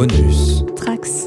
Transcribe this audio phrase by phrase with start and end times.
[0.00, 0.62] Bonus.
[0.76, 1.26] Trax.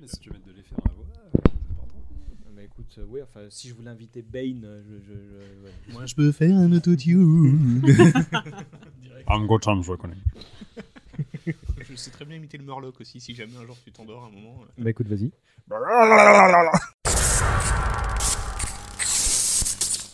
[0.00, 1.98] Mais si tu veux mettre de l'effet dans la voix, euh, c'est important.
[2.56, 5.72] Bah écoute, euh, oui, enfin, si je voulais inviter Bane, euh, je, je, je- ouais.
[5.92, 7.82] Moi, je peux faire un autotune.
[9.28, 10.16] I'm good time, je reconnais.
[11.46, 14.28] je sais très bien imiter le Murloc aussi, si jamais un jour tu t'endors à
[14.28, 14.62] un moment.
[14.62, 14.82] euh.
[14.82, 15.30] Bah écoute, vas-y.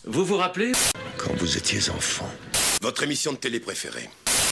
[0.05, 0.73] Vous vous rappelez?
[1.17, 2.27] Quand vous étiez enfant.
[2.81, 4.09] Votre émission de télé préférée.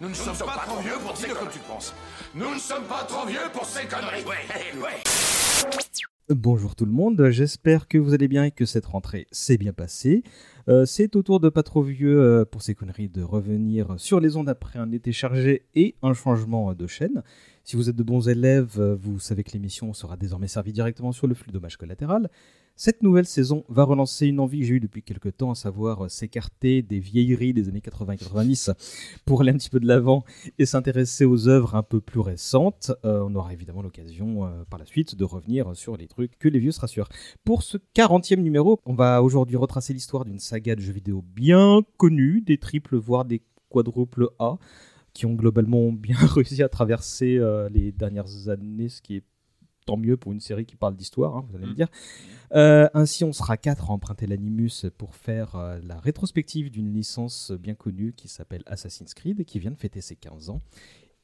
[0.00, 1.52] Nous ne sommes pas trop vieux pour ces conneries.
[1.52, 1.92] tu penses.
[2.32, 4.22] Nous ne sommes pas trop vieux pour ces conneries.
[4.24, 5.02] Ouais, ouais.
[6.28, 9.72] Bonjour tout le monde, j'espère que vous allez bien et que cette rentrée s'est bien
[9.72, 10.22] passée.
[10.68, 14.20] Euh, c'est au tour de pas trop vieux euh, pour ces conneries de revenir sur
[14.20, 17.24] les ondes après un été chargé et un changement de chaîne.
[17.64, 21.10] Si vous êtes de bons élèves, euh, vous savez que l'émission sera désormais servie directement
[21.10, 22.30] sur le flux dommage collatéral.
[22.80, 26.04] Cette nouvelle saison va relancer une envie que j'ai eue depuis quelques temps, à savoir
[26.04, 28.70] euh, s'écarter des vieilleries des années 80 et 90
[29.26, 30.24] pour aller un petit peu de l'avant
[30.60, 32.92] et s'intéresser aux œuvres un peu plus récentes.
[33.04, 36.46] Euh, on aura évidemment l'occasion euh, par la suite de revenir sur les trucs que
[36.46, 37.08] les vieux se rassurent.
[37.42, 41.82] Pour ce 40e numéro, on va aujourd'hui retracer l'histoire d'une saga de jeux vidéo bien
[41.96, 44.56] connue, des triples voire des quadruples A,
[45.14, 47.40] qui ont globalement bien réussi à traverser
[47.72, 49.24] les dernières années, ce qui est
[49.88, 51.88] tant mieux pour une série qui parle d'histoire, hein, vous allez me dire.
[52.52, 57.52] Euh, ainsi, on sera quatre à emprunter l'Animus pour faire euh, la rétrospective d'une licence
[57.52, 60.60] bien connue qui s'appelle Assassin's Creed, qui vient de fêter ses 15 ans.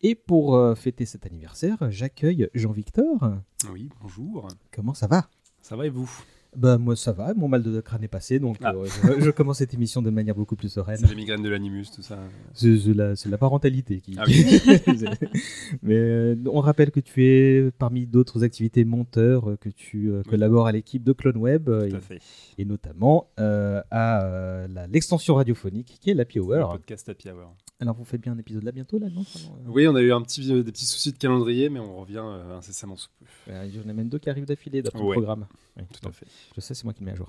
[0.00, 3.34] Et pour euh, fêter cet anniversaire, j'accueille Jean-Victor.
[3.70, 4.48] Oui, bonjour.
[4.72, 5.28] Comment ça va?
[5.60, 6.10] Ça va et vous?
[6.56, 8.72] Bah moi ça va, mon mal de crâne est passé, donc Ah.
[8.74, 8.86] euh,
[9.18, 10.98] je, je commence cette émission de manière beaucoup plus sereine.
[11.00, 12.18] C'est les migraines de l'animus, tout ça.
[12.54, 14.14] C'est la, parentalité qui.
[14.18, 14.44] Ah oui.
[15.82, 20.22] Mais euh, on rappelle que tu es parmi d'autres activités monteur, euh, que tu euh,
[20.22, 22.20] collabores à l'équipe de Clone Web Tout à et, fait.
[22.58, 26.72] et notamment à l'extension radiophonique qui est l'Happy Le Hour.
[26.72, 27.54] podcast Happy Hour.
[27.80, 30.12] Alors vous faites bien un épisode là bientôt là, non euh, Oui, on a eu
[30.12, 33.26] un petit, euh, des petits soucis de calendrier, mais on revient euh, incessamment sous peu.
[33.52, 35.16] euh, Il y en a même deux qui arrivent d'affilée d'après Ouais.
[35.16, 35.46] le programme.
[35.76, 36.26] Oui, Tout à fait.
[36.54, 37.28] Je sais, c'est moi qui le mets à jour.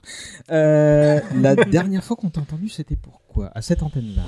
[0.49, 4.23] La dernière fois qu'on t'a entendu, c'était pourquoi À cette antenne-là?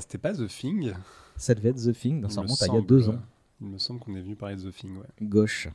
[0.00, 0.92] C'était pas The Thing
[1.36, 3.18] Ça devait être The Thing, ça me remonte à il y a deux ans.
[3.60, 5.06] Il me semble qu'on est venu parler de The Thing, ouais.
[5.20, 5.68] Gauche.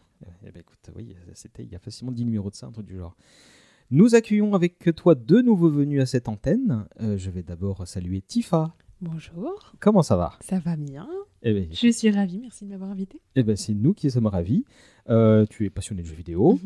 [0.46, 2.88] Eh ben écoute, oui, c'était il y a facilement 10 numéros de ça, un truc
[2.88, 3.16] du genre.
[3.92, 6.86] Nous accueillons avec toi deux nouveaux venus à cette antenne.
[7.00, 8.76] Je vais d'abord saluer Tifa.
[9.02, 10.34] Bonjour, Comment ça va?
[10.41, 11.08] Ça va bien
[11.44, 13.22] Eh ben, Je suis ravie, merci de m'avoir invité.
[13.35, 14.66] eh ben, c'est nous qui sommes ravis.
[15.09, 16.59] Euh, tu es passionné de jeux vidéo.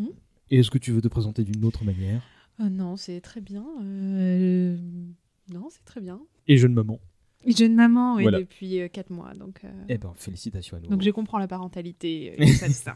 [0.49, 2.21] Et Est-ce que tu veux te présenter d'une autre manière?
[2.57, 3.65] Ah non, c'est très bien.
[3.83, 4.77] euh,
[5.53, 6.21] Non, c'est très bien.
[6.47, 6.99] Et jeune maman.
[7.45, 8.39] Jeune maman, oui, Voilà.
[8.39, 10.87] depuis 4 mois, donc, euh, Eh ben, félicitations à nous.
[10.89, 12.35] donc je comprends la parentalité.
[12.39, 12.95] euh, et ça, ça.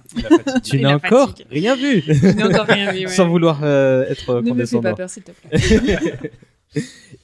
[0.63, 3.07] tu Et n'as encore rien vu Je n'ai encore rien vu, ouais.
[3.07, 4.81] Sans vouloir euh, être Ne me fais condescendant.
[4.91, 6.31] pas peur, s'il te plaît.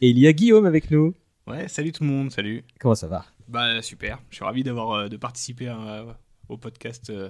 [0.01, 1.13] Et il y a Guillaume avec nous.
[1.47, 2.63] Ouais, salut tout le monde, salut.
[2.79, 3.25] Comment ça va?
[3.47, 6.05] Bah super, je suis ravi d'avoir euh, de participer à-
[6.49, 7.29] au podcast euh,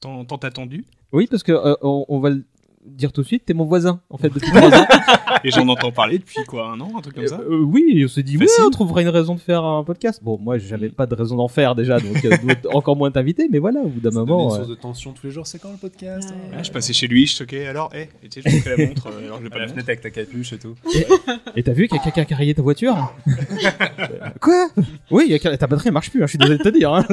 [0.00, 0.84] tant, tant attendu.
[1.12, 2.44] Oui, parce que euh, on, on va le
[2.88, 4.86] dire tout de suite, t'es mon voisin en fait depuis trois ans.
[5.44, 8.08] Et j'en entends parler depuis quoi, un an, un truc comme ça Euh, oui, on
[8.08, 10.20] s'est dit, oui, on trouvera une raison de faire un podcast.
[10.22, 12.30] Bon, moi, j'avais pas de raison d'en faire déjà, donc euh,
[12.72, 14.46] encore moins t'inviter, mais voilà, au bout d'un moment.
[14.48, 15.46] une euh, source de tension tous les jours.
[15.46, 16.36] C'est quand le podcast Ouais.
[16.52, 18.76] hein Ouais, Je passais chez lui, je toquais, alors, hé, et tu sais, je montrais
[18.76, 20.74] la montre, alors À pas la la fenêtre avec ta capuche et tout.
[21.54, 23.14] Et t'as vu qu'il y a quelqu'un qui a rayé ta voiture?
[24.40, 24.68] Quoi?
[25.10, 26.68] Oui, il y a ta batterie elle marche plus, hein, je suis désolé de te
[26.68, 26.92] dire.
[26.92, 27.04] hein.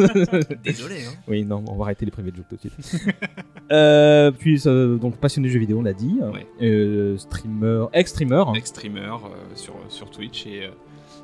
[0.63, 1.13] Désolé, hein.
[1.27, 3.01] oui, non, on va arrêter les privés de joke tout de suite.
[3.71, 6.19] Euh, puis, euh, donc, passionné de jeux vidéo, on l'a dit.
[6.33, 6.47] Ouais.
[6.61, 8.43] Euh, streamer, ex-streamer.
[8.55, 10.69] Ex-streamer euh, sur, sur Twitch et, euh,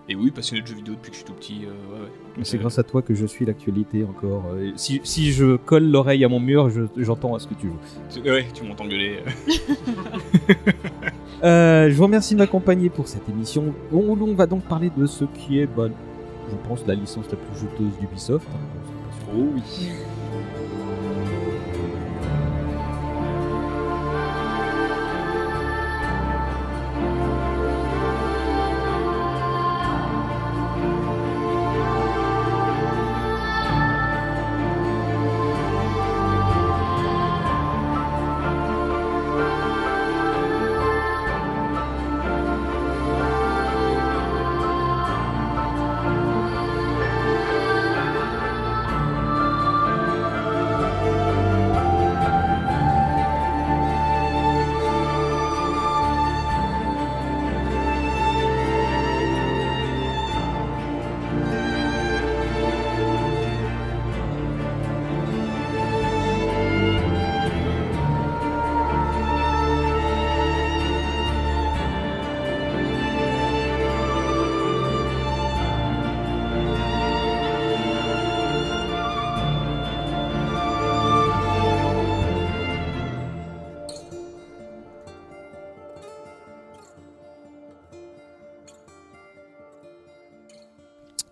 [0.09, 1.61] et oui, passionné de jeux vidéo depuis que je suis tout petit.
[1.65, 2.07] euh, ouais, ouais.
[2.37, 4.43] Mais C'est Euh, grâce à toi que je suis l'actualité encore.
[4.53, 7.67] Euh, Si, si je colle l'oreille à mon mur, je- j'entends à ce que tu
[7.67, 7.77] joues.
[8.23, 9.19] tu- Ouais, tu m'entends gueuler.
[11.43, 15.07] Euh, je vous remercie de m'accompagner pour cette émission où l'on va donc parler de
[15.07, 15.87] ce qui est, bah,
[16.49, 18.47] je pense, la licence la plus juteuse d'Ubisoft.
[18.53, 18.59] hein.
[19.35, 19.61] Oh oui.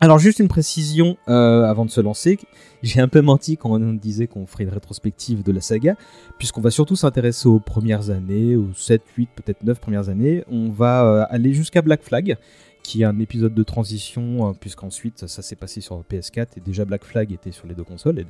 [0.01, 2.40] Alors juste une précision euh, avant de se lancer,
[2.84, 5.96] j'ai un peu menti quand on disait qu'on ferait une rétrospective de la saga,
[6.38, 10.46] puisqu'on va surtout s'intéresser aux premières années, aux 7, 8, peut-être 9 premières années.
[10.50, 12.38] On va euh, aller jusqu'à Black Flag,
[12.81, 16.86] qui est un épisode de transition, euh, puisqu'ensuite ça s'est passé sur PS4 et déjà
[16.86, 18.24] Black Flag était sur les deux consoles.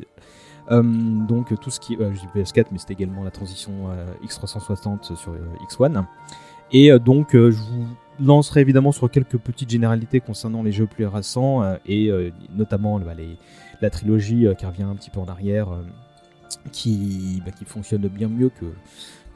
[0.69, 1.95] Donc tout ce qui...
[2.00, 5.38] je dis PS4, mais c'était également la transition euh, X360 sur euh,
[5.69, 6.04] X1.
[6.71, 7.88] Et donc je vous
[8.21, 13.00] lancerai évidemment sur quelques petites généralités concernant les jeux plus récents euh, et euh, notamment
[13.00, 13.38] bah, les,
[13.81, 15.68] la trilogie euh, qui revient un petit peu en arrière,
[16.71, 18.66] qui, bah, qui fonctionne bien mieux que,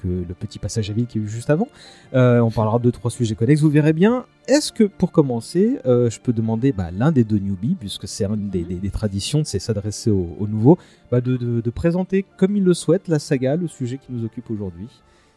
[0.01, 1.67] que le petit passage à vide qu'il y a eu juste avant.
[2.13, 4.25] On parlera de trois sujets connexes, vous verrez bien.
[4.47, 8.49] Est-ce que pour commencer, je peux demander bah, l'un des deux newbies, puisque c'est une
[8.49, 10.77] des, des- traditions, c'est s'adresser aux, aux nouveaux,
[11.09, 14.25] bah, de, de- de présenter comme il le souhaite la saga, le sujet qui nous
[14.25, 14.89] occupe aujourd'hui?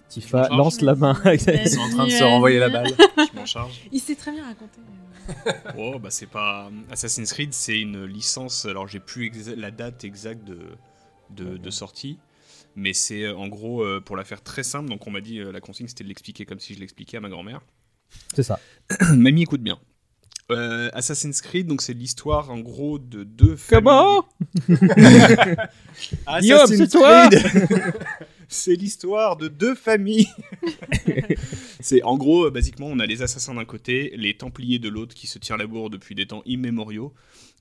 [0.08, 1.20] Tifa lance la main.
[1.24, 2.92] Ils sont en train de se renvoyer la balle.
[3.16, 3.82] Je m'en charge.
[3.92, 4.80] Il sait très bien raconter.
[5.76, 6.70] Oh, bah c'est pas.
[6.88, 8.64] Assassin's Creed, c'est une licence.
[8.64, 10.60] Alors, j'ai plus la date exacte de,
[11.30, 12.18] de, de sortie.
[12.76, 15.40] Mais c'est euh, en gros, euh, pour la faire très simple, donc on m'a dit,
[15.40, 17.60] euh, la consigne c'était de l'expliquer comme si je l'expliquais à ma grand-mère.
[18.34, 18.60] C'est ça.
[19.14, 19.78] Mamie écoute bien.
[20.52, 24.24] Euh, Assassin's Creed, donc c'est l'histoire en gros de deux Comment?
[26.26, 27.42] Assassin's c'est toi Creed,
[28.48, 30.28] c'est l'histoire de deux familles.
[31.80, 35.14] c'est en gros, euh, basiquement, on a les assassins d'un côté, les Templiers de l'autre
[35.14, 37.12] qui se tirent la bourre depuis des temps immémoriaux.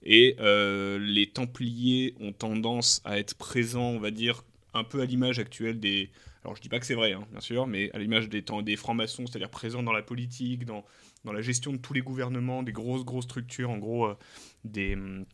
[0.04, 4.44] Et euh, les Templiers ont tendance à être présents, on va dire,
[4.74, 6.10] un peu à l'image actuelle des.
[6.44, 8.62] Alors je dis pas que c'est vrai, hein, bien sûr, mais à l'image des temps
[8.62, 10.86] des francs-maçons, c'est-à-dire présents dans la politique, dans,
[11.24, 14.16] dans la gestion de tous les gouvernements, des grosses grosses structures, en gros, euh,
[14.64, 15.26] des hum,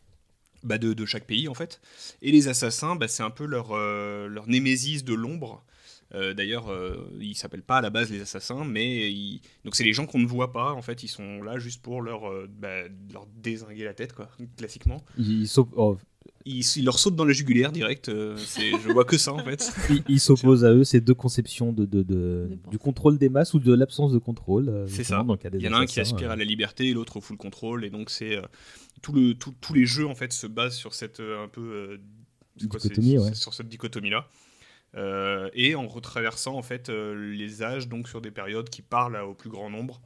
[0.63, 1.81] bah, de, chaque pays en fait.
[2.21, 5.63] Et les assassins, bah, c'est un peu leur euh, leur némésis de l'ombre.
[6.13, 9.41] Euh, D'ailleurs, euh, ils s'appellent pas à la base les assassins, mais ils...
[9.63, 10.73] donc c'est les gens qu'on ne voit pas.
[10.73, 14.29] En fait, ils sont là juste pour leur euh, bah, leur désinguer la tête, quoi,
[14.57, 15.03] classiquement.
[15.17, 15.97] Il, s'op- oh,
[16.45, 18.09] Ils, ils leur sautent dans le jugulaire direct.
[18.09, 19.71] euh, je vois que ça en fait.
[19.89, 21.85] il- il s'oppose à eux ces deux conceptions de,
[22.69, 24.69] du contrôle des masses ou de l'absence de contrôle.
[24.69, 25.23] euh, C'est ça.
[25.23, 26.33] Dans le cas des Il y en a un qui aspire euh.
[26.33, 27.85] à la liberté et l'autre au full contrôle.
[27.85, 28.41] Et donc, c'est euh,
[29.01, 31.61] tout le, tout- tous les jeux en fait se basent sur cette euh, un peu
[31.61, 31.97] euh,
[32.69, 33.33] quoi, ouais.
[33.33, 34.27] sur cette dichotomie là.
[35.53, 39.25] et en retraversant en fait euh, les âges donc sur des périodes qui parlent à-
[39.25, 40.01] au plus grand nombre.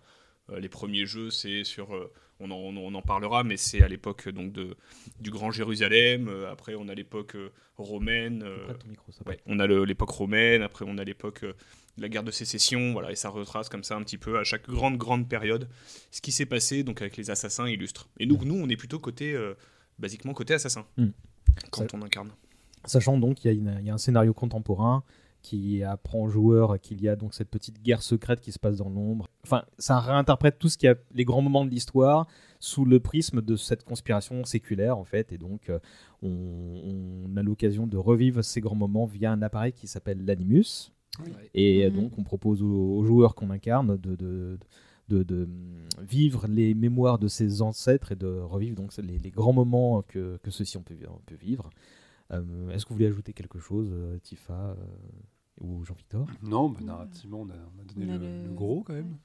[0.52, 3.88] Euh, les premiers jeux, c'est sur euh, on en, on en parlera, mais c'est à
[3.88, 4.76] l'époque donc de
[5.20, 6.28] du Grand Jérusalem.
[6.28, 8.44] Euh, après, on a l'époque euh, romaine.
[8.44, 11.54] euh, micro, ça Ouais, on a l'époque romaine, après on a l'époque euh,
[11.98, 14.44] de la guerre de sécession, voilà, et ça retrace comme ça un petit peu à
[14.44, 15.70] chaque grande grande période
[16.12, 18.10] ce qui s'est passé donc avec les assassins illustres.
[18.20, 19.54] Et nous, nous on est plutôt côté, euh,
[19.98, 21.08] basiquement côté assassin, Hmm.
[21.72, 22.32] quand Ça- on incarne.
[22.84, 25.04] Sachant donc qu'il y a un scénario contemporain
[25.46, 28.78] qui apprend aux joueurs qu'il y a donc cette petite guerre secrète qui se passe
[28.78, 29.28] dans l'ombre.
[29.44, 32.28] Enfin, ça réinterprète tout ce qui a les grands moments de l'histoire
[32.60, 35.80] sous le prisme de cette conspiration séculaire en fait, et donc euh,
[36.24, 36.30] on,
[37.30, 40.92] on a l'occasion de revivre ces grands moments via un appareil qui s'appelle l'animus.
[41.54, 41.96] Et euh, Mhm.
[41.96, 44.58] donc on propose aux, aux joueurs qu'on incarne de, de,
[45.10, 45.48] de- de,
[46.02, 50.38] vivre les mémoires de ses ancêtres et de revivre donc les, les grands moments que,
[50.44, 50.98] que ceux-ci ont pu,
[51.40, 51.70] vivre.
[52.34, 53.88] Euh, Est-ce que vous voulez ajouter quelque chose,
[54.24, 54.76] Tifa euh,
[55.62, 58.54] ou Jean-Victor Non, bah, narrativement, on a, on a donné On a le, le- le
[58.54, 59.18] gros quand même.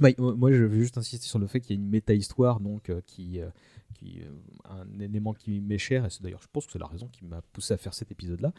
[0.00, 2.90] Bah, Moi, je veux juste insister sur le fait qu'il y a une méta-histoire donc,
[2.90, 3.48] euh, qui, euh,
[3.94, 4.30] qui euh,
[4.64, 7.24] un élément qui m'est cher, et c'est d'ailleurs, je pense que c'est la raison qui
[7.24, 8.52] m'a poussé à faire cet épisode-là.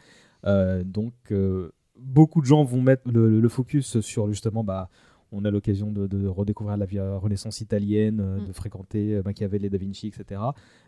[0.46, 4.88] Euh, donc, euh, beaucoup de gens vont mettre le, le focus sur justement, bah,
[5.32, 8.46] on a l'occasion de, de redécouvrir la vie à renaissance italienne, euh, Mm.
[8.46, 10.40] de fréquenter euh, Machiavel et Da Vinci, etc.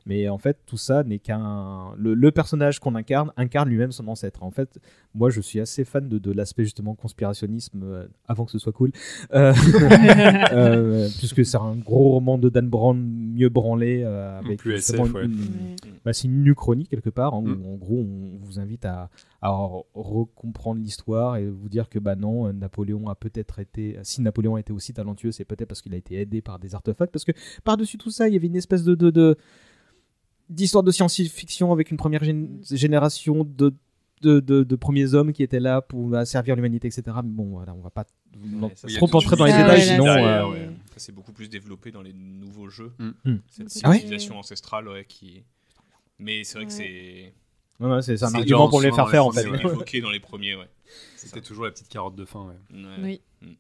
[0.06, 1.92] Mais en fait, tout ça n'est qu'un.
[1.96, 4.42] Le, le personnage qu'on incarne incarne lui-même son ancêtre.
[4.42, 4.78] En fait,
[5.14, 8.72] moi, je suis assez fan de, de l'aspect justement conspirationnisme euh, avant que ce soit
[8.72, 8.92] cool.
[9.34, 9.52] Euh,
[10.52, 12.98] euh, puisque c'est un gros roman de Dan Brown
[13.34, 15.24] mieux branlé euh, avec Plus SF, ouais.
[15.24, 15.90] une- Ouais.
[16.04, 17.62] bah, c'est une uchronie quelque part hein, Mm.
[17.64, 21.98] où en gros on vous invite à, à re- recomprendre l'histoire et vous dire que
[21.98, 25.68] bah non euh, Napoléon a peut-être été si Napoléon a été aussi talentueux c'est peut-être
[25.68, 27.30] parce qu'il a été aidé par des artefacts parce que
[27.62, 29.36] par dessus tout ça il y avait une espèce de, de, de-
[30.50, 33.74] d'histoire de science-fiction avec une première gén- génération de
[34.20, 37.02] de, de- de premiers hommes qui étaient là pour euh, servir l'humanité, etc.
[37.22, 38.04] Mais bon, voilà, on va pas
[38.74, 40.06] ça, trop entrer dans les détails, ouais, sinon.
[40.06, 40.68] c'est- euh, ouais.
[40.88, 42.90] Ça, c'est beaucoup plus développé dans les nouveaux jeux.
[42.98, 43.10] Mm.
[43.24, 43.36] Mm.
[43.46, 45.44] Cette Ah ouais civilisation ancestrale, ouais, qui.
[46.18, 47.32] Mais c'est vrai que c'est.
[47.80, 49.46] Ouais, ouais, c'est un argument pour les faire faire en fait.
[49.64, 50.68] évoqué dans les premiers, ouais.
[51.16, 52.46] C'était toujours la petite carotte de fin.
[52.46, 52.78] Ouais.
[52.82, 53.20] Ouais.
[53.42, 53.58] Oui.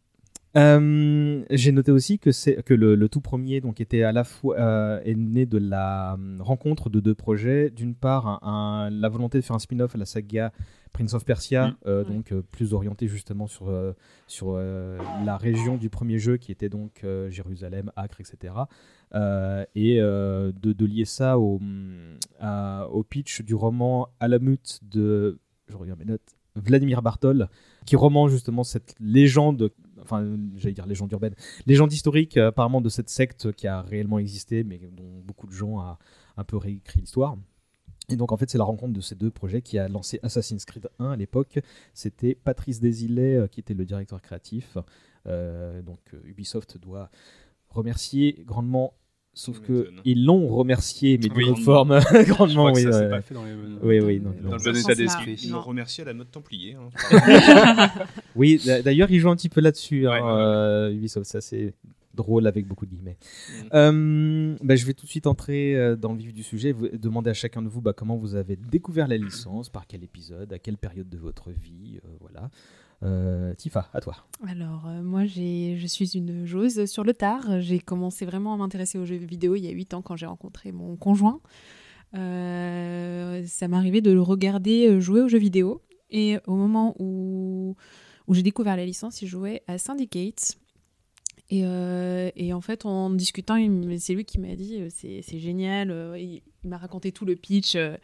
[0.56, 2.30] Euh, J'ai noté aussi que,
[2.74, 6.36] le, le tout premier donc, était à la fois euh, est né de la euh,
[6.40, 7.70] rencontre de deux projets.
[7.70, 10.52] D'une part, un- un- la volonté de faire un spin-off à la saga
[10.92, 11.76] Prince of Persia, Mm.
[11.86, 12.10] euh, Ouais.
[12.10, 13.68] donc euh, plus orienté justement sur,
[14.26, 18.54] sur euh, la région du premier jeu qui était donc euh, Jérusalem, Acre, etc.
[19.14, 21.60] euh, et euh, de, lier ça au,
[22.40, 25.38] à- au pitch du roman Alamut de,
[25.68, 27.48] je regarde mes notes, Vladimir Bartol,
[27.86, 31.34] qui roman justement cette légende, enfin j'allais dire légende urbaine,
[31.66, 35.52] légende historique euh, apparemment de cette secte qui a réellement existé, mais dont beaucoup de
[35.52, 35.98] gens a
[36.36, 37.36] un peu réécrit l'histoire.
[38.10, 40.64] Et donc en fait c'est la rencontre de ces deux projets qui a lancé Assassin's
[40.64, 41.60] Creed 1 à l'époque.
[41.94, 44.78] C'était Patrice Desilets qui était le directeur créatif.
[45.26, 47.10] Donc Ubisoft doit
[47.70, 48.94] remercier grandement,
[49.34, 51.44] sauf que ils l'ont remercié, mais Oui.
[51.44, 52.00] d'une autre forme?
[52.26, 52.72] Grandement.
[52.72, 53.10] oui, ça s'est ouais.
[53.10, 54.56] pas fait dans les Oui, oui, non, dans non.
[54.56, 55.38] le bon état d'esprit.
[55.42, 55.56] Ils Non.
[55.56, 56.74] l'ont remercié à la mode Templier.
[56.74, 56.88] hein.
[58.36, 60.26] Oui, d'a- d'ailleurs, ils jouent un petit peu là-dessus, hein, Ouais, ouais.
[60.28, 61.36] euh, Ubisoft.
[61.40, 61.74] C'est
[62.14, 63.16] drôle avec beaucoup de guillemets.
[63.62, 63.66] Mm.
[63.74, 66.72] Euh, bah, je vais tout de suite entrer euh, dans le vif du sujet.
[66.72, 70.02] Vous, demander à chacun de vous bah, comment vous avez découvert la licence, par quel
[70.02, 72.00] épisode, à quelle période de votre vie.
[72.04, 72.50] euh, voilà.
[73.04, 74.16] Euh, Tifa, à toi.
[74.46, 77.60] Alors, euh, moi, je suis une joueuse sur le tard.
[77.60, 80.26] J'ai commencé vraiment à m'intéresser aux jeux vidéo il y a 8 ans quand j'ai
[80.26, 81.40] rencontré mon conjoint.
[82.14, 85.82] Euh, ça m'arrivait de le regarder jouer aux jeux vidéo.
[86.10, 87.76] Et au moment où,
[88.30, 90.58] j'ai découvert la licence, il jouait à Syndicate.
[91.50, 93.56] Et, en fait, en discutant,
[93.98, 95.92] c'est lui qui m'a dit c'est génial.
[96.68, 97.74] Il m'a raconté tout le pitch.
[97.76, 97.96] euh,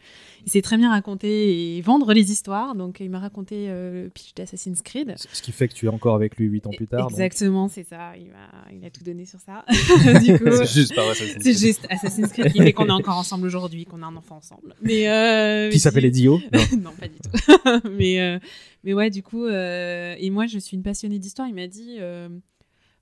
[0.46, 2.74] il sait très bien raconter et vendre les histoires.
[2.74, 5.14] Donc, il m'a raconté euh, le pitch d'Assassin's Creed.
[5.32, 7.08] Ce qui fait que tu es encore avec lui 8 ans plus tard.
[7.10, 8.16] Exactement, c'est ça.
[8.16, 9.64] Il a, il a tout donné sur ça.
[9.68, 11.58] C'est juste par Assassin's c'est Creed.
[11.58, 14.74] juste Assassin's Creed qui fait qu'on est encore ensemble aujourd'hui, qu'on a un enfant ensemble.
[14.82, 16.60] Mais euh, Qui si- Edio Non.
[16.84, 17.90] non, pas du tout.
[17.90, 18.38] mais, euh,
[18.82, 21.48] mais ouais, du coup, euh, et moi, je suis une passionnée d'histoire.
[21.48, 21.98] Il m'a dit,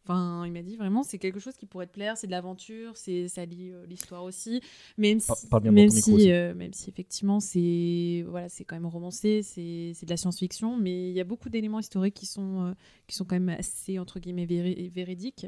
[0.04, 2.97] enfin, il m'a dit vraiment, c'est quelque chose qui pourrait te plaire, c'est de l'aventure,
[2.97, 4.61] c'est ça lie euh, l'histoire aussi,
[4.99, 5.30] même si,
[5.71, 10.11] même si, euh, même si effectivement, c'est voilà, c'est quand même romancé, c'est c'est de
[10.11, 12.73] la science-fiction, mais il y a beaucoup d'éléments historiques qui sont euh,
[13.06, 15.47] qui sont quand même assez entre guillemets véri- véridiques.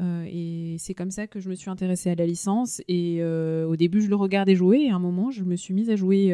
[0.00, 2.82] Euh, et c'est comme ça que je me suis intéressée à la licence.
[2.88, 4.80] Et au début, je le regardais jouer.
[4.80, 6.30] Et à un moment, je me suis mise à jouer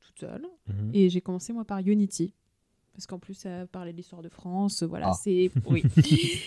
[0.00, 0.46] toute seule.
[0.66, 0.90] Mhm.
[0.92, 2.34] Et j'ai commencé, moi, par Unity.
[2.96, 4.82] Parce qu'en plus, ça parlait de l'histoire de France.
[4.82, 5.12] Voilà, Ah.
[5.22, 5.50] c'est.
[5.70, 5.82] Oui.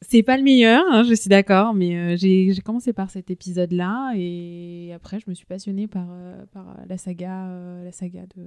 [0.00, 1.74] c'est pas le meilleur, hein, je suis d'accord.
[1.74, 4.12] Mais euh, j'ai commencé par cet épisode-là.
[4.16, 8.44] Et après, je me suis passionnée par, euh, par la saga, euh, la saga de.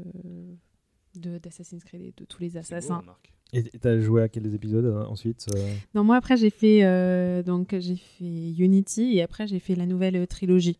[1.19, 2.95] de- d'Assassin's Creed et de tous les beau, assassins.
[2.95, 3.33] hein, Marc.
[3.53, 7.43] Et t'as joué à quels épisodes euh, ensuite euh Non, moi après j'ai fait euh,
[7.43, 8.23] donc j'ai fait
[8.57, 10.79] Unity et après j'ai fait la nouvelle euh, trilogie.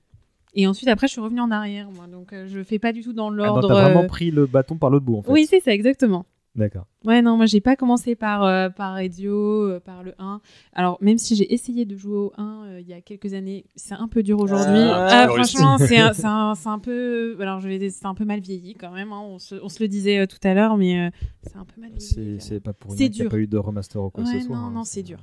[0.54, 3.02] Et ensuite après je suis revenue en arrière moi donc euh, je fais pas du
[3.04, 3.68] tout dans Ah, donc l'ordre.
[3.68, 5.32] T'as vraiment euh, pris le bâton par l'autre bout en fait.
[5.34, 6.26] Oui, c'est ça exactement.
[6.54, 6.86] D'accord.
[7.06, 9.34] Ouais, non, moi j'ai pas commencé par euh, par Ezio,
[9.70, 10.42] euh, par le 1.
[10.74, 13.64] Alors même si j'ai essayé de jouer au 1 euh, il y a quelques années,
[13.78, 14.82] c'est un peu dur aujourd'hui.
[14.82, 18.14] Ah, Ah, franchement, c'est un, c'est un, c'est un peu alors je vais c'est un
[18.16, 20.54] peu mal vieilli quand même hein, on, se, on se le disait euh, tout à
[20.54, 21.10] l'heure mais euh,
[21.44, 22.42] c'est un peu mal vieilli.
[22.42, 24.40] C'est pas pour rien qu'il n'y a pas eu de remaster ou quoi que Ouais,
[24.42, 24.56] ce soit.
[24.58, 25.20] non, hein, non, c'est dur.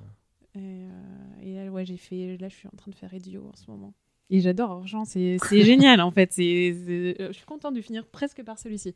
[0.55, 0.89] Et, euh,
[1.43, 2.39] et là, ouais, j'ai fait.
[2.41, 3.93] Là, je suis en train de faire Edio en ce moment.
[4.31, 6.33] Et j'adore Orgeant, c'est génial en fait.
[6.37, 8.95] Je suis contente de finir presque par celui-ci.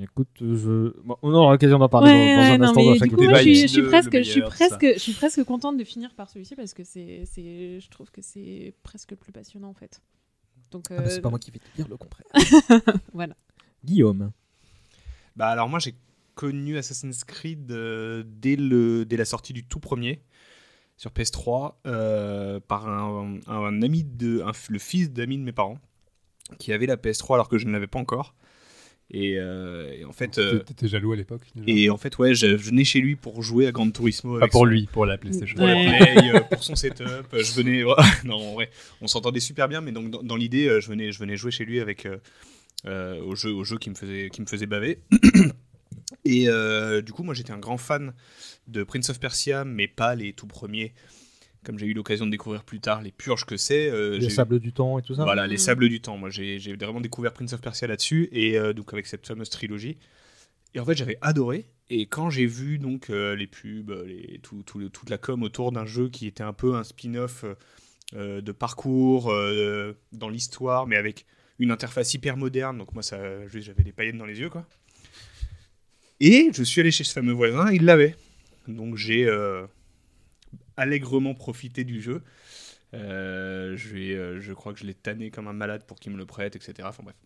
[0.00, 0.92] Écoute, je...
[1.02, 2.92] bon, on aura l'occasion d'en parler ouais, dans, dans ouais, un non, instant mais dans
[2.92, 5.76] du chaque coup, moi, je suis, je presque, je suis presque, je suis presque contente
[5.76, 9.32] de finir par celui-ci parce que c'est, c'est, je trouve que c'est presque le plus
[9.32, 10.00] passionnant en fait.
[10.70, 12.26] Donc, Ah bah, c'est euh, pas moi qui vais te dire le contraire.
[13.12, 13.36] Voilà.
[13.84, 14.32] Guillaume.
[15.36, 15.94] Bah alors moi j'ai
[16.34, 20.22] connu Assassin's Creed euh, dès, le, dès la sortie du tout premier
[20.96, 25.78] sur PS3 euh, par un, un ami de un le fils d'amis de mes parents
[26.58, 28.34] qui avait la PS3 alors que je ne l'avais pas encore
[29.10, 32.34] et, euh, et en fait euh, T'étais- T'étais jaloux à l'époque et en fait ouais
[32.34, 35.04] je, je venais chez lui pour jouer à Gran Turismo Pas pour son- lui, pour
[35.06, 35.56] la PlayStation.
[35.56, 35.98] pour Ouais.
[35.98, 37.02] la play, euh, pour son setup.
[37.06, 37.84] euh, Je venais,
[38.24, 38.70] non, en vrai,
[39.02, 41.50] on s'entendait super bien, mais donc dans, dans l'idée, euh, je venais, je venais jouer
[41.50, 42.16] chez lui avec euh,
[42.86, 44.98] euh, au jeu, au jeu qui me faisait, qui me faisait baver.
[46.24, 48.14] Et euh, du coup, moi, j'étais un grand fan
[48.68, 50.92] de Prince of Persia, mais pas les tout premiers.
[51.64, 54.60] Comme j'ai eu l'occasion de découvrir plus tard les purges que c'est, euh, Les sables
[54.60, 55.58] du temps et tout ça voilà, les Mm.
[55.58, 56.16] sables du temps.
[56.18, 59.96] Moi, j'ai vraiment découvert Prince of Persia là-dessus, et euh, donc avec cette fameuse trilogie.
[60.74, 61.66] Et en fait, j'avais adoré.
[61.90, 65.42] Et quand j'ai vu donc euh, les pubs, les, tout, tout le- toute la com
[65.42, 67.44] autour d'un jeu qui était un peu un spin-off
[68.14, 71.26] de parcours euh, dans l'histoire, mais avec
[71.58, 74.66] une interface hyper moderne, donc moi, ça, juste, j'avais des paillettes dans les yeux, quoi.
[76.20, 78.14] Et je suis allé chez ce fameux voisin, il l'avait.
[78.68, 79.66] Donc j'ai euh,
[80.76, 82.22] allègrement profité du jeu.
[82.94, 86.26] Euh, euh, je crois que je l'ai tanné comme un malade pour qu'il me le
[86.26, 86.74] prête, etc.
[86.84, 87.16] Enfin bref.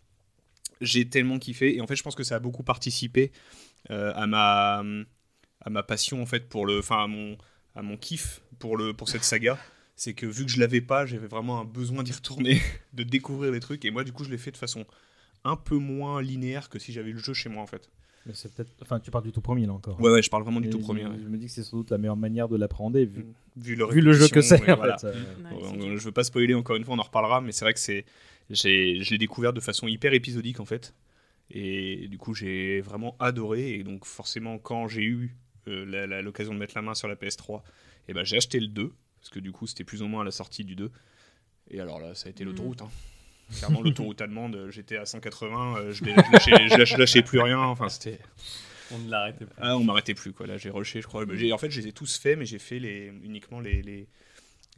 [0.81, 1.76] J'ai tellement kiffé.
[1.76, 3.33] Et en fait, je pense que ça a beaucoup participé
[3.90, 6.78] euh, à, ma, passion, en fait, pour le.
[6.78, 7.05] Enfin,
[7.75, 8.78] à mon, kiff pour,
[9.09, 9.59] cette saga.
[9.97, 12.62] C'est que vu que je l'avais pas, j'avais vraiment un besoin d'y retourner,
[12.93, 13.85] de découvrir les trucs.
[13.85, 14.87] Et moi, du coup, je l'ai fait de façon
[15.43, 17.90] un peu moins linéaire que si j'avais le jeu chez moi, en fait.
[18.28, 18.70] Mais c'est peut-être.
[18.82, 20.00] Enfin, tu parles du tout premier là encore.
[20.00, 21.04] Ouais, ouais, je parle vraiment du Et tout je- premier.
[21.06, 21.16] ouais.
[21.20, 23.25] Je me dis que c'est sans doute la meilleure manière de l'appréhender vu,
[23.56, 24.61] Vu le, vu le jeu que c'est.
[24.70, 24.99] en voilà.
[24.99, 25.14] fait, euh,
[25.50, 27.80] Ouais, je veux pas spoiler encore une fois, on en reparlera, mais c'est vrai que
[27.80, 28.04] c'est,
[28.50, 30.94] j'ai, je l'ai découvert de façon hyper épisodique en fait,
[31.50, 35.35] et du coup j'ai vraiment adoré, et donc forcément quand j'ai eu
[35.66, 37.62] euh, la- la- l'occasion de mettre la main sur la PS3,
[38.08, 40.25] et ben j'ai acheté le 2, parce que du coup c'était plus ou moins à
[40.25, 40.90] la sortie du 2,
[41.70, 42.82] et alors là ça a été l'autoroute.
[42.82, 42.90] Hein.
[43.57, 47.59] Clairement l'autoroute allemande, j'étais à 180, euh, je, lâchais, je lâchais- je lâchais plus rien,
[47.61, 48.19] enfin c'était...
[48.90, 49.55] On ne l'arrêtait plus.
[49.61, 50.47] Ah, on m'arrêtait plus, quoi.
[50.47, 51.25] Là, j'ai rushé, je crois.
[51.35, 54.09] J'ai- En fait, je les ai tous faits, mais j'ai fait les, uniquement les, les,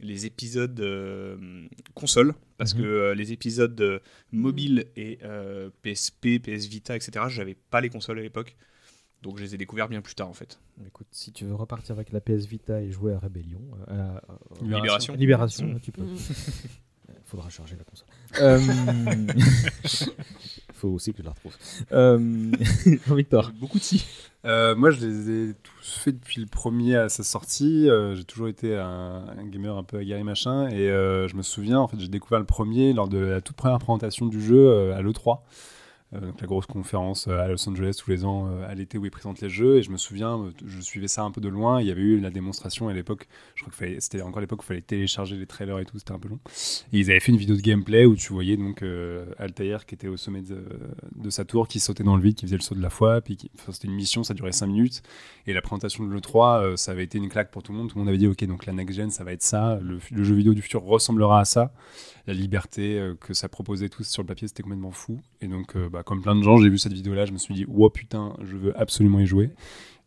[0.01, 2.33] les épisodes euh, console.
[2.57, 2.81] Parce Mhm.
[2.81, 3.99] que euh, les épisodes euh,
[4.33, 8.57] mobile et euh, PSP, PS Vita, etc., j'avais pas les consoles à l'époque.
[9.21, 10.59] Donc, je les ai découverts bien plus tard, en fait.
[10.85, 14.17] Écoute, si tu veux repartir avec la PS Vita et jouer à Rébellion, euh, à-
[14.17, 15.13] à- Libération.
[15.15, 15.79] Libération, Mm.
[15.79, 16.03] tu peux.
[17.31, 18.07] Faudra charger la console.
[18.41, 18.59] Euh,
[20.73, 21.55] Faut aussi que je la retrouve.
[21.93, 22.51] Euh,
[23.07, 23.51] Jean-Victor.
[23.57, 24.05] Beaucoup de si.
[24.43, 27.87] Euh, moi, je les ai tous faits depuis le premier à sa sortie.
[28.15, 30.67] J'ai toujours été un, un gamer un peu aguerri machin.
[30.71, 33.79] Et je me souviens, en fait, j'ai découvert le premier lors de la toute première
[33.79, 35.39] présentation du jeu à l'E3.
[36.13, 38.97] Euh, donc la grosse conférence euh, à Los Angeles tous les ans euh, à l'été
[38.97, 39.77] où ils présentent les jeux.
[39.77, 41.81] Et je me souviens, je suivais ça un peu de loin.
[41.81, 43.27] Il y avait eu la démonstration à l'époque.
[43.55, 45.97] Je crois que c'était encore l'époque où il fallait télécharger les trailers et tout.
[45.97, 46.39] C'était un peu long.
[46.91, 48.83] Et ils avaient fait une vidéo de gameplay où tu voyais donc
[49.37, 52.57] Altair qui était au sommet de, sa tour, qui sautait dans le vide, qui faisait
[52.57, 53.21] le saut de la foi.
[53.21, 53.37] Puis
[53.71, 55.01] c'était une mission, ça durait 5 minutes.
[55.47, 57.89] Et la présentation de l'E3, euh, ça avait été une claque pour tout le monde.
[57.89, 59.79] Tout le monde avait dit, ok, donc la next gen, ça va être ça.
[59.81, 61.73] Le jeu vidéo du futur ressemblera à ça.
[62.27, 65.19] La liberté euh, que ça proposait tous sur le papier, c'était complètement fou.
[65.41, 67.53] Et donc, euh, bah, comme plein de gens, j'ai vu cette vidéo-là, je me suis
[67.53, 69.49] dit, wow, putain, je veux absolument y jouer.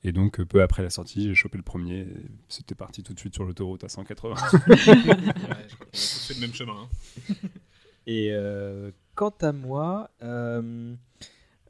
[0.05, 2.07] Et donc, euh, peu après la sortie, j'ai chopé le premier.
[2.49, 4.35] C'était parti tout de suite sur l'autoroute à 180.
[4.67, 6.75] Ouais, je crois qu'on a tous fait le même chemin.
[6.75, 7.35] hein.
[8.07, 10.95] Et euh, quant à moi, euh,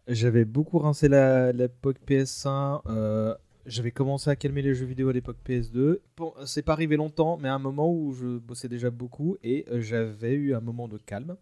[0.09, 2.83] j'avais beaucoup rincé la- l'époque PS1.
[2.87, 3.35] euh,
[3.66, 5.98] j'avais commencé à calmer les jeux vidéo à l'époque PS2.
[6.16, 9.64] Bon, c'est pas arrivé longtemps, mais à un moment où je bossais déjà beaucoup et
[9.70, 11.37] euh, j'avais eu un moment de calme.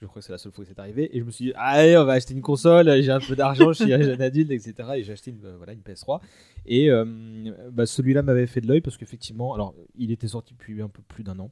[0.00, 1.14] Je crois que c'est la seule fois que c'est arrivé.
[1.14, 3.72] Et je me suis dit, allez, on va acheter une console, j'ai un peu d'argent,
[3.72, 4.74] je suis un jeune adulte, etc.
[4.96, 6.20] Et j'ai acheté une, euh, voilà, une PS3.
[6.66, 7.04] Et euh,
[7.72, 11.02] bah, celui-là m'avait fait de l'œil parce qu'effectivement, alors il était sorti depuis un peu
[11.02, 11.50] plus d'un an.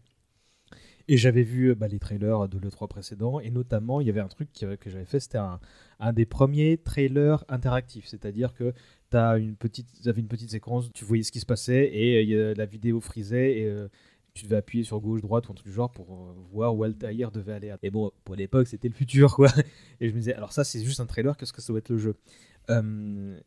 [1.09, 4.27] Et j'avais vu bah, les trailers de l'E3 précédent, et notamment, il y avait un
[4.27, 8.07] truc que j'avais fait, c'était un des premiers trailers interactifs.
[8.07, 8.75] C'est-à-dire que
[9.11, 12.55] tu une petite, avais une petite séquence, tu voyais ce qui se passait, et euh,
[12.55, 13.89] la vidéo frisait, et euh,
[14.35, 16.85] tu devais appuyer sur gauche, droite, ou un truc du genre, pour euh, voir où
[16.85, 17.75] Altair devait aller.
[17.83, 19.49] Et bon, pour l'époque, c'était le futur, quoi.
[20.01, 21.91] Et je me disais, alors ça, c'est juste un trailer, qu'est-ce que ça doit être
[21.91, 22.17] le jeu?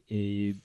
[0.10, 0.56] Et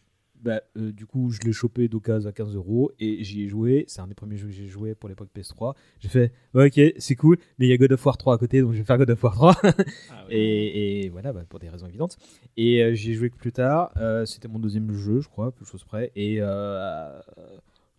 [0.44, 3.84] bah, euh, du coup, je l'ai chopé d'occasion à 15 euros et j'y ai joué.
[3.88, 5.74] C'est un des premiers jeux que j'ai joué pour l'époque PS3.
[6.00, 8.38] J'ai fait, ouais, ok, c'est cool, mais il y a God of War 3 à
[8.38, 9.56] côté, donc je vais faire God of War 3.
[9.64, 9.74] Ah
[10.30, 12.16] et, et voilà, bah, pour des raisons évidentes.
[12.56, 13.90] Et euh, j'y ai joué que plus tard.
[13.96, 16.12] Euh, C'était mon deuxième jeu, je crois, peu de choses près.
[16.14, 16.40] Et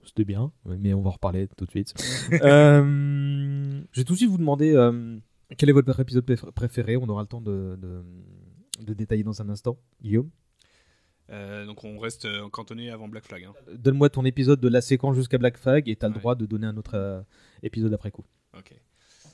[0.05, 1.93] c'était bien, mais on va en reparler tout de suite.
[2.31, 4.73] je vais tout de suite vous demander
[5.57, 6.95] quel est votre épisode préf- préféré.
[6.97, 8.03] On aura le temps de, de,
[8.85, 9.77] de détailler dans un instant.
[10.03, 10.29] Guillaume?
[11.31, 13.45] Euh, donc, on reste euh, cantonné avant Black Flag.
[13.45, 13.53] hein.
[13.73, 16.19] Donne-moi ton épisode de la séquence jusqu'à Black Flag et tu as le Ouais.
[16.19, 17.21] droit de donner un autre euh,
[17.63, 18.25] épisode après coup.
[18.57, 18.73] Ok.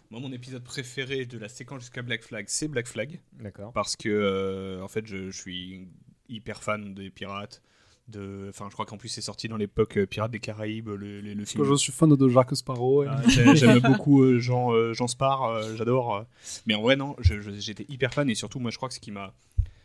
[0.10, 3.20] Moi, mon épisode préféré de la séquence jusqu'à Black Flag, c'est Black Flag.
[3.40, 3.72] D'accord.
[3.74, 5.88] parce que euh, en fait je, je suis
[6.30, 7.62] hyper fan des pirates
[8.10, 11.34] de enfin je crois qu'en plus c'est sorti dans l'époque Pirates des Caraïbes le, le,
[11.34, 13.04] le film je suis fan de Jacques Sparrow.
[13.04, 16.26] et- Ah, j'ai- j'aime beaucoup Jean euh, Jean Spar euh, j'adore
[16.66, 19.12] mais en vrai non j'étais hyper fan et surtout moi je crois que ce qui
[19.12, 19.34] m'a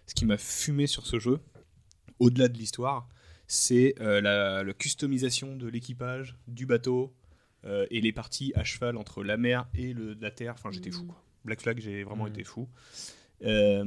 [0.06, 1.38] ce qui m'a fumé sur ce jeu
[2.18, 3.08] au-delà de l'histoire
[3.48, 7.14] c'est euh, la, la customisation de l'équipage du bateau
[7.64, 10.90] euh, et les parties à cheval entre la mer et le, la terre enfin j'étais
[10.90, 11.22] fou quoi.
[11.44, 12.32] Black Flag j'ai vraiment Mhm.
[12.32, 12.68] été fou
[13.44, 13.84] euh,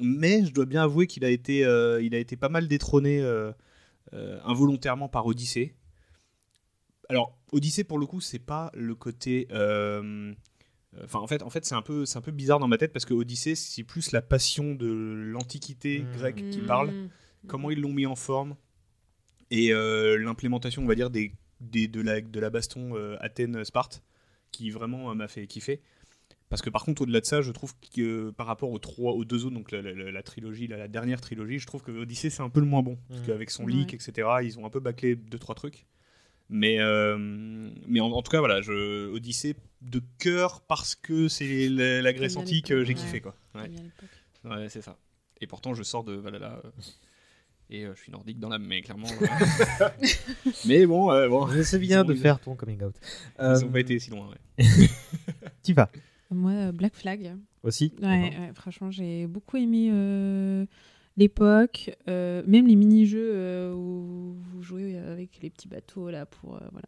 [0.00, 3.20] mais je dois bien avouer qu'il a été, euh, il a été pas mal détrôné
[3.20, 3.50] euh,
[4.14, 5.74] euh, involontairement par Odyssey.
[7.08, 10.32] Alors Odyssey pour le coup c'est pas le côté, euh,
[11.02, 12.92] enfin en fait en fait c'est un peu c'est un peu bizarre dans ma tête
[12.92, 16.12] parce que Odyssey c'est plus la passion de l'antiquité Mhm.
[16.12, 16.66] grecque qui Mm.
[16.66, 16.94] parle,
[17.46, 18.56] comment ils l'ont mis en forme
[19.50, 23.64] et euh, l'implémentation on va dire des, des- de la de la baston euh, Athènes
[23.64, 24.02] Sparte
[24.50, 25.80] qui vraiment euh, m'a fait kiffer.
[26.48, 29.12] Parce que par contre, au-delà de ça, je trouve que euh, par rapport aux trois,
[29.14, 31.90] aux deux autres, donc la, la- la trilogie, la, la dernière trilogie, je trouve que
[31.92, 32.98] Odyssey c'est un peu le moins bon.
[33.08, 33.26] Parce Mhm.
[33.26, 33.72] qu'avec son Ouais.
[33.72, 35.86] leak, etc., ils ont un peu bâclé deux trois trucs.
[36.50, 37.16] Mais, euh,
[37.88, 42.12] mais en, en tout cas, voilà, je, Odyssey de cœur parce que c'est la, la
[42.12, 43.20] Grèce antique, euh, j'ai l'époque, kiffé ouais.
[43.22, 43.34] quoi.
[43.54, 43.70] Ouais,
[44.62, 44.98] ouais c'est ça.
[45.40, 46.60] Et pourtant, je sors de Valhalla.
[47.72, 49.08] Euh, et euh, je suis nordique dans l'âme, mais clairement.
[49.80, 49.88] euh,
[50.66, 51.48] mais bon, euh, bon.
[51.62, 52.94] C'est Ils bien de faire ton coming out.
[53.38, 54.64] Ils Euh, ont pas été si loin, ouais.
[55.62, 55.90] T'y vas
[56.30, 57.36] Moi, euh, Black Flag.
[57.62, 59.90] aussi Ouais, ouais, franchement, j'ai beaucoup aimé.
[59.92, 60.66] euh,
[61.18, 66.56] l'époque, euh, même les mini-jeux euh, où vous jouez avec les petits bateaux là pour
[66.56, 66.86] euh, voilà.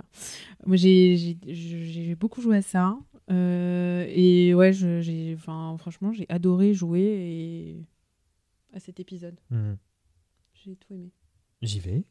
[0.64, 2.96] Moi j'ai j'ai- j'ai beaucoup joué à ça
[3.30, 7.84] euh, et ouais je- j'ai enfin franchement j'ai adoré jouer et
[8.74, 9.38] à cet épisode.
[9.50, 9.76] Mhm.
[10.64, 11.10] J'ai tout aimé.
[11.62, 12.04] J'y vais.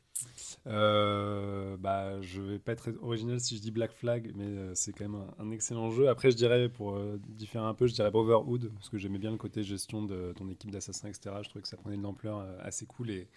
[0.67, 4.93] Euh, bah, je vais pas être original si je dis Black Flag, mais euh, c'est
[4.93, 6.07] quand même un, un excellent jeu.
[6.07, 9.31] Après, je dirais, pour euh, différer un peu, je dirais Brotherhood, parce que j'aimais bien
[9.31, 11.35] le côté gestion de ton équipe d'assassins, etc.
[11.43, 13.27] Je trouvais que ça prenait de l'ampleur euh, assez cool et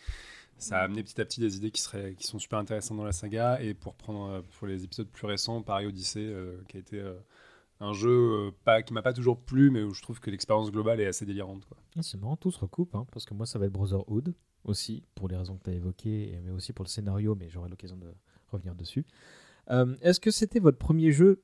[0.58, 3.04] ça a amené petit à petit des idées qui, seraient, qui sont super intéressantes dans
[3.04, 3.60] la saga.
[3.62, 6.98] Et pour prendre euh, pour les épisodes plus récents, pareil Odyssey, euh, qui a été
[7.00, 7.14] euh,
[7.80, 10.70] un jeu euh, pas, qui m'a pas toujours plu, mais où je trouve que l'expérience
[10.70, 11.64] globale est assez délirante.
[11.66, 11.76] Quoi.
[11.96, 14.34] Ah, c'est marrant, tout se recoupe, hein, parce que moi ça va être Brotherhood
[14.66, 17.68] aussi, pour les raisons que tu as évoquées, mais aussi pour le scénario, mais j'aurai
[17.68, 18.08] l'occasion de
[18.50, 19.04] revenir dessus.
[19.70, 21.42] Euh, est-ce que c'était votre premier jeu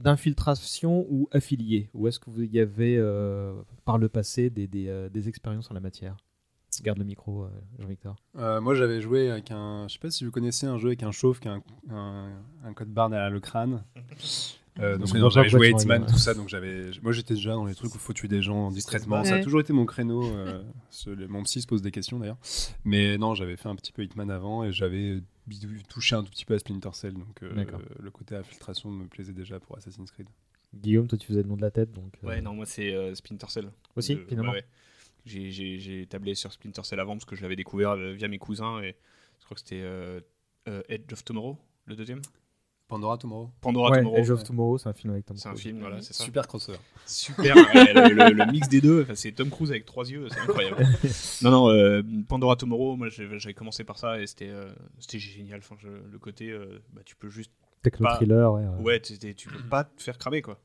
[0.00, 1.90] d'infiltration ou affilié?
[1.94, 3.54] Ou est-ce que vous y avez, euh,
[3.84, 6.16] par le passé, des, des, euh, des expériences en la matière?
[6.82, 8.16] Garde le micro, euh, Jean-Victor.
[8.38, 9.86] Euh, moi, j'avais joué avec un.
[9.88, 12.32] Je sais pas si vous connaissez un jeu avec un chauve qui a un, un,
[12.64, 13.84] un code barre derrière le crâne.
[14.80, 16.32] Euh, donc, me non, j'avais joué Hitman, tout ça.
[16.34, 16.90] Donc, j'avais.
[17.02, 19.22] Moi, j'étais déjà dans les trucs où il faut tuer des gens discrètement.
[19.22, 19.42] Ça a Ouais.
[19.42, 20.24] toujours été mon créneau.
[20.24, 22.38] euh, ce- le- mon psy se pose des questions d'ailleurs.
[22.84, 25.22] Mais non, j'avais fait un petit peu Hitman avant et j'avais
[25.88, 27.12] touché un tout petit peu à Splinter Cell.
[27.14, 27.64] Donc, euh,
[28.00, 30.28] le côté infiltration me plaisait déjà pour Assassin's Creed.
[30.74, 32.14] Guillaume, toi tu faisais le nom de la tête, donc.
[32.24, 33.70] euh, Ouais, non, moi c'est euh, Splinter Cell.
[33.94, 34.64] Aussi, Euh, finalement ouais, ouais.
[35.26, 38.26] J'ai- J'ai j'ai tablé sur Splinter Cell avant parce que je l'avais découvert euh, via
[38.26, 38.96] mes cousins et
[39.38, 40.20] je crois que c'était euh,
[40.68, 42.22] euh, Edge of Tomorrow, le deuxième.
[42.92, 43.50] Pandora Tomorrow.
[43.62, 44.16] Pandora Ouais, Tomorrow.
[44.18, 45.62] Edge of Tomorrow, c'est un film avec Tom C'est un Cruise.
[45.62, 46.24] film, voilà, c'est ça.
[46.24, 46.78] Super crossover.
[47.06, 50.28] Super, ouais, le, le- le mix des deux, enfin, c'est Tom Cruise avec trois yeux,
[50.30, 50.76] c'est incroyable.
[51.42, 55.60] non, non, euh, Pandora Tomorrow, moi j'avais commencé par ça et c'était euh, c'était génial.
[55.60, 57.50] Enfin, je- le côté, euh, bah, tu peux juste.
[57.82, 58.60] Techno pas- thriller, ouais.
[58.62, 58.82] ouais.
[58.82, 60.60] Ouais, tu peux pas te faire cramer quoi.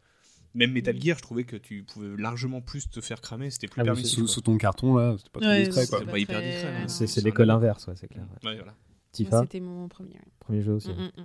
[0.53, 3.79] Même Metal Gear, je trouvais que tu pouvais largement plus te faire cramer, c'était plus
[3.79, 4.15] Ah oui, permissif.
[4.15, 4.27] Sous, quoi.
[4.33, 5.87] sous ton carton, là, c'était pas trop Ouais, discret.
[5.87, 6.05] Quoi.
[6.11, 6.81] pas hyper très- discret, hein.
[6.81, 6.87] non.
[6.87, 8.23] C'est l'école inverse, ouais, c'est clair.
[8.43, 8.49] ouais.
[8.49, 8.73] Ouais, voilà.
[9.11, 10.19] Tifa, C'était mon premier.
[10.39, 10.89] premier jeu aussi.
[10.89, 11.09] Mm, mm, mm.
[11.19, 11.23] Euh,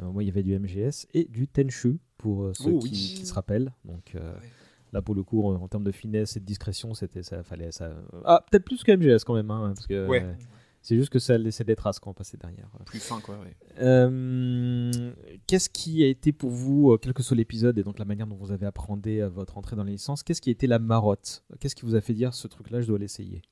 [0.00, 3.14] moi, il y avait du MGS et du Tenchu pour euh, ceux Oh, qui, oui.
[3.18, 3.72] qui se rappellent.
[3.84, 4.48] Donc euh, Ouais.
[4.92, 7.72] là, pour le coup, en, en termes de finesse et de discrétion, c'était ça fallait
[7.72, 7.90] ça.
[8.24, 10.22] Ah, peut-être plus que MGS quand même, hein, parce que Ouais.
[10.22, 10.32] euh,
[10.80, 12.68] c'est juste que ça laissait des traces quand on passait derrière.
[12.86, 13.54] Plus fin quoi, ouais.
[13.80, 15.12] Euh,
[15.46, 18.26] Qu'est-ce qui a été pour vous, euh, quel que soit l'épisode et donc la manière
[18.26, 20.78] dont vous avez appréhendé euh, votre entrée dans les licences, qu'est-ce qui a été la
[20.78, 21.44] marotte?
[21.60, 23.42] Qu'est-ce qui vous a fait dire ce truc-là, je dois l'essayer?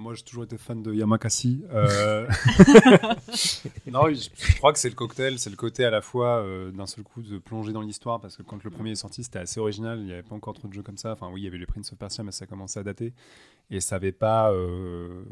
[0.00, 1.64] Moi, j'ai toujours été fan de Yamakasi.
[1.72, 2.26] Euh...
[3.86, 6.86] non, je, crois que c'est le cocktail, c'est le côté à la fois euh, d'un
[6.86, 9.60] seul coup de plonger dans l'histoire, parce que quand le premier est sorti, c'était assez
[9.60, 11.12] original, il n'y avait pas encore trop de jeux comme ça.
[11.12, 13.12] Enfin, oui, il y avait le Prince of Persia, mais ça commençait à dater.
[13.70, 15.22] Et ça n'avait pas euh,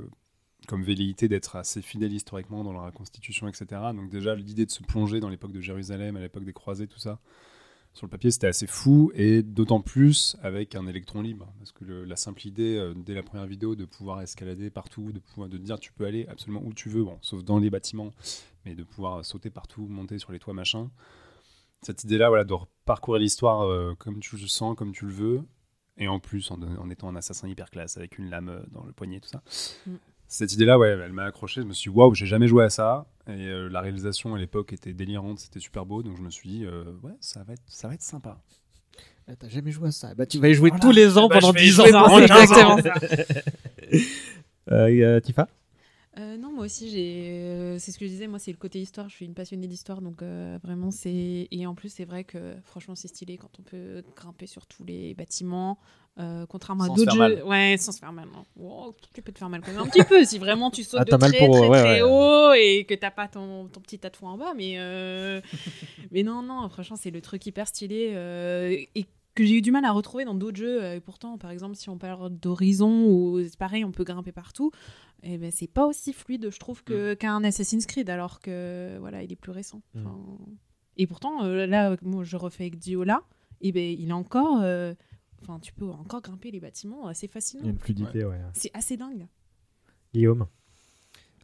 [0.68, 3.66] comme velléité d'être assez fidèle historiquement dans la reconstitution, etc.
[3.94, 7.00] Donc, déjà, l'idée de se plonger dans l'époque de Jérusalem, à l'époque des croisés, tout
[7.00, 7.18] ça.
[7.94, 11.84] Sur le papier, c'était assez fou, et d'autant plus avec un électron libre, parce que
[11.84, 15.78] la simple idée, euh, dès la première vidéo, de pouvoir escalader partout, de pouvoir dire
[15.78, 18.10] tu peux aller absolument où tu veux, sauf dans les bâtiments,
[18.64, 20.90] mais de pouvoir sauter partout, monter sur les toits, machin.
[21.82, 22.54] Cette idée-là, voilà, de
[22.86, 25.42] parcourir l'histoire euh, comme tu le sens, comme tu le veux,
[25.98, 28.84] et en plus en, en étant un assassin hyper classe avec une lame euh, dans
[28.84, 29.42] le poignet, tout ça.
[29.86, 29.96] Mm.
[30.34, 31.60] Cette idée-là, ouais, elle m'a accroché.
[31.60, 33.04] Je me suis dit, waouh, j'ai jamais joué à ça.
[33.28, 36.02] Et euh, la réalisation à l'époque était délirante, c'était super beau.
[36.02, 38.38] Donc je me suis dit, euh, ouais, ça va être, ça va être sympa.
[39.38, 40.82] T'as jamais joué à ça Bah tu vas y jouer Voilà.
[40.82, 41.84] tous les ans Bah, pendant je vais y 10 ans.
[41.84, 42.76] jouer pendant C'est 15 ans.
[42.78, 44.00] exactement
[44.72, 45.48] euh, Tifa?
[46.18, 47.30] Euh, non, moi aussi, j'ai.
[47.30, 48.26] euh, c'est ce que je disais.
[48.26, 49.08] Moi, c'est le côté histoire.
[49.08, 51.48] Je suis une passionnée d'histoire, donc euh, vraiment, c'est.
[51.50, 54.84] Et en plus, c'est vrai que franchement, c'est stylé quand on peut grimper sur tous
[54.84, 55.78] les bâtiments,
[56.50, 57.18] contrairement Sans à d'autres jeux.
[57.18, 57.42] mal.
[57.44, 58.28] Ouais, sans se faire mal.
[58.28, 58.44] Non.
[58.56, 61.00] Wow, tu peux te faire mal quand même un petit peu si vraiment tu sautes
[61.00, 62.02] Ah, de t'as très très ouais, très ouais.
[62.02, 64.76] haut et que t'as pas ton, ton petit tatouage en bas, mais
[66.10, 66.68] mais non, non.
[66.68, 70.34] Franchement, c'est le truc hyper stylé et que j'ai eu du mal à retrouver dans
[70.34, 70.82] d'autres jeux.
[70.82, 74.32] Euh, Et pourtant, par exemple, si on parle d'Horizon, ou c'est pareil, on peut grimper
[74.32, 74.70] partout,
[75.22, 79.22] et ben c'est pas aussi fluide, je trouve, que, qu'un Assassin's Creed, alors que voilà,
[79.22, 79.82] il est plus récent.
[79.94, 80.00] Mm.
[80.06, 80.18] Enfin,
[80.96, 83.22] Et pourtant, euh, là, moi, je refais avec Diola,
[83.60, 84.60] et ben il est encore.
[84.62, 84.94] euh,
[85.44, 87.68] Enfin, tu peux encore grimper les bâtiments assez Il y a facilement.
[87.68, 88.38] une fluidité, ouais.
[88.54, 89.26] C'est assez dingue.
[90.14, 90.46] Guillaume?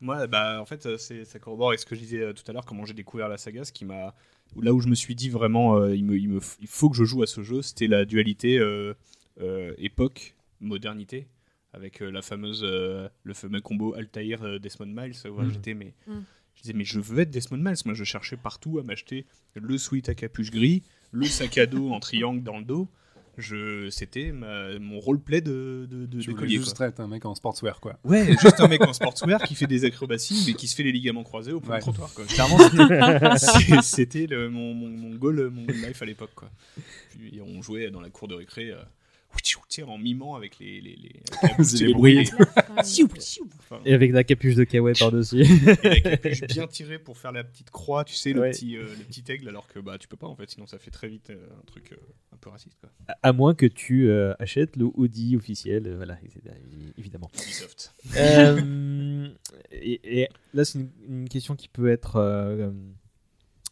[0.01, 2.65] Moi, bah, en fait, c'est, ça corrobore avec ce que je disais tout à l'heure,
[2.65, 4.15] comment j'ai découvert la saga, ce qui m'a.
[4.61, 6.91] Là où je me suis dit vraiment, euh, il, me, il, me, f- il faut
[6.91, 8.95] que je joue à ce jeu, c'était la dualité euh,
[9.41, 11.27] euh, époque-modernité,
[11.73, 15.15] avec euh, la fameuse, euh, le fameux combo Altair Desmond Miles.
[15.31, 16.21] où j'étais, mais, Mm.
[16.57, 17.77] Je disais, mais je veux être Desmond Miles.
[17.85, 20.83] Moi, je cherchais partout à m'acheter le sweat à capuche gris,
[21.13, 22.89] le sac à dos en triangle dans le dos.
[23.39, 27.81] Je, c'était mon roleplay de, de, de Tu d'écolier, juste être un mec en sportswear,
[27.81, 27.97] quoi.
[28.05, 30.91] Ouais, juste un mec en sportswear qui fait des acrobaties, mais qui se fait les
[30.93, 31.79] ligaments croisés au point Ouais.
[31.79, 32.13] de trottoir.
[32.15, 32.25] Quoi.
[32.27, 36.33] Clairement, c'était- c'est- c'était le- mon, mon, mon goal, mon goal life à l'époque.
[36.35, 36.51] Quoi.
[37.11, 38.71] Puis on jouait dans la cour de récré.
[38.71, 38.83] euh,
[39.85, 42.29] en mimant avec les, les, les, bruits.
[43.85, 45.43] Et avec la capuche de kawaii par-dessus.
[45.43, 48.51] et la capuche bien tirée pour faire la petite croix, tu sais, le, Ouais.
[48.51, 50.79] petit, euh, le petit aigle, alors que bah tu peux pas en fait, sinon ça
[50.79, 51.97] fait très vite euh, un truc euh,
[52.33, 52.91] un peu raciste quoi.
[53.23, 56.41] à moins que tu euh, achètes le hoodie officiel, euh, voilà, etc.,
[56.97, 57.31] évidemment.
[57.43, 57.95] Ubisoft.
[58.17, 59.29] Euh,
[59.73, 62.71] et, et là, c'est une, une question qui peut être euh,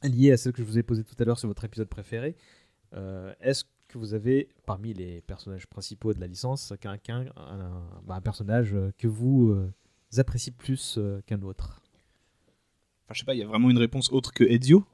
[0.02, 2.36] liée à celle que je vous ai posée tout à l'heure sur votre épisode préféré.
[2.94, 8.16] Euh, Est-ce que vous avez, parmi les personnages principaux de la licence, quelqu'un, un, bah,
[8.16, 9.72] un personnage euh, que vous euh,
[10.18, 11.80] appréciez plus euh, qu'un autre?
[13.04, 14.84] Enfin, je sais pas, il y a vraiment une réponse autre que Ezio?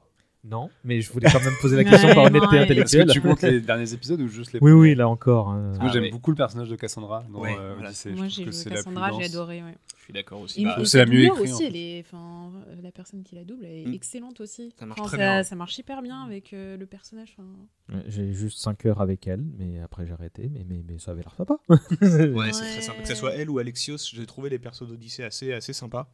[0.45, 2.55] Non, mais je voulais quand même poser la question Ouais, par honnêteté ouais.
[2.57, 3.07] Est-ce intellectuelle.
[3.07, 5.49] que tu comptes les derniers épisodes ou juste les Oui, oui, là encore.
[5.49, 5.67] hein.
[5.69, 7.91] Parce que Ah, j'aime beaucoup le personnage de Cassandra dans Ouais, euh, voilà.
[8.15, 9.63] Moi, j'ai que joué c'est la plus Cassandra, j'ai adoré.
[9.63, 9.75] Ouais.
[9.97, 10.65] Je suis d'accord aussi.
[10.65, 13.35] Bah, c'est la mieux doublure écrit, aussi, en elle est, enfin, euh, la personne qui
[13.35, 13.93] la double, elle est Mm.
[13.93, 14.73] excellente aussi.
[14.77, 15.43] Ça marche Enfin, très ça, bien.
[15.43, 17.37] ça marche hyper bien avec euh, le personnage.
[17.39, 18.01] enfin.
[18.07, 21.21] J'ai juste 5 heures avec elle, mais après j'ai arrêté, mais, mais, mais ça avait
[21.21, 21.55] l'air sympa.
[21.69, 22.51] Ouais, c'est Ouais.
[22.51, 23.01] très sympa.
[23.01, 26.11] Que ce soit elle ou Alexios, j'ai trouvé les persos d'Odyssée assez, assez sympas.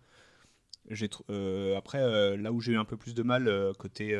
[1.29, 4.17] Euh, après, euh, là où j'ai eu un peu plus de mal, euh, côté,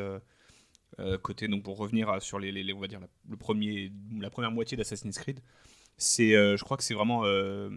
[1.22, 3.90] côté donc pour revenir à- sur les, les- les- on va dire la, le premier,
[4.20, 5.40] la première moitié d'Assassin's Creed,
[5.96, 7.70] c'est, euh, je crois que c'est vraiment, euh,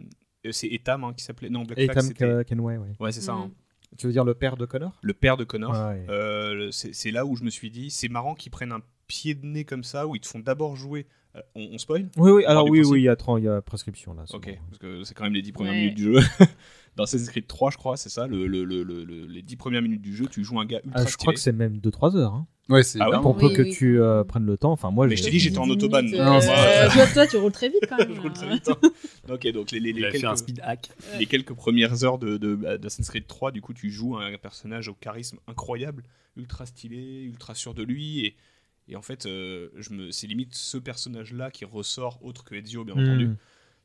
[0.52, 2.92] c'est Etam hein, qui s'appelait, non Black Et Flag, Tam c'était- Kenway, ouais.
[3.00, 3.52] ouais c'est ça, hein.
[3.98, 4.98] Tu veux dire le père de Connor?
[5.04, 5.72] Le père de Connor.
[5.72, 6.04] Ouais.
[6.10, 8.82] Euh, c'est là où je me suis dit, c'est marrant qu'ils prennent un
[9.14, 11.06] pied de nez comme ça, où ils te font d'abord jouer.
[11.36, 12.10] euh, on, on spoil?
[12.18, 14.24] Oui, oui, alors oui, oui, il y a, 30 il y a prescription là.
[14.26, 14.56] c'est Ok, bon.
[14.70, 15.80] parce que c'est quand même les 10 premières Ouais.
[15.80, 16.20] minutes du jeu.
[16.96, 19.56] Dans Assassin's Creed 3, je crois, c'est ça, le, le- le- le- le- les 10
[19.56, 21.78] premières minutes du jeu, tu joues un gars ultra Ah, je crois que c'est même
[21.80, 22.34] 2-3 heures.
[22.34, 22.48] hein.
[22.70, 24.72] Ouais, c'est Ah ouais Pour peu Oui, que oui, tu euh, prennes le temps.
[24.72, 26.06] Enfin, moi, Mais je te dis, j'étais en autobahn.
[26.06, 28.14] minutes, donc, euh, toi, toi, tu roules très vite quand même.
[28.16, 28.70] je roule très vite.
[28.70, 28.78] hein.
[29.34, 30.92] ok, donc les, les- les un quelques, speed hack.
[31.20, 34.88] les quelques premières heures de, de, d'Assassin's Creed 3, du coup, tu joues un personnage
[34.88, 36.04] au charisme incroyable,
[36.38, 38.36] ultra stylé, ultra sûr de lui, et,
[38.88, 42.84] et en fait, euh, je me, c'est limite ce personnage-là qui ressort, autre que Ezio,
[42.84, 43.00] bien Hmm.
[43.00, 43.30] entendu.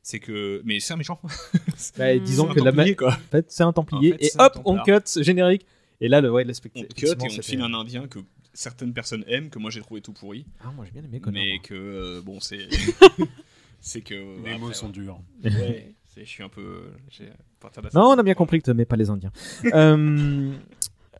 [0.01, 1.19] C'est que, mais c'est un méchant.
[1.97, 3.13] Bah, disons C'est un que la ma- quoi.
[3.13, 4.13] En fait, c'est un Templier.
[4.13, 5.65] En fait, et hop, on cut, générique.
[6.01, 6.71] Et là, le, ouais, l'aspect.
[6.75, 8.19] On cut et on te file un indien que
[8.53, 11.41] certaines personnes aiment, que moi j'ai trouvé tout pourri, Ah, moi j'ai bien aimé Connor.
[11.43, 12.67] mais que euh, bon c'est
[13.79, 14.91] c'est que euh, Les après, mots sont ouais.
[14.93, 15.19] durs.
[15.43, 16.91] Ouais, je suis un peu
[17.93, 19.31] Non, on a bien compris que tu n'aimais pas les Indiens.
[19.73, 20.51] Euh,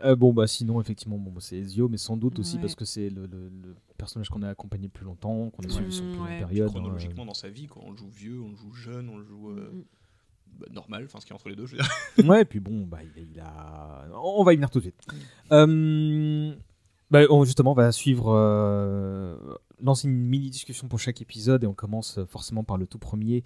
[0.04, 2.62] euh, bon, bah sinon, effectivement, bon, bah, c'est Ezio, mais sans doute aussi Ouais.
[2.62, 5.70] parce que c'est le, le- le personnage qu'on a accompagné le plus longtemps, qu'on a
[5.70, 6.18] suivi sur plus ouais.
[6.30, 6.68] longue période.
[6.70, 7.82] hein, chronologiquement dans sa vie quoi.
[7.86, 9.72] on le joue vieux on le joue jeune on le joue euh,
[10.60, 12.24] bah, normal enfin ce qui est entre les deux je veux dire euh.
[12.28, 14.08] Ouais, et puis bon, bah, il, il a.
[14.24, 14.96] On va y venir tout de suite.
[15.52, 16.56] Euh,
[17.12, 18.32] bah, on, justement, on va suivre.
[18.36, 19.38] euh,
[19.82, 23.44] lancer une mini discussion pour chaque épisode et on commence forcément par le tout premier.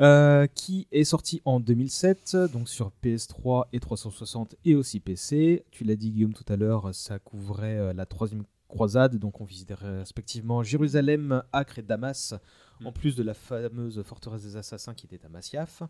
[0.00, 5.64] Euh, qui est sorti en 2007, donc sur PS3 et 360 et aussi PC.
[5.70, 9.44] Tu l'as dit Guillaume tout à l'heure, ça couvrait euh, la troisième croisade, donc on
[9.44, 12.34] visitait respectivement Jérusalem, Acre et Damas,
[12.84, 15.84] en plus de la fameuse forteresse des assassins qui était à Masyaf.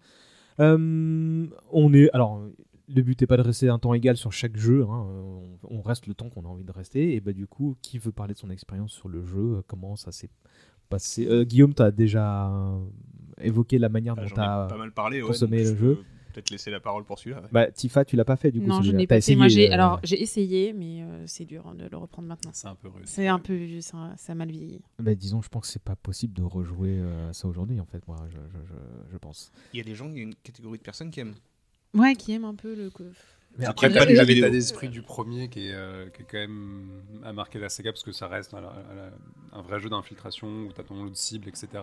[0.61, 2.43] Euh, on est alors
[2.89, 5.81] le but n'est pas de rester un temps égal sur chaque jeu, hein, on, on
[5.81, 7.15] reste le temps qu'on a envie de rester.
[7.15, 9.63] Et bah du coup, qui veut parler de son expérience sur le jeu?
[9.67, 10.29] Comment ça s'est
[10.91, 11.27] passé?
[11.27, 12.51] Euh, Guillaume, tu as déjà
[13.41, 15.77] évoqué la manière dont Bah, j'en tu as pas mal parlé ouais, consommé le je
[15.77, 16.05] jeu.
[16.33, 17.49] peut-être laisser la parole pour celui-là ouais.
[17.53, 19.15] Bah, Tifa, tu l'as pas fait du coup Non, je n'ai pas.
[19.15, 22.29] Moi, essayé, j'ai euh, alors j'ai essayé, mais euh, c'est dur hein, de le reprendre
[22.29, 22.51] maintenant.
[22.53, 23.07] C'est un peu rude.
[23.07, 24.81] C'est un peu, ça, ça a mal vieilli.
[24.99, 28.07] bah, disons, je pense que c'est pas possible de rejouer euh, ça aujourd'hui en fait.
[28.09, 29.53] Moi, je, je, je- je pense.
[29.73, 31.35] il y a des gens il y a une catégorie de personnes qui aiment
[31.95, 32.91] Ouais, qui aime un peu le.
[33.57, 36.39] Mais Après, Après, pas jeu l'état d'esprit du premier qui est, euh, qui est quand
[36.39, 36.89] même
[37.23, 39.13] a marqué la saga parce que ça reste à la- à la-
[39.53, 41.69] un vrai jeu d'infiltration où tu as ton lot de cibles, etc.
[41.75, 41.81] Ouais.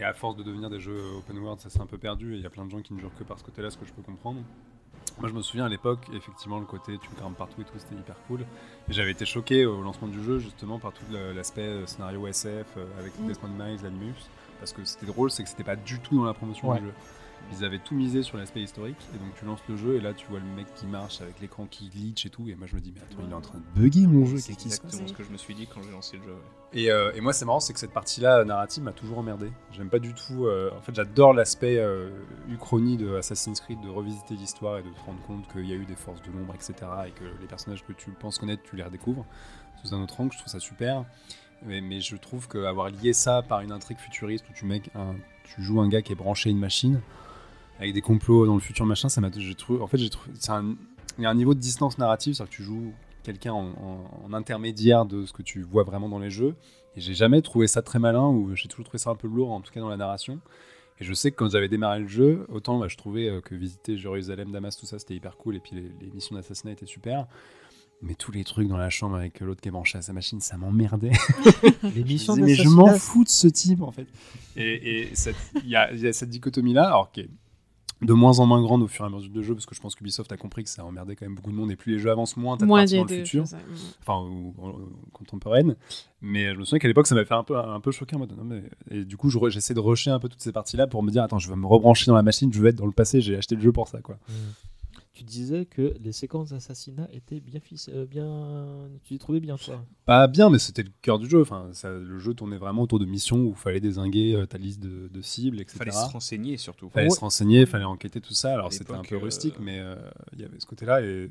[0.00, 2.36] Et à force de devenir des jeux open world, ça s'est un peu perdu et
[2.36, 3.84] il y a plein de gens qui ne jouent que par ce côté-là, ce que
[3.86, 4.40] je peux comprendre.
[5.20, 7.94] Moi, je me souviens à l'époque, effectivement, le côté tu grimpes partout et tout, c'était
[7.94, 8.40] hyper cool.
[8.88, 11.04] Et j'avais été choqué au lancement du jeu, justement, par tout
[11.34, 13.26] l'aspect euh, scénario SF euh, avec Mm.
[13.28, 14.14] Desmond Miles, l'Animus.
[14.58, 16.80] Parce que c'était drôle, c'est que c'était pas du tout dans la promotion Ouais.
[16.80, 16.92] du jeu.
[17.52, 20.12] Ils avaient tout misé sur l'aspect historique, et donc tu lances le jeu, et là
[20.12, 22.74] tu vois le mec qui marche avec l'écran qui glitch et tout, et moi je
[22.74, 24.70] me dis, mais attends, il est en train de bugger mon jeu, c'est qu'est-ce qui
[24.70, 26.80] se passe exactement ce que je me suis dit quand j'ai lancé le jeu ouais.
[26.80, 29.52] et, euh, et moi, c'est marrant, c'est que cette partie-là euh, narrative m'a toujours emmerdé.
[29.72, 30.46] J'aime pas du tout.
[30.46, 32.10] euh, en fait, j'adore l'aspect euh,
[32.48, 35.76] uchronie de Assassin's Creed, de revisiter l'histoire et de te rendre compte qu'il y a
[35.76, 36.74] eu des forces de l'ombre, etc.
[37.06, 39.24] Et que les personnages que tu penses connaître, tu les redécouvres
[39.84, 40.32] sous un autre angle.
[40.32, 41.04] Je trouve ça super.
[41.66, 45.14] Mais, mais je trouve qu'avoir lié ça par une intrigue futuriste où tu, mec, un-
[45.44, 47.00] tu joues un gars qui est branché à une machine
[47.84, 49.28] avec des complots dans le futur machin, ça m'a.
[49.28, 50.32] En fait, j'ai trouvé.
[50.38, 50.74] c'est un-
[51.18, 52.92] Il y a un niveau de distance narrative, c'est-à-dire que tu joues
[53.22, 56.56] quelqu'un en, en- en intermédiaire de ce que tu vois vraiment dans les jeux.
[56.96, 59.52] Et j'ai jamais trouvé ça très malin, ou j'ai toujours trouvé ça un peu lourd,
[59.52, 60.40] en tout cas dans la narration.
[61.00, 63.54] Et je sais que quand j'avais démarré le jeu, autant bah, je trouvais euh, que
[63.56, 66.86] visiter Jérusalem, Damas, tout ça, c'était hyper cool, et puis les, les missions d'assassinat étaient
[66.86, 67.26] super.
[68.02, 70.40] Mais tous les trucs dans la chambre avec l'autre qui est branché à sa machine,
[70.40, 71.12] ça m'emmerdait.
[71.94, 74.06] Les missions Je disais, mais je m'en fous de ce type en fait.
[74.56, 75.08] Et
[75.64, 77.30] il y, a il y a cette dichotomie là, alors qui est
[78.04, 79.80] de moins en moins grande au fur et à mesure du jeu, parce que je
[79.80, 81.98] pense qu'Ubisoft a compris que ça emmerdait quand même beaucoup de monde, et plus les
[81.98, 83.42] jeux avancent, moins t'as de Moins a dans le de futur,
[84.00, 85.76] enfin ou, ou- ou contemporaine.
[86.22, 88.20] Mais je me souviens qu'à l'époque, ça m'avait fait un peu, un peu choquer en
[88.20, 88.62] mode, non, mais...
[88.90, 91.22] Et du coup, je j'essaie de rusher un peu toutes ces parties-là pour me dire,
[91.22, 93.36] attends, je vais me rebrancher dans la machine, je vais être dans le passé, j'ai
[93.36, 94.16] acheté le jeu pour ça, quoi.
[95.14, 98.88] Tu disais que les séquences d'assassinat étaient bien, euh, bien...
[99.04, 101.40] Tu les trouvais bien, toi Pas bien, mais c'était le cœur du jeu.
[101.42, 104.58] Enfin, ça- le jeu tournait vraiment autour de missions où il fallait désinguer euh, ta
[104.58, 105.78] liste de, de cibles, etc.
[105.78, 106.88] Fallait se renseigner surtout.
[106.90, 107.14] fallait Ouais.
[107.14, 108.54] se renseigner, fallait enquêter, tout ça.
[108.54, 109.94] Alors c'était un peu euh, rustique, mais euh,
[110.32, 111.00] il y avait ce côté-là.
[111.02, 111.30] Et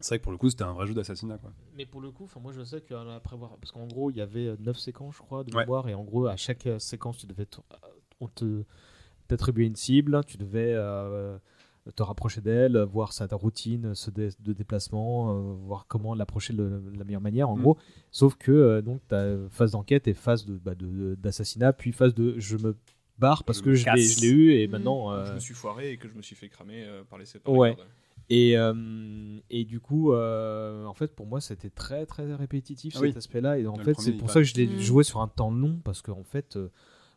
[0.00, 1.38] c'est vrai que pour le coup, c'était un vrai jeu d'assassinat.
[1.38, 1.52] quoi.
[1.76, 3.56] Mais pour le coup, enfin, moi je sais qu'après voir.
[3.60, 5.62] Parce qu'en gros, il y avait 9 séquences, je crois, de Ouais.
[5.62, 5.88] mémoire.
[5.88, 7.46] Et en gros, à chaque séquence, tu devais.
[8.20, 8.64] On te
[9.28, 11.38] t'attribuait une cible, tu devais euh,
[11.96, 16.52] te rapprocher d'elle, voir sa ta routine ce dé- de déplacement, euh, voir comment l'approcher
[16.52, 17.62] de la meilleure manière, en Mm.
[17.62, 17.76] gros.
[18.12, 21.90] Sauf que euh, donc, tu as phase d'enquête et phase de, bah, de- d'assassinat, puis
[21.92, 22.76] phase de je me
[23.18, 23.90] barre parce Je que je
[24.20, 24.70] l'ai eu et Mm.
[24.70, 25.12] maintenant.
[25.12, 27.24] euh, Je me suis foiré et que je me suis fait cramer euh, par les
[27.26, 27.76] sept Ouais.
[28.30, 33.00] Et, euh, et du coup, euh, en fait, pour moi, c'était très très répétitif Ah
[33.00, 33.16] cet oui.
[33.18, 33.58] aspect-là.
[33.58, 34.78] Et en Dans fait, c'est pour ça que je l'ai Mm.
[34.78, 36.70] joué sur un temps long parce qu'en fait, euh,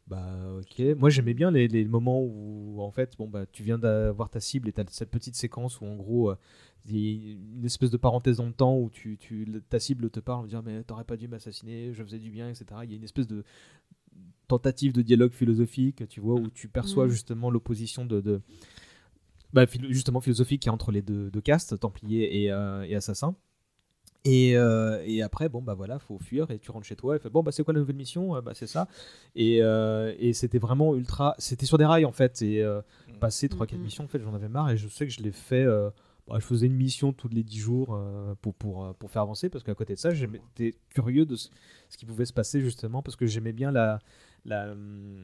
[0.07, 0.79] bah ok.
[0.97, 4.39] Moi, j'aimais bien les, les moments où en fait, bon bah, tu viens d'avoir ta
[4.39, 6.35] cible et t'as cette petite séquence où en gros, euh,
[6.87, 10.09] il y a une espèce de parenthèse dans le temps où tu, tu ta cible
[10.11, 12.65] te parle, en disant mais t'aurais pas dû m'assassiner, je faisais du bien, etc.
[12.83, 13.43] Il y a une espèce de
[14.47, 17.09] tentative de dialogue philosophique, tu vois, où tu perçois Mm.
[17.09, 18.41] justement l'opposition de, de
[19.53, 22.95] bah, philo- justement philosophique qui est entre les deux, deux castes, Templiers et, euh, et
[22.95, 23.35] Assassins.
[24.25, 27.19] Et, euh, et après, bon, bah voilà, faut fuir et tu rentres chez toi et
[27.19, 28.41] fais bon, bah c'est quoi la nouvelle mission?
[28.41, 28.87] Bah c'est ça.
[29.35, 31.35] Et, euh, et c'était vraiment ultra.
[31.37, 32.41] C'était sur des rails en fait.
[32.41, 33.19] Et euh, Mm.
[33.19, 33.83] passer 3-4 Mhm.
[33.83, 35.63] missions, en fait, j'en avais marre et je sais que je l'ai fait.
[35.63, 35.89] euh,
[36.27, 39.47] bah, je faisais une mission tous les 10 jours euh, pour, pour, pour faire avancer
[39.47, 41.49] parce qu'à côté de ça, j'étais curieux de ce,
[41.89, 43.99] ce qui pouvait se passer justement parce que j'aimais bien la.
[44.43, 45.23] la hum,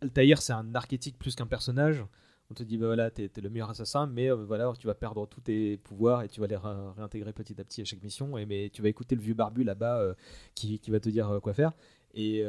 [0.00, 2.04] Altaïr, c'est un archétype plus qu'un personnage.
[2.50, 5.26] On te dit, bah voilà, t'es le meilleur assassin, mais euh, voilà, tu vas perdre
[5.26, 8.36] tous tes pouvoirs et tu vas les ré- réintégrer petit à petit à chaque mission.
[8.36, 10.14] Et, mais tu vas écouter le vieux barbu là-bas euh,
[10.54, 11.72] qui, qui va te dire euh, quoi faire.
[12.12, 12.44] Et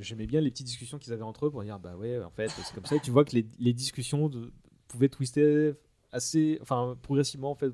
[0.00, 2.48] j'aimais bien les petites discussions qu'ils avaient entre eux pour dire, bah ouais, en fait,
[2.48, 2.96] c'est comme ça.
[2.96, 4.28] Et tu vois que les, les discussions
[4.88, 5.74] pouvaient twister
[6.10, 7.72] assez, enfin, progressivement, en fait.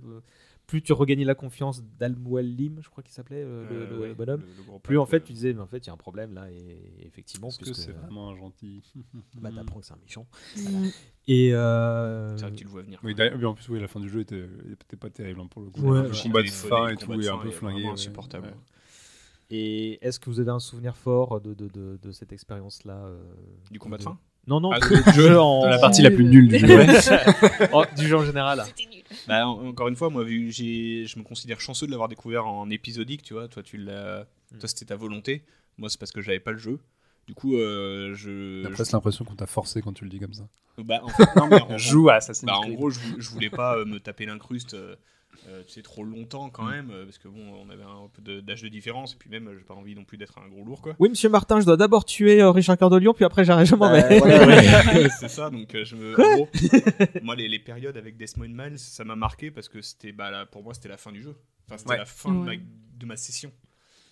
[0.70, 4.14] Euh, plus tu regagnais la confiance d'Al-Mualim, je crois qu'il s'appelait euh, le, le- le
[4.14, 4.42] bonhomme,
[4.83, 6.78] plus en fait tu disais, mais en fait, il y a un problème là, et
[7.06, 8.83] effectivement, Est-ce que c'est euh, vraiment un gentil
[9.35, 10.26] bah, t'apprends que c'est un méchant.
[10.56, 10.88] Mm.
[11.28, 12.98] Et euh, C'est vrai que tu le vois venir.
[13.04, 15.48] Oui, d'ailleurs- oui, en plus, oui, la fin du jeu était, était pas terrible hein,
[15.50, 15.83] pour le coup.
[15.83, 17.85] Ouais, le combat de fin et tout est un peu flingué.
[17.85, 17.90] ouais.
[17.90, 18.46] insupportable.
[18.48, 18.54] Ouais.
[19.52, 23.18] Et est-ce que vous avez un souvenir fort de, de, de, de cette expérience-là euh,
[23.70, 24.16] Du combat de fin?
[24.46, 25.62] Non, non, Ah, du jeu en...
[25.64, 26.78] De la partie la plus nulle du jeu.
[27.72, 28.62] Oh, du jeu en général.
[29.27, 32.46] Bah, en- encore une fois, moi, vu, j'ai, je me considère chanceux de l'avoir découvert
[32.46, 33.49] en épisodique, tu vois.
[33.49, 34.59] Toi, tu l'as, Mm.
[34.59, 35.44] toi, c'était ta volonté.
[35.79, 36.79] Moi, c'est parce que j'avais pas le jeu.
[37.27, 38.62] Du coup, euh, je.
[38.64, 40.49] J'ai presque l'impression qu'on t'a forcé quand tu le dis comme ça.
[40.79, 43.77] bah, en fait, non, mais en, Joue à Assassin's bah, en gros, je voulais pas
[43.77, 44.75] euh, me taper l'incruste.
[44.75, 44.96] euh,
[45.49, 46.51] euh, tu sais, trop longtemps Mm.
[46.53, 49.16] quand même, euh, parce que bon, on avait un peu de- d'âge de différence, et
[49.16, 50.95] puis même, euh, j'ai pas envie non plus d'être un gros lourd, quoi.
[50.99, 53.66] Oui, monsieur Martin, je dois d'abord tuer euh, Richard Cœur de Lion, puis après j'arrête,
[53.66, 55.09] je m'en Bah, vais.
[55.21, 56.14] c'est ça, donc euh, je me.
[56.14, 56.49] Quoi en gros,
[57.23, 60.47] moi, les, les périodes avec Desmond Miles, ça m'a marqué parce que c'était, bah, là,
[60.47, 61.35] pour moi, c'était la fin du jeu.
[61.66, 61.97] Enfin, c'était Ouais.
[61.99, 63.53] la fin de, ma, de ma session.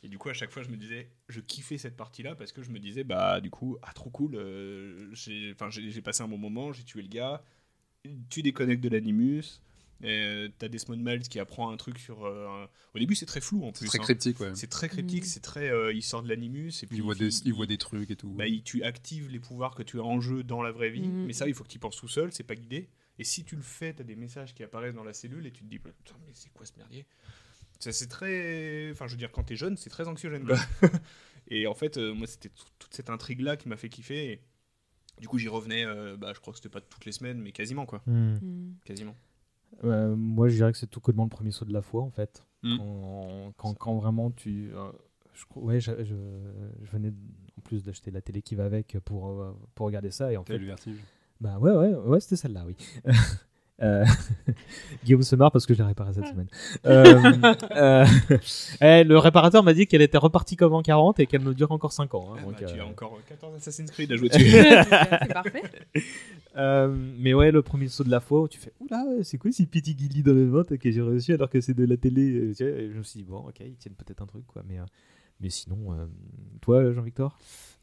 [0.04, 2.62] Et du coup, à chaque fois, je me disais, je kiffais cette partie-là parce que
[2.62, 6.22] je me disais, bah, du coup, ah, trop cool, euh, j'ai enfin, j'ai j'ai passé
[6.22, 7.42] un bon moment, j'ai tué le gars,
[8.30, 9.60] tu déconnectes de l'animus.
[10.04, 12.24] Euh, T'as Desmond Miles qui apprend un truc sur.
[12.24, 13.88] euh, Au début, c'est très flou en C'est plus.
[13.88, 14.02] très hein.
[14.02, 14.52] cryptique, ouais.
[14.54, 15.26] C'est très cryptique, Mm.
[15.26, 15.68] c'est très.
[15.70, 18.16] euh, il sort de l'animus et puis Il voit, des, il voit des trucs et
[18.16, 18.30] tout.
[18.30, 21.08] bah, il- tu actives les pouvoirs que tu as en jeu dans la vraie vie,
[21.08, 21.26] Mhm.
[21.26, 22.88] mais ça, il faut que tu y penses tout seul, c'est pas guidé.
[23.18, 25.50] Et si tu le fais, tu as des messages qui apparaissent dans la cellule et
[25.50, 27.04] tu te dis, putain, mais c'est quoi ce merdier?
[27.80, 28.90] Ça, C'est très.
[28.92, 30.56] Enfin, je veux dire, quand t'es jeune, c'est très anxiogène, quoi.
[31.48, 34.32] et en fait, euh, moi, c'était tout- toute cette intrigue-là qui m'a fait kiffer.
[34.32, 34.40] Et
[35.20, 37.50] du coup, j'y revenais, euh, bah, je crois que c'était pas toutes les semaines, mais
[37.52, 38.02] quasiment, quoi.
[38.06, 38.34] Hmm.
[38.40, 38.74] Mm.
[38.84, 39.16] Quasiment.
[39.84, 42.10] Euh, moi, je dirais que c'est tout connement le premier saut de la foi, en
[42.10, 42.44] fait.
[42.62, 42.76] Hmm.
[42.78, 44.70] Quand, quand, quand vraiment tu.
[44.74, 44.90] euh,
[45.32, 46.14] je, ouais, je, je,
[46.82, 47.12] je venais
[47.56, 50.32] en plus d'acheter la télé qui va avec pour, euh, pour regarder ça.
[50.32, 50.98] Et en fait, eu le vertige.
[51.40, 52.76] Bah ouais, ouais, ouais, c'était celle-là, oui.
[53.80, 54.04] Euh,
[55.04, 56.48] Guillaume se marre parce que je l'ai réparé cette semaine.
[56.84, 57.32] Euh,
[57.76, 58.06] euh,
[58.80, 61.70] eh, le réparateur m'a dit qu'elle était repartie comme en 40 et qu'elle me dure
[61.70, 62.32] encore 5 ans.
[62.34, 64.50] hein, Ah, donc, bah, Tu as encore 14 Assassin's Creed à jouer dessus.
[64.50, 65.62] c'est parfait.
[66.56, 69.52] euh, mais ouais, le premier saut de la foi où tu fais Oula, c'est quoi
[69.52, 72.52] ces petits guillis dans le ventre que j'ai reçu alors que c'est de la télé?
[72.58, 74.62] Je me suis dit, bon, ok, ils tiennent peut-être un truc, quoi.
[74.68, 74.84] Mais, euh,
[75.40, 76.06] mais sinon, euh,
[76.60, 77.38] toi, Jean-Victor?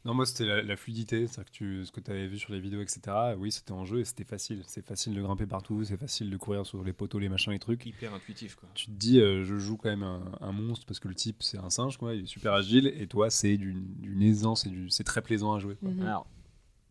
[0.06, 2.52] Non, moi, c'était la, la fluidité, c'est-à-dire que tu, ce que tu avais vu sur
[2.52, 3.00] les vidéos, etc.
[3.38, 4.62] Oui, c'était en jeu et c'était facile.
[4.66, 7.58] C'est facile de grimper partout, c'est facile de courir sur les poteaux, les machins, les
[7.58, 7.84] trucs.
[7.84, 8.68] Hyper intuitif, quoi.
[8.74, 11.42] Tu te dis, euh, je joue quand même un, un monstre parce que le type,
[11.42, 12.14] c'est un singe, quoi.
[12.14, 15.74] Il est super agile et toi, c'est d'une aisance c'est très plaisant à jouer.
[15.74, 15.90] quoi.
[15.90, 16.02] Mhm.
[16.02, 16.26] Alors,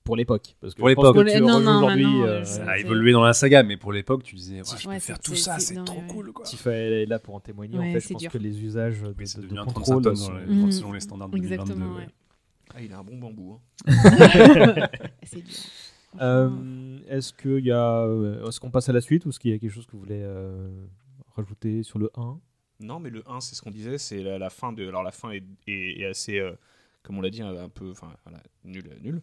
[0.03, 0.55] pour l'époque.
[0.61, 1.16] Parce que Pour l'époque.
[1.16, 2.05] aujourd'hui.
[2.22, 4.95] euh, Ça a évolué dans la saga, mais pour l'époque, tu disais, ouais, je Ouais,
[4.95, 6.07] peux faire tout ça, c'est- trop ouais.
[6.07, 6.45] cool, quoi.
[6.45, 7.80] Tifa est là pour en témoigner.
[7.80, 8.32] en fait, je c'est pense dur.
[8.32, 10.72] que les usages de, de, de un 35 contrôle sont- Mhm.
[10.72, 11.76] selon les standards de 2022.
[12.74, 13.59] Ah, il a un bon bambou.
[13.88, 14.88] Hein.
[15.24, 15.53] C'est dur.
[16.22, 19.51] Euh, est-ce qu'il y a, euh, est-ce qu'on passe à la suite ou est-ce qu'il
[19.51, 20.70] y a quelque chose que vous voulez euh,
[21.36, 22.39] rajouter sur le 1
[22.80, 24.88] Non, mais le 1, c'est ce qu'on disait, c'est la, la fin de.
[24.88, 26.53] Alors la fin est, est- est assez, euh,
[27.03, 29.22] comme on l'a dit, un peu, enfin, voilà, nul, nul.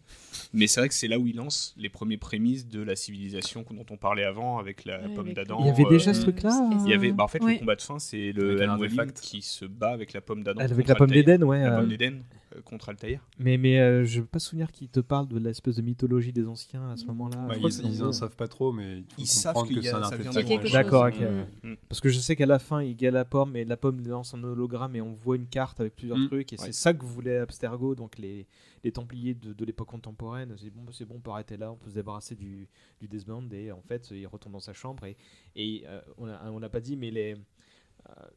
[0.53, 3.65] Mais c'est vrai que c'est là où il lance les premiers prémices de la civilisation
[3.71, 5.61] dont on parlait avant avec la Ouais, pomme avec d'Adam.
[5.61, 6.71] Il y avait euh, déjà ce euh, truc-là?
[6.85, 7.55] Il y avait, bah, en fait, Ouais.
[7.55, 9.19] le combat de fin, c'est le artefact.
[9.23, 10.61] qui se bat avec la pomme d'Adam.
[10.61, 11.63] Avec la pomme d'Éden, ouais.
[11.63, 12.23] La euh, pomme d'Éden
[12.65, 13.21] contre Altaïr.
[13.39, 16.47] mais mais euh, je veux pas souvenir qu'il te parle de l'espèce de mythologie des
[16.47, 17.37] anciens à ce moment-là.
[17.45, 19.73] Crois ils, que c'est ils dans en le- savent pas trop, mais Ils savent que
[19.73, 20.33] y a- c'est un ça vient artefact.
[20.33, 20.73] Il y a quelque chose.
[20.73, 21.21] D'accord, ok.
[21.63, 21.71] Mm.
[21.71, 21.77] Mm.
[21.89, 24.35] Parce que je sais qu'à la fin, il gagne la pomme et la pomme lance
[24.35, 26.27] un hologramme et on voit une carte avec plusieurs Mm.
[26.29, 26.53] trucs.
[26.53, 26.67] Et Ouais.
[26.67, 28.47] c'est ça que voulait Abstergo, donc les,
[28.85, 30.55] les Templiers de, de l'époque contemporaine.
[30.59, 32.69] C'est bon, c'est bon, on peut arrêter là, on peut se débarrasser du,
[33.01, 33.49] du Desmond.
[33.53, 35.05] Et en fait, il retourne dans sa chambre.
[35.05, 35.17] Et,
[35.57, 37.37] et euh, on a- on l'a pas dit, mais les, euh,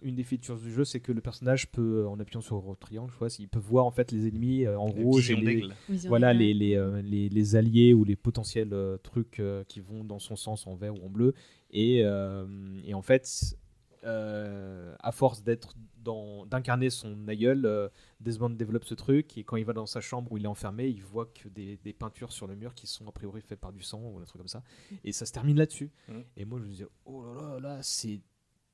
[0.01, 3.11] une des features du jeu, c'est que le personnage peut, en appuyant sur le triangle,
[3.11, 5.63] je vois, il peut voir en fait les ennemis euh, en rouge et les,
[6.07, 10.03] voilà les, les, euh, les, les alliés ou les potentiels euh, trucs euh, qui vont
[10.03, 11.33] dans son sens en vert ou en bleu.
[11.71, 12.45] Et, euh,
[12.85, 13.57] et en fait,
[14.03, 17.89] euh, à force d'être dans d'incarner son aïeul, euh,
[18.19, 20.87] Desmond développe ce truc et quand il va dans sa chambre où il est enfermé,
[20.87, 23.73] il voit que des, des peintures sur le mur qui sont a priori faites par
[23.73, 24.61] du sang ou un truc comme ça.
[25.03, 25.89] Et ça se termine là-dessus.
[26.07, 26.23] Mhm.
[26.37, 28.21] Et moi je me disais, oh là là, là c'est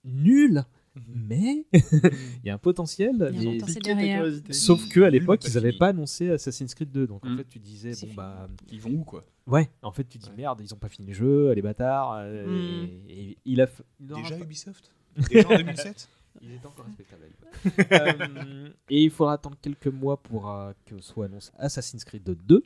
[0.03, 0.63] nul,
[1.07, 3.31] mais il y a un potentiel.
[3.33, 4.25] Il y a un potentiel derrière.
[4.51, 7.07] Sauf que à l'époque, ils n'avaient pas annoncé Assassin's Creed 2.
[7.07, 7.37] Donc en Mm.
[7.37, 8.13] fait, tu disais, bon fini.
[8.13, 8.49] bah.
[8.71, 9.23] Ils vont où, quoi?
[9.47, 10.35] Ouais, en fait, tu dis Ouais.
[10.37, 12.13] merde, ils ont pas fini le jeu, les bâtards.
[12.19, 12.89] euh, Mm.
[13.09, 13.65] et, et il a.
[13.65, 14.91] f- Déjà pas- Ubisoft?
[15.29, 16.09] Déjà en 2007
[16.41, 17.23] il est encore respectable.
[17.23, 18.31] à l'époque.
[18.41, 22.63] Euh, et il faudra attendre quelques mois pour euh, que soit annoncé Assassin's Creed 2,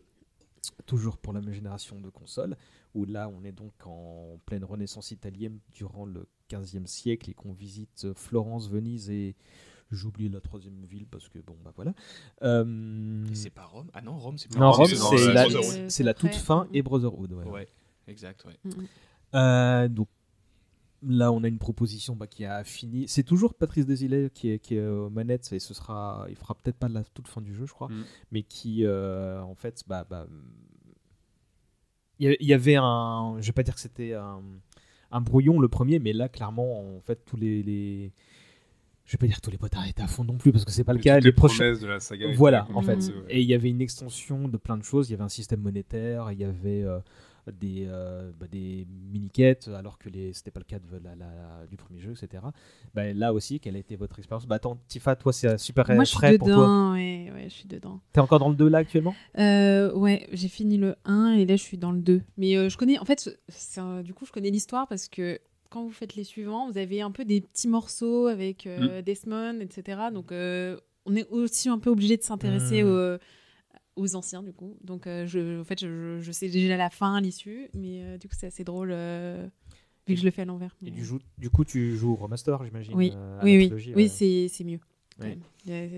[0.86, 2.56] toujours pour la même génération de consoles,
[2.94, 7.54] où là on est donc en pleine renaissance italienne durant le 15e siècle et qu'on
[7.54, 9.36] visite Florence, Venise et
[9.92, 11.94] j'oublie la troisième ville parce que bon bah voilà.
[12.44, 13.88] Euh, Et c'est pas Rome?
[13.94, 14.96] Ah non, Rome, c'est pas non, Rome, c'est
[15.34, 17.34] la- c'est toute fin et Brotherhood.
[17.34, 17.46] ouais.
[17.46, 17.68] Ouais,
[18.08, 18.58] exact, ouais.
[18.64, 18.88] Mm, mm.
[19.36, 20.08] Euh, donc
[21.08, 23.08] là, on a une proposition bah, qui a fini.
[23.08, 26.56] C'est toujours Patrice Desilets qui est, qui est aux manettes et ce sera, il fera
[26.56, 28.04] peut-être pas la toute fin du jeu, je crois, Mm.
[28.32, 30.26] mais qui euh, en fait, bah, bah,
[32.20, 34.42] il y a- il y avait un, je vais pas dire que c'était un,
[35.12, 38.12] un brouillon le premier, mais là, clairement, en fait, tous les, les-
[39.06, 40.72] je vais pas dire que tous les potards étaient à fond non plus parce que
[40.72, 41.16] c'est pas le cas.
[41.20, 42.26] Les les prochains, promesses de la saga.
[42.28, 42.96] étaient voilà, en fait.
[42.96, 43.14] Vrai.
[43.30, 45.10] Et il y avait une extension de plein de choses.
[45.10, 47.00] Il y avait un système monétaire, il y avait euh,
[47.52, 51.66] des, euh, bah, des mini-quêtes, alors que les- c'était pas le cas de la- la-
[51.70, 52.44] du premier jeu, etc.
[52.94, 54.46] Bah, là aussi, quelle a été votre expérience?
[54.48, 56.56] Bah, Attends, Tifa, toi, c'est super Moi, je suis frais pour toi.
[56.66, 56.94] dedans.
[56.94, 58.00] Ouais, ouais, je suis dedans.
[58.14, 59.14] T'es encore dans le 2 là actuellement?
[59.38, 62.22] Euh, ouais, j'ai fini le 1 et là je suis dans le 2.
[62.38, 63.30] Mais euh, je connais, en fait,
[64.04, 65.40] du coup, je connais l'histoire parce que
[65.70, 69.60] quand vous faites les suivants, vous avez un peu des petits morceaux avec euh, Desmond,
[69.60, 70.10] etc.
[70.14, 72.88] Donc euh, on est aussi un peu obligé de s'intéresser Mm.
[73.96, 74.78] Aux, anciens, du coup.
[74.84, 78.28] Donc euh, je, en fait, je, je sais déjà la fin, l'issue, mais euh, du
[78.28, 79.48] coup, c'est assez drôle euh,
[80.08, 80.76] vu que je le fais à l'envers.
[80.86, 84.48] Et du, jou- du coup, tu joues au remaster, j'imagine Oui, euh, oui, oui, c'est
[84.50, 84.80] c'est mieux.
[85.22, 85.38] Ouais.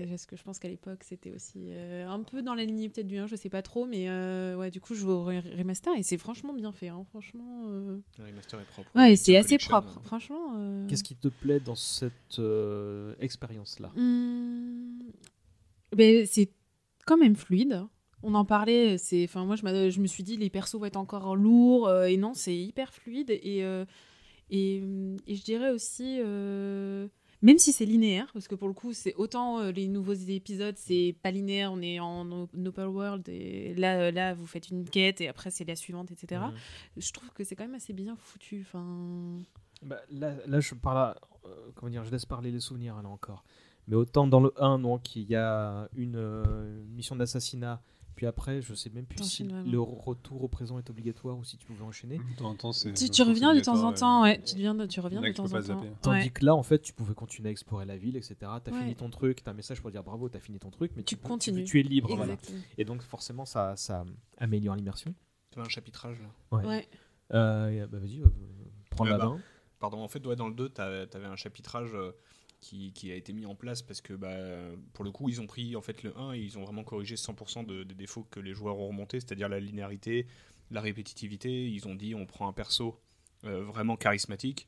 [0.08, 3.08] Parce que je pense qu'à l'époque, c'était aussi euh, un peu dans la lignée peut-être
[3.08, 5.56] du 1, je sais pas trop, mais euh, ouais, du coup, je joue au re-
[5.58, 6.86] remaster et c'est franchement bien fait.
[6.86, 8.88] hein, franchement, euh, Le remaster est propre.
[8.94, 10.00] ouais, c'est assez propre.
[10.04, 10.54] Franchement.
[10.56, 13.90] euh, Qu'est-ce qui te plaît dans cette euh, expérience-là?
[13.96, 15.00] Hmm,
[15.96, 16.50] ben, c'est
[17.08, 17.84] quand même fluide.
[18.22, 20.96] On en parlait, c'est, enfin moi je, je me suis dit les persos vont être
[20.96, 23.84] encore lourds euh, et non c'est hyper fluide et euh,
[24.50, 24.82] et,
[25.26, 27.06] et je dirais aussi euh,
[27.42, 31.14] même si c'est linéaire parce que pour le coup c'est autant les nouveaux épisodes c'est
[31.22, 35.28] pas linéaire on est en open world et là là vous faites une quête et
[35.28, 36.40] après c'est la suivante etc.
[36.40, 36.54] Mhm.
[36.96, 38.66] Je trouve que c'est quand même assez bien foutu.
[38.66, 39.38] Enfin
[39.82, 43.44] Bah, là, là, je parle, euh, comment dire, je laisse parler les souvenirs là encore.
[43.88, 47.80] Mais autant dans le 1, donc il y a une euh, mission d'assassinat,
[48.16, 51.56] puis après, je sais même plus si le retour au présent est obligatoire ou si
[51.56, 52.18] tu pouvais enchaîner.
[52.18, 54.42] De temps en temps, c'est- tu, reviens de temps en temps ouais.
[54.44, 55.84] tu deviens de- tu reviens de temps en temps.
[56.02, 56.28] Tandis Ouais.
[56.30, 58.34] que là, en fait, tu pouvais continuer à explorer la ville, etc.
[58.62, 58.80] T'as Ouais.
[58.80, 61.16] fini ton truc, t'as un message pour dire bravo, t'as fini ton truc, mais Tu
[61.16, 61.64] continues.
[61.64, 62.36] Tu, es libre, voilà.
[62.76, 64.04] Et donc, forcément, ça, ça
[64.36, 65.14] améliore l'immersion.
[65.52, 66.28] Tu as un chapitrage là?
[66.58, 66.66] Ouais.
[66.66, 66.88] Ouais.
[67.34, 68.26] Euh, bah, vas-y, euh,
[68.90, 69.38] prends Euh, la bah, main.
[69.78, 72.10] Pardon, en fait, ouais, dans le 2, tu avais un chapitrage euh,
[72.60, 74.34] qui, qui a été mis en place parce que bah,
[74.92, 77.14] pour le coup ils ont pris en fait le 1 et ils ont vraiment corrigé
[77.16, 80.26] 100% de- des défauts que les joueurs ont remontés, c'est-à-dire la linéarité,
[80.70, 81.68] la répétitivité.
[81.70, 82.98] Ils ont dit on prend un perso
[83.44, 84.66] euh, vraiment charismatique.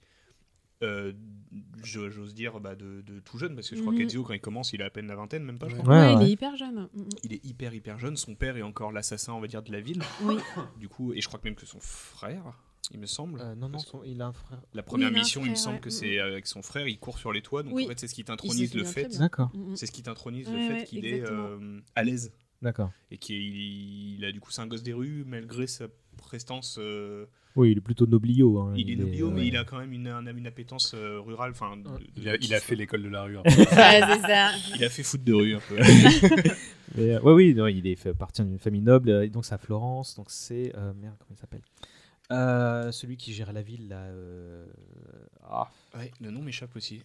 [0.82, 1.12] Euh,
[1.82, 3.98] J'ose dire bah, de, de tout jeune parce que je crois Mhm.
[3.98, 5.82] qu'Ezio quand il commence il a à peine la vingtaine même pas je Ouais.
[5.82, 5.94] crois.
[6.00, 6.22] Ouais, ouais.
[6.24, 6.88] il est hyper jeune.
[6.94, 7.08] Mm, mm.
[7.24, 9.80] Il est hyper hyper jeune, son père est encore l'assassin on va dire de la
[9.80, 10.36] ville Oui.
[10.78, 12.56] du coup et je crois que même que son frère
[12.92, 13.40] il me semble.
[13.40, 14.60] Euh, non, non, son- il a un frère.
[14.74, 15.80] La première mission, il me semble ouais.
[15.80, 17.84] que c'est avec son frère, il court sur les toits, donc Oui.
[17.84, 19.08] en fait c'est ce qui t'intronise se le fait.
[19.18, 19.76] D'accord, Mm, mm.
[19.76, 22.32] C'est ce qui t'intronise Ouais, le fait ouais, qu'il est euh, à l'aise
[22.62, 22.90] d'accord.
[23.10, 23.36] et qu'il
[24.16, 25.86] il a du coup c'est un gosse des rues malgré sa
[26.16, 26.76] prestance.
[26.78, 27.26] euh,
[27.56, 28.58] Oui, il est plutôt noblio.
[28.58, 31.18] hein, il est noblio, euh, mais il a quand même une, une, une appétence euh,
[31.20, 31.52] rurale.
[31.52, 33.36] Enfin, de- de- Il a, il a fait l'école de la rue.
[33.70, 34.50] ça.
[34.76, 35.76] il a fait foot de rue un peu.
[36.96, 39.54] Mais, euh, ouais, oui, non, il est fait partie d'une famille noble, euh, donc c'est
[39.54, 41.62] à Florence, donc c'est euh, merde, comment il s'appelle?
[42.32, 44.66] Euh, Celui qui gère la ville, là, euh,
[45.42, 47.02] ah, ouais, le nom m'échappe aussi.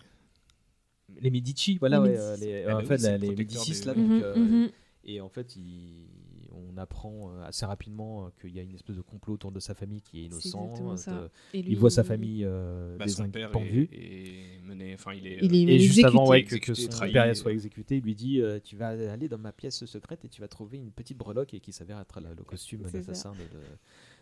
[1.19, 2.25] les Medici, voilà, Les ouais, Médicis.
[2.25, 3.93] euh, les, Ah bah en oui, fait, c'est la- le les protecteur Médicis des- là,
[3.93, 4.69] donc, Mhm, euh, mhm.
[5.05, 6.07] et en fait, il-
[6.51, 9.59] on apprend euh, assez rapidement euh, qu'il y a une espèce de complot autour de
[9.59, 10.65] sa famille qui est innocent.
[10.65, 11.11] exactement euh, ça.
[11.13, 15.39] de- Et il voit sa famille euh, Bah, père est, est mené, enfin il est.
[15.41, 16.07] Il est Et juste exécuté.
[16.07, 17.11] avant ouais, que, que Exécuté, son trahi.
[17.13, 20.29] père soit exécuté, il lui dit euh, Tu vas aller dans ma pièce secrète et
[20.29, 23.31] tu vas trouver une petite breloque et qui s'avère être la- le costume C'est d'assassin
[23.33, 23.63] de, de-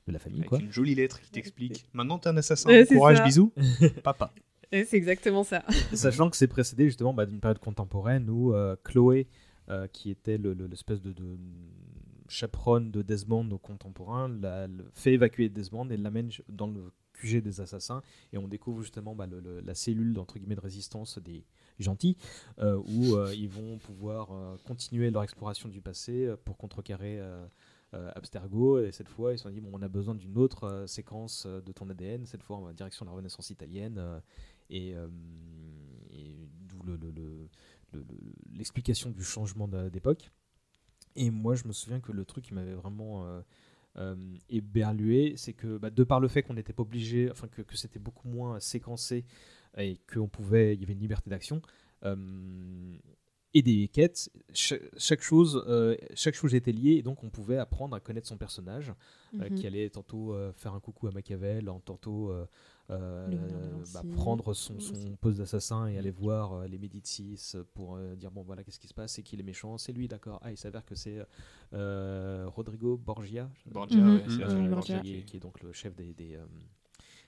[0.08, 0.40] de la famille.
[0.40, 0.60] avec Quoi.
[0.60, 1.86] une jolie lettre qui t'explique.
[1.94, 2.70] Maintenant t'es un assassin.
[2.70, 3.24] Ouais, Courage, ça.
[3.26, 3.52] bisous.
[4.04, 4.34] Papa.
[4.72, 5.64] Ouais, C'est exactement ça.
[5.94, 9.28] Sachant que c'est précédé justement bah, d'une période contemporaine où euh, Chloé,
[9.70, 11.38] euh, qui était le- le- l'espèce de, de
[12.28, 17.42] chaperonne de Desmond au contemporain, la, le- fait évacuer Desmond et l'amène dans le QG
[17.42, 18.02] des assassins.
[18.32, 21.46] Et on découvre justement bah, le- le- la cellule entre guillemets, de résistance des
[21.80, 22.18] gentils,
[22.60, 27.20] euh, où euh, ils vont pouvoir euh, continuer leur exploration du passé pour contrecarrer.
[27.94, 30.64] Euh, Abstergo et cette fois ils se sont dit bon on a besoin d'une autre
[30.66, 34.02] euh, séquence euh, de ton ADN cette fois en direction de la Renaissance italienne
[34.70, 34.96] et,
[36.68, 37.50] d'où le- le- le-
[37.94, 38.06] le- le-
[38.56, 40.32] l'explication du changement d'époque.
[41.16, 43.26] Et moi, je me souviens que le truc qui m'avait vraiment
[43.98, 44.16] euh,
[44.50, 48.00] éberlué, c'est que bah, de par le fait qu'on n'était pas obligé, enfin que, c'était
[48.00, 49.26] beaucoup moins séquencé
[49.78, 51.62] et qu'on pouvait, il y avait une liberté d'action.
[53.56, 57.58] Et des quêtes, cha- chaque, chose, euh, chaque chose était liée et donc on pouvait
[57.58, 58.94] apprendre à connaître son personnage
[59.40, 59.56] euh, Mhm.
[59.56, 62.46] qui allait tantôt euh, faire un coucou à Machiavel, en tantôt euh,
[62.90, 68.16] euh, bah, prendre son, son poste d'assassin et aller voir euh, les Médicis pour euh,
[68.16, 70.40] dire bon voilà qu'est-ce qui se passe, c'est qui les méchants, c'est lui d'accord.
[70.44, 71.20] Ah il s'avère que c'est
[71.74, 73.50] euh, Rodrigo Borgia,
[74.82, 76.46] qui, est, qui est donc le chef des, des, euh,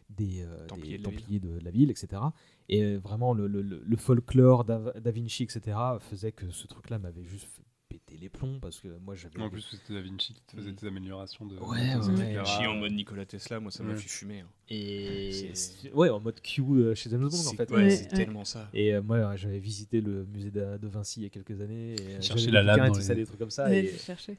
[0.09, 1.19] des, euh, Templiers des de la ville.
[1.21, 2.21] Templiers de la ville, etc.
[2.69, 6.99] Et euh, vraiment, le, le- le- folklore d'A Da Vinci, etc., faisait que ce truc-là
[6.99, 9.39] m'avait juste fait péter les plombs parce que moi j'avais.
[9.39, 10.75] En plus, c'était Da Vinci qui te faisait Mm.
[10.75, 11.55] tes améliorations de.
[11.57, 11.59] Ouais,
[11.93, 12.37] de- ouais, etc.
[12.39, 12.45] ouais.
[12.45, 13.97] Chi en mode Nikola Tesla, moi ça m'a Ouais.
[13.97, 14.39] fait fumer.
[14.41, 14.47] hein.
[14.69, 15.51] Et
[15.93, 17.69] ouais, en mode Q euh, chez James Bond en fait.
[17.71, 18.17] ouais, c'est ouais.
[18.25, 18.69] tellement ça.
[18.73, 21.93] Et euh, moi, j'avais visité le musée de, de Vinci il y a quelques années.
[21.93, 23.67] Et, euh, Chercher la des lame dans tout ça, les- des trucs comme ça.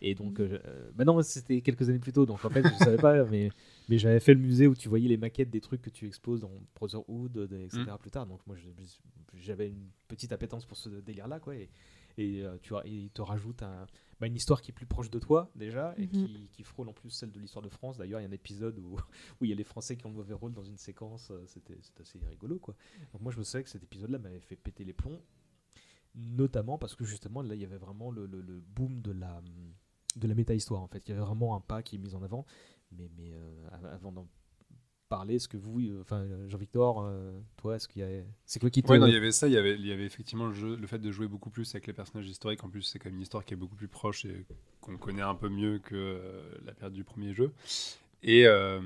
[0.03, 0.59] Et, donc, euh,
[0.97, 3.51] bah non, c'était quelques années plus tôt, donc en fait, je savais pas, mais,
[3.89, 6.41] mais j'avais fait le musée où tu voyais les maquettes des trucs que tu exposes
[6.41, 7.85] dans Brotherhood, euh, etc.
[7.93, 7.99] Mm.
[7.99, 8.27] plus tard.
[8.27, 8.57] Donc moi,
[9.35, 11.55] j'avais une petite appétence pour ce délire-là, quoi.
[11.57, 11.69] Et,
[12.19, 13.87] et, euh, tu il te rajoute un-
[14.19, 16.09] bah, une histoire qui est plus proche de toi déjà et Mhm.
[16.09, 17.99] qui, qui frôle en plus celle de l'histoire de France.
[17.99, 18.97] D'ailleurs, il y a un épisode où,
[19.41, 21.31] où il y a les Français qui ont le mauvais rôle dans une séquence.
[21.31, 22.75] euh, C'était c'était assez rigolo, quoi.
[23.13, 25.21] Donc moi, je me souviens que cet épisode-là m'avait fait péter les plombs,
[26.15, 29.43] notamment parce que justement, là, il y avait vraiment le, le- le boom de la,
[30.17, 31.07] de la méta-histoire, en fait.
[31.07, 32.47] Il y avait vraiment un pas qui est mis en avant.
[32.99, 34.29] Mais, mais euh, av- avant d'en
[35.09, 37.09] parler, est-ce que vous, euh, enfin, euh, Jean-Victor,
[37.57, 38.23] toi, est-ce qu'il y a...
[38.45, 38.91] C'est quoi qui te...
[38.91, 40.75] Ouais, non, il y avait ça, il y avait, il y avait effectivement le, jeu,
[40.77, 42.65] le fait de jouer beaucoup plus avec les personnages historiques.
[42.65, 44.45] En plus, c'est quand même une histoire qui est beaucoup plus proche et
[44.81, 46.21] qu'on connaît un peu mieux que
[46.65, 47.53] la période du premier jeu.
[48.29, 48.81] Et, euh,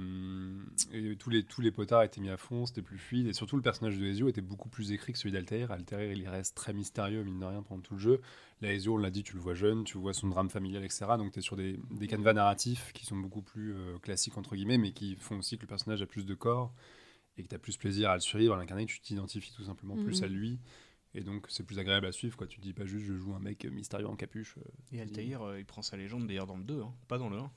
[0.93, 3.27] et tous, les, tous les potards étaient mis à fond, c'était plus fluide.
[3.27, 5.71] Et surtout, le personnage de Ezio était beaucoup plus écrit que celui d'Altair.
[5.73, 8.21] Altair, il reste très mystérieux, mine de rien, pendant tout le jeu.
[8.61, 11.17] Là, Ezio, on l'a dit, tu le vois jeune, tu vois son drame familial, etc.
[11.17, 14.55] Donc, tu es sur des, des canevas narratifs qui sont beaucoup plus euh, classiques, entre
[14.57, 16.75] guillemets, mais qui font aussi que le personnage a plus de corps
[17.39, 19.97] et que tu as plus plaisir à le suivre, à l'incarner, tu t'identifies tout simplement
[19.97, 20.25] plus Mhm.
[20.25, 20.61] à lui.
[21.15, 22.37] Et donc, c'est plus agréable à suivre.
[22.37, 22.47] Quoi.
[22.47, 24.57] Tu te dis pas juste, je joue un mec mystérieux en capuche.
[24.59, 27.31] euh, Et Altaïr, euh, il prend sa légende d'ailleurs dans le 2, hein, pas dans
[27.31, 27.51] le 1.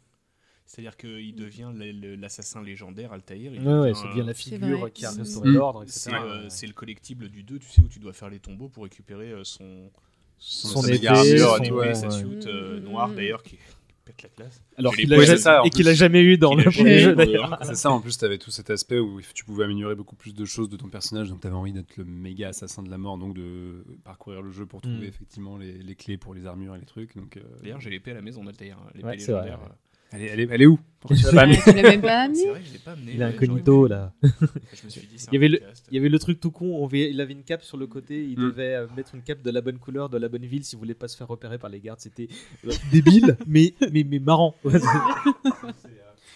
[0.66, 3.54] C'est-à-dire qu'il devient le- le- l'assassin légendaire Altaïr.
[3.54, 5.18] il Ouais, ouais, devient, ça devient la figure qui a Mm.
[5.20, 5.54] restauré Mm.
[5.54, 6.00] l'ordre, etc.
[6.00, 6.50] C'est euh, Ouais.
[6.50, 9.32] c'est le collectible du 2, tu sais, où tu dois faire les tombeaux pour récupérer
[9.32, 9.92] euh, son,
[10.40, 13.44] Son sa épée, méga armure, son- ouais, et sa suite euh, Mm, noire mm, d'ailleurs
[13.44, 13.58] qui
[14.06, 14.62] pète la classe.
[14.78, 17.58] Alors qu'il les a, ça, et qu'il a jamais eu dans le premier jeu d'ailleurs.
[17.64, 20.34] C'est ça, en plus, tu avais tout cet aspect où tu pouvais améliorer beaucoup plus
[20.34, 22.98] de choses de ton personnage, donc tu avais envie d'être le méga assassin de la
[22.98, 25.10] mort, donc de parcourir le jeu pour trouver Mm.
[25.10, 27.16] effectivement les, les clés pour les armures et les trucs.
[27.16, 28.78] Donc, euh, D'ailleurs, j'ai l'épée à la maison d'Altaïr.
[28.82, 29.66] hein, L'épée Ouais, c'est vrai, légendaire.
[29.68, 29.76] ouais.
[30.14, 32.02] Elle est, elle est, elle est où Pourquoi tu l'as pas amenée Tu l'as même
[32.02, 33.12] pas amené C'est vrai que je l'ai pas amené.
[33.16, 34.14] Il est incognito là.
[34.22, 34.30] pu.
[34.74, 35.86] Je me suis dit, c'est Il y avait le- podcast.
[35.92, 38.24] Il y avait le truc tout con, on il avait une cape sur le côté,
[38.24, 38.44] il Mm.
[38.44, 40.94] devait euh, mettre une cape de la bonne couleur, de la bonne ville s'il voulait
[40.94, 42.00] pas se faire repérer par les gardes.
[42.00, 42.28] C'était
[42.68, 44.56] euh, débile, mais, mais, mais marrant.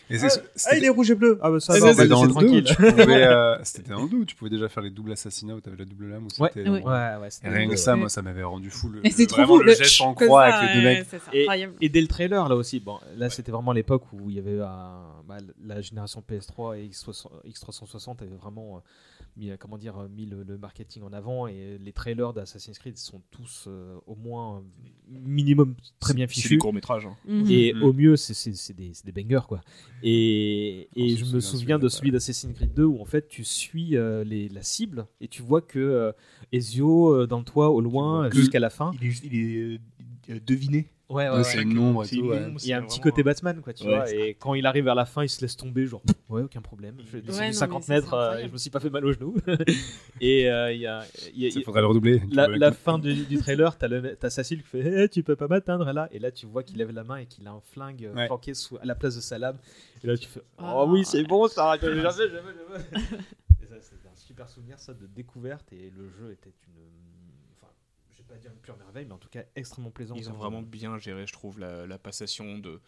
[0.09, 1.37] Et ah, c'était- il est rouge et bleu.
[1.41, 2.63] Ah bah ça, Ah, va, le dans le 2 tranquille.
[2.63, 5.53] tu pouvais, euh, C'était dans le 2 où tu pouvais déjà faire les doubles assassinats
[5.55, 6.23] où t'avais la double lame.
[6.25, 6.81] Ou Ouais, c'était ouais.
[6.81, 8.89] Ouais, ouais, Et rien que ça, moi, ça m'avait rendu fou.
[8.89, 11.07] Le, Et c'est trop fou, le geste en croix avec les deux mecs.
[11.81, 14.61] Et, dès le trailer là aussi, bon, là c'était vraiment l'époque où il y avait
[14.61, 18.79] un- bah, la génération PS3 et X60 X360 avait vraiment euh,
[19.37, 22.77] mis, euh, comment dire, euh, mis le, le marketing en avant et les trailers d'Assassin's
[22.79, 24.63] Creed sont tous euh, au moins
[25.07, 26.57] minimum très bien C'est du fichus.
[26.57, 27.07] court métrage.
[27.27, 27.45] Mhm.
[27.49, 27.83] Et Mhm.
[27.83, 29.61] au mieux, c'est- c'est c'est des, c'est des bangers, quoi.
[30.03, 33.43] Et, On et je me souviens de celui d'Assassin's Creed 2 où en fait tu
[33.43, 36.11] suis euh, les, la cible et tu vois que euh,
[36.51, 38.91] Ezio euh, dans le toit au loin jusqu'à la fin.
[39.01, 39.79] Il est, il est
[40.31, 40.89] euh, deviné.
[41.09, 42.25] Ouais, Ouais, c'est une ombre et C'est tout.
[42.27, 42.51] ouais.
[42.63, 44.05] Il y a un c'est petit côté Batman, quoi, tu Ouais, vois.
[44.07, 46.59] c'est Et quand il arrive vers la fin, il se laisse tomber, genre, ouais, aucun
[46.59, 46.95] problème.
[47.09, 48.81] Je descends Ouais, du non, 50 mais ça, mètres, c'est euh, je me suis pas
[48.81, 49.35] fait mal au genou.
[50.21, 51.03] et euh, il y a,
[51.33, 52.21] il y a- le redoubler.
[52.31, 56.09] La, fin du, du trailer, t'as, Cécile qui fait Eh, Tu peux pas m'atteindre là.
[56.11, 58.25] Et là, tu vois qu'il lève la main et qu'il a un flingue euh, Ouais.
[58.27, 59.57] planqué sous, à la place de sa lame.
[60.03, 60.85] Et là, tu fais Oh Ah.
[60.85, 61.77] oui, c'est bon, ça.
[61.81, 62.31] Jamais, jamais, jamais,
[62.69, 62.83] jamais.
[63.63, 65.71] Et ça, c'était un super souvenir, ça, de découverte.
[65.71, 66.83] Et le jeu était une.
[68.27, 70.15] Vais pas dire une pure merveille, mais en tout cas extrêmement plaisant.
[70.15, 72.81] Ils ont vraiment bien géré, je trouve, la, la passation de.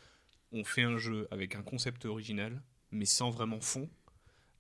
[0.52, 2.62] On fait un jeu avec un concept original,
[2.92, 3.90] mais sans vraiment fond,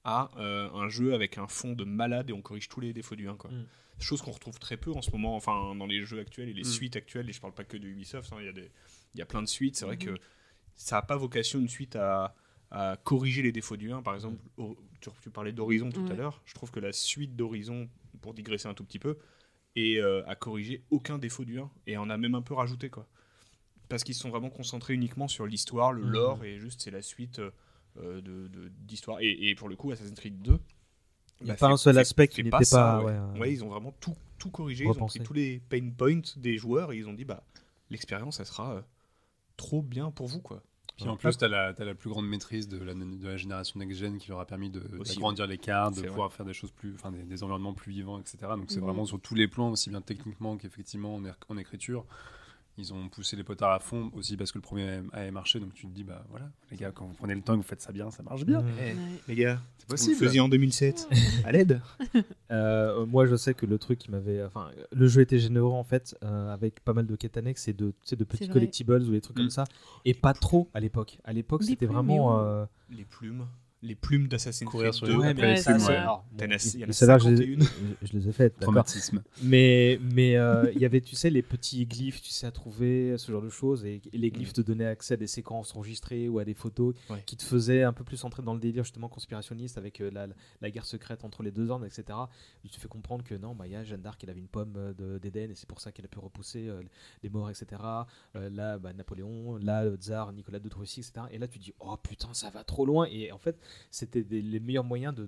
[0.03, 3.15] à euh, un jeu avec un fond de malade et on corrige tous les défauts
[3.15, 3.35] du 1.
[3.35, 3.51] Quoi.
[3.51, 3.65] Mm.
[3.99, 6.61] Chose qu'on retrouve très peu en ce moment, enfin dans les jeux actuels et les
[6.61, 6.65] Mm.
[6.65, 8.71] suites actuelles, et je parle pas que de Ubisoft, hein, il y, a des-
[9.15, 9.75] il y a plein de suites.
[9.75, 10.15] C'est vrai Mm-hmm.
[10.15, 10.21] que
[10.75, 12.35] ça n'a pas vocation une suite à,
[12.71, 14.01] à corriger les défauts du 1.
[14.03, 17.35] Par exemple, au- tu, tu parlais d'Horizon tout à l'heure, je trouve que la suite
[17.35, 17.89] d'Horizon,
[18.21, 19.17] pour digresser un tout petit peu,
[19.79, 22.89] et euh, à corriger aucun défaut du 1 et en a même un peu rajouté
[22.89, 23.07] quoi.
[23.87, 26.11] Parce qu'ils se sont vraiment concentrés uniquement sur l'histoire le Mhm.
[26.11, 29.19] lore et juste c'est la suite euh, de de- d'histoire.
[29.21, 30.59] Et, et pour le coup Assassin's Creed 2
[31.41, 33.05] Il y a bah, pas fait- un seul aspect qui n'était ça, pas, ouais.
[33.05, 35.89] ouais, euh, Ouais, ils ont vraiment tout tout corrigé ils ont pris tous les pain
[35.97, 37.43] points des joueurs et ils ont dit bah
[37.89, 38.81] l'expérience elle sera euh,
[39.57, 40.61] trop bien pour vous quoi
[41.01, 43.37] Puis en plus, tu as, la t'as la plus grande maîtrise de la, de la
[43.37, 44.79] génération next-gen qui leur a permis de-
[45.15, 48.19] d'agrandir les cartes, de pouvoir faire des choses plus, enfin des, des environnements plus vivants,
[48.19, 48.37] etc.
[48.57, 48.85] Donc c'est Mhm.
[48.85, 52.05] vraiment sur tous les plans, aussi bien techniquement qu'effectivement en, er- en écriture.
[52.79, 55.59] Ils ont poussé les potards à fond aussi parce que le premier avait marché.
[55.59, 57.61] Donc tu te dis, bah voilà, les gars, quand vous prenez le temps et que
[57.61, 58.61] vous faites ça bien, ça marche bien.
[58.61, 58.67] Mhm.
[58.77, 58.95] Ouais.
[59.27, 60.15] les gars C'est vous le possible.
[60.15, 61.07] faisiez en 2007
[61.45, 61.81] à l'aide
[62.51, 64.43] Euh, moi, je sais que le truc qui m'avait.
[64.43, 67.73] Enfin, le jeu était généreux en fait, euh, avec pas mal de quêtes annexes et
[67.73, 67.93] de,
[68.25, 69.41] petits collectibles ou des trucs Mm.
[69.41, 69.65] comme ça.
[70.05, 71.19] Et pas trop à l'époque.
[71.25, 72.39] À l'époque, c'était vraiment.
[72.39, 73.45] euh, les plumes
[73.81, 75.95] les plumes d'Assassin's Creed sur 2 les- ouais, mais ouais.
[75.95, 77.65] alors, T'en as- bon, il y en a mais celles-là, je, les- 51.
[78.01, 78.59] je- je les ai faites.
[78.59, 79.23] Traumatisme.
[79.43, 83.17] Mais mais euh, il y avait, tu sais, les petits glyphes, tu sais, à trouver,
[83.17, 83.85] ce genre de choses.
[83.85, 86.93] Et, et les glyphes te donnaient accès à des séquences enregistrées ou à des photos
[87.09, 87.23] Ouais.
[87.25, 90.27] qui te faisaient un peu plus entrer dans le délire justement conspirationniste avec euh, la,
[90.61, 92.17] la guerre secrète entre les deux ordres, etc.
[92.65, 94.47] Il te fait comprendre que non, bah, il y a Jeanne d'Arc, elle avait une
[94.49, 96.81] pomme euh, de- d'Éden et c'est pour ça qu'elle a pu repousser euh,
[97.23, 97.81] les morts, etc.
[98.35, 101.27] Euh, là, bah, Napoléon, là, le tsar, Nicolas de Russie, etc.
[101.31, 103.07] Et là, tu dis, oh putain, ça va trop loin.
[103.09, 103.57] Et en fait,
[103.91, 105.27] c'était les meilleurs moyens de.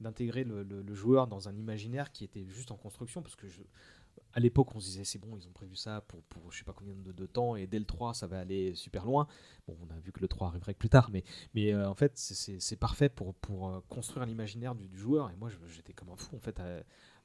[0.00, 3.46] d'intégrer le, joueur dans un imaginaire qui était juste en construction parce que
[4.32, 6.64] à l'époque on se disait c'est bon ils ont prévu ça pour, pour je sais
[6.64, 9.26] pas combien de, temps et dès le 3 ça va aller super loin
[9.66, 11.24] bon on a vu que le 3 arriverait plus tard mais,
[11.54, 15.48] mais euh, en fait c'est- parfait pour, pour euh, construire l'imaginaire du, joueur et moi
[15.48, 16.60] je- j'étais comme un fou en fait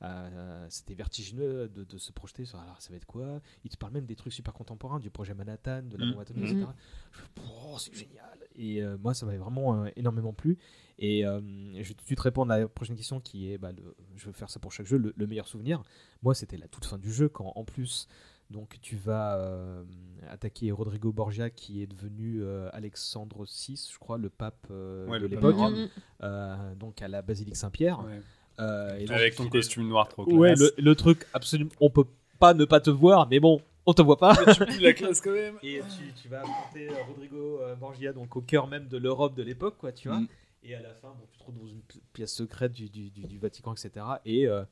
[0.02, 3.41] à- c'était vertigineux de, de se projeter sur alors ça va être quoi?
[3.64, 6.45] Il te parle même des trucs super contemporains du projet Manhattan de la bombe atomique
[6.45, 6.66] etc
[7.12, 10.58] je fais, oh, c'est génial et euh, moi ça m'avait vraiment euh, énormément plu
[10.97, 11.39] et euh,
[11.74, 14.26] je vais tout de suite répondre à la prochaine question qui est, bah, le- je
[14.28, 15.82] veux faire ça pour chaque jeu, le, le meilleur souvenir.
[16.24, 18.08] Moi, c'était la toute fin du jeu quand, en plus,
[18.50, 19.86] donc tu vas euh,
[20.30, 25.22] attaquer Rodrigo Borgia qui est devenu euh, Alexandre VI, je crois, le pape euh, Ouais,
[25.22, 25.56] de l'époque.
[25.56, 25.88] Mhm.
[26.24, 28.04] euh, donc à la basilique Saint-Pierre.
[28.04, 28.22] Ouais.
[28.60, 30.60] Euh, et donc- Avec ton costume noir trop Ouais, classe.
[30.78, 32.05] le, le truc absolument, on peut
[32.39, 34.34] pas ne pas te voir, mais bon, on te voit pas.
[34.82, 35.55] la classe quand même.
[35.64, 39.36] Et tu, tu vas affronter euh, Rodrigo euh, Borgia, donc au cœur même de l'Europe
[39.36, 40.20] de l'époque, quoi, tu vois.
[40.20, 40.28] Mm.
[40.64, 43.10] Et à la fin, bon, tu te retrouves dans une pi- pièce secrète du, du,
[43.10, 44.05] du- du Vatican, etc.
[44.26, 44.64] Et euh,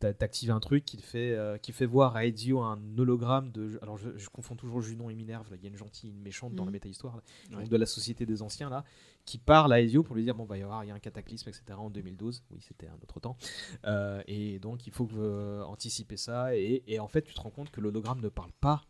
[0.00, 3.78] t'actives un truc qui, te fait, euh, qui fait voir à Ezio un hologramme de.
[3.82, 5.50] Alors, je, je confonds toujours Junon et Minerve.
[5.50, 6.68] là, Il y a une gentille, une méchante dans Mhm.
[6.68, 7.16] la méta-histoire,
[7.50, 7.68] là, Ouais.
[7.68, 8.84] de la Société des Anciens, là,
[9.24, 10.90] qui parle à Ezio pour lui dire bon, bah, il va y avoir il y
[10.90, 11.64] a un cataclysme, etc.
[11.76, 12.42] en 2012.
[12.50, 13.36] Oui, c'était un autre temps.
[13.84, 16.56] Euh, et donc, il faut que, euh, anticiper ça.
[16.56, 18.82] Et, et en fait, tu te rends compte que l'hologramme ne parle pas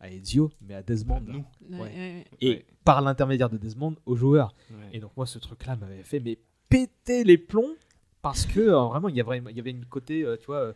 [0.00, 1.20] à Ezio, mais à Desmond.
[1.22, 1.78] nous Ouais, Ouais.
[1.80, 2.66] ouais, Et Ouais.
[2.84, 4.54] par l'intermédiaire de Desmond, au joueur.
[4.70, 4.90] Ouais.
[4.92, 6.38] Et donc moi, ce truc-là m'avait fait mais
[6.68, 7.74] péter les plombs
[8.22, 10.58] parce que euh, vraiment, il y, avait, il y avait une côté, euh, tu vois,
[10.58, 10.72] euh,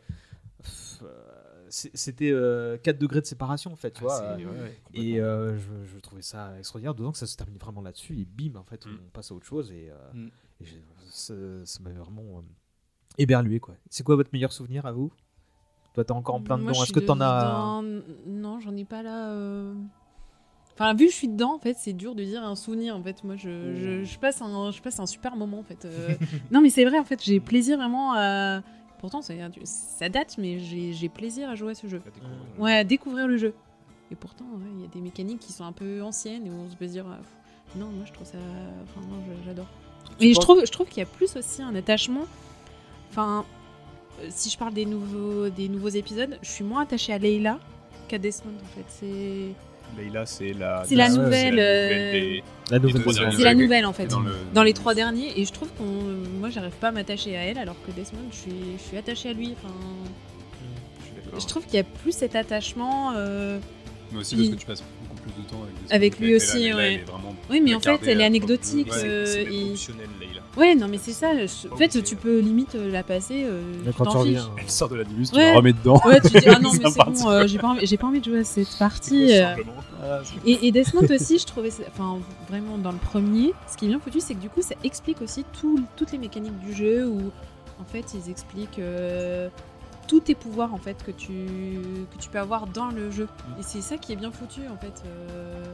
[1.68, 4.18] c'était euh, 4 degrés de séparation en fait, tu Ah, vois.
[4.18, 7.36] c'est- euh, ouais, ouais, et euh, je, je trouvais ça extraordinaire, d'autant que ça se
[7.36, 8.90] termine vraiment là-dessus, et bim, en fait, Mm.
[9.07, 10.28] on passe à autre chose, et, euh, Mm.
[10.61, 10.66] et
[11.11, 11.34] ça
[11.64, 12.43] ça m'avait vraiment euh,
[13.18, 13.74] éberlué, quoi.
[13.90, 15.11] C'est quoi votre meilleur souvenir à vous?
[15.95, 17.82] Toi, t'es encore en plein dedans, est-ce que t'en as...
[18.26, 19.74] Non, j'en ai pas là.
[20.73, 20.85] Euh.
[20.85, 22.97] Enfin, vu que je suis dedans, en fait, c'est dur de dire un souvenir.
[22.97, 25.85] En fait, moi, je, je, je passe un, je passe un super moment, en fait.
[25.85, 26.14] euh.
[26.51, 28.62] non, mais c'est vrai, en fait, j'ai plaisir vraiment à.
[28.99, 32.01] Pourtant, ça, ça date, mais j'ai plaisir à jouer à ce jeu.
[32.07, 32.61] À découvrir.
[32.61, 33.55] Ouais, à découvrir le jeu.
[34.12, 36.55] Et pourtant, ouais, il y a des mécaniques qui sont un peu anciennes et où
[36.66, 37.05] on se peut dire.
[37.05, 38.39] pff, non, moi, je trouve ça.
[38.85, 39.66] Enfin, moi, j'adore.
[40.20, 42.27] Et je trouve, je trouve qu'il y a plus aussi un attachement.
[43.11, 43.45] Enfin,
[44.20, 47.59] euh, si je parle des nouveaux, des nouveaux épisodes, je suis moins attachée à Leila
[48.09, 48.85] qu'à Desmond en fait.
[48.89, 49.55] C'est
[49.97, 50.84] Leïla, c'est la.
[50.86, 53.36] C'est la c'est nouvelle, des- La nouvelle trois des- derniers.
[53.36, 54.07] c'est la nouvelle en fait.
[54.07, 55.84] Dans le- Dans les trois derniers, et je trouve qu'on,
[56.40, 59.28] moi, j'arrive pas à m'attacher à elle, alors que Desmond, je suis, je suis attachée
[59.30, 59.55] à lui.
[59.62, 59.74] Enfin,
[61.01, 61.40] Je suis d'accord.
[61.40, 63.12] je trouve qu'il y a plus cet attachement.
[63.16, 63.59] euh,
[64.12, 64.82] Mais aussi parce Il- que tu passes
[65.37, 67.05] de temps avec des Avec Desmond lui aussi, ouais.
[67.07, 68.91] vraiment Oui, mais en fait, elle est à- anecdotique.
[68.93, 69.05] Ouais.
[69.05, 70.41] euh, C'est même et- optionnel, Leïla.
[70.57, 71.33] Ouais, non, mais c'est ça.
[71.47, 73.45] je- En fait, tu peux limite euh, la passer.
[73.45, 74.51] euh, Mais quand tu reviens...
[74.59, 75.47] Elle sort de la Dimus, tu Ouais.
[75.53, 76.01] la remets dedans.
[76.05, 78.20] Ouais, tu dis, ah non, mais c'est bon, euh, j'ai pas, envie- j'ai pas envie
[78.20, 79.26] de jouer à cette partie.
[79.28, 79.49] quoi, euh.
[79.57, 79.72] simplement
[80.45, 82.18] Et, et Desmond aussi, je trouvais, enfin
[82.49, 85.22] vraiment dans le premier, ce qui est bien foutu, c'est que du coup, ça explique
[85.22, 87.30] aussi tout- toutes les mécaniques du jeu où
[87.80, 89.49] en fait ils expliquent euh,
[90.07, 91.33] tous tes pouvoirs en fait que tu
[92.11, 93.29] que tu peux avoir dans le jeu.
[93.59, 95.03] Et c'est ça qui est bien foutu en fait.
[95.07, 95.65] euh.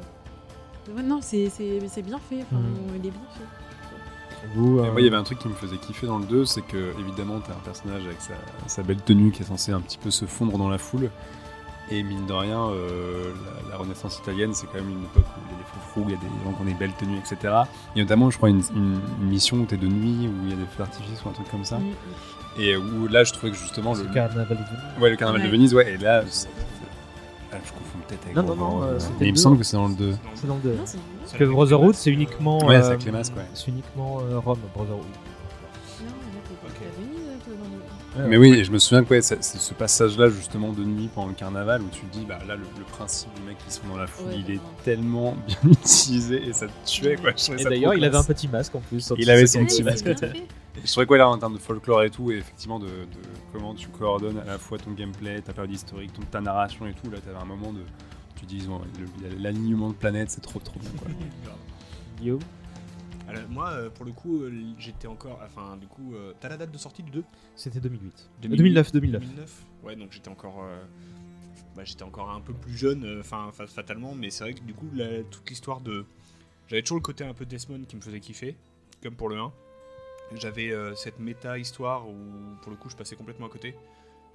[0.96, 2.42] Ouais, non, c'est c'est- c'est bien fait.
[2.42, 2.96] Enfin, Mhm.
[2.96, 3.44] Il est bien fait.
[4.54, 6.44] Vous, euh, moi, il y avait un truc qui me faisait kiffer dans le 2,
[6.44, 8.34] c'est que, évidemment, t'as un personnage avec sa,
[8.68, 11.10] sa belle tenue qui est censé un petit peu se fondre dans la foule.
[11.90, 13.32] Et mine de rien, euh,
[13.64, 16.04] la, la Renaissance italienne, c'est quand même une époque où il y a des froufrous,
[16.06, 17.54] il y a des gens qui ont des belles tenues, etc.
[17.96, 20.52] Et notamment, je crois, une, une- une mission où t'es de nuit, où il y
[20.52, 21.78] a des feux d'artifice ou un truc comme ça.
[21.78, 21.92] Mhm.
[22.58, 25.00] Et où là, je trouvais que justement, le, c'est Carnaval de Venise.
[25.00, 25.48] ouais, le carnaval de.
[25.50, 26.48] Venise, ouais, et là, c'est-
[27.52, 29.58] ah, je confonds peut-être avec Non, non, non, euh, euh, mais il le me semble
[29.58, 30.14] que c'est dans le 2.
[30.34, 30.70] C'est dans le 2.
[30.74, 32.58] Non, c'est- Parce que Brotherhood, c'est uniquement...
[32.66, 33.46] Ouais, euh, c'est avec les masques, ouais.
[33.54, 35.04] C'est uniquement euh, Rome, Brotherhood.
[38.18, 41.08] Le- Mais oui, je me souviens que ouais, c'est c'est ce passage-là justement de nuit
[41.14, 43.72] pendant le carnaval où tu te dis bah là le, le principe du mec qui
[43.72, 47.16] se fond dans la foule Ouais, il est tellement bien utilisé et ça te tuait
[47.16, 47.30] quoi.
[47.36, 49.12] Je Et ça d'ailleurs, il avait un petit masque en plus.
[49.18, 50.08] Il avait son petit masque.
[50.84, 53.06] Je trouvais quoi là en termes de folklore et tout et effectivement de, de
[53.52, 56.94] comment tu coordonnes à la fois ton gameplay, ta période historique, ton, ta narration et
[56.94, 57.80] tout là t'avais un moment de
[58.36, 58.80] tu dis bon,
[59.38, 61.08] l'alignement de planètes c'est trop trop bien quoi.
[62.18, 62.40] Guillaume
[63.28, 65.38] Alors, moi, euh, pour le coup, euh, j'étais encore.
[65.44, 67.22] Enfin, du coup, euh, t'as la date de sortie du 2
[67.54, 68.30] C'était 2008.
[68.42, 69.20] 2008, 2009, 2009.
[69.22, 70.62] 2009 Ouais, donc j'étais encore.
[70.64, 70.82] euh,
[71.76, 74.74] bah, j'étais encore un peu plus jeune, enfin, fa- fatalement, mais c'est vrai que du
[74.74, 76.06] coup, la- toute l'histoire de.
[76.68, 78.56] J'avais toujours le côté un peu Desmond qui me faisait kiffer,
[79.02, 79.52] comme pour le 1.
[80.34, 82.14] J'avais euh, cette méta-histoire où,
[82.62, 83.74] pour le coup, je passais complètement à côté.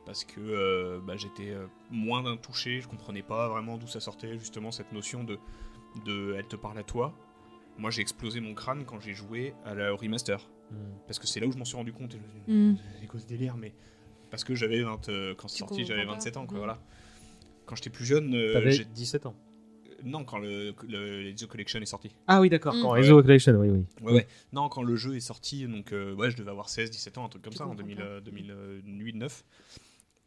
[0.06, 4.00] Parce que euh, bah, j'étais euh, moins d'un touché, je comprenais pas vraiment d'où ça
[4.00, 5.38] sortait, justement, cette notion de,
[6.06, 7.14] de elle te parle à toi.
[7.78, 10.40] Moi, j'ai explosé mon crâne quand j'ai joué à la au remaster.
[10.72, 10.76] Hmm.
[11.08, 12.14] Parce que c'est là où je m'en suis rendu compte.
[12.16, 13.74] et je me suis dit, c'est quoi ce délire mais
[14.30, 16.14] parce que j'avais 20 euh, quand c'est sorti j'avais pas.
[16.14, 16.60] 27 ans quoi Mm.
[16.62, 16.80] voilà
[17.68, 19.36] quand j'étais plus jeune euh, j'ai- 17 ans.
[20.04, 22.76] Non quand le, le Ezio Collection est sorti Ah oui, d'accord.
[22.76, 22.82] Mm.
[22.82, 23.00] Quand Ouais.
[23.02, 23.86] Rezo Collection, oui, oui.
[24.02, 24.28] ouais, ouais.
[24.52, 27.26] non quand le jeu est sorti donc euh, ouais je devais avoir 16 17 ans
[27.26, 28.04] un truc comme Tu ça en comprends 2000, pas.
[28.04, 29.44] euh, 2008 9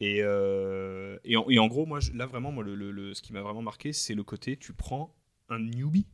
[0.01, 3.15] et, euh, et, en, et en gros moi je- là vraiment moi le, le- le-
[3.15, 5.15] ce qui m'a vraiment marqué c'est le côté tu prends
[5.49, 6.07] un newbie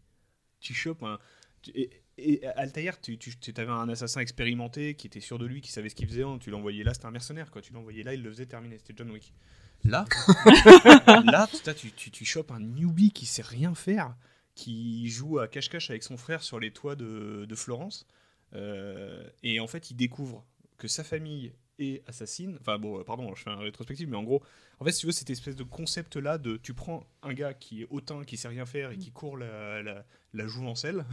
[0.60, 1.18] tu chopes un
[1.62, 5.60] tu- et, et Altair, tu, tu avais un assassin expérimenté qui était sûr de lui,
[5.62, 6.24] qui savait ce qu'il faisait.
[6.40, 7.62] Tu l'envoyais là, c'était un mercenaire, quoi.
[7.62, 8.76] Tu l'envoyais là, il le faisait terminer.
[8.78, 9.32] C'était John Wick.
[9.84, 10.04] Là,
[11.24, 14.14] là, tu, tu, tu chopes un newbie qui sait rien faire,
[14.54, 18.06] qui joue à cache-cache avec son frère sur les toits de, de Florence,
[18.54, 20.44] euh, et en fait, il découvre
[20.78, 22.58] que sa famille est assassine.
[22.60, 24.42] Enfin bon, euh, pardon, je fais un rétrospective, mais en gros,
[24.78, 27.82] en fait, si tu veux, cette espèce de concept-là de, tu prends un gars qui
[27.82, 30.04] est hautain, qui sait rien faire et qui court la, la,
[30.34, 31.04] la jouvencelle,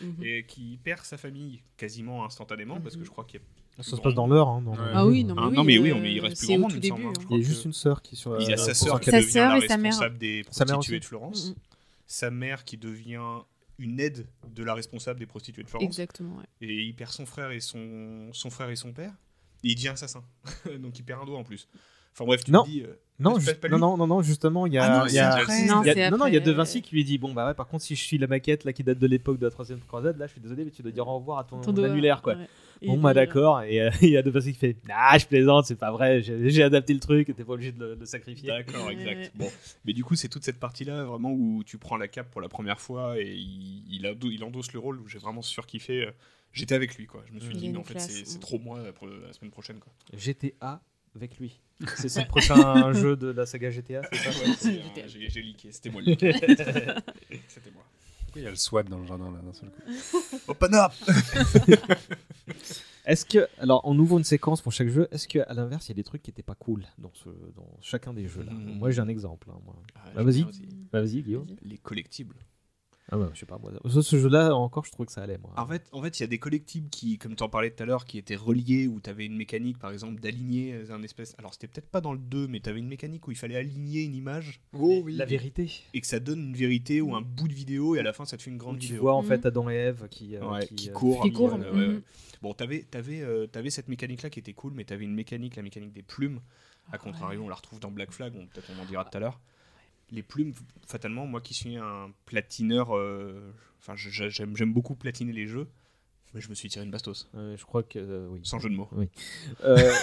[0.00, 0.16] Mhm.
[0.22, 3.46] et qui perd sa famille quasiment instantanément, parce que je crois qu'il y a
[3.80, 4.48] Ça se passe dans l'heure.
[4.48, 4.78] Hein, dans Ouais.
[4.78, 6.46] le Ah oui, non, mais Ah, oui, non, mais oui, euh, mais il reste plus
[6.48, 7.08] grand monde, tout il me semble, début.
[7.18, 7.20] hein.
[7.22, 7.26] hein.
[7.30, 8.40] Il y a juste une sœur qui est sur.
[8.40, 9.92] Il y a euh, sa sœur qui devient sœur la et sa mère.
[9.92, 11.00] responsable des Sa mère prostituées aussi.
[11.00, 11.48] de Florence.
[11.50, 11.54] Mhm.
[12.06, 13.20] Sa mère qui devient
[13.78, 15.86] une aide de la responsable des prostituées de Florence.
[15.86, 16.44] Exactement, ouais.
[16.66, 19.12] Et il perd son frère et son, son frère et son père.
[19.64, 20.22] Et il devient assassin.
[20.80, 21.68] Donc il perd un doigt en plus.
[22.14, 22.62] Enfin bref, tu Non.
[22.64, 22.80] te dis.
[22.82, 23.36] euh, Non,
[23.68, 24.84] non, non, non, non, justement, il y a.
[24.84, 25.36] Ah non, y a-.
[25.66, 26.50] Non, il y a- c'est non, non, il y a De.
[26.52, 28.72] Vinci qui lui dit Bon, bah ouais, par contre, si je suis la maquette là
[28.72, 30.92] qui date de l'époque de la troisième croisade, là, je suis désolé, mais tu dois
[30.92, 32.36] dire au revoir à ton, Ton annulaire, quoi.
[32.36, 32.48] ouais.
[32.82, 35.16] Et Bon, bah euh, d'accord, et euh, il y a De Vinci qui fait Ah,
[35.18, 38.04] je plaisante, c'est pas vrai, j'ai adapté le truc, t'es pas obligé de le, de
[38.04, 38.48] sacrifier.
[38.48, 39.32] D'accord, exact.
[39.34, 39.50] Bon.
[39.84, 42.48] Mais du coup, c'est toute cette partie-là vraiment où tu prends la cape pour la
[42.48, 46.08] première fois et il, il, ado- il endosse le rôle où j'ai vraiment surkiffé.
[46.52, 47.22] J'étais avec lui, quoi.
[47.28, 49.92] Je me suis dit, mais en fait, c'est trop moi pour la semaine prochaine, quoi.
[50.16, 50.82] GTA
[51.14, 51.60] avec lui.
[51.96, 54.30] C'est son prochain jeu de la saga GTA, c'est ça?
[54.30, 56.32] Ouais, euh, j'ai, j'ai leaké, c'était moi le leaké.
[57.48, 57.85] C'était moi.
[58.36, 60.92] Pourquoi il y a le SWAT dans le jardin là d'un seul coup Open up
[63.06, 65.06] Est-ce que, alors, on ouvre une séquence pour chaque jeu.
[65.12, 67.68] Est-ce qu'à l'inverse, il y a des trucs qui n'étaient pas cool dans, ce, dans
[67.80, 68.50] chacun des jeux là?
[68.52, 68.78] Mhm.
[68.78, 69.48] Moi, j'ai un exemple.
[69.52, 69.76] hein, moi.
[69.94, 70.42] Ah, Bah, vas-y.
[70.42, 70.66] aussi.
[70.92, 71.46] Bah, vas-y, Guillaume.
[71.62, 72.34] Les collectibles.
[73.12, 73.70] Ah ouais, je sais pas moi.
[73.88, 75.52] Ce, ce jeu-là, encore, je trouvais que ça allait moi.
[75.56, 77.80] En fait, en fait, il y a des collectibles qui, comme tu en parlais tout
[77.82, 81.36] à l'heure, qui étaient reliés où tu avais une mécanique, par exemple, d'aligner un espèce.
[81.38, 83.54] Alors, c'était peut-être pas dans le 2, mais tu avais une mécanique où il fallait
[83.56, 85.14] aligner une image Oh oui.
[85.14, 85.70] La vérité.
[85.94, 88.24] et que ça donne une vérité ou un bout de vidéo et à la fin,
[88.24, 89.02] ça te fait une Où grande tu vidéo.
[89.02, 89.28] vois en Mhm.
[89.28, 91.22] fait Adam et Ève qui, euh, Ouais, qui, qui euh, courent.
[91.22, 91.76] Qui courent, mhm.
[91.94, 92.00] ouais.
[92.42, 93.22] Bon, t'avais avais,
[93.54, 96.40] avais cette mécanique-là qui était cool, mais t'avais une mécanique, la mécanique des plumes.
[96.90, 99.20] À contrario, on la retrouve dans Black Flag, on- peut-être on en dira tout à
[99.20, 99.40] l'heure.
[100.10, 100.52] Les plumes,
[100.86, 105.68] fatalement, moi qui suis un platineur, euh, enfin j'aime beaucoup platiner les jeux,
[106.36, 108.40] mais je me suis tiré une bastos, euh, je crois que euh, oui.
[108.42, 108.90] sans jeu de mots.
[109.64, 109.76] Euh,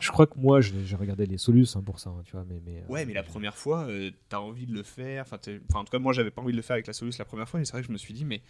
[0.00, 2.60] je crois que moi, j'ai regardé les Solus hein, pour ça, hein, tu vois, mais,
[2.64, 5.24] mais euh, Ouais, mais la première fois, euh, t'as envie de le faire.
[5.26, 5.38] Enfin,
[5.74, 7.48] en tout cas, moi, j'avais pas envie de le faire avec la Solus la première
[7.48, 8.40] fois, et c'est vrai que je me suis dit, mais,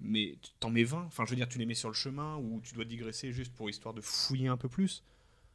[0.00, 1.04] mais t'en mets 20.
[1.06, 3.52] Enfin, je veux dire, tu les mets sur le chemin ou tu dois digresser juste
[3.52, 5.02] pour histoire de fouiller un peu plus.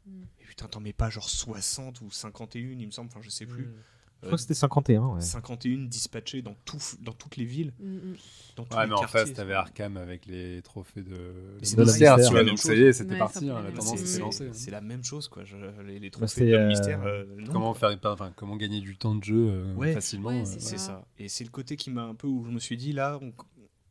[0.05, 0.23] Mm.
[0.41, 3.45] Et putain, t'en mets pas genre 60 ou 51, il me semble, enfin, je sais
[3.45, 3.65] plus.
[3.65, 3.73] Hmm.
[4.21, 5.07] Je Euh, crois que c'était 51.
[5.15, 5.21] Ouais.
[5.21, 8.15] 51 dispatchés dans, tout, dans toutes les villes, Mm, mm.
[8.57, 11.15] dans tous Ouais, les mais en face, t'avais Arkham avec les trophées de,
[11.61, 13.91] c'est mystère, tu vois, donc même ça y est, c'était Ouais, parti, hein, la tendance
[13.91, 14.47] c'est- s'est C'est lancée.
[14.47, 14.51] hein.
[14.53, 15.45] c'est la même chose, quoi.
[15.45, 15.55] Je-
[15.85, 17.01] les, les Bah, trophées de euh, mystère.
[17.05, 19.93] euh, non, Comment faire, enfin, comment gagner du temps de jeu euh, Ouais.
[19.93, 21.05] facilement Ouais, euh, c'est C'est ça.
[21.17, 23.31] Et c'est le côté qui m'a un peu où je me suis dit là, on-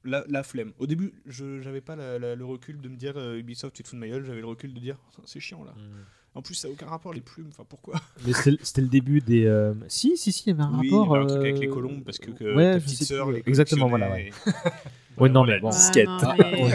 [0.04, 0.72] la, la flemme.
[0.78, 3.82] Au début, je j'avais pas la- la- le recul de me dire euh, Ubisoft, tu
[3.82, 4.24] te fous de ma gueule.
[4.24, 5.72] J'avais le recul de dire c'est chiant là.
[5.72, 6.04] Hmm.
[6.38, 7.48] En plus, ça n'a aucun rapport les plumes.
[7.50, 7.94] Enfin, pourquoi
[8.26, 8.32] Mais
[8.62, 9.44] c'était le début des.
[9.46, 11.06] euh, Si, si, si, il y avait un Oui, rapport.
[11.06, 12.84] il y avait un truc avec euh, les colombes parce que, que ouais, ta je
[12.84, 14.16] petite sœur les Exactement, voilà.
[15.18, 15.68] Ouais, non, mais bon.
[15.68, 16.06] Ouais, Skate.
[16.06, 16.72] non, Ah, mais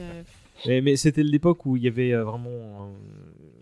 [0.00, 0.22] euh,
[0.66, 2.92] Mais, mais c'était l'époque où il y avait euh, vraiment euh,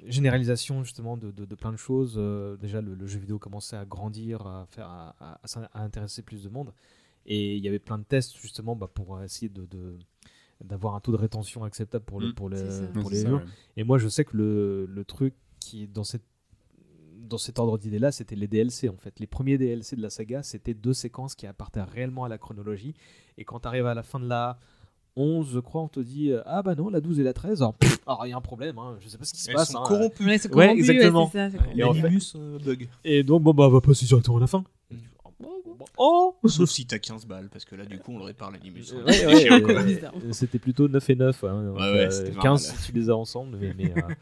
[0.07, 2.15] généralisation justement de, de- de plein de choses.
[2.17, 5.39] Euh, déjà, le, le jeu vidéo commençait à grandir, à, faire, à,
[5.75, 6.73] intéresser plus de monde.
[7.27, 9.97] Et il y avait plein de tests justement bah, pour essayer de, de-
[10.65, 12.35] d'avoir un taux de rétention acceptable pour, le, Mm.
[12.35, 12.87] pour, le, C'est ça.
[13.01, 13.35] pour les ça, jeux.
[13.37, 13.43] ouais.
[13.77, 15.35] Et moi, je sais que le, le truc
[15.65, 16.23] qui est dans cette
[17.21, 19.19] dans cet ordre d'idée-là, c'était les DLC en fait.
[19.19, 22.95] Les premiers DLC de la saga, c'était deux séquences qui appartenaient réellement à la chronologie.
[23.39, 24.59] Et quand tu arrives à la fin de la
[25.17, 27.63] 11, je crois, on te dit euh, Ah bah non, la 12 et la 13,
[27.63, 29.49] alors pff, alors, il y a un problème, hein, je sais pas ce qui se
[29.49, 29.71] Elles passe.
[29.71, 29.85] sont hein.
[29.87, 30.27] corrompues.
[30.27, 31.31] Ouais, c'est Ouais, corrompu, exactement.
[31.33, 31.99] c'est ça, c'est Ouais, corrompu.
[32.01, 32.89] Et en fait- euh, bug.
[33.05, 34.63] Et donc, bon bah, on va passer directement à la fin.
[35.97, 38.93] Oh Sauf si t'as 15 balles, parce que là, du coup, on le répare l'animus.
[38.93, 40.13] Ouais, ouais, euh, bizarre.
[40.33, 41.45] C'était plutôt 9 et 9.
[41.45, 42.77] hein, donc, Ouais, ouais, euh, c'était pas 15 mal.
[42.77, 43.57] si tu les as ensemble.
[43.61, 44.15] Mais, mais, euh,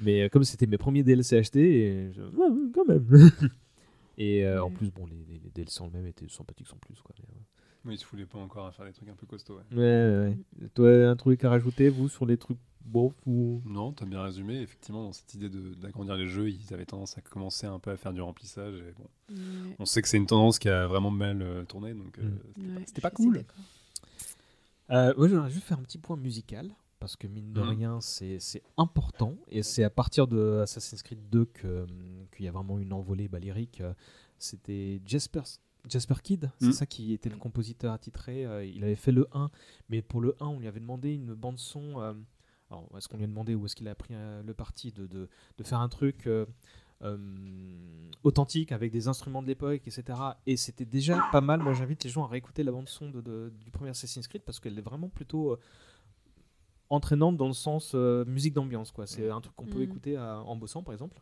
[0.00, 3.06] mais, euh, comme c'était mes premiers DLC achetés, et je- ouais, ouais, quand même.
[4.18, 4.74] et euh, en Ouais.
[4.74, 7.00] plus, bon, les, les- les DLC en eux-mêmes étaient sympathiques sans plus.
[7.02, 7.40] Quoi, mais, euh,
[7.86, 9.56] Oui, ils se foulaient pas encore à faire des trucs un peu costauds.
[9.56, 9.76] ouais.
[9.76, 10.68] Ouais, ouais, ouais.
[10.74, 13.60] Toi, un truc à rajouter, vous, sur les trucs bon ou...
[13.66, 14.60] Non, t'as bien résumé.
[14.62, 17.90] Effectivement, dans cette idée de- d'agrandir les jeux, ils avaient tendance à commencer un peu
[17.90, 18.74] à faire du remplissage.
[18.80, 19.04] Et bon,
[19.36, 19.76] Ouais.
[19.78, 22.22] on sait que c'est une tendance qui a vraiment mal euh, tourné, donc euh,
[22.58, 22.78] Mm.
[22.86, 23.44] c'était pas- Ouais, cool.
[24.90, 26.68] Euh, moi, j'aimerais juste faire un petit point musical.
[27.00, 27.68] Parce que mine de Mhm.
[27.68, 28.38] rien, c'est
[28.76, 29.34] important.
[29.48, 32.92] Et c'est à partir de Assassin's Creed 2 que, hum, qu'il y a vraiment une
[32.92, 33.80] envolée bah, lyrique.
[33.80, 33.94] Euh,
[34.42, 35.42] C'était Jasper,
[35.86, 36.72] Jasper Kidd, c'est Mhm.
[36.72, 38.46] ça qui était le compositeur attitré.
[38.46, 39.50] Euh, il avait fait le 1.
[39.90, 42.00] Mais pour le 1, on lui avait demandé une bande-son.
[42.00, 42.14] euh,
[42.70, 45.06] alors, est-ce qu'on lui a demandé ou est-ce qu'il a pris euh, le parti de,
[45.06, 45.28] de,
[45.58, 46.46] de faire un truc euh,
[47.02, 47.16] euh,
[48.22, 50.18] authentique avec des instruments de l'époque, etc.
[50.46, 51.60] Et c'était déjà pas mal.
[51.60, 54.60] Moi, j'invite les gens à réécouter la bande-son de, de- du premier Assassin's Creed parce
[54.60, 55.58] qu'elle est vraiment plutôt.
[56.90, 59.84] Euh, entraînante dans le sens euh, musique d'ambiance quoi c'est un truc qu'on peut Mhm.
[59.84, 61.20] écouter à- en bossant par exemple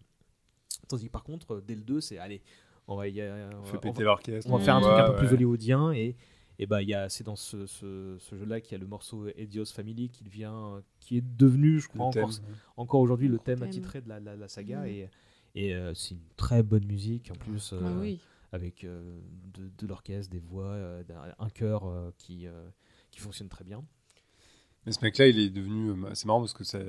[0.89, 2.43] tandis que par contre euh, dès le 2 c'est allez
[2.87, 4.51] on va, y on Fait va- on péter va- l'orchestre.
[4.51, 5.19] on va faire un Ouais, truc un peu ouais.
[5.19, 6.17] plus hollywoodien et
[6.61, 8.79] et bah il y a c'est dans ce, ce, ce jeu là qu'il y a
[8.79, 12.31] le morceau Edios Family qui devient euh, qui est devenu je crois encore
[12.77, 13.69] encore aujourd'hui le thème thème.
[13.69, 15.09] attitré de la, la, la saga et
[15.55, 18.21] et euh, c'est une très bonne musique en plus Ah euh, oui.
[18.53, 19.21] avec euh,
[19.55, 21.03] de, de l'orchestre des voix euh,
[21.39, 22.69] un chœur euh, qui euh,
[23.11, 23.85] qui fonctionne très bien
[24.89, 25.91] Mais ce mec-là, il est devenu.
[25.91, 26.83] euh, C'est marrant parce que c'est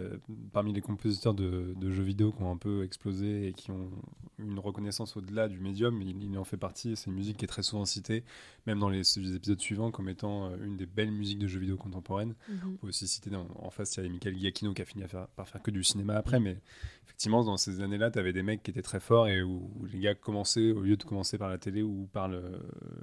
[0.53, 3.91] parmi les compositeurs de, de jeux vidéo qui ont un peu explosé et qui ont
[4.37, 6.95] une reconnaissance au-delà du médium, il, il en fait partie.
[6.95, 8.23] C'est une musique qui est très souvent citée,
[8.67, 11.59] même dans les, les épisodes suivants, comme étant euh, une des belles musiques de jeux
[11.59, 12.35] vidéo contemporaines.
[12.47, 12.59] Mhm.
[12.65, 15.03] On peut aussi citer dans- en face, il y avait Michael Giacchino qui a fini
[15.03, 16.57] à faire- par faire que du cinéma après, mais
[17.03, 19.85] effectivement, dans ces années-là, tu avais des mecs qui étaient très forts et où, où
[19.87, 22.41] les gars commençaient, au lieu de commencer par la télé ou par le,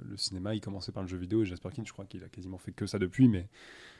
[0.09, 1.43] le cinéma, ils commençaient par le jeu vidéo.
[1.43, 3.47] Et Jasper King, je crois qu'il a quasiment fait que ça depuis, mais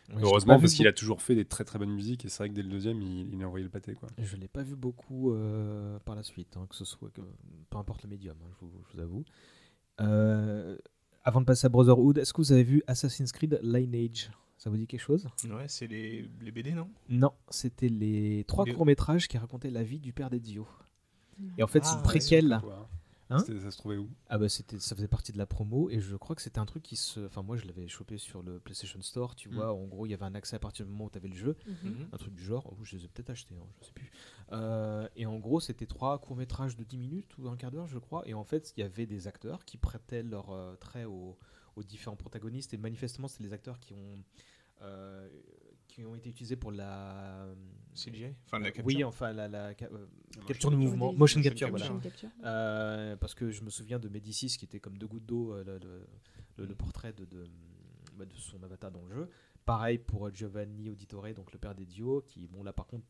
[0.10, 2.50] Ouais, heureusement parce qu'il a toujours fait des très très bonnes musiques et c'est vrai
[2.50, 3.94] que dès le deuxième, il, il a envoyé le pâté.
[3.94, 4.08] Quoi.
[4.18, 7.22] Je l'ai pas vu beaucoup euh, par la suite, hein, que ce soit que,
[7.70, 9.26] peu importe le médium, hein, je, vous, je vous avoue.
[10.02, 10.78] Euh,
[11.24, 14.30] avant de passer à Brotherhood, est-ce que vous avez vu Assassin's Creed Lineage?
[14.58, 15.28] Ça Ça vous dit quelque chose?
[15.50, 16.90] Ouais, c'est les, les BD, non?
[17.10, 20.68] Non, c'était les trois Les- courts-métrages qui racontaient la vie du père d'Ezio.
[21.58, 22.60] Et en fait, c'est Ah, une ouais, préquelle.
[22.64, 22.90] Quoi,
[23.30, 23.40] hein.
[23.40, 24.10] Ça se trouvait où?
[24.30, 26.66] Ah bah c'était, ça faisait partie de la promo et je crois que c'était un
[26.66, 29.54] truc qui se, enfin moi je l'avais chopé sur le PlayStation Store, tu Mm.
[29.54, 31.28] vois, en gros il y avait un accès à partir du moment où tu avais
[31.28, 31.92] le jeu, Mhm.
[31.92, 32.10] Mhm.
[32.12, 34.10] un truc du genre, ou je les ai peut-être achetés, hein, je sais plus.
[34.52, 37.88] Euh, et en gros c'était trois courts métrages de 10 minutes ou un quart d'heure
[37.88, 41.06] je crois, et en fait il y avait des acteurs qui prêtaient leur euh, trait
[41.06, 41.38] aux,
[41.76, 44.24] aux différents protagonistes et manifestement c'est les acteurs qui ont
[44.84, 45.28] euh,
[45.98, 47.48] qui ont été utilisés pour la
[47.96, 49.74] CGI Enfin, la capture oui enfin la, euh,
[50.38, 51.20] La capture de motion mouvement, capture.
[51.20, 51.86] motion Motion capture, voilà.
[51.90, 52.30] Motion capture.
[52.46, 55.64] Euh, parce que je me souviens de Médicis qui était comme deux gouttes d'eau euh,
[55.64, 56.08] le, le-
[56.58, 57.46] le- le portrait de, de,
[58.16, 59.30] bah, de son avatar dans le jeu.
[59.66, 63.06] Pareil pour Giovanni Auditore, donc le père d'Ezio, qui, bon là par contre,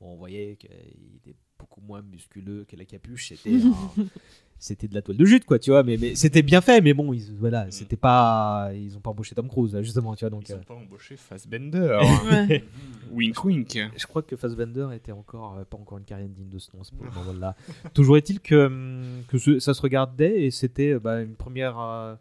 [0.00, 3.28] bon, on voyait qu'il était beaucoup moins musculeux que la capuche.
[3.28, 4.04] C'était un-
[4.58, 5.82] c'était de la toile de jute, quoi, tu vois.
[5.82, 9.34] Mais, mais c'était bien fait, mais bon, ils, voilà, c'était pas, ils ont pas embauché
[9.34, 10.30] Tom Cruise, là, justement, tu vois.
[10.30, 11.98] Donc, Ils euh, n'ont pas embauché Fassbender.
[12.30, 12.64] Ouais.
[13.12, 13.78] wink wink.
[13.96, 16.82] je crois que Fassbender était encore euh, pas encore une carrière digne de ce nom.
[16.82, 17.54] à ce moment-là.
[17.94, 21.78] Toujours est-il que, hum, que ce- ça se regardait et c'était euh, bah, une première
[21.78, 22.14] euh,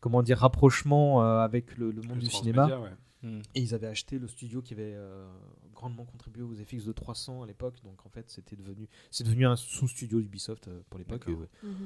[0.00, 2.66] comment dire rapprochement euh, avec le, le monde Le du cinéma.
[2.66, 2.90] ouais.
[3.24, 5.26] Et ils avaient acheté le studio qui avait euh,
[5.74, 7.74] grandement contribué aux FX de 300 à l'époque.
[7.82, 11.24] Donc en fait, c'était devenu c'est devenu un sous-studio d'Ubisoft euh, pour l'époque.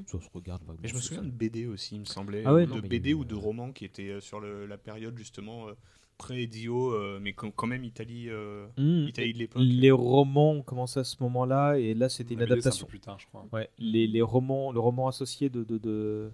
[0.07, 0.61] ça se regarde.
[0.63, 2.43] vaguement Mais je me souviens de BD aussi, il me semblait.
[2.45, 4.67] Ah ouais, Ou non, de BD ou de euh, romans qui étaient euh, sur le-
[4.67, 5.73] la période justement euh,
[6.19, 9.09] pré-Dio, euh, mais quand même Italie, euh, Mmh.
[9.09, 9.63] Italie de l'époque.
[9.65, 12.87] Les romans ont commencé à ce moment-là et là c'était une c'est un peu adaptation.
[12.87, 13.47] plus tard, je crois.
[13.53, 16.31] Ouais, les, les romans, le roman associé de, de, de-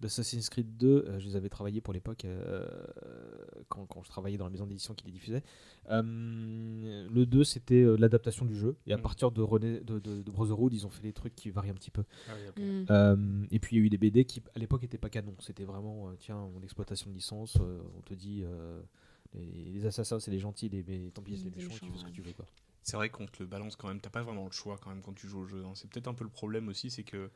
[0.00, 2.66] d'Assassin's Creed 2, euh, je les avais travaillés pour l'époque euh,
[3.68, 5.42] quand, quand je travaillais dans la maison d'édition qui les diffusait.
[5.90, 8.76] Euh, le 2, c'était euh, l'adaptation du jeu.
[8.86, 9.02] Et à Mm.
[9.02, 11.74] partir de, René, de, de, de Brotherhood, ils ont fait des trucs qui varient un
[11.74, 12.04] petit peu.
[12.28, 12.84] Ah oui.
[12.90, 15.34] Euh, et puis il y a eu des BD qui, à l'époque, n'étaient pas canon.
[15.40, 18.42] C'était vraiment, euh, tiens, on exploitation de licence, euh, on te dit.
[18.44, 18.80] euh,
[19.34, 22.04] les, les assassins, c'est les gentils, les, les Templiers, c'est les méchants, tu fais ce
[22.04, 22.32] que tu veux.
[22.32, 22.46] Quoi.
[22.82, 25.02] C'est vrai qu'on te le balance quand même, t'as pas vraiment le choix quand même
[25.02, 25.64] quand tu joues au jeu.
[25.64, 25.72] hein.
[25.74, 27.30] C'est peut-être un peu le problème aussi, c'est que.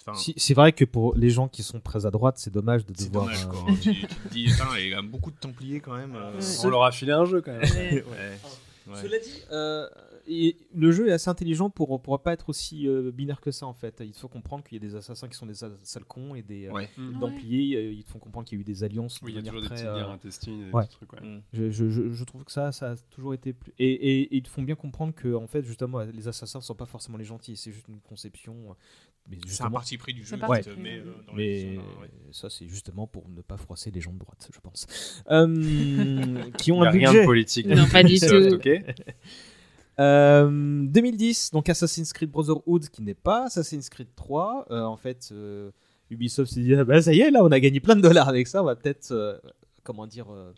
[0.00, 2.84] Enfin, Si- c'est vrai que pour les gens qui sont très à droite, c'est dommage
[2.84, 3.26] de c'est devoir.
[3.26, 3.72] dommage euh, quoi.
[3.80, 6.14] tu, tu te dis, il y a beaucoup de Templiers quand même.
[6.14, 6.44] euh, Ouais.
[6.64, 7.62] On leur a filé un jeu quand même.
[7.62, 8.04] Ouais.
[8.04, 8.38] ouais.
[8.86, 9.00] Ouais.
[9.00, 9.88] Cela dit, euh,
[10.26, 13.66] et le jeu est assez intelligent pour pour pas être aussi euh, binaire que ça
[13.66, 14.02] en fait.
[14.04, 16.42] Il faut comprendre qu'il y a des assassins qui sont des sa- sales cons et
[16.42, 16.90] des, euh, Ouais.
[16.98, 17.20] des Ouais.
[17.20, 17.90] Templiers.
[17.92, 19.20] ils te font comprendre qu'il y a eu des alliances.
[19.20, 20.84] de Oui, il y a toujours des petites euh, guerres intestines et des ouais.
[20.84, 21.12] petits trucs.
[21.14, 21.20] ouais.
[21.22, 21.42] Mm.
[21.54, 23.72] je, je- je- je trouve que ça, ça a toujours été plus.
[23.78, 26.74] Et, et- et ils te font bien comprendre que en fait, justement, les assassins sont
[26.74, 27.56] pas forcément les gentils.
[27.56, 28.76] C'est juste une conception.
[29.26, 30.62] Euh, Mais C'est un parti pris du jeu, ouais.
[30.68, 32.10] euh, dans mais les- ouais.
[32.32, 34.86] ça, c'est justement pour ne pas froisser les gens de droite, je pense.
[35.30, 37.20] Euh, qui ont Il y a un rien budget.
[37.22, 37.66] de politique.
[37.66, 38.54] Non, pas du tout.
[38.54, 38.68] ok
[40.00, 44.66] Euh, 2010, donc Assassin's Creed Brotherhood, qui n'est pas Assassin's Creed 3.
[44.70, 45.70] Euh, en fait, euh,
[46.10, 48.28] Ubisoft s'est dit, ah bah ça y est, là, on a gagné plein de dollars
[48.28, 49.38] avec ça, on va peut-être, euh,
[49.84, 50.52] comment dire, euh,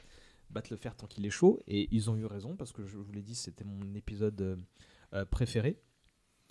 [0.50, 1.60] battre le fer tant qu'il est chaud.
[1.68, 4.56] Et ils ont eu raison, parce que je vous l'ai dit, c'était mon épisode euh,
[5.12, 5.76] euh, préféré.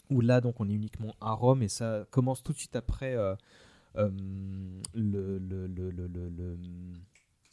[0.09, 3.15] Où là, donc, on est uniquement à Rome, et ça commence tout de suite après
[3.15, 3.35] euh,
[3.97, 4.09] euh,
[4.93, 6.57] le, le, le, le, le- le-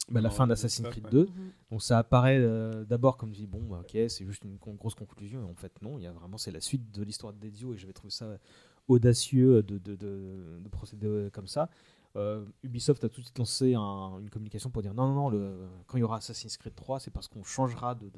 [0.09, 1.11] bah, la Non, fin d'Assassin's Creed ouais.
[1.11, 1.27] 2.
[1.71, 4.95] Donc ça apparaît euh, d'abord comme dis bon bah, ok c'est juste une con- grosse
[4.95, 7.73] conclusion et en fait non il y a vraiment c'est la suite de l'histoire d'Ezio
[7.73, 8.27] et j'avais trouvé ça
[8.89, 11.69] audacieux de, de, de- de procéder euh, comme ça.
[12.17, 15.29] Euh, Ubisoft a tout de suite lancé un- une communication pour dire non non non
[15.29, 15.55] le,
[15.87, 18.11] quand il y aura Assassin's Creed 3 c'est parce qu'on changera de,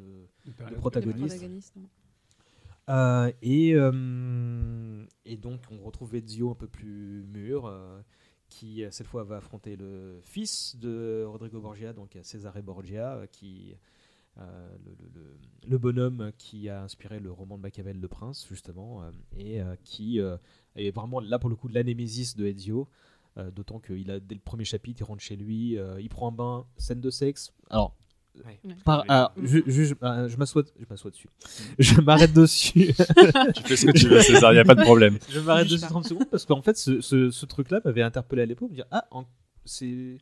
[0.80, 1.36] protagoniste.
[2.90, 8.00] Euh, et, euh, et donc on retrouve Ezio un peu plus mûr, euh,
[8.50, 13.76] qui cette fois va affronter le fils de Rodrigo Borgia, donc Cesare Borgia, qui
[15.66, 19.02] le, bonhomme qui a inspiré le roman de Machiavel, Le Prince, justement,
[19.36, 22.88] et qui est vraiment là pour le coup de l'anémésis de Ezio.
[23.54, 26.68] D'autant qu'il a dès le premier chapitre, il rentre chez lui, il prend un bain,
[26.78, 27.54] scène de sexe.
[27.70, 27.96] Alors,
[28.46, 28.60] Ouais.
[28.64, 28.76] Ouais.
[28.84, 31.30] par- alors, je, je, je m'assois, je m'assois dessus.
[31.80, 32.94] Je m'arrête dessus.
[33.56, 35.18] Tu fais ce que tu veux, César, il n'y a pas de problème.
[35.30, 35.88] Je m'arrête dessus pas.
[35.88, 38.70] 30 secondes parce qu'en fait, ce, ce, ce truc-là m'avait interpellé à l'époque.
[38.72, 39.06] Me dire, ah,
[39.64, 40.18] c'est.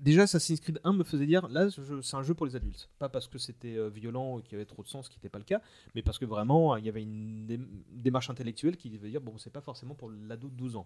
[0.00, 1.66] Déjà, Assassin's Creed 1 me faisait dire, là,
[2.02, 2.88] c'est un jeu pour les adultes.
[3.00, 5.16] Pas parce que c'était euh, violent ou qu'il y avait trop de sens, ce qui
[5.16, 5.60] n'était pas le cas,
[5.96, 7.58] mais parce que vraiment, il y avait une dé-
[7.90, 10.84] démarche intellectuelle qui devait dire, bon, c'est pas forcément pour l'ado de 12 ans.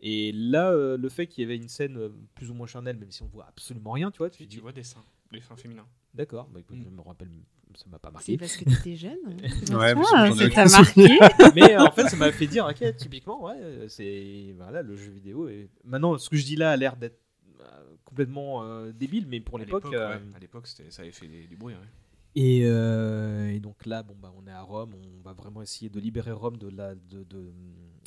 [0.00, 2.98] Et là, euh, le fait qu'il y avait une scène euh, plus ou moins charnelle,
[2.98, 4.82] même si on voit absolument rien, tu vois, tu Tu, te tu dis, vois des
[4.82, 5.86] seins, des seins féminins.
[6.14, 6.84] d'accord, bah, écoute, Mm.
[6.84, 7.28] je me rappelle,
[7.76, 8.38] ça m'a pas C'est marqué.
[8.38, 9.18] parce que t'étais jeune.
[9.80, 11.18] Ouais, mais Ah, j'en ai ça t'a marqué.
[11.54, 14.96] mais euh, en fait, ça m'a fait dire, ok, typiquement, ouais, euh, c'est voilà, le
[14.96, 15.48] jeu vidéo.
[15.48, 17.18] Et maintenant, ce que je dis là a l'air d'être
[17.60, 17.64] euh,
[18.04, 19.84] complètement euh, débile, mais pour À l'époque.
[19.92, 21.74] euh, ouais, à l'époque, c'était- ça avait fait des- du bruit.
[21.74, 21.80] ouais.
[22.36, 25.88] et, euh, et donc là, bon bah, on est à Rome, on va vraiment essayer
[25.90, 27.52] de libérer Rome de la de, de-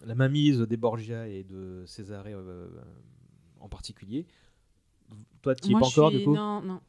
[0.06, 2.68] la mainmise des Borgia et de César euh,
[3.60, 4.26] en particulier.
[5.42, 6.34] Toi, tu y es pas encore suis- du coup?
[6.36, 6.80] Non, non.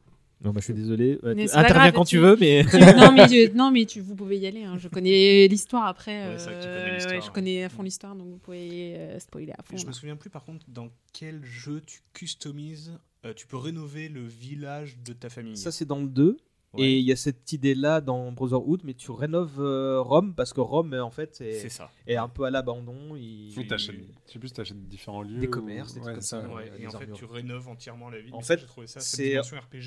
[0.45, 1.19] Non, bah, je suis désolé.
[1.25, 2.65] Euh, Mais tu- c'est pas interviens grave, quand tu- veux, mais.
[2.71, 4.63] Tu- non, mais, tu- non, mais tu, vous pouvez y aller.
[4.65, 4.77] hein.
[4.79, 6.29] Je connais l'histoire après.
[6.29, 8.29] Ouais, c'est vrai que tu connais euh, l'histoire, ouais, je connais à fond l'histoire, donc
[8.29, 9.77] vous pouvez euh, spoiler à fond.
[9.77, 12.93] Je me souviens plus par contre dans quel jeu tu customises,
[13.25, 15.57] euh, tu peux rénover le village de ta famille.
[15.57, 16.37] Ça, c'est dans le 2.
[16.77, 16.83] Ouais.
[16.85, 20.61] Et il y a cette idée-là dans Brotherhood, mais tu rénoves euh, Rome parce que
[20.61, 21.91] Rome, euh, en fait, est, c'est ça.
[22.07, 23.15] est un peu à l'abandon.
[23.17, 23.53] Il...
[23.57, 23.95] Oui, t'achètes-
[24.27, 25.39] je sais plus, tu achètes différents lieux.
[25.41, 26.41] Des ou- commerces, des ouais, trucs comme ça.
[26.49, 27.17] Ouais, euh, et des en fait, armures.
[27.17, 28.35] tu rénoves entièrement la ville.
[28.35, 29.39] En fait, j'ai trouvé ça, c'est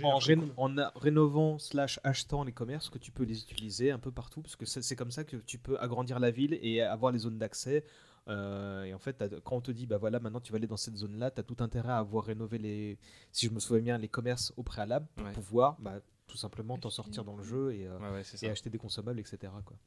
[0.03, 0.45] en, ré- cool.
[0.57, 4.41] en a- rénovant slash achetant les commerces que tu peux les utiliser un peu partout
[4.41, 7.37] parce que c'est comme ça que tu peux agrandir la ville et avoir les zones
[7.37, 7.83] d'accès.
[8.29, 10.75] Euh, et en fait, quand on te dit bah voilà maintenant tu vas aller dans
[10.75, 12.97] cette zone là, tu as tout intérêt à avoir rénové les
[13.31, 15.31] si je me souviens bien les commerces au préalable pour Ouais.
[15.31, 18.47] pouvoir bah, tout simplement t'en sortir dans le jeu et, euh, Ouais, ouais, c'est et
[18.47, 18.51] ça.
[18.51, 19.37] acheter des consommables etc.
[19.65, 19.77] Quoi.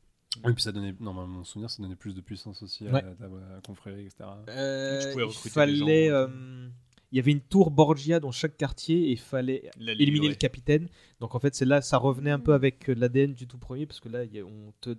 [0.44, 3.02] Oui, puis ça donnait, normalement, mon souvenir, ça donnait plus de puissance aussi à Ouais.
[3.02, 4.30] ta à confrérie, etc.
[4.48, 6.68] Euh, Tu pouvais il des fallait gens, euh,
[7.12, 10.34] il y avait une tour Borgia dans chaque quartier et il fallait La éliminer le
[10.36, 10.88] capitaine.
[11.18, 13.86] Donc en fait, c'est là, ça revenait un peu avec euh, l'ADN du tout premier,
[13.86, 14.96] parce que là, il y a- on te...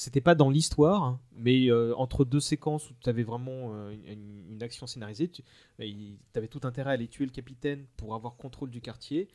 [0.00, 3.90] c'était pas dans l'histoire, hein, mais euh, entre deux séquences où tu avais vraiment euh,
[4.06, 5.42] une, une action scénarisée, tu
[6.36, 9.26] avais tout intérêt à aller tuer le capitaine pour avoir contrôle du quartier,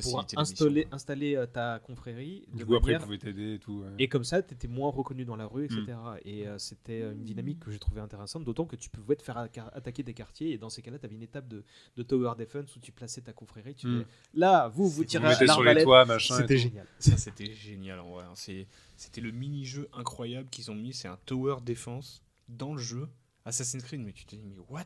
[0.00, 0.94] pour installer, quoi.
[0.94, 2.46] installer euh, ta confrérie.
[2.54, 3.80] Du coup, après, manière- pouvaient t'aider et tout.
[3.80, 3.88] ouais.
[3.98, 5.82] et comme ça, tu étais moins reconnu dans la rue, etc.
[5.88, 6.16] Mm.
[6.24, 9.36] Et euh, c'était une dynamique que j'ai trouvé intéressante, d'autant que tu pouvais te faire
[9.36, 10.52] atta- attaquer des quartiers.
[10.52, 11.64] Et dans ces cas-là, tu avais une étape de,
[11.96, 13.74] de tower defense où tu plaçais ta confrérie.
[13.74, 13.90] Tu Mm.
[13.92, 15.84] disais, là, vous, vous tirez Vous à mettez sur les l'arbalète.
[15.84, 16.36] toits, machin.
[16.36, 16.86] et C'était génial.
[17.00, 18.24] Ça, c'était génial en vrai.
[18.24, 18.32] hein.
[18.34, 18.68] C'est-
[19.02, 20.94] C'était le mini-jeu incroyable qu'ils ont mis.
[20.94, 23.08] C'est un tower defense dans le jeu.
[23.44, 24.84] Assassin's Creed, mais tu te dis, mais what?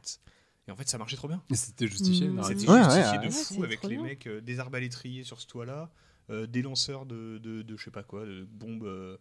[0.66, 1.42] Et en fait, ça marchait trop bien.
[1.50, 2.28] Et c'était justifié.
[2.28, 2.34] Mm.
[2.36, 2.60] narrativement.
[2.60, 3.44] C'était Ouais, justifié ouais, de ouais.
[3.44, 4.02] fou avec les bien.
[4.02, 5.92] mecs, euh, des arbalétriers sur ce toit-là,
[6.30, 9.18] euh, des lanceurs de, de, de je sais pas quoi, de bombes, euh,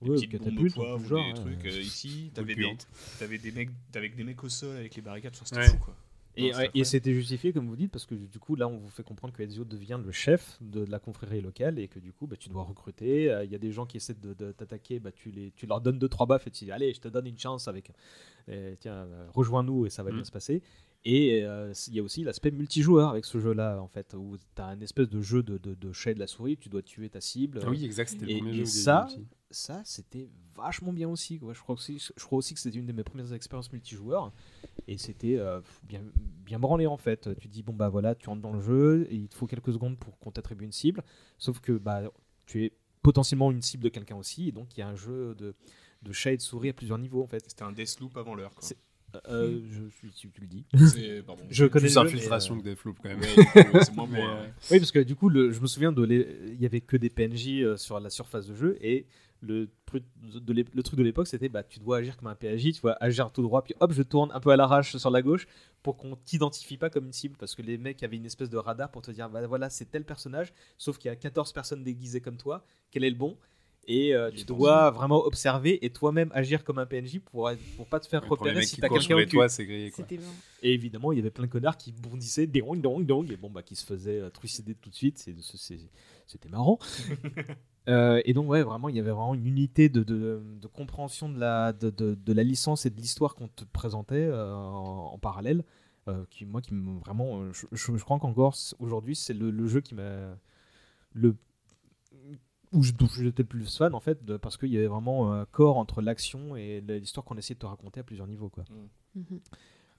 [0.00, 1.56] des Ouais, petites bombes catapultes, poivre genre, des ouais.
[1.56, 1.66] trucs.
[1.66, 2.88] euh, ici, t'avais des, puantes.
[3.18, 5.34] t'avais des mecs, avec des mecs au sol avec les barricades.
[5.34, 5.68] Enfin, c'était Ouais.
[5.68, 5.94] fou quoi.
[6.36, 6.84] Et, c'était et incroyable.
[6.86, 9.42] c'était justifié, comme vous dites, parce que du coup, là, on vous fait comprendre que
[9.42, 12.62] Ezio devient le chef de la confrérie locale et que du coup, bah, tu dois
[12.62, 13.30] recruter.
[13.30, 15.66] Euh, Il y a des gens qui essaient de, de t'attaquer, bah, tu, les, tu
[15.66, 17.90] leur donnes deux trois baffes et tu dis Allez, je te donne une chance avec.
[18.48, 20.14] euh, tiens, euh, rejoins-nous et ça va Mm.
[20.16, 20.62] bien se passer.
[21.04, 24.62] Et euh, il y a aussi l'aspect multijoueur avec ce jeu-là, en fait, où tu
[24.62, 27.08] as un espèce de jeu de, de, de chat de la souris, tu dois tuer
[27.08, 27.60] ta cible.
[27.64, 28.64] Ah oui, exact, c'était le premier et jeu.
[28.64, 29.06] ça.
[29.50, 31.38] Ça c'était vachement bien aussi.
[31.38, 31.54] quoi.
[31.54, 34.32] Je, crois aussi, je crois aussi que c'était une de mes premières expériences multijoueurs.
[34.86, 36.02] Et c'était euh, bien,
[36.44, 37.28] bien branlé en fait.
[37.38, 39.72] Tu dis, bon bah voilà, tu rentres dans le jeu, et il te faut quelques
[39.72, 41.02] secondes pour qu'on t'attribue une cible.
[41.38, 42.02] Sauf que bah,
[42.46, 42.72] tu es
[43.02, 44.48] potentiellement une cible de quelqu'un aussi.
[44.48, 45.54] Et donc il y a un jeu de,
[46.02, 47.42] de chat et de souris à plusieurs niveaux en fait.
[47.48, 48.54] C'était un Deathloop avant l'heure.
[48.54, 48.62] quoi.
[48.62, 48.76] C'est-
[49.26, 50.66] Euh, je, tu, tu le dis.
[50.86, 51.42] C'est- pardon.
[51.50, 53.22] Je connais jeu, infiltration mais, que Deathloop quand même.
[53.82, 54.46] C'est moins Mais, euh, hein.
[54.70, 56.04] Oui, parce que du coup, le- je me souviens de
[56.46, 59.06] il y avait que des PNJ euh, sur la surface de jeu et
[59.40, 62.34] le truc de l'ép- le truc de l'époque, c'était bah tu dois agir comme un
[62.34, 65.10] PNJ, tu dois agir tout droit, puis hop, je tourne un peu à l'arrache sur
[65.10, 65.46] la gauche
[65.82, 68.56] pour qu'on t'identifie pas comme une cible, parce que les mecs avaient une espèce de
[68.56, 71.84] radar pour te dire bah voilà c'est tel personnage, sauf qu'il y a 14 personnes
[71.84, 73.36] déguisées comme toi, quel est le bon?
[73.90, 78.00] Et euh, tu dois vraiment observer et toi-même agir comme un PNJ pour, pour pas
[78.00, 79.36] te faire repérer si t'as quelqu'un au cul.
[79.64, 80.04] grillé quoi.
[80.62, 83.48] Et évidemment, il y avait plein de connards qui bondissaient, dong, dong, dong, et bon,
[83.48, 85.16] bah, qui se faisaient euh, trucider tout de suite.
[85.16, 85.78] C'est- c'est-
[86.28, 86.78] C'était marrant.
[87.88, 91.30] Euh, et donc, ouais, vraiment, il y avait vraiment une unité de, de, de compréhension
[91.30, 95.12] de la, de, de, de la licence et de l'histoire qu'on te présentait euh, en,
[95.14, 95.64] en parallèle.
[96.08, 97.50] euh, qui, moi, qui me vraiment.
[97.52, 100.36] Je, je- je crois qu'encore aujourd'hui, c'est le, le jeu qui m'a.
[101.14, 101.36] Le,
[102.72, 105.78] où j'étais le plus fan, en fait, de- parce qu'il y avait vraiment un corps
[105.78, 108.64] entre l'action et l'histoire qu'on essayait de te raconter à plusieurs niveaux, quoi.
[109.14, 109.40] Mhm.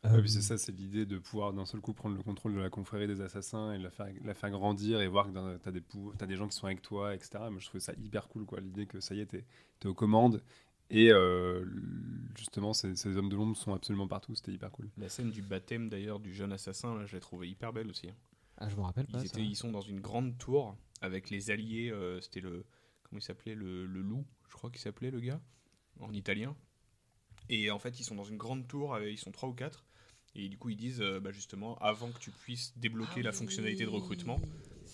[0.03, 2.53] Ouais, Euh, puis c'est ça, c'est l'idée de pouvoir d'un seul coup prendre le contrôle
[2.55, 5.71] de la confrérie des assassins et la faire, la faire grandir et voir que t'as
[5.71, 7.49] des, pou- t'as des gens qui sont avec toi, etc.
[7.49, 8.61] Moi, je trouvais ça hyper cool, quoi.
[8.61, 9.45] L'idée que ça y est, t'es
[9.83, 10.41] es aux commandes
[10.89, 11.65] et euh,
[12.35, 14.33] justement, ces, ces hommes de l'ombre sont absolument partout.
[14.35, 14.89] C'était hyper cool.
[14.97, 18.09] La scène du baptême d'ailleurs du jeune assassin, là, je l'ai trouvé hyper belle aussi.
[18.09, 18.15] hein.
[18.57, 19.17] Ah, je me rappelle pas.
[19.19, 19.39] Ils, ça.
[19.39, 21.91] étaient, ils sont dans une grande tour avec les alliés.
[21.91, 22.65] euh, C'était le.
[23.03, 25.41] Comment il s'appelait le, le loup, je crois qu'il s'appelait le gars,
[25.99, 26.55] en italien.
[27.49, 29.85] Et en fait, ils sont dans une grande tour, euh, ils sont trois ou quatre.
[30.35, 33.83] Et du coup, ils disent euh, bah, justement, avant que tu puisses débloquer la fonctionnalité
[33.83, 34.39] de recrutement,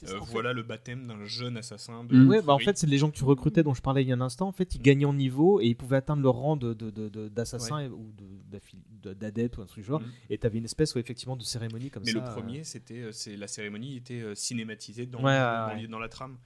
[0.04, 0.18] euh, fait.
[0.32, 2.04] voilà le baptême d'un jeune assassin.
[2.06, 2.28] De Mm.
[2.30, 4.12] Ouais, bah en fait, c'est les gens que tu recrutais dont je parlais il y
[4.12, 4.48] a un instant.
[4.48, 7.28] En fait, ils gagnaient en niveau et ils pouvaient atteindre le rang de, de, de-
[7.30, 8.14] d'assassin ou
[9.04, 10.02] d'adepte ou un truc du genre.
[10.02, 10.12] Mm.
[10.30, 12.20] Et tu avais une espèce ouais, effectivement de cérémonie comme Mais ça.
[12.20, 12.32] le euh.
[12.34, 15.82] premier, c'était, euh, c'est la cérémonie était euh, cinématisée dans, Ouais, dans, ouais.
[15.82, 16.38] les- dans la trame.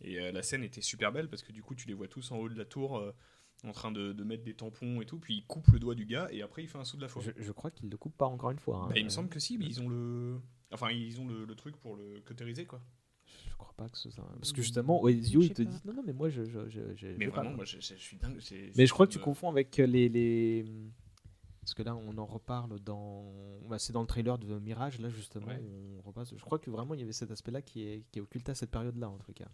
[0.00, 2.30] Et euh, la scène était super belle parce que du coup, tu les vois tous
[2.32, 3.12] en haut de la tour euh,
[3.64, 5.18] en train de, de mettre des tampons et tout.
[5.18, 7.08] Puis il coupe le doigt du gars et après il fait un saut de la
[7.08, 7.22] foi.
[7.22, 8.84] Je, je crois qu'ils le coupent pas encore une fois.
[8.84, 8.88] hein.
[8.88, 10.40] Bah, il me Euh, semble que si, mais ils ont le.
[10.72, 12.80] Enfin, ils ont le, le truc pour le cautériser quoi.
[13.50, 14.24] Je crois pas que ce soit.
[14.36, 15.68] Parce que justement, Ezio, Je ils te pas.
[15.70, 16.44] disent non, non, mais moi je.
[16.44, 17.64] je, je, je- Mais pas, vraiment, moi.
[17.64, 18.38] je, suis dingue.
[18.76, 20.08] Mais je crois que tu comme, confonds avec les.
[20.08, 20.64] les...
[21.68, 23.30] Parce que là, on en reparle dans.
[23.68, 25.48] bah, c'est dans le trailer de Mirage, là, justement.
[25.48, 25.60] Ouais.
[25.98, 26.32] On repasse.
[26.34, 28.54] Je crois que vraiment, il y avait cet aspect-là qui est, qui est occulté à
[28.54, 29.44] cette période-là, en tout cas.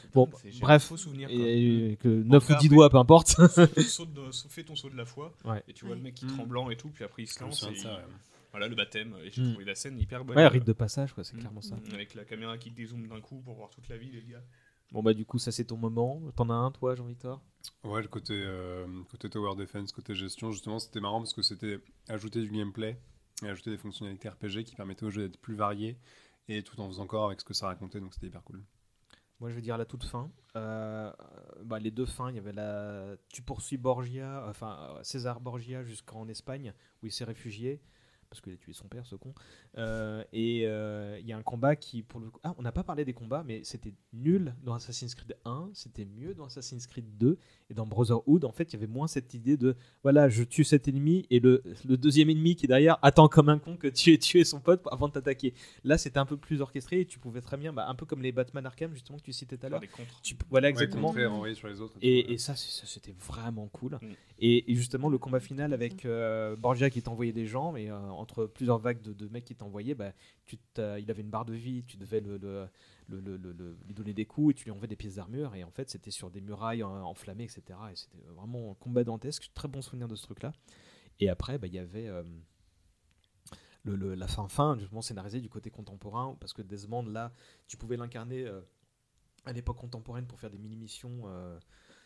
[0.00, 0.26] c'est Bon,
[0.62, 0.82] bref.
[0.84, 1.36] faux souvenir, quoi.
[1.38, 1.96] Et, Mm.
[1.98, 3.28] que En 9 tout ou cas, 10 après, doigts, peu importe.
[3.86, 5.34] saute de- fais ton saut de la foi.
[5.44, 5.62] Ouais.
[5.68, 6.28] Et tu vois le mec qui Mm.
[6.28, 7.62] tremblant et tout, puis après il se lance.
[7.70, 8.02] Et ça, ouais.
[8.50, 9.14] Voilà le baptême.
[9.22, 9.50] Et j'ai Mm.
[9.50, 10.38] trouvé la scène hyper bonne.
[10.38, 11.40] Ouais, rite de passage, quoi, c'est Mm.
[11.40, 11.76] clairement ça.
[11.92, 14.42] Avec la caméra qui dézoome d'un coup pour voir toute la ville, les gars.
[14.92, 16.20] Bon, bah, du coup, ça, c'est ton moment.
[16.36, 17.42] T'en as un, toi, Jean-Victor?
[17.84, 21.78] Ouais, le côté, euh, côté tower defense, côté gestion, justement, c'était marrant parce que c'était
[22.08, 22.98] ajouter du gameplay
[23.42, 25.98] et ajouter des fonctionnalités RPG qui permettaient au jeu d'être plus varié
[26.48, 28.62] et tout en faisant encore avec ce que ça racontait, donc c'était hyper cool.
[29.40, 30.30] Moi, je vais dire la toute fin.
[30.56, 31.12] Euh,
[31.62, 33.16] bah, les deux fins, il y avait la.
[33.28, 37.80] Tu poursuis Borgia, enfin euh, César Borgia jusqu'en Espagne où il s'est réfugié
[38.30, 39.34] parce qu'il a tué son père, ce con.
[39.76, 42.72] Euh, et euh, il y a un combat qui, pour le coup, ah, on n'a
[42.72, 46.86] pas parlé des combats, mais c'était nul dans Assassin's Creed 1, c'était mieux dans Assassin's
[46.86, 47.38] Creed 2
[47.70, 48.44] et dans Brotherhood.
[48.44, 51.40] En fait, il y avait moins cette idée de voilà, je tue cet ennemi et
[51.40, 54.44] le, le deuxième ennemi qui est derrière attend comme un con que tu aies tué
[54.44, 55.54] son pote avant de t'attaquer.
[55.84, 58.22] Là, c'était un peu plus orchestré et tu pouvais très bien, bah, un peu comme
[58.22, 59.80] les Batman Arkham justement que tu citais tout à l'heure.
[60.50, 61.08] voilà Ouais, exactement.
[61.08, 62.32] contrer, renvoyer sur les autres et Et, ouais.
[62.34, 63.98] et ça, c'était vraiment cool.
[64.00, 64.12] Mm.
[64.40, 68.46] Et, et justement, le combat final avec euh, Borgia qui t'envoyait des gens, euh, entre
[68.46, 70.12] plusieurs vagues de, mecs qui t'envoyaient, bah,
[70.44, 72.38] tu il avait une barre de vie, tu devais lui
[73.94, 75.54] donner des coups et tu lui envoyais des pièces d'armure.
[75.54, 77.78] Et en fait, c'était sur des murailles enflammées, etc.
[77.92, 79.50] Et c'était vraiment un combat dantesque.
[79.54, 80.52] Très bon souvenir de ce truc-là.
[81.20, 82.08] Et après, bah, il y avait.
[82.08, 82.22] euh,
[83.96, 87.32] le, la fin fin, justement scénarisée du côté contemporain, parce que Desmond, là,
[87.66, 88.60] tu pouvais l'incarner euh,
[89.44, 91.58] à l'époque contemporaine pour faire des mini-missions euh,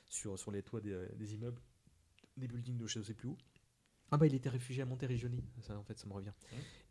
[0.08, 1.60] sur, sur les toits des, immeubles,
[2.36, 3.36] des buildings de je sais plus où.
[4.12, 6.32] Ah bah il était réfugié à Monteriggioni, ça en fait ça me revient.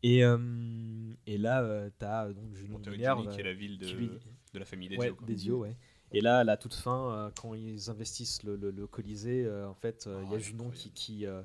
[0.03, 4.10] Et, euh, et là euh, t'as donc Monteriggioni, Minerve, qui est la ville de- lui-
[4.53, 5.27] de la famille ouais, Dezio, quoi.
[5.27, 5.77] Dezio, ouais.
[6.14, 9.69] Et là à la toute fin, euh, quand ils investissent le, le- le Colisée, euh,
[9.69, 11.41] en fait euh, il y a Junon qui, qui, euh,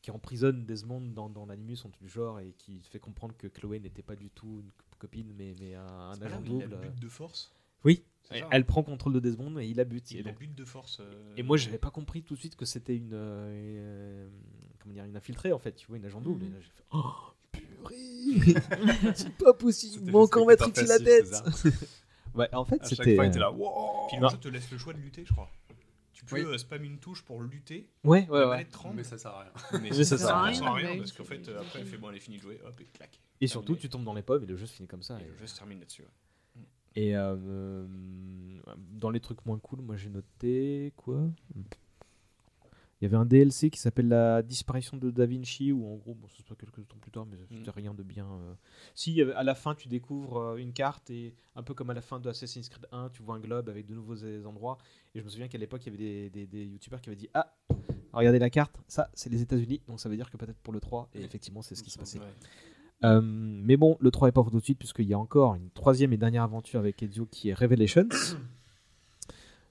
[0.00, 3.80] qui emprisonne Desmond dans, dans l'animus en tout genre et qui fait comprendre que Chloé
[3.80, 6.66] n'était pas du tout une copine mais, mais un, un agent là où il a
[6.68, 6.70] double.
[6.70, 6.88] le euh.
[6.90, 7.52] but de force?
[7.84, 8.62] Oui, elle hein.
[8.62, 10.10] prend contrôle de Desmond et il la bute.
[10.12, 10.98] Il Et a donc- but de force.
[11.00, 14.32] euh, Et moi, j'avais pas compris tout de suite que c'était une, euh, une-
[14.86, 16.44] comment dire, une infiltrée en fait, tu vois, une agent double.
[16.44, 17.12] Et là, j'ai fait, oh
[17.52, 18.54] purée,
[19.14, 21.42] c'est pas possible, mon camp va la tête.
[22.34, 23.14] ouais, en fait, À chaque c'était.
[23.16, 24.28] fois, il était là, euh, wow Puis non.
[24.28, 25.50] le jeu te laisse le choix de lutter, je crois.
[26.12, 26.42] Tu peux Oui.
[26.46, 27.90] euh, spam une touche pour lutter.
[28.04, 28.66] Ouais, ouais, ouais.
[28.94, 29.52] Mais ça sert à rien.
[29.74, 31.60] Mais, Mais ça, ça sert à sert rien, à rien, ouais, parce qu'en fait, euh,
[31.60, 33.20] après, elle fait bon, elle est finie de jouer, hop, et clac.
[33.40, 35.18] Et surtout, tu tombes dans les pommes et le jeu se finit comme ça.
[35.20, 36.02] Et et- le jeu se termine là-dessus.
[36.02, 36.62] ouais.
[36.98, 37.86] Et euh,
[38.92, 41.20] dans les trucs moins cool, moi j'ai noté quoi?
[43.00, 46.14] Il y avait un DLC qui s'appelle La disparition de Da Vinci, où en gros,
[46.14, 48.24] bon, ça se passe quelques temps plus tard, mais c'était rien de bien.
[48.26, 48.54] euh.
[48.94, 52.00] Si, à la fin, tu découvres euh, une carte, et un peu comme à la
[52.00, 54.78] fin de Assassin's Creed 1, tu vois un globe avec de nouveaux euh, endroits.
[55.14, 57.16] Et je me souviens qu'à l'époque, il y avait des, des, des youtubeurs qui avaient
[57.16, 57.54] dit Ah,
[58.14, 60.80] regardez la carte, ça c'est les États-Unis, donc ça veut dire que peut-être pour le
[60.80, 62.18] 3, et effectivement, c'est ce qui se passait.
[62.18, 62.24] Ouais.
[63.04, 65.54] Euh, mais bon, le 3 est pas pour tout de suite, puisqu'il y a encore
[65.54, 68.08] une troisième et dernière aventure avec Ezio qui est Revelations.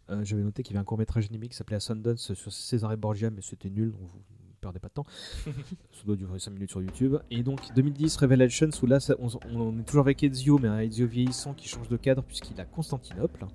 [0.10, 2.91] Euh, J'avais noté qu'il y avait un court métrage animé qui s'appelait Sundance sur César
[2.91, 5.06] et Borgia, mais c'était nul, donc vous ne perdez pas de temps.
[5.45, 7.18] ça doit durer 5 minutes sur YouTube.
[7.32, 10.80] Et donc 2010 Revelations, où là ça- on, on est toujours avec Ezio, mais un
[10.80, 13.45] Ezio vieillissant qui change de cadre puisqu'il a Constantinople.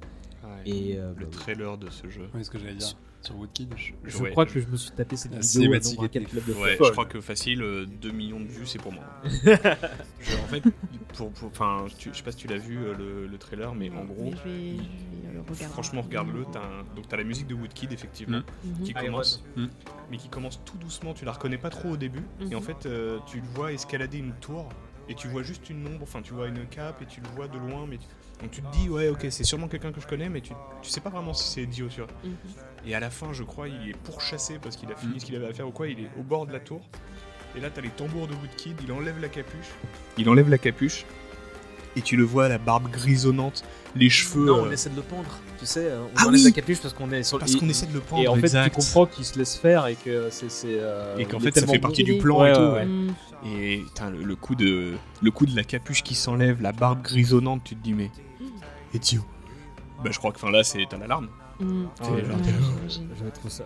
[0.43, 0.63] Ouais.
[0.69, 2.29] Et euh, le bah, trailer de ce jeu.
[2.35, 2.97] Oui, ce que j'allais dire.
[3.23, 3.75] Sur Woodkid.
[4.05, 6.53] je Ouais, crois que je me suis tapé cette La vidéo à nombre de.
[6.55, 9.05] Ouais, je crois que facile, euh, 2 millions de vues, c'est pour moi.
[9.25, 10.63] Je- en fait,
[11.15, 13.75] pour, pour- enfin, tu- je sais pas si tu l'as vu euh, le, le trailer,
[13.75, 15.65] mais en gros, Mais je vais, je vais le regarder.
[15.65, 16.45] franchement, regarde-le.
[16.97, 18.85] Donc t'as la musique de Woodkid effectivement, Mhm.
[18.85, 19.67] qui commence, Mm.
[20.11, 21.13] mais qui commence tout doucement.
[21.15, 22.65] Tu la reconnais pas trop au début, et en Mhm.
[22.65, 24.69] fait, euh, tu le vois escalader une tour,
[25.11, 26.03] et tu vois juste une ombre.
[26.03, 28.07] Enfin, tu vois une cape, et tu le vois de loin, mais tu-
[28.41, 30.53] donc tu te dis ouais, ok, c'est sûrement quelqu'un que je connais, mais tu,
[30.83, 32.09] tu sais pas vraiment si c'est Dio, tu vois.
[32.25, 32.33] Mhm.
[32.87, 35.37] Et à la fin, je crois, il est pourchassé parce qu'il a fini ce qu'il
[35.37, 35.87] avait à faire ou quoi.
[35.89, 36.81] Il est au bord de la tour.
[37.57, 38.77] Et là, t'as les tambours de Woodkid.
[38.85, 39.69] Il enlève la capuche.
[40.17, 41.05] Il enlève la capuche.
[41.97, 43.65] Et tu le vois, la barbe grisonnante,
[43.97, 44.47] les cheveux.
[44.47, 45.29] Non, euh, on essaie de le pendre,
[45.59, 47.57] tu sais, euh, on Ah enlève oui la capuche parce qu'on est sur le- Parce
[47.57, 48.23] qu'on essaie de le pendre.
[48.23, 48.65] Et en fait, exact.
[48.71, 50.47] tu comprends qu'il se laisse faire et que c'est.
[50.67, 52.61] euh, Et qu'en fait, ça fait partie du plan Ouais, et tout.
[52.61, 52.87] ouais.
[53.45, 57.03] Et putain, le, le coup de, le coup de la capuche qui s'enlève, la barbe
[57.03, 58.13] grisonnante, tu te dis, mais.
[58.95, 59.23] Et Dio
[60.05, 61.29] Bah, je crois que enfin, là, c'est t'as l'alarme.
[61.61, 63.65] Ouais, ouais, genre, Ouais, ça-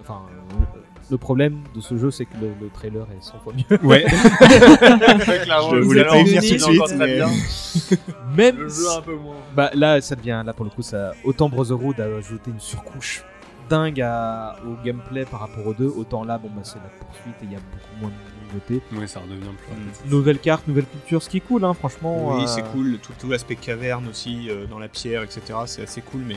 [1.11, 3.79] le, problème de ce jeu, c'est que le, le trailer est 100 fois mieux.
[3.83, 4.05] Ouais.
[4.09, 7.29] Je voulais pas venir tout de suite, Très mais- bien.
[8.37, 8.57] Même.
[8.59, 9.37] Le jeu un peu moins.
[9.55, 10.43] Bah là, ça devient.
[10.45, 11.13] Là, pour le coup, ça.
[11.25, 13.23] Autant Brotherhood a ajouté une surcouche
[13.69, 17.35] dingue à- au gameplay par rapport aux deux, autant là, bon, bah, c'est la poursuite
[17.43, 18.83] et il y a beaucoup moins de nouveautés.
[18.93, 20.11] Oui, ça redevient plus rapide.
[20.13, 22.37] Nouvelle carte, nouvelle culture, ce qui est cool, hein, franchement.
[22.37, 22.99] Oui, euh, c'est cool.
[23.03, 25.41] Tout, tout l'aspect caverne aussi, euh, dans la pierre, etc.
[25.67, 26.37] C'est assez cool, mais.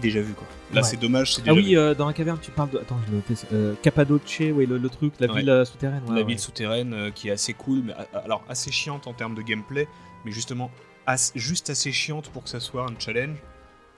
[0.00, 0.46] Déjà vu quoi.
[0.72, 0.86] Là, Ouais.
[0.86, 1.78] c'est dommage, c'est Ah déjà oui, vu.
[1.78, 2.78] euh, dans la caverne, tu parles de.
[2.78, 2.98] Attends,
[3.28, 3.46] je ça.
[3.52, 5.40] Euh, Cappadoce, ouais, le, le truc, la Ouais.
[5.40, 6.02] ville euh, souterraine.
[6.04, 6.24] ouais, la ouais.
[6.24, 9.86] ville souterraine euh, qui est assez cool, mais alors assez chiante en termes de gameplay,
[10.24, 10.70] mais justement
[11.06, 13.36] as- juste assez chiante pour que ça soit un challenge.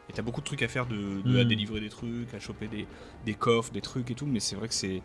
[0.08, 1.48] Et t'as beaucoup de trucs à faire, de, de- à Mm.
[1.48, 2.86] délivrer des trucs, à choper des,
[3.24, 5.02] des coffres, des trucs et tout, mais c'est vrai que c'est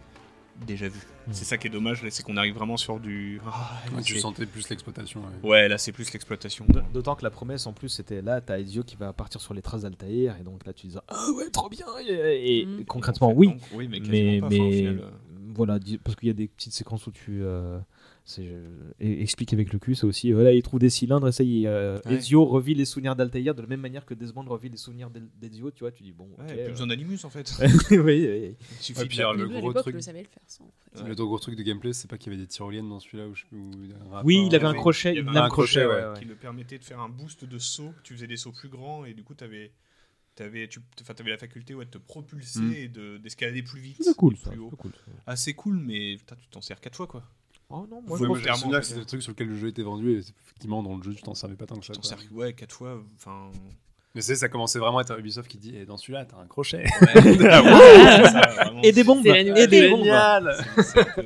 [0.68, 1.00] déjà vu.
[1.28, 1.32] Mm.
[1.34, 3.42] C'est ça qui est dommage, là, c'est qu'on arrive vraiment sur du.
[3.46, 5.22] Ah, Ouais, tu sentais plus l'exploitation.
[5.44, 5.50] ouais.
[5.50, 6.66] Ouais, là c'est plus l'exploitation.
[6.94, 9.62] D'autant que la promesse en plus c'était là, t'as Ezio qui va partir sur les
[9.62, 12.86] traces d'Altaïr et donc là tu dis ah ouais trop bien et, et Mm.
[12.86, 15.10] concrètement En fait, oui donc, oui, mais, mais quasiment pas, enfin, au mais final, euh.
[15.56, 17.80] voilà parce qu'il y a des petites séquences où tu euh,
[19.00, 21.68] explique avec le cul c'est aussi voilà il trouve des cylindres et ça y est
[21.68, 22.16] euh, Ouais.
[22.16, 25.70] Ezio revit les souvenirs d'Altaïr de la même manière que Desmond revit les souvenirs d'Ezio
[25.72, 26.70] tu vois tu dis bon Ouais, ok, plus euh.
[26.70, 27.54] besoin d'animus en fait.
[27.92, 28.56] oui, oui.
[28.72, 30.64] Il suffit Ouais, puis alors, le gros truc- le savait le faire sans.
[30.66, 31.08] en fait.
[31.08, 33.44] Le gros truc de gameplay, c'est pas qu'il y avait des tyroliennes dans celui-là je
[34.24, 36.36] oui il avait un crochet Il y une un crochet, crochet ouais, ouais, qui le
[36.36, 37.94] permettait de faire un boost de saut.
[38.04, 39.72] Tu faisais des sauts plus grands et du coup, tu avais,
[40.40, 42.74] avais, tu, enfin, avais la faculté ouais, de te propulser Mm.
[42.74, 43.98] et de- d'escalader plus vite.
[44.02, 44.92] c'est cool ça cool
[45.28, 47.24] Assez cool, mais putain, tu t'en sers quatre fois quoi.
[47.70, 49.68] Oh non Ouais, moi moi, je pense que c'est le truc sur lequel le jeu
[49.70, 51.94] était vendu et effectivement dans le jeu tu t'en servais pas tant que Tu ça.
[51.94, 52.10] t'en quoi.
[52.10, 53.02] sers ouais, quatre fois.
[53.16, 53.52] Enfin.
[54.14, 56.46] Mais c'est ça commençait vraiment à être Ubisoft qui dit et dans celui-là t'as un
[56.48, 56.86] crochet.
[58.84, 60.06] et des bombes et des bombes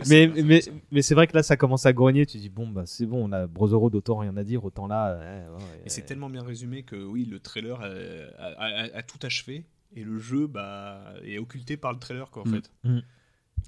[0.10, 0.62] mais, mais mais,
[0.92, 2.26] mais c'est vrai que là, ça commence à grogner.
[2.26, 5.18] Tu dis, bon, bah, c'est bon, on a Brotherhood, autant rien à dire, autant là.
[5.18, 6.08] ouais, ouais, Et c'est ouais.
[6.08, 10.20] tellement bien résumé que oui, le trailer a, a- a- a tout achevé et le
[10.20, 12.54] jeu bah, est occulté par le trailer quoi en Mm.
[12.56, 12.72] fait.
[12.84, 13.00] Mm.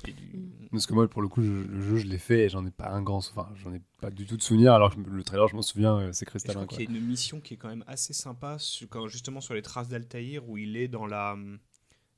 [0.07, 0.31] Et du-
[0.71, 2.71] Parce que moi pour le coup je- le jeu je l'ai fait et j'en ai
[2.71, 5.47] pas un grand enfin j'en ai pas du tout de souvenir alors que le trailer
[5.47, 7.53] je m'en souviens euh, c'est Et je cristallin crois qu'il y a une mission qui
[7.55, 10.87] est quand même assez sympa, sur- quand, justement sur les traces d'Altaïr, où il est
[10.87, 11.37] dans la,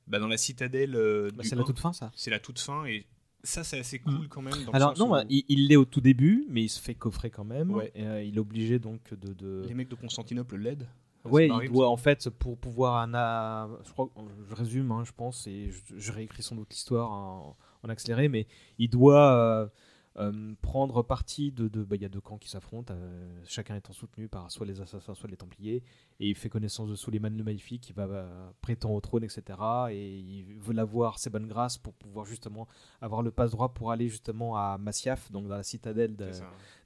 [0.06, 0.94] bah, dans la citadelle.
[0.96, 1.64] euh, Bah, c'est la 1.
[1.64, 2.10] toute fin, ça.
[2.14, 3.06] C'est la toute fin, et
[3.42, 4.54] ça, c'est assez cool quand même.
[4.64, 6.94] Dans Alors, non, où bah, il il l'est au tout début, mais il se fait
[6.94, 7.70] coffrer quand même.
[7.72, 7.90] Ouais.
[7.94, 9.32] Et, euh, il est obligé donc de.
[9.34, 9.64] de...
[9.66, 10.86] les mecs de Constantinople l'aident.
[11.24, 12.96] Ouais, il doit en fait, pour pouvoir.
[12.98, 14.10] un je, crois,
[14.48, 18.28] je résume, hein, je pense, et je, je réécris sans doute l'histoire en, en accéléré,
[18.28, 18.46] mais
[18.78, 19.68] il doit euh,
[20.16, 21.66] euh, prendre parti de.
[21.68, 24.64] de- bah, Il y a deux camps qui s'affrontent, euh, chacun étant soutenu par soit
[24.66, 25.82] les assassins, soit les templiers,
[26.20, 29.42] et il fait connaissance de Suleiman le Maléfique, qui va euh, prétend au trône, etc.
[29.90, 32.68] Et il veut avoir ses bonnes grâces pour pouvoir justement
[33.00, 36.26] avoir le passe-droit pour aller justement à Masyaf, donc dans la citadelle de,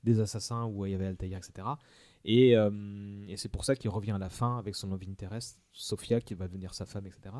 [0.04, 1.68] des assassins où il y avait Altaïr, etc.
[2.24, 5.60] Et, euh, et c'est pour ça qu'il revient à la fin avec son love interest,
[5.72, 7.34] Sophia, qui va devenir sa femme, etc.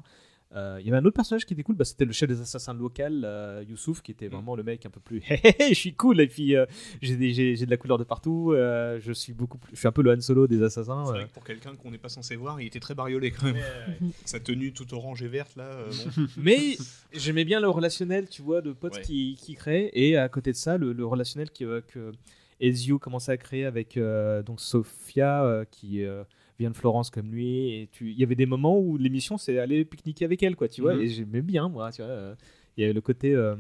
[0.57, 2.41] Euh, Il y avait un autre personnage qui était cool, bah, c'était le chef des
[2.41, 4.33] assassins local, euh, Youssouf, qui était Mm.
[4.33, 6.65] vraiment le mec un peu plus Hé, hé, hé, je suis cool, et puis euh,
[7.03, 9.79] j'ai des- j'ai j'ai de la couleur de partout, euh, je suis beaucoup plus, je
[9.79, 11.05] suis un peu le Han Solo des assassins.
[11.05, 11.15] C'est euh.
[11.17, 13.57] vrai que pour quelqu'un qu'on n'est pas censé voir, il était très bariolé quand même.
[14.25, 15.65] Sa tenue toute orange et verte là.
[15.65, 16.27] euh, bon.
[16.39, 16.79] Mais
[17.13, 19.03] j'aimais bien le relationnel, tu vois, de potes Ouais.
[19.03, 19.91] qui, qui créent.
[19.93, 22.13] Et à côté de ça, le, le relationnel que, que
[22.59, 26.25] Ezio commençait à créer avec euh, donc Sofia, euh, qui euh,
[26.59, 27.73] vient de Florence comme lui.
[27.75, 30.69] Et tu- il y avait des moments où l'émission, c'est aller pique-niquer avec elle, quoi,
[30.69, 30.95] tu vois.
[30.95, 31.01] Mhm.
[31.03, 32.11] Et j'aimais bien, moi, tu vois.
[32.11, 32.35] euh,
[32.77, 33.35] Il y avait le côté.
[33.35, 33.57] euh,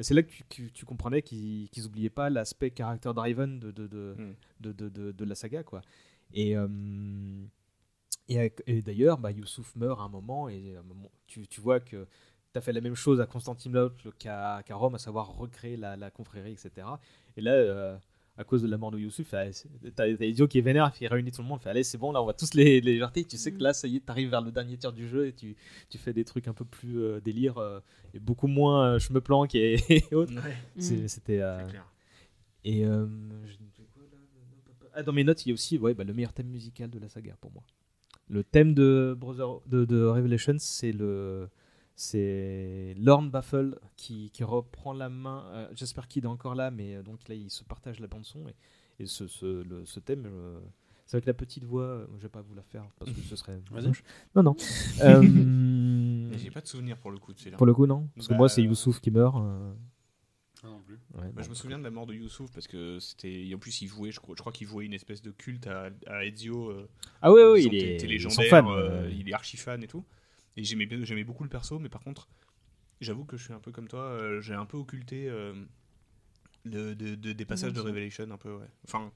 [0.00, 3.70] c'est là que tu, que tu comprenais qu'ils qu'ils oubliaient pas l'aspect character driven de,
[3.70, 4.34] de, de, Mm.
[4.60, 5.80] de, de, de- la saga, quoi.
[6.34, 6.56] Et.
[6.56, 6.66] euh,
[8.28, 11.60] et, et d'ailleurs, bah, Youssouf meurt à un moment et à un moment, tu, tu
[11.60, 12.06] vois que
[12.52, 15.96] tu as fait la même chose à Constantinople qu'à qu'à Rome, à savoir recréer la,
[15.96, 16.88] la confrérie, etc.
[17.36, 17.96] Et là, euh,
[18.38, 19.44] à cause de la mort de Youssouf, ah,
[19.94, 22.22] t'as Idiot qui est vénère, qui réunit tout le monde, fait allez, c'est bon, là,
[22.22, 23.24] on va tous les, les jarter.
[23.24, 25.32] Tu sais que là, ça y est, t'arrives vers le dernier tiers du jeu et
[25.32, 25.56] tu,
[25.88, 27.80] tu fais des trucs un peu plus euh, délire euh,
[28.14, 30.32] et beaucoup moins euh, je me planque et, et autres.
[30.76, 31.08] Mm.
[31.08, 31.40] C'était.
[31.40, 31.66] euh,
[32.64, 33.06] et euh,
[34.94, 36.98] ah, dans mes notes, il y a aussi ouais, bah, le meilleur thème musical de
[36.98, 37.62] la saga pour moi.
[38.28, 41.48] Le thème de Brother de, de Revelations, c'est le
[41.96, 45.44] c'est Lorne Baffle qui, qui reprend la main.
[45.52, 48.24] euh, J'espère qu'il est encore là, mais euh, donc là il se partage la bande
[48.24, 48.54] son et,
[49.00, 50.24] et ce, ce, le- ce thème.
[50.26, 50.60] euh,
[51.06, 53.60] c'est avec la petite voix, je vais pas vous la faire parce que ce serait.
[54.34, 54.56] Non, non.
[55.00, 57.56] Euh, J'ai pas de souvenir pour le coup de celui-là.
[57.56, 58.08] pour le coup, non.
[58.14, 59.36] Parce que Bah, moi, c'est Youssouf qui meurt.
[59.36, 59.72] euh,
[60.64, 60.94] Ah, non plus.
[61.14, 61.42] ouais, Bah, bon.
[61.42, 63.50] je me souviens de la mort de Youssouf parce que c'était.
[63.54, 65.90] En plus, il jouait, je crois, je crois qu'il jouait une espèce de culte à,
[66.06, 66.70] à Ezio.
[66.70, 66.88] euh,
[67.22, 70.04] Ah ouais, ouais, disant il est, légendaire, euh, euh, il est archi fan et tout.
[70.56, 72.28] Et j'aimais bien- j'aimais beaucoup le perso, mais par contre,
[73.00, 75.54] j'avoue que je suis un peu comme toi, euh, j'ai un peu occulté euh,
[76.64, 77.94] de- de- des passages de Dimension.
[77.94, 78.68] Revelation, un peu, ouais.
[78.86, 79.12] Enfin,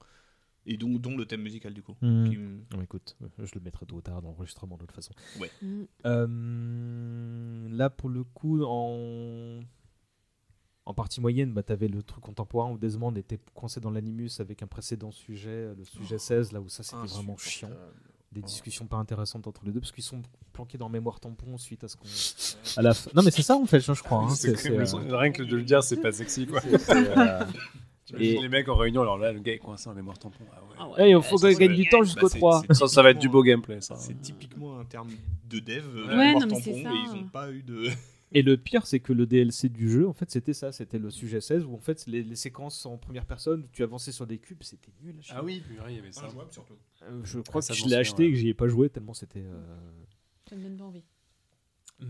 [0.67, 1.95] et dont, dont le thème musical du coup.
[2.01, 2.29] Hmm.
[2.29, 5.13] qui Non, écoute, euh, je le mettrai tôt ou tard dans l'enregistrement de toute façon.
[6.05, 9.61] Euh, là, pour le coup, en,
[10.85, 14.39] en partie moyenne, bah, tu avais le truc contemporain où Desmond était coincé dans l'animus
[14.39, 17.69] avec un précédent sujet, le sujet 16, là où ça c'était vraiment chiant.
[18.31, 20.21] Des discussions pas intéressantes entre les deux parce qu'ils sont
[20.53, 22.05] planqués dans mémoire tampon suite à ce qu'on.
[22.79, 24.19] À la fin- Non, mais c'est ça en fait, je crois.
[24.23, 26.61] hein, C'est c'est- que- c'est, euh, Rien que de le dire, c'est pas sexy quoi.
[26.61, 27.43] c'est- c'est, euh,
[28.17, 30.45] Et les mecs en réunion, alors là, le gars est coincé en mémoire tampon.
[30.51, 30.75] Ah ouais.
[30.79, 30.95] Ah ouais.
[31.07, 32.61] Eh, il faut ça, qu'on gagne c'est- du temps bah, jusqu'au c'est- 3.
[32.67, 33.95] c'est Ça, ça va être du typiquement- beau gameplay, ça.
[33.97, 35.09] C'est typiquement un terme
[35.49, 36.89] de dev, euh, Ouais, mémoire non, mais tampon, c'est ça.
[36.89, 37.89] et ils n'ont pas eu de.
[38.33, 40.71] Et le pire, c'est que le DLC du jeu, en fait, c'était ça.
[40.71, 43.83] C'était le sujet 16 où, en fait, les, les séquences en première personne où tu
[43.83, 45.19] avançais sur des cubes, c'était nul.
[45.29, 46.27] Ah oui, purée, il y avait ça.
[46.49, 46.75] surtout.
[47.03, 48.29] Euh, je crois Ah, que je l'ai acheté ouais.
[48.29, 49.43] et que j'y ai pas joué tellement c'était.
[49.43, 49.77] euh,
[50.49, 51.03] Ça me donne pas envie.
[51.99, 52.05] hmm,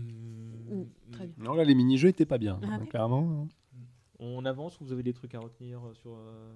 [0.72, 1.44] Mm, très bien.
[1.44, 3.48] Non, là, les mini-jeux étaient pas bien, Ah hein, clairement.
[4.18, 6.54] On avance ou vous avez des trucs à retenir euh, sur, euh,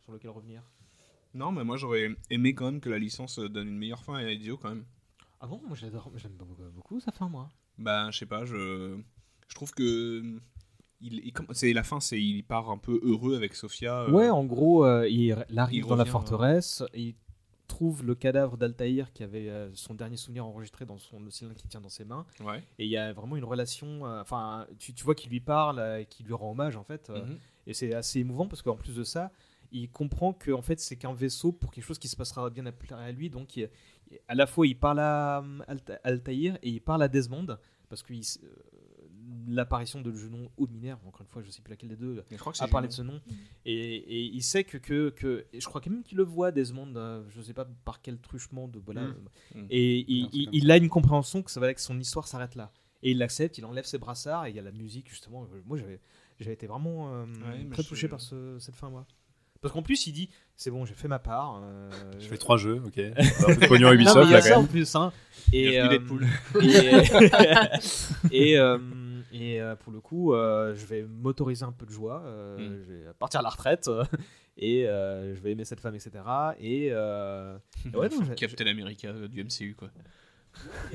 [0.00, 0.62] sur lequel revenir?
[1.34, 4.16] Non, mais moi j'aurais aimé quand même que la licence euh, donne une meilleure fin
[4.16, 4.84] à Ezio quand même.
[5.42, 7.50] Ah bon Moi j'adore, j'aime beaucoup, beaucoup sa fin, moi.
[7.76, 8.96] Bah, je sais pas, je,
[9.48, 10.38] je trouve que.
[11.04, 14.02] Il, c'est la fin, c'est il part un peu heureux avec Sofia.
[14.02, 17.16] euh, Ouais, en gros, euh, il, il arrive il dans la forteresse, il
[17.66, 21.56] trouve le cadavre d'Altaïr qui avait euh, son dernier souvenir enregistré dans son, le cylindre
[21.56, 22.24] qu'il tient dans ses mains.
[22.40, 22.62] Ouais.
[22.78, 24.06] Et il y a vraiment une relation.
[24.06, 26.84] euh, Enfin, tu, tu vois qu'il lui parle euh, et qu'il lui rend hommage en
[26.84, 27.08] fait.
[27.08, 27.36] Mhm.
[27.66, 29.32] Et c'est assez émouvant parce qu'en plus de ça,
[29.72, 32.66] il comprend que en fait c'est qu'un vaisseau pour quelque chose qui se passera bien
[32.66, 33.28] après à lui.
[33.28, 33.70] Donc il-
[34.28, 37.58] à la fois il parle à Alta- Altaïr et il parle à Desmond
[37.88, 38.18] parce que euh,
[39.48, 42.14] l'apparition de Junon ou de Minerve, encore une fois je sais plus laquelle des deux,
[42.30, 43.20] Mais je crois que a parlé de ce nom.
[43.64, 46.52] Et, et il sait que, que, que- et je crois quand même qu'il le voit
[46.52, 49.02] Desmond, euh, je sais pas par quel truchement de voilà.
[49.02, 49.16] Mm.
[49.54, 49.66] Mm.
[49.70, 51.72] Et Il a il, un truc il- comme il a une compréhension que ça va
[51.74, 52.72] que son histoire s'arrête là.
[53.02, 55.46] Et il l'accepte, il enlève ses brassards et il y a la musique justement.
[55.66, 56.00] Moi j'avais
[56.40, 59.06] j'avais été vraiment euh, Ouais, très je- touché par ce- cette fin moi.
[59.62, 61.60] Parce qu'en plus il dit c'est bon j'ai fait ma part.
[61.64, 62.98] euh, Je fais trois jeux, ok.
[62.98, 64.68] Un peu de pognon non, Ubisoft, il y a là, ça quand en même.
[64.70, 65.12] plus hein.
[65.52, 65.98] Et, euh,
[66.60, 66.92] et,
[68.52, 68.78] et, euh,
[69.32, 72.22] et, euh, pour le coup, euh, je vais m'autoriser un peu de joie.
[72.26, 72.76] euh, Mm.
[72.86, 73.88] Je vais partir à la retraite
[74.58, 76.10] et euh, je vais aimer cette femme, etc.
[76.60, 77.56] Et euh,
[77.94, 79.88] ouais, non, Captain America du MCU quoi.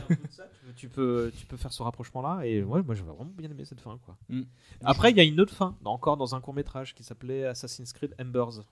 [0.07, 2.45] Tu, tu peux, tu peux faire ce rapprochement-là.
[2.45, 3.99] Et ouais, moi, j'avais vraiment bien aimé cette fin.
[4.05, 4.17] Quoi.
[4.29, 4.43] Mm.
[4.83, 7.93] Après, il y a une autre fin, encore dans un court métrage qui s'appelait Assassin's
[7.93, 8.63] Creed Embers.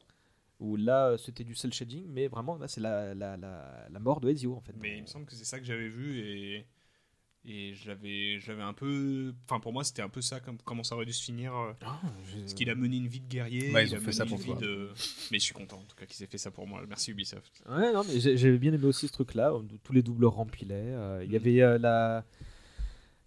[0.61, 3.99] Où là, euh, c'était du cel shading, mais vraiment, là, c'est la, la, la, la
[3.99, 4.73] mort de Ezio en fait.
[4.79, 6.65] Mais il me semble que c'est ça que j'avais vu et
[7.47, 10.57] et je l'avais je l'avais un peu enfin pour moi c'était un peu ça comme
[10.65, 11.99] comment ça aurait dû se finir euh, Ah,
[12.31, 14.05] j'ai- parce qu'il a mené une vie de guerrier Bah, ils il ont a fait
[14.07, 14.55] mené ça une pour vie toi.
[14.61, 14.89] de
[15.31, 17.63] mais je suis content en tout cas qu'ils aient fait ça pour moi merci Ubisoft
[17.69, 20.73] Ouais, non, mais j'ai j'ai bien aimé aussi ce truc-là, où tous les doubles rempilaient.
[20.95, 21.41] euh, Il y Mhm.
[21.41, 22.25] avait euh, la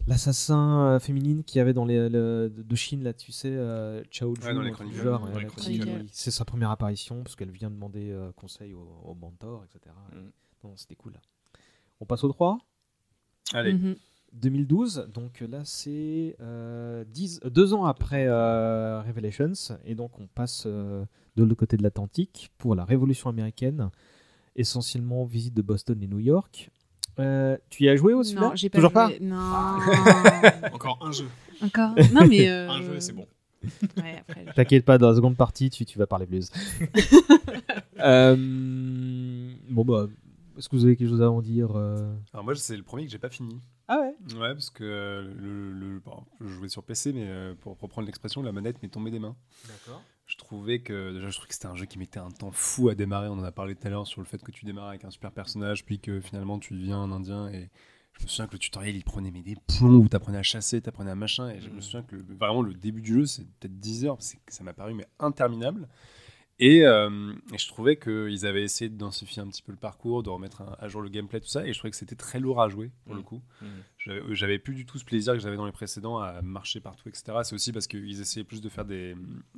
[0.06, 4.34] l'assassin euh, féminine qui avait dans les le- de Chine là, tu sais, euh, Chao
[4.34, 9.64] Ju, Ouais, c'est sa première apparition parce qu'elle vient demander euh, conseil au, au mentor,
[9.64, 9.94] etc.
[10.64, 11.12] Non, c'était cool.
[12.00, 12.58] On passe au 3
[13.52, 13.74] Allez.
[13.74, 13.96] Mhm.
[14.34, 19.52] 2012, donc là c'est euh, dix- euh, deux ans après euh, Revelations,
[19.84, 21.04] et donc on passe euh,
[21.36, 23.90] de l'autre côté de l'Atlantique pour la Révolution américaine,
[24.56, 26.70] essentiellement visite de Boston et New York.
[27.18, 29.18] Euh, tu y as joué aussi Non, j'ai pas Toujours joué.
[29.18, 29.24] pas?
[29.24, 30.70] Non.
[30.72, 31.26] encore un jeu
[31.62, 31.94] Encore.
[32.12, 32.48] Non, mais.
[32.48, 33.26] euh, un jeu c'est bon
[33.96, 34.22] Ouais,
[34.54, 36.50] T'inquiète pas, dans la seconde partie, tu, tu vas parler blues.
[38.00, 38.36] Euh,
[39.68, 40.06] bon bah,
[40.56, 42.14] est-ce que vous avez quelque chose à en dire euh?
[42.32, 43.60] Alors moi, c'est le premier que j'ai pas fini.
[43.88, 47.54] Ah ouais Ouais, parce que euh, le, le- bon, je jouais sur PC, mais euh,
[47.54, 49.36] pour reprendre l'expression, la manette m'est tombée des mains.
[49.66, 50.02] D'accord.
[50.26, 52.90] Je trouvais que déjà, je trouvais que c'était un jeu qui mettait un temps fou
[52.90, 53.28] à démarrer.
[53.28, 55.10] On en a parlé tout à l'heure sur le fait que tu démarres avec un
[55.10, 57.48] super personnage, puis que finalement tu deviens un Indien.
[57.48, 57.70] Et
[58.12, 60.82] je me souviens que le tutoriel, il prenait mais des plombs où t'apprenais à chasser,
[60.82, 61.48] t'apprenais à machin.
[61.48, 64.18] Et je me souviens que le- vraiment le début du jeu, c'est peut-être 10 heures,
[64.18, 65.88] que ça m'a paru mais interminable.
[66.60, 70.24] Et, euh, et je trouvais qu'ils avaient essayé de densifier un petit peu le parcours,
[70.24, 71.64] de remettre un- à jour le gameplay, tout ça.
[71.64, 73.40] Et je trouvais que c'était très lourd à jouer pour le coup.
[73.98, 76.80] J'avais euh, j'avais plus du tout ce plaisir que j'avais dans les précédents à marcher
[76.80, 77.44] partout, etc.
[77.44, 79.14] C'est aussi parce qu'ils essayaient plus de faire des,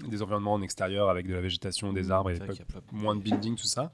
[0.09, 2.53] des environnements en extérieur avec de la végétation, des arbres et pas-
[2.93, 3.93] moins de building, tout ça.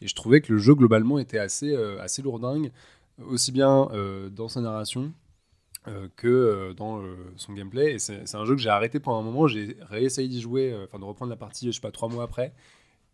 [0.00, 2.72] Et je trouvais que le jeu globalement était assez, euh, assez lourdingue,
[3.18, 5.12] aussi bien euh, dans sa narration
[6.16, 7.94] que euh, dans euh, son gameplay.
[7.94, 9.46] Et c'est un jeu que j'ai arrêté pendant un moment.
[9.48, 12.24] J'ai réessayé d'y jouer, euh, enfin de reprendre la partie, je sais pas, trois mois
[12.24, 12.52] après.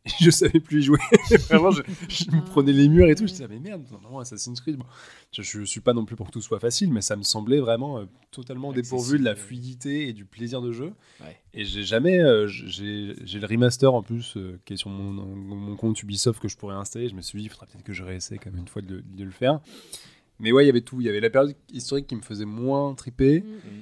[0.07, 0.99] Et je savais plus y jouer.
[1.49, 1.81] Vraiment, je,
[2.11, 3.27] je me prenais les murs et tout.
[3.27, 4.77] Je disais, ah, mais merde, normalement, Assassin's Creed.
[4.77, 4.85] Bon,
[5.33, 7.59] je, je suis pas non plus pour que tout soit facile, mais ça me semblait
[7.59, 10.93] vraiment euh, totalement dépourvu de la fluidité et du plaisir de jeu.
[11.23, 11.41] Ouais.
[11.55, 12.21] Et j'ai jamais.
[12.21, 16.49] euh, j'ai le remaster en plus euh, qui est sur mon, mon compte Ubisoft que
[16.49, 17.09] je pourrais installer.
[17.09, 19.03] Je me suis dit, il faudra peut-être que je réessaye quand même une fois de,
[19.07, 19.61] de le faire.
[20.41, 21.01] Mais ouais, il y avait tout.
[21.01, 23.41] Il y avait la période historique qui me faisait moins triper.
[23.41, 23.81] Mm.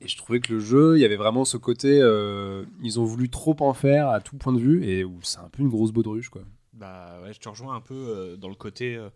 [0.00, 2.00] Et je trouvais que le jeu, il y avait vraiment ce côté.
[2.00, 4.84] euh, ils ont voulu trop en faire à tout point de vue.
[4.84, 6.42] Et c'est un peu une grosse baudruche, quoi.
[6.72, 8.94] Bah ouais, je te rejoins un peu euh, dans le côté.
[8.96, 9.08] euh,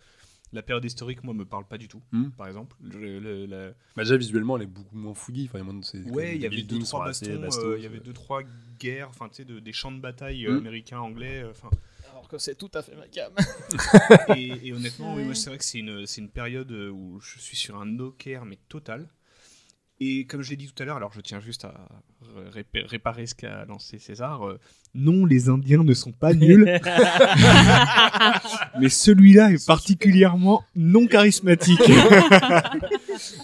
[0.54, 2.28] la période historique, moi, me parle pas du tout, Hmm.
[2.36, 2.76] par exemple.
[2.82, 5.48] Le- le- la- Bah, déjà, visuellement, elle est beaucoup moins fouillie.
[5.50, 5.64] Enfin,
[6.10, 8.04] Ouais, il y avait deux trois bastons, euh, il y avait ouais.
[8.04, 8.42] deux trois
[8.78, 10.56] guerres, enfin tu sais, de- des champs de bataille Hmm.
[10.58, 11.70] américains, anglais, euh, enfin.
[12.22, 13.34] Alors que c'est tout à fait ma gamme.
[14.36, 17.56] et, et honnêtement, oui, moi c'est vrai que c'est une, période euh, où je suis
[17.56, 19.08] sur un no care mais total.
[19.98, 21.88] Et comme je l'ai dit tout à l'heure, alors je tiens juste à
[22.52, 24.46] ré- réparer ce qu'a lancé César.
[24.46, 24.60] euh,
[24.94, 26.64] non, les Indiens ne sont pas nuls.
[28.80, 31.80] mais celui-là est particulièrement non charismatique.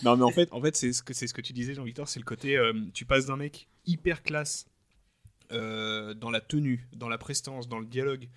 [0.05, 2.09] non, mais en fait, en fait c'est ce que c'est ce que tu disais, Jean-Victor,
[2.09, 4.67] c'est le côté euh, tu passes d'un mec hyper classe
[5.51, 8.29] euh, dans la tenue, dans la prestance, dans le dialogue.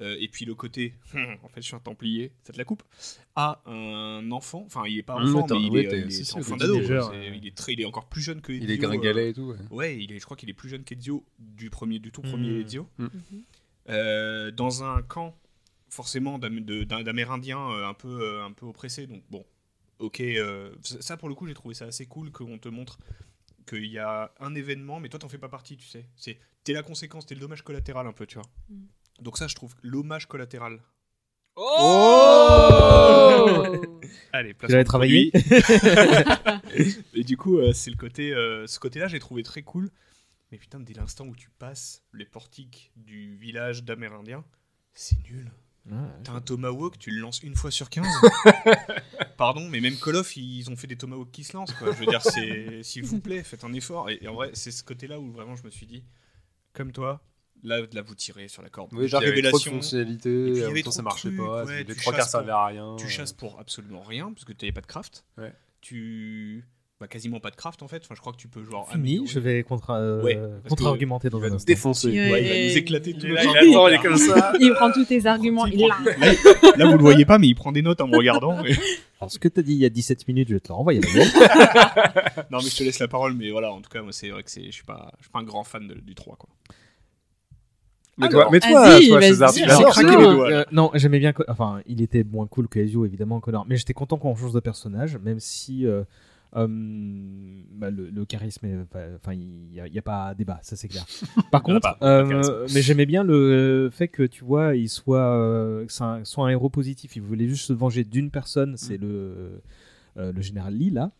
[0.00, 0.94] Euh, et puis le côté,
[1.42, 2.82] en fait, je suis un Templier, ça te la coupe.
[3.36, 6.20] À un enfant, enfin, il est pas Mmh, enfant, mais il est, euh, il si,
[6.22, 6.76] est si, en le fin petit d'ado.
[6.80, 7.14] nageur, quoi.
[7.20, 7.38] C'est- ouais.
[7.40, 8.52] Il est très, il est encore plus jeune que.
[8.52, 9.56] Il est Ezio, gringalet euh, et tout, ouais.
[9.70, 12.50] Ouais, il est, je crois qu'il est plus jeune qu'Ezio du premier, du tout premier
[12.50, 12.60] Mmh.
[12.66, 12.88] Ezio.
[12.98, 13.06] Mmh.
[13.90, 15.36] Euh, dans un camp
[15.90, 19.06] forcément d'Amérindiens euh, un peu euh, un peu oppressés.
[19.06, 19.44] Donc bon,
[19.98, 22.98] ok, euh, ça ça, pour le coup j'ai trouvé ça assez cool qu'on te montre
[23.68, 26.06] qu'il y a un événement, mais toi t'en fais pas partie, tu sais.
[26.16, 28.46] C'est t'es la conséquence, t'es le dommage collatéral un peu, tu vois.
[29.20, 30.80] Donc ça je trouve l'hommage collatéral.
[31.56, 32.82] Oh
[34.32, 35.30] Allez, Tu l'avais travaillé
[37.14, 39.90] Et du coup, euh, c'est le côté, euh, ce côté-là, j'ai trouvé très cool.
[40.50, 44.44] Mais putain, dès l'instant où tu passes les portiques du village d'Amérindiens,
[44.92, 45.50] c'est nul.
[46.24, 48.06] T'as un tomahawk, tu le lances une fois sur 15.
[49.36, 51.74] Pardon, mais même Call of, ils ont fait des tomahawks qui se lancent.
[51.74, 51.92] Quoi.
[51.92, 54.08] Je veux dire, c'est s'il vous plaît, faites un effort.
[54.08, 56.02] Et, et en vrai, c'est ce côté-là où vraiment je me suis dit,
[56.72, 57.22] comme toi,
[57.64, 58.90] là, là vous tirez sur la corde.
[58.92, 59.72] Oui, genre, il y avait trop de Révélation.
[59.72, 62.28] fonctionnalités, Et puis, il y avait trop ça marchait trucs, pas, ouais, les trois quarts
[62.28, 62.94] servaient à rien.
[62.98, 65.24] Tu chasses pour absolument rien, parce que tu n'avais pas de craft.
[65.80, 66.64] Tu.
[67.00, 68.00] Bah, quasiment pas de craft en fait.
[68.04, 68.88] Enfin, je crois que tu peux genre.
[68.88, 69.26] Fini, améliorer.
[69.28, 71.66] je vais contre, euh, Ouais, parce contre-argumenter que dans il va un nous instant.
[71.66, 72.08] défoncer.
[72.08, 73.52] Ouais, Ouais, il va nous éclater tout il le est temps.
[73.52, 74.52] là, Attends, il est comme ça.
[74.60, 75.80] Il prend tous tes arguments, il.
[75.80, 75.96] Là,
[76.76, 78.62] là, vous le voyez pas, mais il prend des notes en me regardant.
[78.62, 78.76] mais-
[79.20, 80.74] Alors, ce que tu as dit il y a 17 minutes, je vais te le
[80.74, 81.00] renvoyer.
[82.50, 83.34] non, mais je te laisse la parole.
[83.34, 85.30] Mais voilà, en tout cas, moi, c'est vrai que c'est, je suis pas, je suis
[85.32, 86.48] pas un grand fan de- du 3 quoi.
[88.16, 89.00] Mais toi, mais toi.
[89.00, 90.50] César, tu l'as craqué les doigts.
[90.50, 91.32] Euh, non, j'aimais bien.
[91.48, 93.66] Enfin, il était moins cool que Ezio, évidemment, Connor.
[93.68, 96.04] Mais j'étais content qu'on change de personnage, même si euh,
[96.56, 96.66] euh,
[97.72, 101.04] bah, le, le charisme, enfin, il n'y a, a pas débat, ça c'est clair.
[101.50, 105.86] Par contre, pas, euh, mais j'aimais bien le fait que tu vois, il soit, euh,
[106.00, 107.16] un, soit un héros positif.
[107.16, 109.60] Il voulait juste se venger d'une personne, c'est le,
[110.16, 111.10] euh, le général Lee là.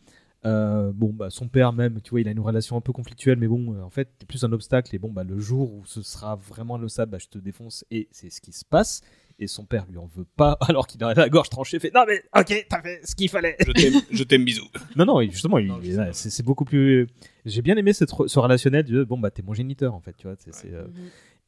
[0.45, 3.37] Euh, bon, bah, son père même, tu vois, il a une relation un peu conflictuelle,
[3.39, 4.95] mais bon, euh, en fait, t'es plus un obstacle.
[4.95, 7.83] Et bon, bah, le jour où ce sera vraiment le sable, bah, je te défonce.
[7.91, 9.01] Et c'est ce qui se passe.
[9.37, 11.79] Et son père lui en veut pas, alors qu'il a la gorge tranchée.
[11.79, 13.57] Fait non, mais ok, t'as fait ce qu'il fallait.
[13.65, 14.67] Je t'aime, je t'aime, bisous.
[14.95, 17.07] Non, non, justement, ouais, c'est c'est beaucoup plus.
[17.45, 20.27] J'ai bien aimé cette, ce relationnel de bon, bah, t'es mon géniteur, en fait, tu
[20.27, 20.35] vois.
[20.39, 20.85] c'est- c'est, euh,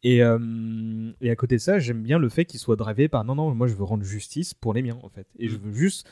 [0.04, 3.24] Et, euh, et à côté de ça, j'aime bien le fait qu'il soit drivé par
[3.24, 5.28] non, non, moi je veux rendre justice pour les miens, en fait.
[5.40, 6.08] Et je veux juste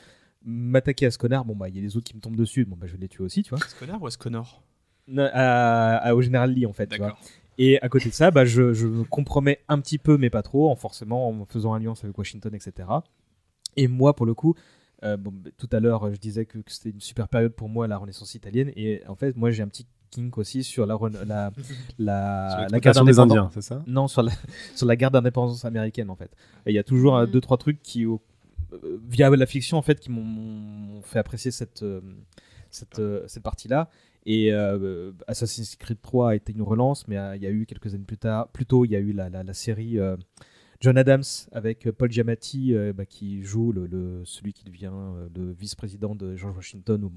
[0.46, 1.44] m'attaquer à ce connard.
[1.44, 2.98] Bon, bah, il y a les autres qui me tombent dessus, bon, bah, je vais
[2.98, 3.58] les tuer aussi, tu vois.
[3.58, 4.06] Est-ce connard ou
[5.18, 7.08] à- à- au général Lee, en fait, tu vois.
[7.08, 7.20] D'accord.
[7.58, 10.42] Et à côté de ça, bah, je, je me compromets un petit peu, mais pas
[10.42, 12.88] trop, en forcément en faisant alliance avec Washington, etc.
[13.76, 14.54] Et moi, pour le coup,
[15.04, 17.68] euh, bon, bah, tout à l'heure, je disais que, que c'était une super période pour
[17.68, 18.72] moi, la Renaissance italienne.
[18.76, 20.96] Et en fait, moi, j'ai un petit kink aussi sur la,
[21.26, 21.50] la,
[21.98, 23.18] la, la guerre d'indépendance.
[23.18, 23.82] Indiens, c'est ça?
[23.86, 24.32] Non, sur la,
[24.74, 26.30] sur la guerre d'indépendance américaine, en fait.
[26.66, 27.30] Et il y a toujours euh, Mm.
[27.30, 28.20] deux, trois trucs qui, au-
[29.08, 32.00] via la fiction, en fait, qui m'ont- fait apprécier cette, euh,
[32.70, 33.90] cette, euh, cette partie-là.
[34.26, 37.64] Et euh, Assassin's Creed 3 a été une relance, mais euh, il y a eu
[37.64, 40.16] quelques années plus tard, plus tôt, il y a eu la, la, série euh,
[40.80, 41.22] John Adams
[41.52, 46.14] avec Paul Giamatti euh, bah, qui joue le, le- celui qui devient euh, le vice-président
[46.14, 47.10] de George Washington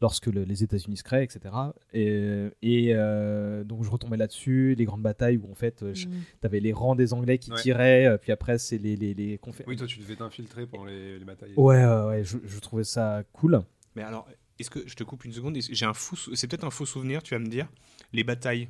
[0.00, 1.54] lorsque le- les États-Unis se créent, etc.
[1.92, 5.92] Et, et, euh, donc je retombais là-dessus, les grandes batailles où en fait Mm.
[5.92, 6.06] tu
[6.42, 7.60] avais les rangs des Anglais qui Ouais.
[7.60, 11.18] tiraient, puis après c'est les, les, les confé- Oui, toi, tu devais t'infiltrer pendant les,
[11.18, 11.52] les batailles.
[11.56, 13.60] Ouais, ouais, ouais, je, je trouvais ça cool.
[13.96, 14.26] Mais alors,
[14.58, 17.22] est-ce que je te coupe une seconde J'ai un fou, c'est peut-être un faux souvenir.
[17.22, 17.68] Tu vas me dire.
[18.12, 18.68] Les batailles,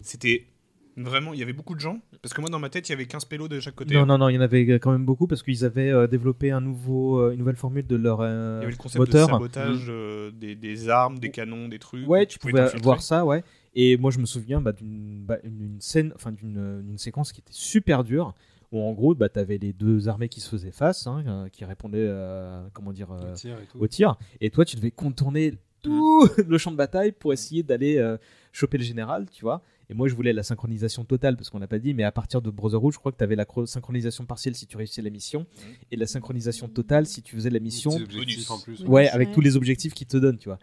[0.00, 0.46] c'était
[0.96, 2.00] vraiment, il y avait beaucoup de gens.
[2.22, 3.94] Parce que moi, dans ma tête, il y avait 15 pélos de chaque côté.
[3.94, 6.50] Non, non, non, il y en avait quand même beaucoup parce qu'ils avaient euh, développé
[6.50, 9.26] un nouveau, euh, une nouvelle formule de leur euh, Il y avait le concept moteur.
[9.26, 12.08] de sabotage euh, des, des armes, des canons, des trucs.
[12.08, 13.42] Ouais, tu pouvais voir ça, ouais.
[13.74, 15.38] Et moi, je me souviens bah, d'une bah,
[15.78, 18.34] scène, enfin d'une séquence qui était super dure,
[18.72, 21.64] où en gros, bah, tu avais les deux armées qui se faisaient face, hein, qui
[21.64, 23.78] répondaient, euh, comment dire, euh, Au tir et tout.
[23.80, 24.16] au tir.
[24.40, 28.16] Et toi, tu devais contourner tout le champ de bataille pour essayer d'aller euh,
[28.52, 29.62] choper le général, tu vois.
[29.90, 32.40] Et moi, je voulais la synchronisation totale, parce qu'on l'a pas dit, mais à partir
[32.40, 35.46] de Brotherhood, je crois que tu avais la synchronisation partielle si tu réussissais la mission,
[35.90, 38.80] et la synchronisation totale si tu faisais la mission objectifs en plus.
[38.82, 39.34] Ouais, Bonus, avec ouais.
[39.34, 40.58] tous les objectifs qu'ils te donnent, tu vois.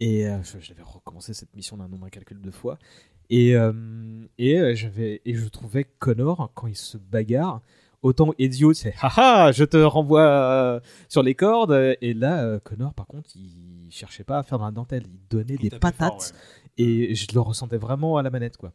[0.00, 2.76] Et euh, je- j'avais recommencé cette mission d'un nombre incalculable de fois.
[3.30, 3.72] Et, euh,
[4.36, 7.62] et, euh, j'avais, et je trouvais Connor, quand il se bagarre,
[8.02, 11.94] autant Ezio, c'est haha, je te renvoie euh, sur les cordes.
[12.00, 15.04] Et là, euh, Connor, par contre, il cherchait pas à faire dans la dentelle.
[15.06, 15.96] Il donnait Il des patates.
[15.98, 16.61] fort, ouais.
[16.78, 18.72] Et je le ressentais vraiment à la manette, quoi.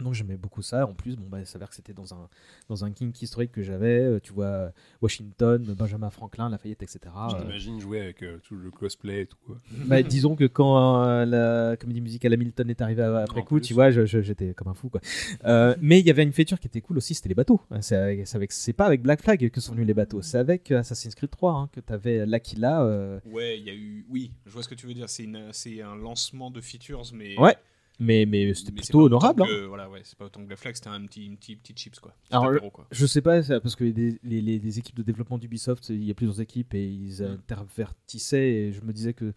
[0.00, 0.86] Donc j'aimais beaucoup ça.
[0.86, 2.28] En plus, bon, bah, il s'avère que c'était dans un,
[2.68, 3.98] dans un kink historique que j'avais.
[4.00, 4.72] euh, Tu vois,
[5.02, 7.00] Washington, Benjamin Franklin, Lafayette, etc.
[7.30, 9.36] Je Euh, t'imagine jouer avec euh, tout le cosplay et tout.
[9.46, 9.56] Quoi.
[9.86, 13.62] bah, disons que quand euh, la comédie musicale Hamilton est arrivée après En coup, plus,
[13.66, 14.88] tu vois, j'étais comme un fou.
[14.88, 15.00] Quoi.
[15.44, 17.60] Euh, mais il y avait une feature qui était cool aussi, c'était les bateaux.
[17.80, 21.14] C'est avec- c'est pas avec Black Flag que sont venus les bateaux, c'est avec Assassin's
[21.14, 22.82] Creed 3 hein, que tu avais l'Aquila.
[22.84, 24.06] euh, Ouais, il y a eu.
[24.08, 25.08] Oui, je vois ce que tu veux dire.
[25.08, 27.38] C'est une- c'est un lancement de features, mais.
[27.38, 27.56] Ouais,
[27.98, 29.42] mais, mais c'était plutôt honorable.
[29.42, 29.66] hein.
[29.68, 31.98] Voilà, ouais, c'est pas autant que Black Flag, c'était un petit, une petite, petite chips
[32.00, 32.12] quoi.
[32.24, 32.86] Petit Alors, apéro, quoi.
[32.90, 36.14] je sais pas, c'est parce que les, les- équipes de développement d'Ubisoft, il y a
[36.14, 37.32] plusieurs équipes et ils Mm.
[37.32, 39.32] intervertissaient et je me disais que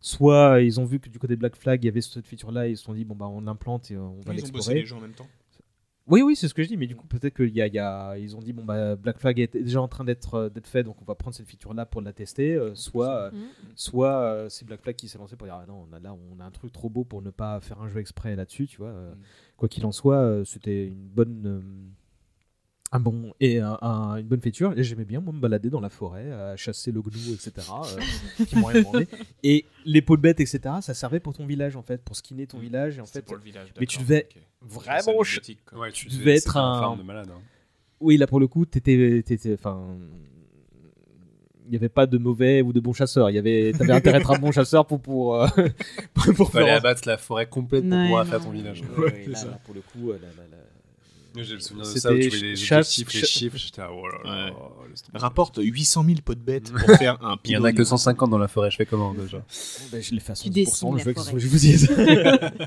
[0.00, 2.50] soit ils ont vu que du côté de Black Flag il y avait cette feature
[2.50, 4.48] là et ils se sont dit bon bah on l'implante et on va Ils ont
[4.48, 4.74] bossé l'explorer.
[4.74, 5.28] les jeux en même temps.
[6.08, 7.74] Oui, oui, c'est ce que je dis, mais du coup, peut-être qu'ils y a, il
[7.74, 10.48] y a- ils ont dit, bon, bah, Black Flag est déjà en train d'être euh,
[10.48, 12.54] d'être fait, donc on va prendre cette feature-là pour la tester.
[12.56, 13.38] euh, soit euh, Mhm.
[13.76, 16.12] soit euh, c'est Black Flag qui s'est lancé pour dire, ah non, on a, là,
[16.14, 18.78] on a un truc trop beau pour ne pas faire un jeu exprès là-dessus, tu
[18.78, 18.88] vois.
[18.88, 19.14] euh,
[19.56, 21.62] Quoi qu'il en soit, c'était une bonne.
[22.92, 25.70] Euh, un bon et un- un- une bonne feature et j'aimais bien moi me balader
[25.70, 29.08] dans la forêt à chasser le gnou etc euh, qui m'ont rien demandé
[29.42, 32.46] et les peaux de bêtes etc ça servait pour ton village en fait pour skinner
[32.46, 34.42] ton village et en fait pour le village, mais tu devais ok.
[34.62, 35.18] vraiment.
[35.18, 37.40] Ouais, tu tu devais être un un farm de malade, hein.
[38.00, 39.22] oui là pour le coup t'étais
[39.54, 39.96] enfin
[41.64, 44.16] il n'y avait pas de mauvais ou de bons chasseurs il y avait t'avais intérêt
[44.18, 45.46] à être un bon chasseur pour pour euh,
[46.36, 48.30] pour, faire- abattre la forêt complète pour pouvoir non.
[48.30, 48.82] faire ton village.
[48.98, 50.58] Ouais, ouais, là, là, pour le coup euh, là, là, là, Moi,
[51.36, 53.56] J'ai le souvenir de C'était ça où tu voyais les objectifs, les chiffres.
[53.56, 54.52] J'étais oh là là, Ouais.
[54.90, 55.18] laisse tomber.
[55.18, 58.30] Rapporte 800 000 pots de bêtes pour faire un Il y en a que 150
[58.30, 59.42] dans la forêt, je fais comment déjà?
[59.92, 61.88] Ben, je l'ai fait à Tu 110%, dessines je veux que je vous dise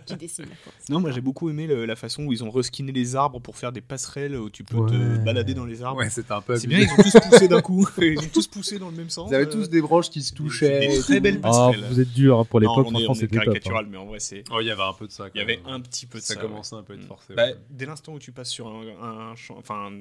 [0.07, 0.75] tu dessines la forêt.
[0.89, 3.55] Non, moi j'ai beaucoup aimé le- la façon où ils ont reskiné les arbres pour
[3.57, 4.89] faire des passerelles où tu peux Ouais.
[4.91, 5.99] te balader dans les arbres.
[5.99, 7.87] Ouais, c'était un peu C'est bien, ils ont tous poussé d'un coup.
[8.01, 9.29] Ils ont tous poussé dans le même sens.
[9.31, 10.87] Ils avaient tous des branches qui se touchaient.
[10.87, 11.85] Des très belles Ah, passerelles.
[11.89, 13.41] vous êtes dur hein, pour l'époque franchement c'était hein.
[13.45, 14.43] caricatural, mais en vrai c'est.
[14.51, 15.25] Oh, il y avait un peu de ça.
[15.33, 16.33] Il y avait un petit peu de ça.
[16.35, 17.33] Ça commençait un peu à être forcé.
[17.69, 19.91] Dès l'instant où tu passes sur un, un champ- enfin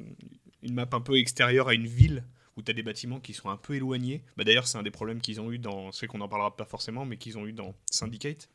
[0.63, 2.25] une map un peu extérieure à une ville
[2.57, 4.23] où tu as des bâtiments qui sont un peu éloignés.
[4.37, 5.91] Bah, D'ailleurs, c'est un des problèmes qu'ils ont eu dans.
[5.91, 8.49] C'est qu'on n'en parlera pas forcément, mais qu'ils ont eu dans Syndicate.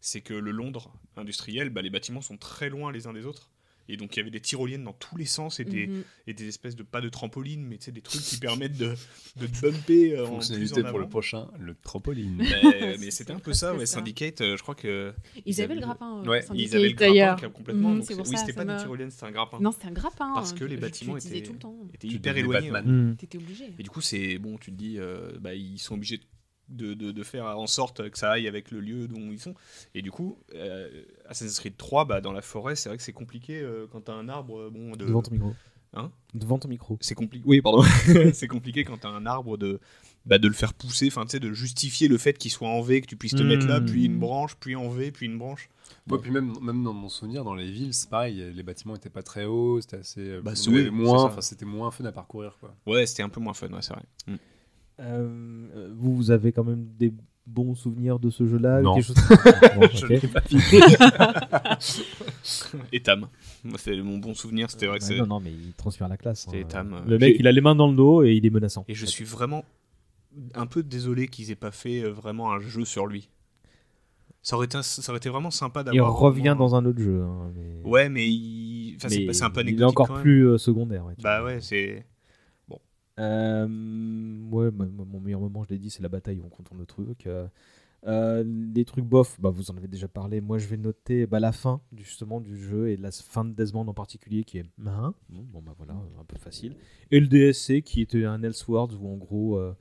[0.00, 3.48] C'est que le Londres industriel, bah, les bâtiments sont très loin les uns des autres.
[3.88, 6.02] Et donc, il y avait des tyroliennes dans tous les sens et des, Mhm.
[6.26, 8.94] et des espèces de pas de trampoline, mais tu sais, des trucs qui permettent de,
[9.36, 12.36] de te bumper euh, en Fonctionnalité en pour le prochain, le trampoline.
[12.38, 13.86] Mais, mais c'était un peu ça, ouais.
[13.86, 13.94] ça.
[13.98, 15.12] Syndicate, euh, je crois que.
[15.46, 16.22] Ils avaient le grappin.
[16.22, 17.36] euh, Ouais, Ils avaient le grappin d'ailleurs.
[17.36, 17.90] qui a complètement.
[17.90, 19.58] Mhm, donc pour oui, c'était pas me- une tyrolienne, c'était un grappin.
[19.60, 20.32] Non, c'était un grappin.
[20.34, 21.52] Parce que les bâtiments étaient, étaient
[22.00, 22.70] Tu hyper éloignés.
[22.70, 23.16] Mm.
[23.16, 23.64] T'étais obligé.
[23.78, 24.98] Et du coup, c'est bon, tu te dis,
[25.40, 26.24] bah, ils sont obligés de,
[26.68, 29.54] de, de faire en sorte que ça aille avec le lieu dont ils sont.
[29.94, 30.88] Et du coup, euh,
[31.28, 34.14] Assassin's Creed 3, bah, dans la forêt, c'est vrai que c'est compliqué euh, quand t'as
[34.14, 34.58] un arbre.
[34.58, 35.04] euh, Bon, de...
[35.06, 35.54] devant ton micro
[35.94, 37.44] Hein devant ton micro C'est compliqué.
[37.48, 37.82] Oui, pardon.
[38.34, 39.80] c'est compliqué quand t'as un arbre de,
[40.26, 42.82] bah, de le faire pousser, enfin, tu sais, de justifier le fait qu'il soit en
[42.82, 43.86] V, que tu puisses te mettre là, Mm.
[43.86, 45.70] puis une branche, puis en V, puis une branche.
[46.10, 49.08] Ouais, puis même, même dans mon souvenir, dans les villes, c'est pareil, les bâtiments étaient
[49.08, 50.20] pas très hauts, c'était assez.
[50.20, 52.74] euh, Bah, oui, moins, enfin c'était moins fun à parcourir quoi.
[52.86, 54.02] Ouais, c'était un peu moins fun, ouais, c'est vrai.
[54.26, 54.36] Mm.
[55.00, 57.12] Euh, euh, vous, vous avez quand même des
[57.46, 58.94] bons souvenirs de ce jeu-là Non.
[58.94, 59.16] quelque chose
[59.76, 60.10] Bon, Je ok.
[60.10, 60.62] l'ai pas fini.
[62.92, 63.28] Et Tam.
[63.64, 65.18] Moi, c'est mon bon souvenir, c'était vrai que Ouais, c'est.
[65.18, 66.46] non, non, mais il transpire la classe.
[66.48, 66.62] Hein.
[66.68, 68.50] Tam, euh, Le mec, j'ai- il a les mains dans le dos et il est
[68.50, 68.84] menaçant.
[68.88, 69.64] Et je suis vraiment
[70.54, 73.28] un peu désolé qu'ils aient pas fait euh, vraiment un jeu sur lui.
[74.42, 76.16] Ça aurait été, ça aurait été vraiment sympa Il d'avoir.
[76.16, 77.22] revient vraiment- dans un autre jeu.
[77.22, 77.88] hein, mais...
[77.88, 78.94] Ouais, mais il.
[78.96, 79.88] Enfin, c'est mais pas- c'est un peu il est anecdotique.
[80.00, 80.22] encore quand même.
[80.22, 81.04] plus euh, secondaire.
[81.04, 81.50] Ouais, tu Bah vois.
[81.50, 82.04] ouais, c'est.
[83.18, 83.66] Euh,
[84.50, 87.26] ouais, mon meilleur moment, je l'ai dit, c'est la bataille où on contourne le truc.
[87.26, 87.46] Euh,
[88.06, 90.40] euh, les trucs bof, bah, vous en avez déjà parlé.
[90.40, 93.88] Moi, je vais noter bah, la fin justement du jeu et la fin de Desmond
[93.88, 96.76] en particulier qui est hein bon, bah voilà, un peu facile.
[97.10, 99.74] Et le DSC qui était un Elseworlds où en gros, euh,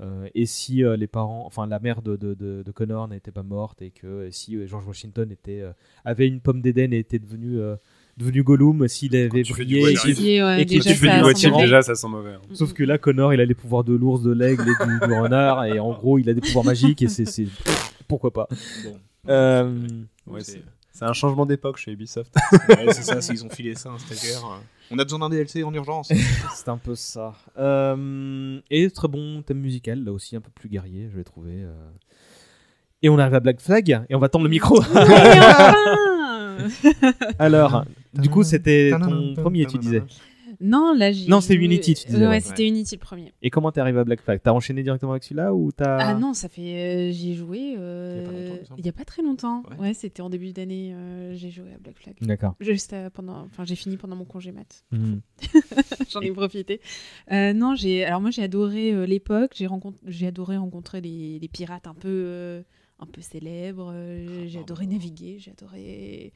[0.00, 3.80] euh, et si euh, les parents, enfin la mère de, de, Connor n'était pas morte
[3.82, 5.72] et que et si euh, George Washington était, euh,
[6.04, 7.76] avait une pomme d'Éden et était devenu, euh,
[8.16, 9.82] devenu Gollum, s'il avait tu fais brillé.
[9.82, 11.62] du et qu'il- ouais, déjà, tu fais du mauvais.
[11.64, 12.34] déjà ça sent mauvais.
[12.34, 12.40] hein.
[12.52, 15.12] Sauf que là, Connor, il a les pouvoirs de l'ours, de l'aigle et du, du
[15.12, 17.24] renard, et en gros, il a des pouvoirs magiques, et c'est.
[18.08, 18.48] Pourquoi pas
[18.84, 18.96] Bon.
[19.28, 19.78] Euh,
[20.26, 20.62] Ouais, c'est-
[21.00, 22.32] un changement d'époque chez Ubisoft.
[22.68, 24.38] Ouais, c'est ça, s'ils ont filé ça à un stagiaire.
[24.44, 24.58] euh,
[24.92, 26.10] On a besoin d'un DLC en urgence.
[26.54, 27.34] C'est un peu ça.
[27.58, 31.50] Euh, et très bon thème musical, là aussi un peu plus guerrier, je l'ai trouvé.
[31.62, 31.72] euh.
[33.02, 34.80] Et on arrive à Black Flag, et on va tendre le micro.
[37.38, 37.84] Alors,
[38.20, 40.02] du coup, c'était ton premier, tu disais.
[40.60, 41.28] Non, là j'ai.
[41.28, 42.40] Non, c'est Unity, tu disais, Ouais, ouais.
[42.40, 43.32] c'était Unity le premier.
[43.42, 44.40] Et comment t'es arrivé à Black Flag?
[44.40, 45.96] T'as enchaîné directement avec celui-là ou t'as.
[45.98, 46.62] Ah non, ça fait.
[46.62, 47.74] euh, j'y ai joué.
[47.76, 49.64] euh, Il y a pas très longtemps.
[49.72, 49.88] Ouais.
[49.88, 50.92] Ouais, c'était en début d'année.
[50.94, 52.14] euh, j'ai joué à Black Flag.
[52.20, 52.54] D'accord.
[52.60, 53.40] Juste euh, pendant.
[53.46, 54.84] Enfin, j'ai fini pendant mon congé mat.
[54.92, 55.20] Mhm.
[56.12, 56.80] J'en ai profité.
[57.32, 58.04] Euh, non, j'ai.
[58.04, 59.52] Alors moi, j'ai adoré euh, l'époque.
[59.56, 60.00] J'ai rencontré.
[60.06, 62.08] J'ai adoré rencontrer les, les pirates un peu.
[62.08, 62.62] euh,
[63.00, 63.90] un peu célèbres.
[63.92, 65.38] euh, j'ai adoré naviguer.
[65.40, 66.32] J'ai adoré.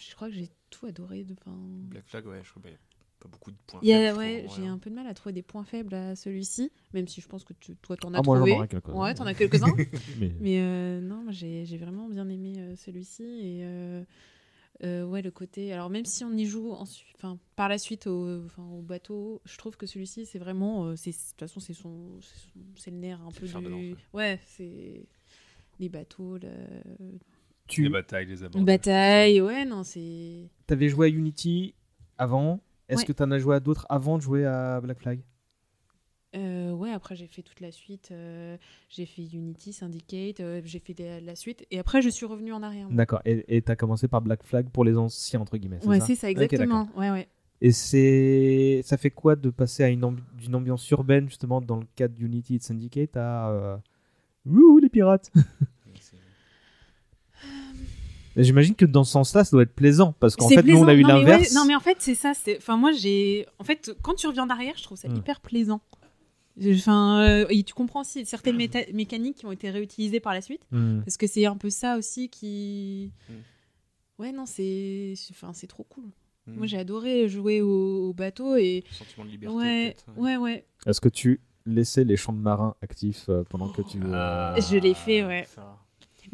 [0.00, 1.24] Je crois que j'ai tout adoré.
[1.24, 2.74] De, enfin, Black Flag, ouais, je crois a
[3.20, 5.64] pas beaucoup de points faibles, ouais, j'ai un peu de mal à trouver des points
[5.64, 8.40] faibles à celui-ci, même si je pense que tu, toi, t'en as Ah, moi, j'en
[8.42, 8.52] trouvé.
[8.52, 9.00] aurais quelques-uns.
[9.00, 9.74] ouais, t'en as quelques-uns.
[10.18, 13.22] Mais- Mais euh, non, moi, j'ai j'ai vraiment bien aimé euh, celui-ci.
[13.22, 14.04] Et euh,
[14.82, 15.72] euh, ouais, le côté.
[15.72, 18.42] Alors, même si on y joue ensuite, enfin, par la suite au,
[18.82, 20.86] bateau, je trouve que celui-ci, c'est vraiment.
[20.88, 20.96] euh, De
[21.30, 23.54] toute façon, c'est son, c'est son- le nerf un peu du.
[23.56, 23.96] ouais.
[24.12, 25.06] Ouais, c'est.
[25.80, 26.50] Les bateaux, le...
[27.78, 28.64] Les batailles, les abordages.
[28.64, 30.48] batailles, ouais, non, c'est.
[30.66, 31.74] T'avais joué à Unity
[32.18, 32.60] avant.
[32.88, 33.04] Est-ce Ouais.
[33.06, 35.20] que t'en as joué à d'autres avant de jouer à Black Flag?
[36.36, 38.08] Euh, ouais, après j'ai fait toute la suite.
[38.10, 38.56] euh,
[38.88, 41.64] j'ai fait Unity, Syndicate, euh, j'ai fait des- la suite.
[41.70, 42.88] Et après, je suis revenue en arrière.
[42.90, 43.22] D'accord.
[43.24, 45.84] Et t'as commencé par Black Flag pour les anciens entre guillemets.
[45.86, 46.88] Ouais, c'est ça, exactement.
[46.96, 47.28] ouais, ouais.
[47.60, 51.86] Et c'est, ça fait quoi de passer à une ambi- ambiance urbaine justement dans le
[51.94, 53.76] cadre d'Unity et de Syndicate à euh...
[54.44, 55.30] Wouhou, les pirates?
[58.36, 60.94] J'imagine que dans ce sens-là, ça doit être plaisant parce qu'en fait, nous, on a
[60.94, 61.54] eu ouais, l'inverse.
[61.54, 62.32] non, mais en fait, c'est ça.
[62.56, 63.46] Enfin, moi, j'ai.
[63.58, 65.16] En fait, quand tu reviens en arrière, je trouve ça Hmm.
[65.16, 65.80] hyper plaisant.
[66.64, 70.40] Enfin, euh, et tu comprends aussi certaines méta- mécaniques qui ont été réutilisées par la
[70.40, 70.60] suite.
[70.70, 71.00] Hmm.
[71.00, 73.10] Parce que c'est un peu ça aussi qui.
[73.28, 74.22] Hmm.
[74.22, 75.14] Ouais, non, c'est.
[75.30, 76.04] Enfin, c'est trop cool.
[76.46, 76.54] Hmm.
[76.56, 78.84] Moi, j'ai adoré jouer au, au bateau et.
[78.90, 79.56] Sentiment de liberté.
[79.56, 80.64] Ouais, ouais, ouais.
[80.86, 83.98] Est-ce que tu laissais les champs de marins actifs euh, pendant que tu.
[84.04, 85.46] Euh, Je l'ai fait, ouais.
[85.54, 85.76] Ça.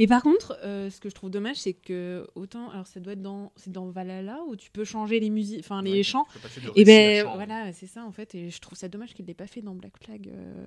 [0.01, 3.13] Mais par contre, euh, ce que je trouve dommage, c'est que autant, alors ça doit
[3.13, 6.25] être dans, c'est dans Valhalla où tu peux changer les musiques, enfin les Ouais, chants.
[6.33, 7.35] tu peux passer de Et à ben chant.
[7.37, 9.75] voilà, c'est ça en fait, et je trouve ça dommage qu'il l'ait pas fait dans
[9.75, 10.29] Black Flag.
[10.35, 10.67] euh.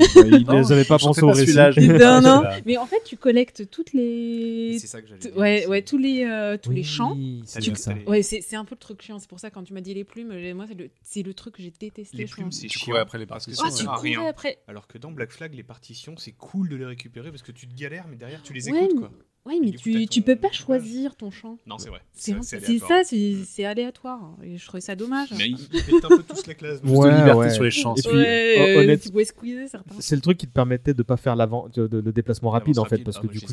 [0.00, 1.54] ouais, ils Non, les avaient pas pensé au récit.
[1.78, 2.42] non, non.
[2.64, 6.24] Mais en fait, tu collectes toutes les, C'est ça que j'allais ouais, ouais, tous les,
[6.24, 7.14] euh, tous les Oui, chants.
[7.14, 7.92] Tu- ça.
[7.92, 9.18] les- Ouais, c'est un peu le truc chiant.
[9.18, 11.56] C'est pour ça quand tu m'as dit les plumes, moi c'est le, c'est le truc
[11.56, 12.16] que j'ai détesté.
[12.16, 12.94] Les plumes, c'est Tu chiant.
[12.96, 14.58] après les parce que partitions, Ah, tu courais après.
[14.68, 17.68] Alors que dans Black Flag, les partitions, c'est cool de les récupérer parce que tu
[17.68, 19.10] te galères, mais derrière, tu les Ouais, quoi.
[19.46, 19.76] Ouais, mais coup,
[20.10, 20.54] tu, peux pas équipage.
[20.64, 21.58] choisir ton chant.
[21.66, 22.00] Non, c'est vrai.
[22.14, 23.04] C'est aléatoire.
[23.04, 23.16] ça,
[23.46, 24.36] c'est aléatoire.
[24.42, 25.28] Et je trouvais ça dommage.
[25.36, 26.80] Mais ils ils mettent un peu tous la classe.
[26.82, 27.50] Ouais, de liberté ouais.
[27.50, 27.94] sur les champs.
[27.94, 29.96] Et c'est puis, ouais, hon- euh, honnête- tu pouvais squeezer certains.
[29.98, 32.78] C'est le truc qui te permettait de pas faire l'avant, de, de- le déplacement rapide
[32.78, 33.04] en fait, rapide.
[33.04, 33.52] parce Ah, que moi, du coup.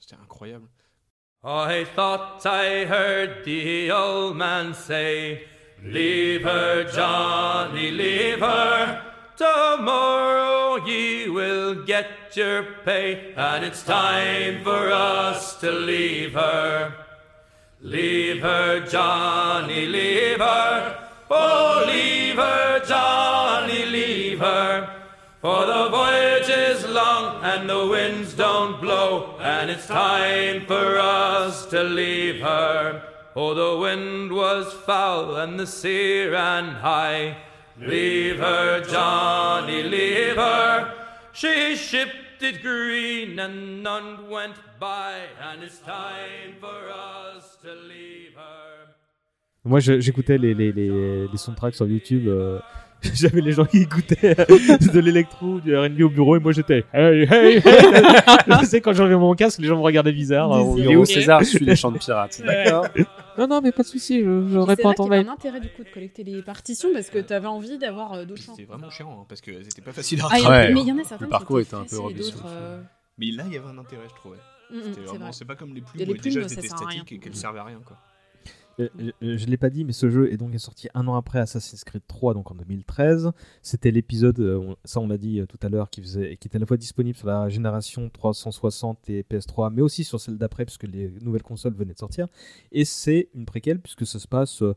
[0.00, 0.66] C'était incroyable.
[1.44, 5.42] I thought I heard the old man say,
[5.84, 9.02] Leave her, Johnny, leave her.
[9.36, 10.27] Tomorrow
[10.86, 16.94] ye will get your pay, and it's time for us to leave her.
[17.80, 21.08] Leave her, Johnny, leave her.
[21.30, 24.94] Oh, leave her, Johnny, leave her.
[25.40, 31.66] For the voyage is long and the winds don't blow, and it's time for us
[31.66, 33.02] to leave her.
[33.36, 37.36] Oh, the wind was foul and the sea ran high.
[37.80, 40.92] Leave her, Johnny, leave her.
[41.32, 48.34] She shipped it green and none went by, and it's time for us to leave
[48.36, 48.94] her.
[49.64, 52.26] Moi, j'écoutais les soundtracks sur YouTube.
[52.26, 52.58] euh,
[53.14, 57.22] J'avais les gens qui écoutaient de l'électro, du R&B au bureau, et moi j'étais hey
[57.22, 57.62] hey hey.
[58.60, 60.52] tu sais quand j'enlevais mon casque, les gens me regardaient bizarre.
[60.52, 60.92] hein, au Des bureau.
[60.94, 62.42] Léo César suit les chants de pirates.
[62.44, 62.86] D'accord.
[63.38, 65.14] non non mais pas de souci, je, je C'est réponds à là ton qu'il y
[65.14, 65.28] avait mail.
[65.28, 68.24] un intérêt du coup de collecter les partitions parce que tu avais envie d'avoir euh,
[68.24, 68.54] d'autres chants.
[68.56, 70.72] C'était vraiment chiant hein, parce qu'elles étaient pas faciles à Ah, il Ouais.
[70.74, 72.36] mais il y en a certains Le parcours était un peu robuste.
[72.46, 72.80] euh,
[73.18, 74.36] Mais là, il y avait un intérêt, je trouvais.
[74.72, 76.68] mm, mm, C'était c'est c'est pas comme les plumes les où déjà plumes, elles étaient
[76.68, 77.96] statiques et qu'elles servaient à rien, quoi.
[78.78, 82.02] Je l'ai pas dit, mais ce jeu est donc sorti un an après Assassin's Creed
[82.06, 83.32] 3, donc en 2013.
[83.62, 86.56] C'était l'épisode, euh, ça on l'a dit euh, tout à l'heure, qui, faisait, qui était
[86.56, 90.64] à la fois disponible sur la génération 360 et PS3, mais aussi sur celle d'après,
[90.64, 92.26] puisque les nouvelles consoles venaient de sortir.
[92.72, 94.74] Et c'est une préquelle, puisque ça se passe euh,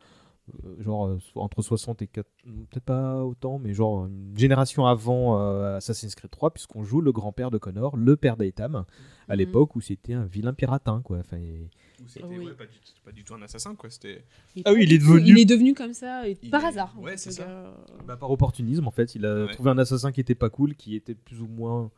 [0.79, 2.27] genre entre 60 et 4,
[2.71, 7.11] peut-être pas autant, mais genre une génération avant euh, Assassin's Creed 3, puisqu'on joue le
[7.11, 8.83] grand-père de Connor, le père d'Aitam,
[9.29, 9.37] à Mhm.
[9.37, 11.19] l'époque où c'était un vilain piratin, quoi.
[11.19, 11.69] Enfin, et-
[12.07, 12.45] C'était Ah oui.
[12.45, 13.89] ouais, pas, du, c'était pas du tout un assassin, quoi.
[13.89, 14.23] C'était.
[14.65, 16.95] Ah oui, il est devenu- Il est devenu comme ça et par est- hasard.
[16.99, 17.43] ouais, c'est ça.
[17.45, 17.73] gars.
[18.07, 19.51] Bah, par opportunisme, en fait, il a Ouais.
[19.53, 21.91] trouvé un assassin qui était pas cool, qui était plus ou moins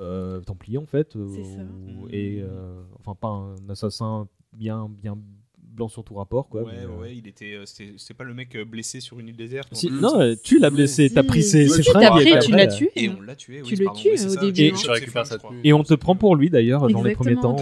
[0.00, 1.60] euh, templier en fait, euh, C'est ça.
[1.62, 5.16] ou- et euh, enfin pas un assassin bien bien
[5.56, 6.62] blanc sur tout rapport quoi.
[6.64, 7.60] ouais, mais, euh, ouais, il était.
[7.64, 9.68] C'était pas le mec blessé sur une île déserte.
[9.72, 12.04] si- non, tu l'as blessé, t'as pris ses, si, ses fringues.
[12.06, 12.90] après, tu l'as tué.
[12.96, 13.62] Et on l'a tué.
[13.62, 14.40] Tu oui, le tues, au ça.
[14.40, 14.72] début,
[15.62, 17.56] Et on te prend pour lui d'ailleurs dans les premiers temps.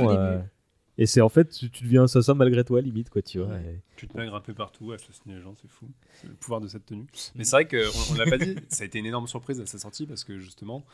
[0.98, 3.48] Et c'est en fait, tu, tu deviens assassin malgré toi, limite quoi, tu vois.
[3.48, 3.62] Ouais.
[3.76, 5.86] et- Tu te maigres un peu partout, assassiner les gens, c'est fou.
[6.20, 7.06] C'est le pouvoir de cette tenue.
[7.34, 9.66] Mais c'est vrai qu'on on l'a pas dit, ça a été une énorme surprise à
[9.66, 10.84] sa sortie parce que justement,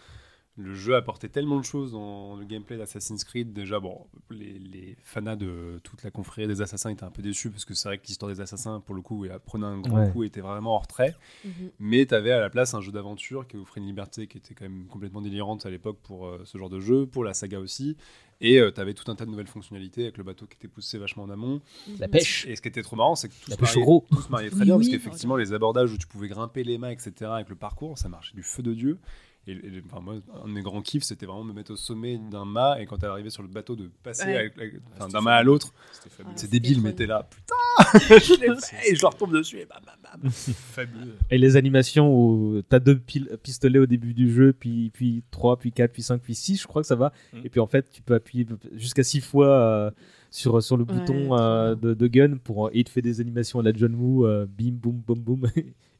[0.60, 3.52] le jeu apportait tellement de choses dans le gameplay d'Assassin's Creed.
[3.52, 7.50] Déjà, bon, les, les fanas de toute la confrérie des assassins étaient un peu déçus
[7.50, 10.00] parce que c'est vrai que l'histoire des assassins, pour le coup, et prenait un grand
[10.06, 10.10] Ouais.
[10.10, 11.14] coup, était vraiment hors trait.
[11.44, 11.52] Mhm.
[11.78, 14.54] Mais tu avais à la place un jeu d'aventure qui offrait une liberté qui était
[14.54, 17.60] quand même complètement délirante à l'époque pour euh, ce genre de jeu, pour la saga
[17.60, 17.96] aussi.
[18.40, 20.96] Et tu avais tout un tas de nouvelles fonctionnalités avec le bateau qui était poussé
[20.98, 21.60] vachement en amont.
[21.98, 22.46] La pêche.
[22.46, 24.06] Et ce qui était trop marrant, c'est que tout La se pêche au mariait, gros.
[24.10, 26.62] tout se mariait très Oui, bien oui, parce qu'effectivement, les abordages où tu pouvais grimper
[26.62, 28.98] les mâts, etc., avec le parcours, ça marchait du feu de Dieu.
[29.48, 30.14] Et, et- enfin, moi,
[30.44, 32.86] un de mes grands kiffs, c'était vraiment de me mettre au sommet d'un mât et
[32.86, 34.52] quand tu arrivé sur le bateau, de passer Ouais.
[35.10, 35.72] d'un mât à l'autre.
[36.36, 37.54] C'est débile, mais t'es là, putain,
[38.18, 40.30] je l'ai fait et je leur tombe dessus et bam, bam, bam.
[40.30, 41.14] Fabuleux.
[41.30, 42.98] Et les animations où t'as deux
[43.42, 46.66] pistolets au début du jeu, puis, puis 3, puis 4, puis 5, puis 6, je
[46.66, 47.12] crois que ça va.
[47.32, 47.38] Mm.
[47.44, 49.90] Et puis en fait, tu peux appuyer jusqu'à 6 fois euh,
[50.30, 53.20] sur, sur le Ouais, bouton euh, de, de gun pour, et il te fait des
[53.22, 55.46] animations à la John Woo, euh, bim, boum, boum, boum.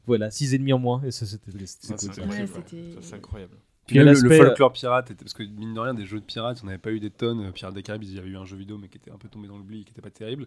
[0.09, 1.01] Voilà, 6 ennemis en moins.
[1.03, 2.23] Et ça, c'était c'était Ça, cool.
[3.15, 3.53] incroyable.
[3.53, 3.59] Ouais.
[3.87, 6.59] Puis Même le, folklore pirate, était- parce que mine de rien, des jeux de pirates,
[6.61, 7.41] on n'avait pas eu des tonnes.
[7.45, 9.17] Euh, Pirates des Caraïbes, il y avait eu un jeu vidéo, mais qui était un
[9.17, 10.45] peu tombé dans l'oubli, qui était pas terrible.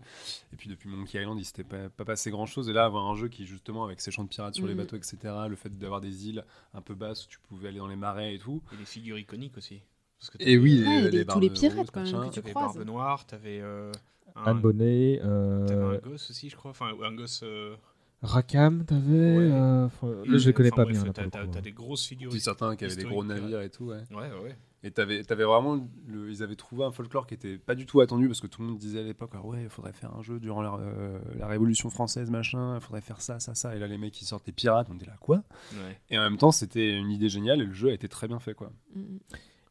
[0.53, 2.69] Et puis depuis Monkey Island, il s'était pas, pas passé grand chose.
[2.69, 4.79] Et là, avoir un jeu qui, justement, avec ses champs de pirates sur les Mhm.
[4.79, 5.17] bateaux, etc.,
[5.49, 8.37] le fait d'avoir des îles un peu basses où tu pouvais aller dans les marais
[8.37, 8.63] et tout.
[8.73, 9.83] Et les figures iconiques aussi.
[10.21, 12.35] Parce que Et oui, Ouais, les, et les- tous les pirates, roses, quand même, que
[12.35, 12.77] tu T'avais croises.
[12.77, 13.91] Barbe Noire, t'avais euh,
[14.37, 16.71] un, Anne Bonnet, t'avais euh, un gosse aussi, je crois.
[16.71, 17.41] Enfin, un gosse.
[17.43, 17.75] euh,
[18.23, 19.37] Rakam, t'avais.
[19.37, 19.51] Ouais.
[19.53, 19.89] euh,
[20.27, 21.13] là, je les connais enfin, pas bref, bien.
[21.13, 22.31] T'as t'as des grosses figures.
[22.31, 24.03] Puis certains qui avaient des gros navires et tout, ouais.
[24.11, 24.57] Ouais, ouais, ouais.
[24.85, 25.89] Et t'avais avais vraiment.
[26.07, 28.63] Le, ils avaient trouvé un folklore qui était pas du tout attendu parce que tout
[28.63, 31.21] le monde disait à l'époque Ah ouais, il faudrait faire un jeu durant la, euh,
[31.37, 33.77] la Révolution française, machin, il faudrait faire ça, ça, ça.
[33.77, 35.43] Et là, les mecs qui sortent les pirates, on était là, quoi?
[35.73, 36.01] Ouais.
[36.11, 38.41] Et en même temps, c'était une idée géniale et le jeu a été très bien
[38.41, 38.73] fait, quoi.
[38.97, 39.19] Mhm.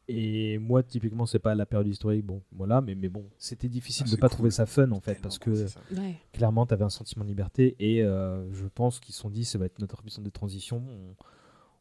[0.07, 4.05] Et moi, typiquement, c'est pas la période historique, bon, voilà, mais, mais bon, c'était difficile
[4.07, 4.35] Ah, de pas cool.
[4.35, 5.51] trouver ça fun en fait, parce que.
[5.95, 6.15] Ouais.
[6.33, 9.45] clairement, tu avais un sentiment de liberté et euh, je pense qu'ils se sont dit,
[9.45, 10.83] ça va être notre émission de transition,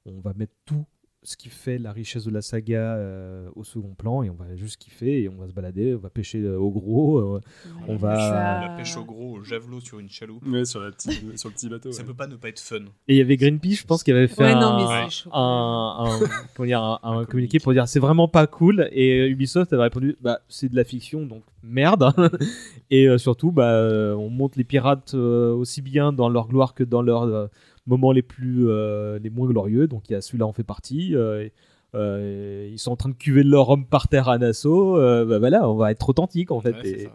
[0.06, 0.84] on, on va mettre tout
[1.22, 4.56] ce qui fait la richesse de la saga euh, au second plan et on va
[4.56, 7.40] juste kiffer et on va se balader, on va pêcher euh, au gros, euh,
[7.86, 7.98] on Ouais.
[7.98, 10.42] va- Ça- La pêche au gros, au javelot sur une chaloupe.
[10.46, 11.92] Ouais, sur, la petite- sur le petit bateau.
[11.92, 12.08] Ça ouais.
[12.08, 12.76] peut pas ne pas être fun.
[13.06, 15.24] Et il y avait Greenpeace, je pense, qui avait fait Ouais, un, non, mais c'est
[15.24, 15.30] chaud.
[15.34, 18.88] un, un- comment dire, un- un Un communiqué pour dire c'est vraiment pas cool.
[18.92, 22.14] Et Ubisoft avait répondu bah c'est de la fiction, donc merde.
[22.90, 26.72] et euh, surtout, bah, euh, on montre les pirates euh, aussi bien dans leur gloire
[26.74, 27.46] que dans leurs euh,
[27.90, 29.86] moments les plus euh, les moins glorieux.
[29.86, 31.14] Donc il y a celui-là en fait partie.
[31.14, 31.48] euh,
[31.94, 34.94] euh, ils sont en train de cuver leur homme par terre à Nassau.
[34.96, 36.72] bah, voilà, on va être authentique en fait.
[36.72, 37.10] Ouais, et ça.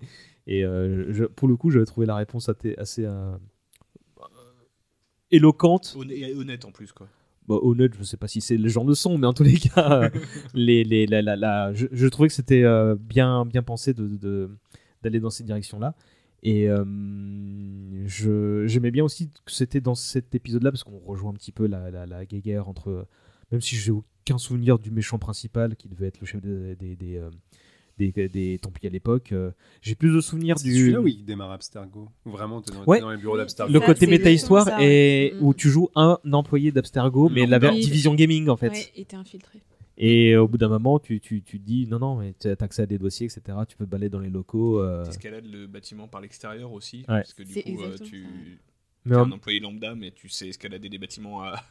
[0.48, 3.06] et je- pour le coup, j'avais trouvé la réponse assez,
[5.32, 5.98] éloquente.
[6.10, 7.08] Et honnête en plus, quoi.
[7.48, 9.54] Bah, honnête, je sais pas si c'est le genre de son, mais en tous les
[9.58, 10.10] cas,
[10.56, 14.08] les, les, la, la- la- je, je trouvais que c'était euh, bien, bien pensé de,
[14.08, 14.50] de-
[15.04, 15.94] d'aller dans cette direction-là.
[16.48, 16.86] Et euh,
[18.06, 21.66] je, j'aimais bien aussi que c'était dans cet épisode-là, parce qu'on rejoint un petit peu
[21.68, 23.08] la, la, la guéguerre entre.
[23.52, 26.96] Même si j'ai aucun souvenir du méchant principal, qui devait être le chef des, des,
[26.96, 27.30] des, euh,
[27.98, 29.52] des, des Templiers à l'époque, euh,
[29.82, 30.76] j'ai plus de souvenirs C'est du.
[30.78, 32.10] celui-là où il démarre Abstergo.
[32.26, 33.00] Vraiment, t'es dans, Ouais.
[33.00, 33.72] dans les bureaux Oui, d'Abstergo.
[33.74, 35.40] le côté méta-histoire et ouais.
[35.42, 38.70] où tu joues un employé d'Abstergo, mais la ver- division gaming en fait.
[38.70, 39.62] Ouais, et t'es infiltré.
[39.98, 42.56] Et au bout d'un moment, tu, tu, tu te dis non, non, mais tu as
[42.60, 43.58] accès à des dossiers, etc.
[43.68, 44.82] Tu peux te balader dans les locaux.
[44.82, 47.00] euh, T'escalades le bâtiment par l'extérieur aussi.
[47.00, 47.06] Ouais.
[47.22, 48.60] Parce que du coup, euh, tu.
[49.10, 51.64] en- un employé lambda, mais tu sais escalader des bâtiments à,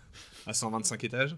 [0.46, 1.36] à 125 étages.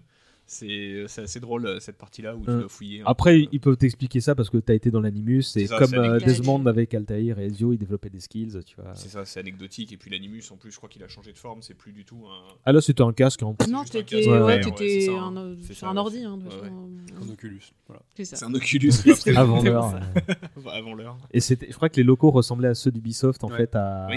[0.49, 3.01] C'est c'est assez drôle euh, cette partie-là où tu Euh, dois fouiller.
[3.01, 3.47] un Après, peu.
[3.51, 5.41] ils peuvent t'expliquer ça parce que tu as été dans l'animus.
[5.43, 6.19] C'est Et ça, comme euh.
[6.19, 8.95] Desmond avec Altair et Ezio, ils développaient des skills, tu vois.
[8.95, 9.91] C'est ça, c'est anecdotique.
[9.91, 11.61] Et puis l'animus, en plus, je crois qu'il a changé de forme.
[11.61, 12.53] C'est plus du tout un.
[12.65, 13.43] Ah là, c'était un casque.
[13.43, 13.55] hein.
[13.69, 14.11] Non, un casque.
[14.13, 15.55] Ouais, ça, un, hein.
[15.73, 16.23] ça, un ouais, ordi.
[16.23, 16.39] Hein.
[17.21, 17.61] Un Oculus.
[17.87, 18.01] Voilà.
[18.15, 18.37] C'est ça.
[18.37, 18.91] C'est un Oculus.
[19.35, 19.99] Avant l'heure.
[20.71, 21.17] Avant l'heure.
[21.31, 24.07] Et c'était, je crois que les locaux ressemblaient à ceux d'Ubisoft en fait à,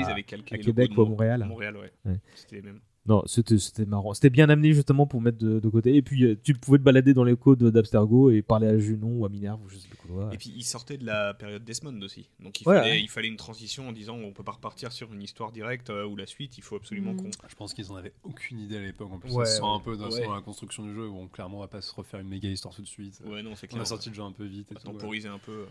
[0.62, 1.44] Québec ou à Montréal.
[1.48, 1.90] Montréal, ouais.
[2.05, 2.20] Ouais.
[2.36, 2.81] C'était les mêmes.
[3.11, 4.15] Non, c'était, c'était marrant.
[4.15, 5.97] C'était bien amené justement pour mettre de, de côté.
[5.97, 9.19] Et puis euh, tu pouvais te balader dans les de- d'Abstergo et parler à Junon
[9.19, 10.31] ou à Minerve ou je sais plus quoi.
[10.32, 12.28] Et puis il sortait de la période Desmond aussi.
[12.39, 13.01] Donc il, Ouais, fallait, ouais.
[13.03, 16.07] il fallait une transition en disant on peut pas repartir sur une histoire directe euh,
[16.07, 17.23] ou la suite, il faut absolument Mhm.
[17.23, 17.31] qu'on.
[17.49, 19.11] Je pense qu'ils en avaient aucune idée à l'époque.
[19.12, 19.69] En plus, Ouais, ça se sent ouais.
[19.74, 21.09] un peu dans, la construction du jeu.
[21.09, 23.20] Bon, clairement, on va pas se refaire une méga histoire tout de suite.
[23.27, 23.82] Ouais, non, c'est On clair.
[23.82, 24.69] a sorti le jeu un peu vite.
[24.70, 24.93] On Et tout, ouais.
[24.93, 25.65] temporiser un peu.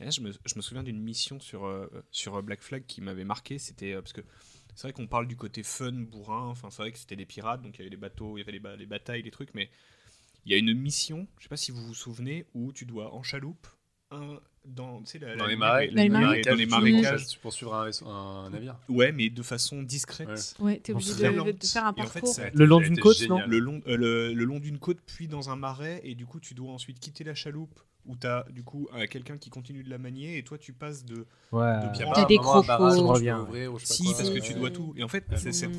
[0.00, 3.00] Et là, je me, je me souviens d'une mission sur, euh, sur Black Flag qui
[3.00, 3.58] m'avait marqué.
[3.58, 4.22] C'était euh, parce que
[4.80, 6.46] c'est vrai qu'on parle du côté fun, bourrin.
[6.48, 8.42] Enfin, c'est vrai que c'était des pirates, donc il y avait les bateaux, il y
[8.42, 9.52] avait les, ba- les batailles, les trucs.
[9.52, 9.68] Mais
[10.46, 13.12] il y a une mission, je sais pas si vous vous souvenez, où tu dois
[13.12, 13.66] en chaloupe
[14.10, 15.90] un dans, tu sais, la- Dans la les marais, est
[16.44, 17.26] dans les tu- marécages.
[17.28, 18.78] Tu poursuivre un, navire.
[18.88, 20.54] Ouais, mais de façon discrète.
[20.60, 21.18] Ouais, t'es obligé de-
[21.66, 22.36] faire un Et en fait, parcours.
[22.54, 23.38] Le long d'une côte, génial.
[23.42, 26.24] non le long, euh, le, le long d'une côte, puis dans un marais, et du
[26.24, 27.78] coup, tu dois ensuite quitter la chaloupe
[28.10, 31.04] où t'as du coup euh, quelqu'un qui continue de la manier, et toi, tu passes
[31.04, 31.26] de.
[31.52, 31.80] Ouais.
[31.82, 32.66] de des crocos.
[33.84, 34.92] Si, parce que tu dois tout.
[34.96, 35.24] Et en fait,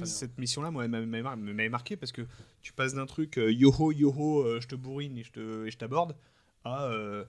[0.05, 2.21] cette, mission-là, moi, elle m'avait- m'avait mar- m'avait marqué parce que
[2.61, 5.71] tu passes d'un truc euh, yoho, yoho, euh, je te bourrine et je te- et
[5.71, 6.15] je t'aborde,
[6.63, 6.85] à.
[6.85, 7.23] euh,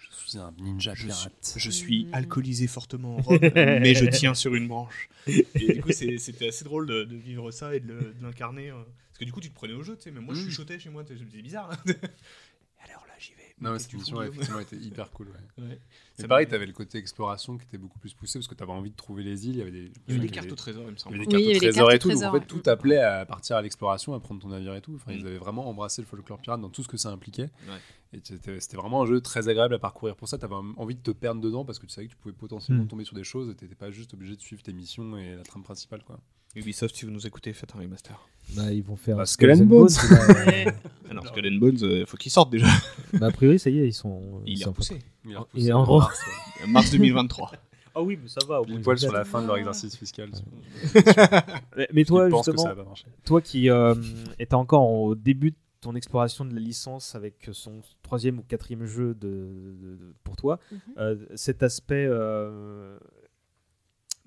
[0.00, 1.54] Je suis un ninja je suis, pirate.
[1.56, 2.14] je suis Mm.
[2.14, 5.08] alcoolisé fortement en rhum, mais je tiens sur une branche.
[5.26, 8.70] Et du coup, c'était assez drôle de, de vivre ça et de l'incarner.
[8.70, 10.10] euh, parce que du coup, tu te prenais au jeu, tu sais.
[10.10, 10.44] Même moi, je Mm.
[10.46, 11.70] chuchotais chez moi, c'est bizarre.
[12.84, 13.42] Alors là, j'y vais.
[13.58, 15.28] Non, mais Et cette mission, Guillaume- effectivement, était hyper cool.
[15.28, 15.64] Ouais.
[15.64, 15.78] Ouais.
[16.14, 18.72] C'est pareil, m'a- t'avais le côté exploration qui était beaucoup plus poussé parce que t'avais
[18.72, 19.54] envie de trouver les îles.
[19.54, 20.98] Il y avait des, Il y avait des des- cartes au trésor, il me Il
[20.98, 21.16] semble.
[21.16, 22.08] y avait des il cartes au trésor et tout.
[22.10, 24.92] Donc en fait, tout appelait à partir à l'exploration, à prendre ton navire et tout.
[24.96, 25.18] Enfin, Mm.
[25.20, 27.50] ils avaient vraiment embrassé le folklore pirate dans tout ce que ça impliquait.
[27.66, 27.80] Ouais.
[28.12, 30.16] Et c'était vraiment un jeu très agréable à parcourir.
[30.16, 32.34] Pour ça, t'avais envie de te perdre dedans parce que tu savais que tu pouvais
[32.34, 32.88] potentiellement Mm.
[32.88, 35.42] tomber sur des choses et t'étais pas juste obligé de suivre tes missions et la
[35.44, 36.02] trame principale.
[36.04, 36.20] Quoi.
[36.56, 38.18] Ubisoft, si vous nous écoutez, faites un remaster.
[38.56, 39.88] Bah, ils vont faire Bah, Skull and Bones.
[39.88, 39.90] Bones.
[41.08, 42.66] Ah non, Skull and Bones, il faut qu'ils sortent déjà.
[43.12, 44.40] Bah, a priori, ça y est, ils sont.
[44.44, 44.98] Il ils est sont- repoussé.
[45.24, 46.20] Il repoussé en gros- mars,
[46.60, 46.66] ouais.
[46.72, 47.52] Mars 2023.
[47.98, 48.60] Ah oui, mais ça va.
[48.60, 50.28] Au moins, poil ils sur la fin de leur exercice fiscal.
[51.76, 53.06] Mais- Mais toi, justement, ça va pas marcher.
[53.24, 53.94] toi qui euh,
[54.38, 58.84] étais encore au début de ton exploration de la licence avec son troisième ou quatrième
[58.84, 60.78] jeu de, de- de- pour toi, Mhm.
[60.98, 62.98] euh, cet aspect euh,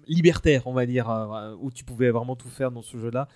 [0.07, 3.27] libertaire, on va dire, euh, où tu pouvais vraiment tout faire dans ce jeu-là.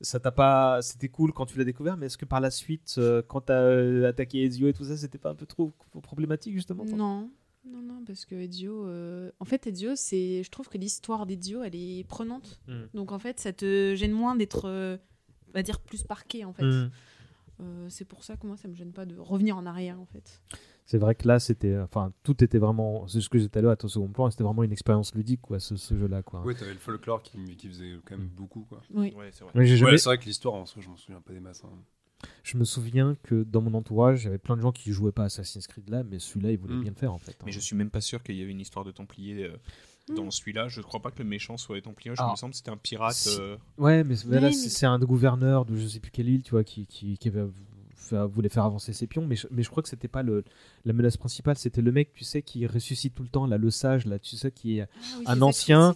[0.00, 2.94] Ça t'a pas, c'était cool quand tu l'as découvert, mais est-ce que par la suite,
[2.98, 5.72] euh, quand t'as euh, attaqué Ezio et tout ça, c'était pas un peu trop
[6.02, 7.30] problématique justement Non,
[7.64, 8.86] non, non, parce que Ezio.
[8.86, 10.42] euh, En fait, Ezio, c'est.
[10.44, 12.60] Je trouve que l'histoire d'Ezio, elle est prenante.
[12.68, 12.82] Mm.
[12.94, 14.68] Donc, en fait, ça te gêne moins d'être.
[15.48, 16.64] On va dire plus parqué, en fait.
[16.64, 16.90] Mm.
[17.60, 20.06] Euh, c'est pour ça que moi, ça me gêne pas de revenir en arrière, en
[20.06, 20.40] fait.
[20.90, 23.76] C'est vrai que là, c'était, enfin, tout était vraiment, c'est ce que j'étais là à
[23.76, 26.42] ton second plan, c'était vraiment une expérience ludique, quoi, ce, ce jeu-là, quoi.
[26.46, 28.62] Oui, t'avais le folklore qui, qui faisait quand même beaucoup.
[28.62, 28.80] Quoi.
[28.94, 29.12] Oui.
[29.14, 29.52] Ouais, c'est vrai.
[29.54, 31.62] Ouais, jamais- que l'histoire, en soi, je m'en souviens pas des masses.
[31.62, 32.26] hein.
[32.42, 35.12] Je me souviens que dans mon entourage, il y avait plein de gens qui jouaient
[35.12, 36.80] pas à Assassin's Creed là, mais celui-là, ils voulaient Mm.
[36.80, 37.32] bien le faire en fait.
[37.32, 37.44] hein.
[37.44, 40.30] Mais je suis même pas sûr qu'il y avait une histoire de Templier euh, dans
[40.30, 40.68] celui-là.
[40.68, 42.14] Je crois pas que le méchant soit les Templiers.
[42.16, 42.30] Je Ah.
[42.30, 43.28] me semble que c'était un pirate.
[43.38, 46.42] Euh, Ouais, mais, mais là, mais- c'est un gouverneur de je sais plus quelle île,
[46.42, 47.44] tu vois, qui, qui, qui avait-
[48.14, 50.44] voulait faire avancer ses pions, mais je, mais je crois que c'était pas le,
[50.84, 53.70] la menace principale, c'était le mec, tu sais, qui ressuscite tout le temps, là, le
[53.70, 54.86] sage, là, tu sais, qui est Ah
[55.18, 55.94] oui, un ancien,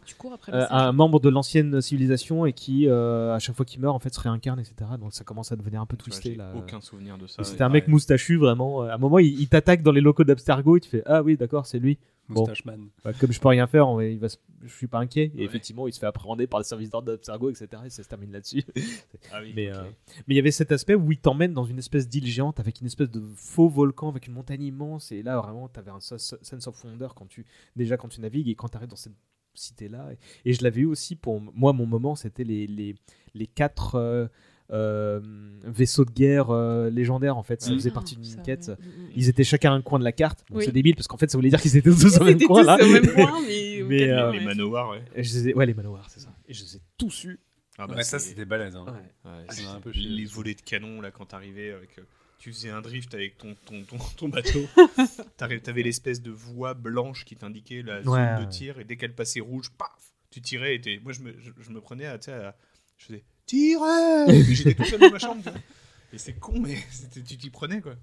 [0.48, 3.98] euh, un membre de l'ancienne civilisation et qui, euh, à chaque fois qu'il meurt, en
[3.98, 4.74] fait, se réincarne, etc.
[5.00, 6.52] Donc ça commence à devenir un peu twisté j'ai là.
[6.56, 7.42] aucun souvenir de ça.
[7.44, 8.82] C'était un mec moustachu, vraiment.
[8.82, 11.36] À un moment, il, il t'attaque dans les locaux d'Abstergo et tu fais Ah oui,
[11.36, 11.98] d'accord, c'est lui.
[12.28, 12.40] Bon.
[12.40, 12.88] Moustache Man.
[13.04, 15.32] Bah, comme je peux rien faire, on va- il va se- je suis pas inquiet.
[15.34, 15.44] Et Ouais.
[15.44, 17.66] effectivement, il se fait appréhender par le service d'ordre d'Abstergo, etc.
[17.84, 18.62] Et ça se termine là-dessus.
[19.32, 19.76] Ah oui, mais ok.
[19.78, 19.90] euh,
[20.26, 22.80] mais il y avait cet aspect où il t'emmène dans une espèce d'île géante avec
[22.80, 25.10] une espèce de faux volcan, avec une montagne immense.
[25.12, 27.44] Et là, vraiment, tu avais un sense of wonder quand tu,
[27.76, 29.14] déjà quand tu navigues et quand tu arrives dans cette
[29.54, 30.12] cité-là.
[30.44, 32.94] Et, et je l'avais eu aussi pour moi, mon moment, c'était les, les,
[33.34, 33.96] les quatre.
[33.96, 34.26] euh,
[34.72, 35.20] euh,
[35.64, 38.72] vaisseaux de guerre euh, légendaires en fait, ça faisait Ah, partie d'une quête.
[39.14, 40.44] Ils étaient chacun à un coin de la carte.
[40.50, 40.64] Oui.
[40.64, 42.78] C'est débile parce qu'en fait ça voulait dire qu'ils étaient tous au même coin là.
[42.82, 44.44] au même coin, mais euh, les ouais.
[44.44, 45.02] manoirs, ouais.
[45.14, 46.32] Les ai- ouais, les manoirs, c'est ça.
[46.48, 47.38] Et je les ai tous eus.
[47.78, 48.76] Ah bah, Ouais, ça, c'était balèze.
[48.76, 48.84] Hein.
[48.86, 49.30] Ouais.
[49.30, 51.98] Ouais, Ça c'est- m'a un peu chié, les volets de canon là quand t'arrivais avec
[51.98, 52.02] euh,
[52.38, 54.60] tu faisais un drift avec ton ton, ton, ton bateau
[55.36, 58.48] t'avais l'espèce de voie blanche qui t'indiquait la zone Ouais, de ouais.
[58.48, 61.70] tir et dès qu'elle passait rouge paf tu tirais et moi je me, je, je
[61.70, 62.56] me prenais à, tu sais, à-
[62.96, 63.24] je faisais
[64.44, 65.58] puis j'étais tout seul dans ma chambre tu vois.
[66.12, 67.94] et c'est con mais c'était- tu t'y prenais quoi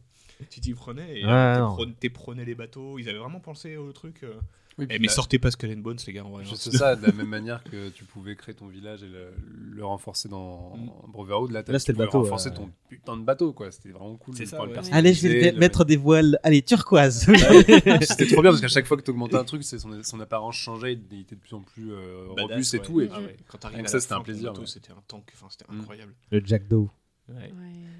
[0.50, 4.24] tu t'y prenais et Ouais, t'éprenais- t'éprenais les bateaux ils avaient vraiment pensé au truc
[4.24, 4.34] euh.
[4.80, 6.44] Oui, Eh, mais sortez pas Skull and Bones les gars en hein.
[6.44, 9.32] Juste ça, de la même manière que tu pouvais créer ton village et le,
[9.72, 10.90] le renforcer dans Mm.
[11.12, 12.54] Brotherhood, là, Là, c'était le bateau, renforcer euh.
[12.54, 13.72] ton putain de bateau, quoi.
[13.72, 14.36] C'était vraiment cool.
[14.36, 14.74] C'est ça, ouais.
[14.92, 16.40] Allez, je vais le mettre des voiles.
[16.44, 17.26] Allez, turquoise.
[18.02, 20.20] C'était trop bien parce qu'à chaque fois que tu augmentais un truc, c'est son, son
[20.20, 22.84] apparence changeait, il était de plus en plus euh, Badass, robuste et ouais.
[22.84, 23.02] tout.
[23.02, 25.80] Et Ah quand t'arrives ça, c'était un plaisir, c'était un tank enfin c'était Mm.
[25.82, 26.90] incroyable le Jack Doe.
[27.28, 27.36] Ouais.
[27.36, 27.52] Ouais.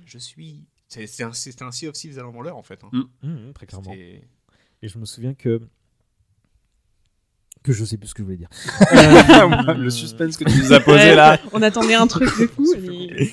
[0.06, 2.90] je suis c'est c'est un, c'est un Sea of Thieves à l'envers en fait hein.
[2.92, 3.28] Mm.
[3.28, 3.94] Mmh, très clairement.
[3.94, 5.62] Et je me souviens que
[7.64, 8.50] que je sais plus ce que je voulais dire.
[9.78, 11.40] le suspense que tu nous as posé là.
[11.54, 12.66] On attendait un truc de fou.
[12.88, 13.30] mais-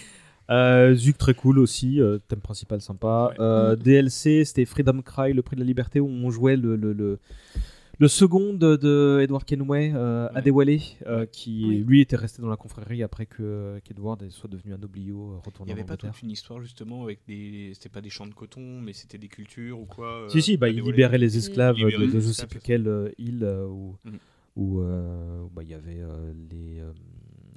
[0.48, 3.30] Euh, Zuc très cool aussi, euh, thème principal sympa.
[3.30, 3.36] Ouais.
[3.40, 6.92] Euh, DLC, c'était Freedom Cry, le prix de la liberté, où on jouait le, le,
[6.92, 7.18] le,
[7.98, 10.36] le second de, de Edward Kenway, euh, Ouais.
[10.38, 11.76] Adewale, euh, qui Oui.
[11.86, 15.46] lui était resté dans la confrérie après que qu'Edward soit devenu un oblio, euh, Il
[15.46, 17.70] retourné n'y en avait pas toute une histoire justement avec des.
[17.74, 20.56] C'était pas des champs de coton, mais c'était des cultures ou quoi euh, Si, si,
[20.56, 23.66] bah, il libérait les esclaves de, de les je sais plus quelle euh, île euh,
[23.66, 24.18] où, Mhm.
[24.56, 26.92] où, euh, bah, il y avait euh, les euh,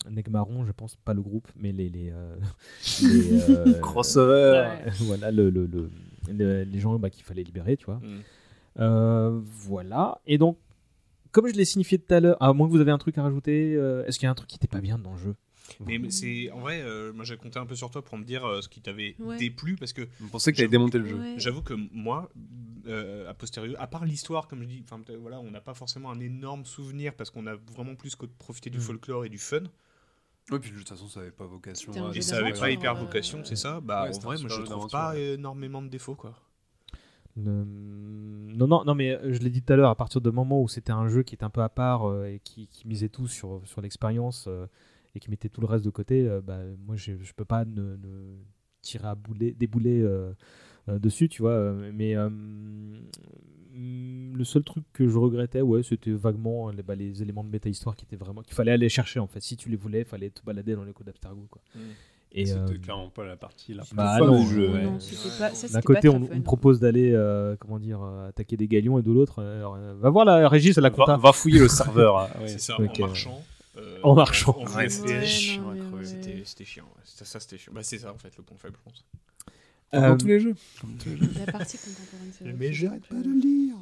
[0.10, 1.90] Negmarons, je pense, pas le groupe, mais les.
[1.90, 2.36] les, euh,
[3.02, 4.68] les, euh, Crossover.
[4.86, 4.92] Ouais.
[5.02, 5.90] voilà, le, le, le-
[6.32, 7.96] le- les gens bah, qu'il fallait libérer, tu vois.
[7.98, 8.22] Mm.
[8.80, 10.20] Euh, voilà.
[10.26, 10.58] Et donc,
[11.32, 13.24] comme je l'ai signifié tout à l'heure, à moins que vous avez un truc à
[13.24, 15.36] rajouter, euh, est-ce qu'il y a un truc qui n'était pas bien dans le jeu?
[15.86, 18.24] Mais, mais c'est en vrai, euh, moi j'ai compté un peu sur toi pour me
[18.24, 19.38] dire euh, ce qui t'avait Ouais.
[19.38, 21.36] déplu parce que Vous pensez que t'avais démonté le jeu Ouais.
[21.38, 22.28] j'avoue que moi,
[22.88, 24.84] euh, a posteriori, à part l'histoire, comme je dis,
[25.22, 28.32] voilà, on n'a pas forcément un énorme souvenir parce qu'on a vraiment plus que de
[28.40, 28.82] profiter du Mm.
[28.82, 29.60] folklore et du fun.
[30.52, 31.92] Oui, puis de toute façon, ça avait pas vocation.
[31.94, 33.80] À- Et ça avait d'aventure, pas hyper euh, vocation, c'est ça?
[33.80, 36.34] Bah Ouais, en vrai, moi je trouve pas énormément de défauts quoi.
[37.40, 40.62] Ne- Non, non, non, mais je l'ai dit tout à l'heure, à partir du moment
[40.62, 43.28] où c'était un jeu qui était un peu à part euh, et qui, misait tout
[43.28, 44.66] sur, l'expérience euh,
[45.16, 47.64] et qui mettait tout le reste de côté, euh, bah, moi je, je peux pas
[47.66, 48.36] ne, ne
[48.82, 49.56] tirer à boulet,
[50.02, 50.34] euh,
[50.90, 51.52] euh, dessus, tu vois.
[51.52, 52.30] euh, Mais euh,
[53.74, 57.96] le seul truc que je regrettais, ouais, c'était vaguement les, bah, les éléments de méta-histoire
[57.96, 59.42] qui étaient vraiment qu'il fallait aller chercher en fait.
[59.42, 61.62] Si tu les voulais, il fallait te balader dans les codes d'Abstergo, quoi.
[61.76, 61.80] Mm.
[62.32, 64.72] Et C'était euh, clairement pas la partie la plus bah non, du jeu.
[64.72, 64.84] ouais.
[64.84, 68.30] Non, c'était pas- ça, D'un côté, pas on, on propose d'aller, euh, comment dire, euh,
[68.30, 71.18] attaquer des galions, et de l'autre, euh, va voir la Régis, elle a Va, compta.
[71.18, 72.30] va fouiller le serveur.
[72.40, 72.48] ouais.
[72.48, 73.44] C'est ça, en marchant.
[73.78, 74.56] euh, En marchant.
[74.60, 74.92] En Ouais, FPS.
[74.92, 76.04] c'était Ouais, chiant à.
[76.04, 76.86] C'était c'était chiant.
[77.04, 77.72] Ça, c'était chiant.
[77.74, 79.06] Bah, c'est ça en fait le point faible, je pense.
[79.96, 80.56] Euh, Dans tous les jeux.
[81.46, 83.76] La partie contemporaine, c'est Mais j'arrête pas de lire.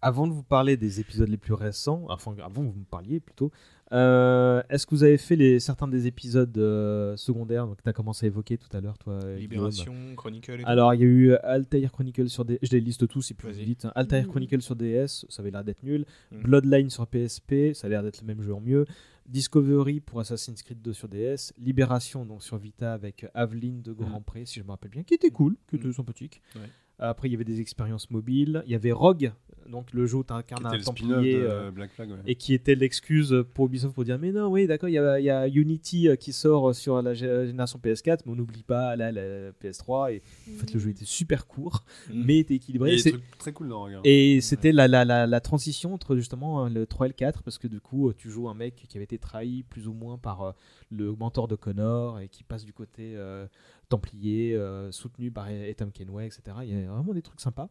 [0.00, 3.20] Avant de vous parler des épisodes les plus récents, enfin avant que vous me parliez
[3.20, 3.50] plutôt,
[3.94, 7.92] euh, est-ce que vous avez fait les, certains des épisodes euh, secondaires donc tu as
[7.92, 10.60] commencé à évoquer tout à l'heure, toi Guillaume Libération, Chronicle.
[10.60, 10.64] Et.
[10.64, 12.58] Alors, il y a eu Altair Chronicle sur DS.
[12.62, 13.64] Je les liste tous, Vas-y.
[13.64, 13.92] dites hein.
[13.94, 14.30] Altair Mhm.
[14.30, 16.04] Chronicle sur DS, ça avait l'air d'être nul.
[16.32, 16.42] Mhm.
[16.42, 18.84] Bloodline sur PSP, ça a l'air d'être le même jeu en mieux.
[19.26, 21.52] Discovery pour Assassin's Creed 2 sur DS.
[21.58, 25.14] Libération donc sur Vita avec Aveline de Grand Pré, si je me rappelle bien, qui
[25.14, 26.42] était cool, qui était sympathique.
[26.56, 26.68] Ouais.
[26.98, 28.62] Après, il y avait des expériences mobiles.
[28.66, 29.32] Il y avait Rogue,
[29.68, 31.34] donc le jeu où tu incarnes un templier.
[31.36, 32.10] euh, Black Flag.
[32.10, 32.16] ouais.
[32.26, 35.18] et qui était l'excuse pour Ubisoft pour dire mais non oui d'accord il y a,
[35.18, 38.62] il y a Unity euh, qui sort sur la gé- génération PS4 mais on n'oublie
[38.62, 40.22] pas là la PS3 et
[40.54, 42.22] en fait le jeu était super court Mm.
[42.26, 43.94] mais était équilibré trucs très cool dans Rogue.
[43.94, 44.00] hein.
[44.04, 47.56] et c'était la, la, la, la transition entre justement le 3 et le 4 parce
[47.56, 50.42] que du coup tu joues un mec qui avait été trahi plus ou moins par
[50.42, 50.52] euh,
[50.90, 53.46] le mentor de Connor et qui passe du côté euh,
[53.88, 56.42] Templier euh, soutenu par Ethan Kenway etc.
[56.62, 57.68] Il y a vraiment des trucs sympas.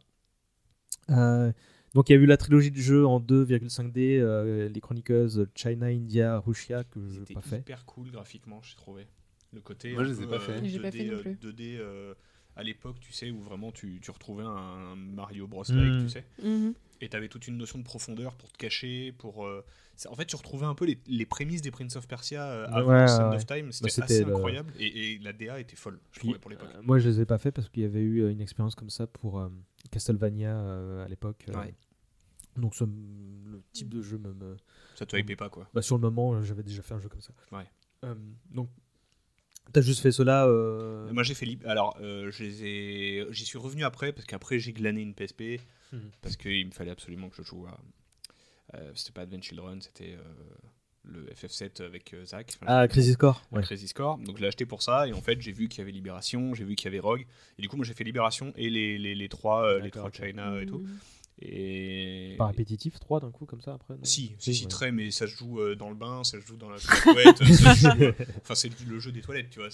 [1.10, 1.52] Euh,
[1.94, 5.88] donc il y a eu la trilogie du jeu en 2,5D, euh, les Chronicles China,
[5.88, 7.60] India, Russia que je n'ai pas fait.
[7.60, 9.06] hyper cool graphiquement, j'ai trouvé.
[9.52, 9.94] Le côté.
[9.94, 10.54] Moi, je les ai pas fait.
[10.54, 11.36] euh, J'ai pas 2D, fait non euh, plus.
[11.36, 12.14] 2D euh,
[12.56, 15.64] à l'époque, tu sais, où vraiment tu, tu retrouvais un Mario Bros.
[15.70, 15.76] Mm.
[15.76, 16.26] like, tu sais.
[16.42, 16.74] Mhm.
[17.02, 19.46] Et t'avais toute une notion de profondeur pour te cacher, pour.
[19.46, 19.64] euh,
[20.10, 22.92] en fait, tu retrouvais un peu les, les prémices des Prince of Persia euh, avant
[22.92, 23.46] Ouais, Sand ouais, of.
[23.46, 23.66] Time.
[23.68, 24.74] Bah, C'était c'était assez le- incroyable.
[24.80, 26.70] Et, et la DA était folle, je Puis, trouvais, pour l'époque.
[26.76, 28.76] euh, moi je les ai pas fait parce qu'il y avait eu euh, une expérience
[28.76, 29.50] comme ça pour euh,
[29.92, 31.46] Castlevania à l'époque.
[31.54, 31.74] Ouais.
[32.58, 34.58] Donc ce- le type de jeu me, me-
[34.96, 35.68] Ça te hypait pas, quoi.
[35.74, 37.34] Bah, sur le moment, j'avais déjà fait un jeu comme ça.
[37.52, 37.66] Ouais.
[38.52, 38.70] Donc,
[39.72, 40.46] t'as juste fait cela.
[40.48, 44.26] euh, Moi j'ai fait lib- alors euh, je les ai j'y suis revenu après parce
[44.26, 45.62] qu'après j'ai glané une PSP
[45.94, 46.10] Mhm.
[46.22, 47.80] parce qu'il me fallait absolument que je joue à
[48.96, 50.24] c'était pas Advent Children c'était euh,
[51.06, 53.42] le FF7 avec euh, Zach Enfin, Ah, Crisis Core.
[53.52, 53.62] Ouais.
[53.62, 55.82] Crisis Core donc je l'ai acheté pour ça et en fait j'ai vu qu'il y
[55.82, 57.26] avait Libération j'ai vu qu'il y avait Rogue
[57.58, 60.10] et du coup moi j'ai fait Libération et les, les, les trois euh, les trois.
[60.12, 60.82] China et tout
[61.42, 64.70] et Pas répétitif, 3 d'un coup, comme ça après non si, si, si, ouais.
[64.70, 67.38] très, mais ça se joue euh, dans le bain, ça se joue dans la toilette.
[67.56, 69.70] ça se joue, euh, Enfin, c'est le jeu des toilettes, tu vois.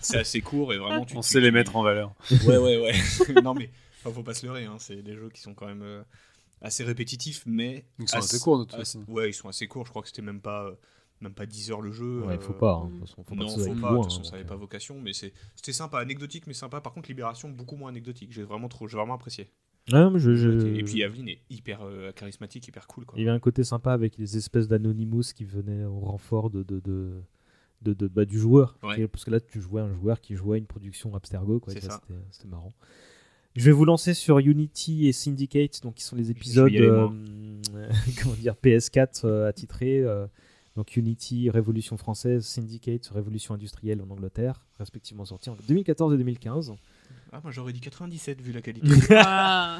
[0.00, 1.04] C'est assez court et vraiment.
[1.06, 2.12] Tu, On tu- sait les tu- mettre en valeur.
[2.46, 2.94] Ouais, ouais, ouais.
[3.42, 3.70] non, mais
[4.02, 4.64] faut pas se leurrer.
[4.64, 4.76] Hein.
[4.80, 6.02] C'est des jeux qui sont quand même euh,
[6.60, 7.84] assez répétitifs, mais.
[7.98, 9.04] Ils sont assez courts, de toute assez- façon.
[9.12, 9.84] Ouais, ils sont assez courts.
[9.86, 10.74] Je crois que c'était même pas, euh,
[11.20, 12.22] même pas 10 heures le jeu.
[12.22, 12.74] Ouais, euh, faut pas.
[12.74, 13.90] hein, de toute façon, faut pas non, que ça faut aille pas.
[13.90, 14.58] De toute façon, hein, ça donc, avait pas euh.
[14.58, 16.80] vocation, mais c'est- c'était sympa, anecdotique, mais sympa.
[16.80, 18.32] Par contre, Libération, beaucoup moins anecdotique.
[18.32, 19.50] J'ai vraiment trop, j'ai vraiment apprécié.
[19.92, 23.18] Ouais, mais je- je- Et puis Aveline est hyper euh, charismatique, hyper cool, quoi.
[23.18, 26.62] Il y avait un côté sympa avec les espèces d'Anonymous qui venaient au renfort de,
[26.62, 27.22] de, de,
[27.82, 28.76] de- de- bah, du joueur.
[28.82, 29.08] Ouais.
[29.08, 31.60] Parce que là, tu jouais un joueur qui jouait une production Abstergo.
[31.66, 32.72] c'était marrant.
[33.56, 37.08] Je vais vous lancer sur Unity et Syndicate, donc qui sont les épisodes euh,
[38.22, 39.98] comment dire, PS4 euh, attitrés.
[40.00, 40.26] euh,
[40.76, 46.74] donc Unity, Révolution française, Syndicate, Révolution industrielle en Angleterre, respectivement sortis en 2014 et 2015.
[47.32, 48.88] Ah, moi j'aurais dit 97 vu la qualité.
[49.10, 49.78] Ah.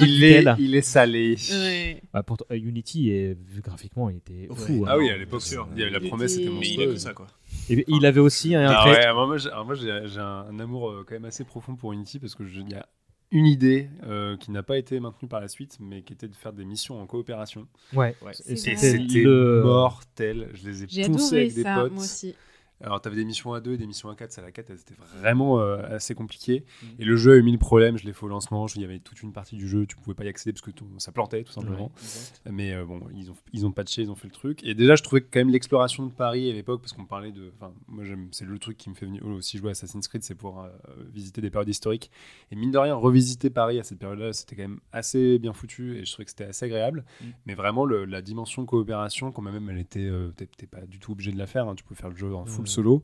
[0.00, 1.36] Il est, il est salé.
[1.50, 2.02] Ouais.
[2.12, 4.56] Bah, pourtant, euh, Unity, est, vu graphiquement, il était Ouais.
[4.56, 4.84] fou.
[4.86, 4.90] hein.
[4.92, 5.68] Ah oui, à l'époque, sûr.
[5.74, 6.96] il y avait la promesse, était- c'était Mais Mais il a que monstrueux.
[7.10, 7.26] ça, quoi.
[7.68, 10.58] Et il avait aussi un Ah ouais, moi, moi, j'ai, moi, j'ai, j'ai un, un
[10.58, 12.86] amour euh, quand même assez profond pour Unity parce que je- il y a
[13.30, 16.36] une idée euh, qui n'a pas été maintenue par la suite, mais qui était de
[16.36, 17.66] faire des missions en coopération.
[17.92, 18.14] Ouais.
[18.48, 20.48] Et c'était le- mortel.
[20.54, 21.92] Je les ai J'ai poussés adoré avec des ça, potes.
[21.92, 22.34] moi aussi.
[22.82, 24.32] Alors, tu avais des missions à 2 et des missions à 4.
[24.32, 26.64] C'est la 4, c'était vraiment euh, assez compliqué.
[26.82, 26.86] Mm.
[26.98, 27.96] Et le jeu a eu mille problèmes.
[27.96, 28.66] Je l'ai fait au lancement.
[28.74, 30.70] Il y avait toute une partie du jeu, tu pouvais pas y accéder parce que
[30.70, 31.90] ton- ça plantait tout simplement.
[32.50, 34.62] Mais euh, bon, ils ont, ils ont patché, ils ont fait le truc.
[34.64, 37.32] Et déjà, je trouvais que quand même l'exploration de Paris à l'époque, parce qu'on parlait
[37.32, 37.52] de.
[37.56, 40.34] Enfin, moi, c'est le truc qui me fait venir aussi jouer à Assassin's Creed, c'est
[40.34, 40.68] pour euh,
[41.12, 42.10] visiter des périodes historiques.
[42.50, 45.96] Et mine de rien, revisiter Paris à cette période-là, c'était quand même assez bien foutu
[45.96, 47.04] et je trouvais que c'était assez agréable.
[47.20, 47.24] Mm.
[47.46, 50.10] Mais vraiment, le- la dimension coopération, quand même, elle était.
[50.36, 51.68] t'es t'es pas du tout obligé de la faire.
[51.68, 52.68] hein, tu peux faire le jeu en full Mm.
[52.68, 53.02] solo.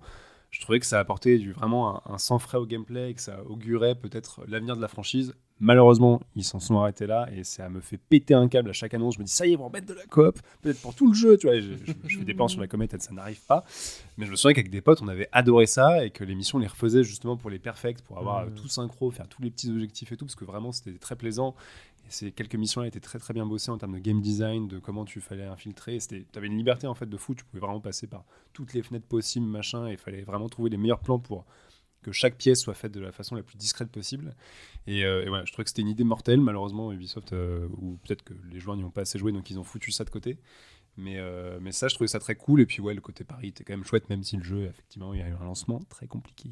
[0.50, 3.20] Je trouvais que ça apportait du, vraiment un, un sang frais au gameplay et que
[3.20, 5.32] ça augurait peut-être l'avenir de la franchise.
[5.62, 8.94] Malheureusement, ils s'en sont arrêtés là et ça me fait péter un câble à chaque
[8.94, 9.14] annonce.
[9.14, 11.06] Je me dis, ça y est, ils vont remettre de la coop, peut-être pour tout
[11.06, 11.36] le jeu.
[11.36, 13.62] Tu vois, je, je- je fais des plans sur la comète et ça n'arrive pas.
[14.16, 16.60] Mais je me souviens qu'avec des potes, on avait adoré ça et que l'émission on
[16.62, 19.70] les refaisait justement pour les perfects, pour avoir euh, tout synchro, faire tous les petits
[19.70, 21.54] objectifs et tout, parce que vraiment c'était très plaisant.
[22.10, 25.04] Ces quelques missions-là étaient très très bien bossées en termes de game design, de comment
[25.04, 25.96] tu fallait infiltrer.
[25.98, 28.82] Tu avais une liberté en fait de fou, tu pouvais vraiment passer par toutes les
[28.82, 31.46] fenêtres possibles, machin, et il fallait vraiment trouver les meilleurs plans pour
[32.02, 34.34] que chaque pièce soit faite de la façon la plus discrète possible.
[34.86, 36.40] Et, euh, et voilà, je trouvais que c'était une idée mortelle.
[36.40, 39.58] Malheureusement, Ubisoft, euh, ou peut-être que les joueurs n'y ont pas assez joué, donc ils
[39.58, 40.38] ont foutu ça de côté.
[40.96, 42.60] Mais, euh, mais ça, je trouvais ça très cool.
[42.62, 45.14] Et puis, ouais, le côté Paris était quand même chouette, même si le jeu, effectivement,
[45.14, 46.50] il y a eu un lancement très compliqué.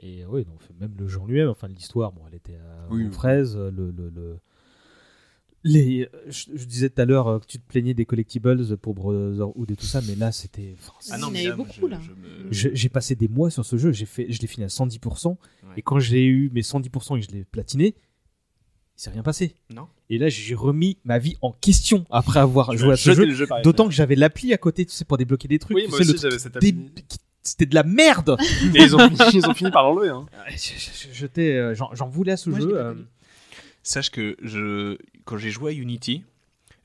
[0.00, 3.04] Et oui, donc même le jeu en lui-même, enfin l'histoire, bon, elle était à Oui.
[3.54, 4.38] Le, le, le-
[5.64, 8.94] Les, je, je disais tout à l'heure euh, que tu te plaignais des collectibles pour
[8.94, 10.76] Brotherhood et tout ça, mais là c'était.
[11.10, 11.98] Ah non, Il y en mais là, beaucoup, je- là.
[11.98, 15.30] me- J'ai passé des mois sur ce jeu, j'ai fait, je l'ai fini à 110%,
[15.30, 15.36] Ouais.
[15.76, 17.96] et quand j'ai eu mes 110% et que je l'ai platiné,
[18.96, 19.54] il s'est rien passé.
[19.74, 19.88] Non.
[20.10, 23.46] Et là, j'ai remis ma vie en question après avoir joué à ce jeu.
[23.64, 25.76] D'autant que j'avais l'appli à côté, tu sais, pour débloquer des trucs.
[25.76, 26.74] Oui, tu moi sais, aussi, j'avais cette appli.
[27.42, 28.36] C'était de la merde.
[28.74, 30.08] Et ils ont, fini- ils ont fini par l'enlever.
[30.10, 30.26] Hein.
[30.50, 32.68] Je- je- j'étais, euh, J'en voulais à ce Moi, je jeu.
[32.70, 33.06] l'ai pas euh, connu.
[33.88, 36.22] Sache que je, quand j'ai joué à Unity,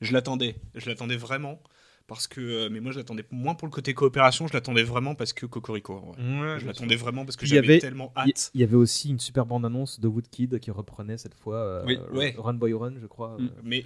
[0.00, 0.56] je l'attendais.
[0.74, 1.60] Je l'attendais vraiment.
[2.06, 5.14] Parce que, euh, mais moi, je l'attendais moins pour le côté coopération, je l'attendais vraiment
[5.14, 6.14] parce que Cocorico.
[6.16, 6.60] vrai.
[6.60, 8.50] je l'attendais vraiment parce que j'avais tellement hâte.
[8.54, 11.98] il y avait aussi une super bande-annonce de Woodkid qui reprenait cette fois euh, Oui,
[12.12, 12.34] ouais.
[12.38, 13.36] Run Boy Run, je crois.
[13.38, 13.44] Mm.
[13.44, 13.60] euh.
[13.64, 13.84] Mais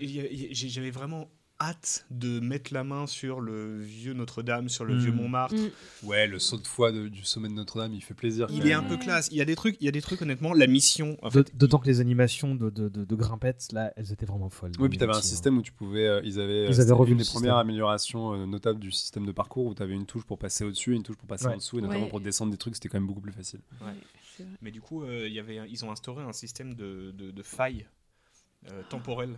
[0.52, 1.28] j'avais vraiment
[1.60, 4.98] hâte de mettre la main sur le vieux Notre-Dame, sur le Mm.
[4.98, 5.54] vieux Montmartre.
[5.56, 6.06] Mm.
[6.06, 8.46] Ouais, le saut de foi de- du sommet de Notre-Dame, il fait plaisir.
[8.50, 8.78] Il quand est même.
[8.84, 9.28] un peu classe.
[9.32, 10.52] Il y a des trucs, il y a des trucs honnêtement.
[10.54, 11.16] La mission,
[11.54, 14.72] D'autant que les animations de, de, de, de grimpettes, là, elles étaient vraiment folles.
[14.78, 15.22] Oui, puis tu avais un hein.
[15.22, 16.06] système où tu pouvais.
[16.06, 19.26] euh, ils avaient, Ils c'était avaient revu une des premières améliorations euh, notables du système
[19.26, 21.46] de parcours où tu avais une touche pour passer au-dessus et une touche pour passer
[21.46, 21.54] Ouais.
[21.54, 22.08] en dessous, et notamment Ouais.
[22.10, 23.60] pour descendre des trucs, c'était quand même beaucoup plus facile.
[23.80, 24.46] Ouais.
[24.62, 27.42] Mais du coup, euh, il y avait, ils ont instauré un système de, de, de
[27.42, 27.86] failles
[28.70, 29.36] euh, temporelles.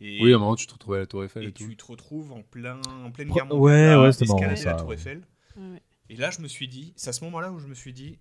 [0.00, 1.68] Et, Oui, à un moment, tu te retrouvais à la Tour Eiffel et, et tout.
[1.68, 4.70] tu te retrouves en, plein, en pleine guerre ouais, mondiale à ouais, c'était marrant, ça,
[4.72, 4.94] la Tour ouais.
[4.94, 5.22] Eiffel.
[5.56, 5.82] Ouais, ouais.
[6.08, 8.18] Et là, je me suis dit, c'est à ce moment-là où je me suis dit,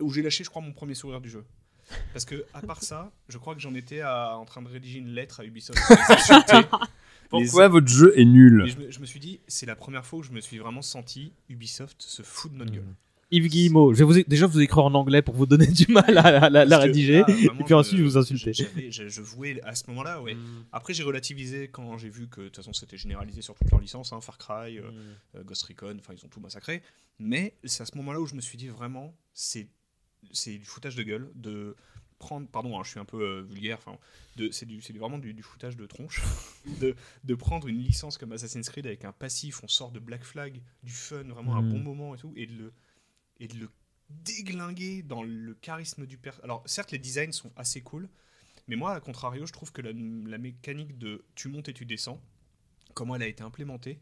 [0.00, 1.44] où j'ai lâché, je crois, mon premier sourire du jeu.
[2.12, 4.98] Parce que, à part ça, je crois que j'en étais à- en train de rédiger
[4.98, 5.78] une lettre à Ubisoft.
[6.58, 6.64] les.
[7.28, 10.20] Pourquoi votre jeu est nul je me, je me suis dit, c'est la première fois
[10.20, 12.94] où je me suis vraiment senti Ubisoft se fout de notre gueule.
[13.34, 13.44] Mm.
[13.44, 16.16] Yves Guillemot, je vais vous, déjà vous écrire en anglais pour vous donner du mal
[16.18, 18.52] à, la- rédiger, là, vraiment, et puis ensuite je vous insulter.
[18.52, 20.34] Je, je vouais à ce moment-là, ouais.
[20.34, 20.64] Mm.
[20.72, 23.80] Après, j'ai relativisé quand j'ai vu que de toute façon c'était généralisé sur toutes leurs
[23.80, 24.90] licences, hein, Far Cry, euh,
[25.36, 26.82] euh, Ghost Recon, enfin ils ont tout massacré.
[27.18, 29.68] Mais c'est à ce moment-là où je me suis dit vraiment, c'est
[30.32, 31.76] c'est du foutage de gueule de
[32.18, 33.98] prendre, pardon, hein, je suis un peu euh, vulgaire, enfin,
[34.52, 36.22] c'est du- c'est du- vraiment du, du foutage de tronche,
[36.80, 36.94] de,
[37.24, 40.62] de prendre une licence comme Assassin's Creed avec un passif, on sort de Black Flag,
[40.82, 41.72] du fun, vraiment un Mhm.
[41.72, 42.72] bon moment et tout, et de le,
[43.40, 43.68] et de le
[44.10, 46.44] déglinguer dans le charisme du personnage.
[46.44, 48.08] Alors certes, les designs sont assez cool,
[48.68, 51.84] mais moi, à contrario, je trouve que la, la mécanique de tu montes et tu
[51.84, 52.20] descends,
[52.94, 54.00] comment elle a été implémentée,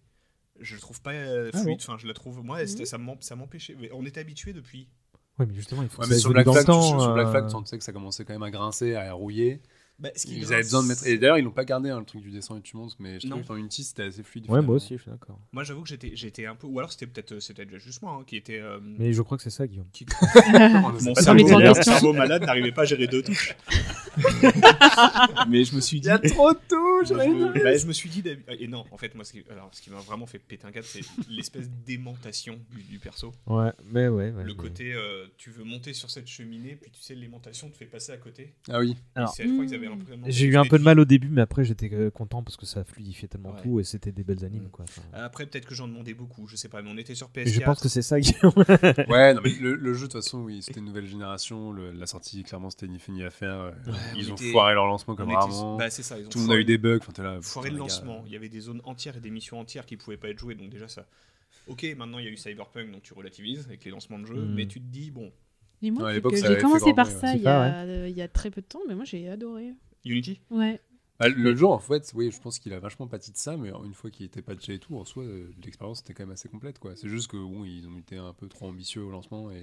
[0.61, 1.79] je trouve pas euh, Ah fluide.
[1.81, 2.43] Enfin, je la trouve.
[2.45, 3.75] Moi, c'était- ça m'em- ça m'empêchait.
[3.79, 4.89] mais On était habitué depuis.
[5.39, 7.01] Ouais, mais justement, il faut Ouais, que mais ça sur Black, Flag, le tu- temps.
[7.01, 9.63] sur Black euh, Flag, tu sentais que ça commençait quand même à grincer, à rouiller.
[9.99, 11.07] Bah, ce qui Ils avaient besoin de mettre.
[11.07, 13.21] Et d'ailleurs, ils l'ont pas gardé, hein, le truc du descend et tu montes, mais
[13.21, 14.47] je trouve que dans Unity, c'était assez fluide.
[14.51, 15.39] Ouais, moi aussi, je suis d'accord.
[15.53, 16.67] Moi, j'avoue que j'étais, j'étais un peu.
[16.67, 18.59] Ou alors, c'était peut-être, c'était déjà juste moi hein, qui était.
[18.59, 19.87] euh, Mais je crois que c'est ça, Guillaume.
[19.93, 20.05] qui-
[20.83, 23.55] Mon cerveau, cerveau malade n'arrivait pas à gérer deux touches.
[25.49, 26.09] mais je me suis dit.
[26.29, 28.23] trop de touches, je, me, bah, je me suis dit.
[28.23, 30.67] d'hab- Et non, en fait, moi, ce qui, alors, ce qui m'a vraiment fait péter
[30.67, 33.33] un câble, c'est l'espèce d'aimantation du, du perso.
[33.47, 34.31] Ouais, mais ouais.
[34.31, 37.77] ouais, Le côté, euh, tu veux monter sur cette cheminée, puis tu sais, l'aimantation te
[37.77, 38.55] fait passer à côté.
[38.71, 38.97] Ah oui.
[39.15, 41.29] Alors- c'est- je crois qu'ils avaient implémenté J'ai eu un peu de mal au début,
[41.29, 43.63] mais après j'étais euh, content parce que ça fluidifiait tellement Ouais.
[43.63, 44.65] tout et c'était des belles animes.
[44.65, 44.71] Mm.
[44.71, 44.85] Quoi.
[44.89, 47.49] Enfin, Après, peut-être que j'en demandais beaucoup, je sais pas, mais on était sur PS4.
[47.49, 48.53] et je pense que c'est ça, Guillaume.
[49.09, 51.73] Ouais, non, mais le, le jeu, de toute façon, oui, c'était une nouvelle génération.
[51.73, 53.55] le- la sortie, clairement, c'était ni fait ni à faire.
[53.61, 53.71] euh,
[54.17, 55.77] ils on ont était- foiré leur lancement on comme était- rarement.
[55.77, 56.99] bah, ça, ils ont Tout le monde a eu foiré- des bugs.
[57.09, 58.23] Enfin, là, foiré le lancement.
[58.27, 60.55] Il y avait des zones entières et des missions entières qui pouvaient pas être jouées,
[60.55, 61.07] donc déjà ça.
[61.69, 64.35] Ok, maintenant il y a eu Cyberpunk, donc tu relativises avec les lancements de jeux,
[64.45, 64.55] Mm.
[64.55, 65.31] mais tu te dis, bon,
[65.85, 67.33] Et moi, Ouais, à vu l'époque, que ça j'ai commencé par ça ouais.
[67.35, 69.29] il y, C'est a, euh, il y a très peu de temps, mais moi j'ai
[69.29, 69.73] adoré.
[70.05, 70.41] Unity?
[70.51, 70.81] Ouais.
[71.23, 73.71] Bah, le jeu, en fait, oui, je pense qu'il a vachement pâti de ça, mais
[73.85, 76.49] une fois qu'il était patché et tout, en soi, euh, l'expérience était quand même assez
[76.49, 76.97] complète, quoi.
[76.97, 79.59] C'est juste que, bon, ils ont été un peu trop ambitieux au lancement et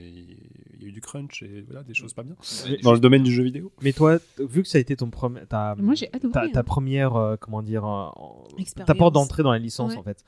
[0.73, 2.35] il y a eu du crunch et voilà, des choses pas bien.
[2.69, 3.71] Mais- Dans le domaine du jeu vidéo.
[3.81, 6.59] Mais toi, vu que ça a été ton premier, ta, Moi, j'ai adoré, ta, ta
[6.59, 6.63] hein.
[6.63, 9.97] première, euh, comment dire, euh, ta porte d'entrée dans la licence Ouais.
[9.97, 10.23] en fait.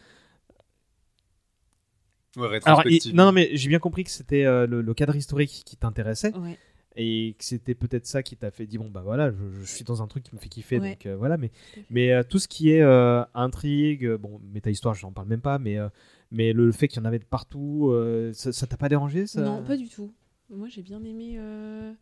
[2.37, 3.13] Ouais, Alors, rétrospective.
[3.15, 6.33] non, non, mais j'ai bien compris que c'était euh, le, le cadre historique qui t'intéressait
[6.37, 6.57] Ouais.
[6.95, 9.83] Et que c'était peut-être ça qui t'a fait dire bon bah voilà, je, je suis
[9.85, 10.89] dans un truc qui me fait kiffer, Ouais.
[10.91, 11.37] donc euh, voilà.
[11.37, 11.51] Mais
[11.89, 15.57] mais euh, tout ce qui est euh, intrigue, bon, méta histoire, j'en parle même pas,
[15.59, 15.89] mais euh,
[16.31, 19.41] mais le fait qu'il y en avait de partout, euh, ça t'a pas dérangé ça?
[19.41, 20.13] Non, pas du tout.
[20.49, 21.35] Moi, j'ai bien aimé.
[21.37, 21.93] euh,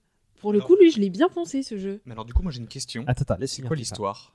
[0.41, 2.02] Pour le coup, lui, je l'ai bien pensé ce jeu.
[2.06, 3.03] Mais alors, du coup, moi j'ai une question.
[3.07, 4.34] Attends, attends, C'est quoi l'histoire?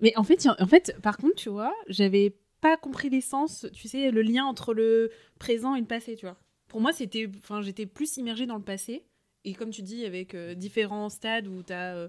[0.00, 4.10] Mais en fait, en fait, par contre, tu vois, j'avais pas compris l'essence, tu sais,
[4.10, 6.36] le lien entre le présent et le passé, tu vois.
[6.68, 9.04] Pour moi, c'était, enfin, j'étais plus immergée dans le passé.
[9.44, 12.08] Et comme tu dis, avec euh, différents stades où tu as,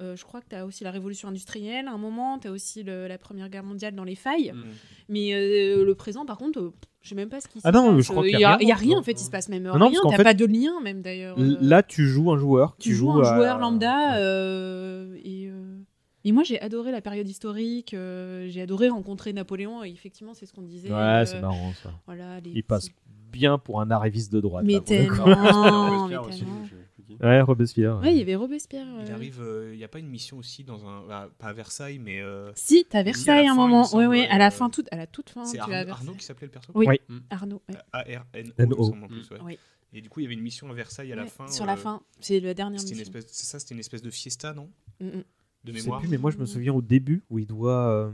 [0.00, 2.82] je crois que tu as aussi la révolution industrielle à un moment, tu as aussi
[2.82, 4.52] le- la Première Guerre mondiale dans les failles.
[4.54, 4.62] Mm.
[5.10, 6.72] Mais euh, le présent, par contre, euh,
[7.02, 8.06] je sais même pas ce qui se Ah non, passe.
[8.06, 9.00] je crois qu'il Il y a y a, rien, il y a rien, non.
[9.00, 10.16] en fait, il se passe même Non, non, parce rien.
[10.16, 11.38] fait- pas de lien, même d'ailleurs.
[11.38, 12.76] Euh, Là, tu joues un joueur.
[12.78, 15.76] tu tu joues joues un à- joueur lambda euh, et, euh,
[16.24, 20.44] et moi j'ai adoré la période historique euh, j'ai adoré rencontrer Napoléon et effectivement c'est
[20.46, 21.90] ce qu'on disait Ouais, euh, c'est marrant ça.
[22.06, 22.88] voilà, les Il passe
[23.30, 24.64] bien pour un arriviste de droite.
[24.66, 27.16] Mais là, tellement, mais sais plus qui.
[27.20, 27.98] Ouais, Robespierre.
[28.00, 29.14] ouais il y avait Robespierre Il euh.
[29.14, 29.42] arrive,
[29.72, 31.02] il n'y a pas une mission aussi dans un.
[31.10, 32.20] ah, pas à Versailles, mais.
[32.20, 34.96] euh, si t'as Versailles à un moment ouais ouais à la euh, fin toute à
[34.96, 37.00] la toute fin C'est Arnaud, qui s'appelait le perso oui, Oui.
[37.30, 37.74] Arnaud ouais.
[37.92, 39.38] A-R-N-O, plus, ouais.
[39.44, 39.58] Oui.
[39.92, 41.48] Et du coup, il y avait une mission à Versailles à la fin.
[41.48, 44.10] sur la euh, fin c'est la dernière mission espèce, c'est ça, c'était une espèce de
[44.10, 44.70] fiesta, non
[45.00, 45.10] Mm, mm.
[45.10, 46.00] De Je sais mémoire.
[46.00, 48.10] plus, mais moi je me souviens au début où il doit.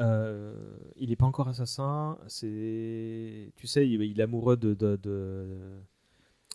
[0.00, 0.54] Euh,
[0.96, 2.18] il n'est pas encore assassin.
[2.26, 5.46] C'est, tu sais, il, il est amoureux de de, de,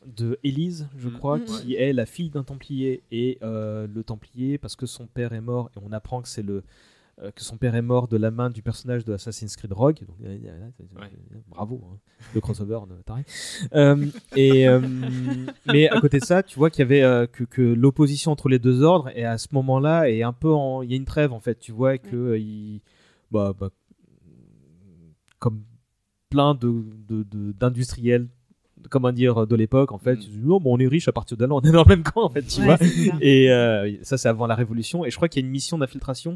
[0.06, 1.14] de Élise, je Mm.
[1.14, 5.08] crois, Mm, qui est la fille d'un Templier et euh, le Templier parce que son
[5.08, 6.64] père est mort et on apprend que c'est le
[7.22, 10.00] euh, que son père est mort de la main du personnage de Assassin's Creed Rogue.
[10.08, 11.06] Donc, euh, euh, euh,
[11.50, 11.98] bravo, hein,
[12.34, 13.24] le crossover de taré.
[13.76, 14.80] Euh, et euh,
[15.68, 18.50] mais à côté de ça, tu vois qu'il y avait euh, que, que l'opposition entre
[18.50, 21.06] les deux ordres et à ce moment-là est un peu en, il y a une
[21.06, 21.60] trêve en fait.
[21.60, 22.82] Tu vois que euh, il,
[23.32, 23.70] bah, bah,
[25.40, 25.64] comme
[26.30, 28.28] plein de de- de- d'industriels.
[28.90, 31.38] comment dire de l'époque en fait ils disent, oh, bon, on est riche à partir
[31.38, 32.78] de là on est dans le même camp en fait tu Ouais, vois
[33.22, 35.78] et euh, ça c'est avant la révolution et je crois qu'il y a une mission
[35.78, 36.36] d'infiltration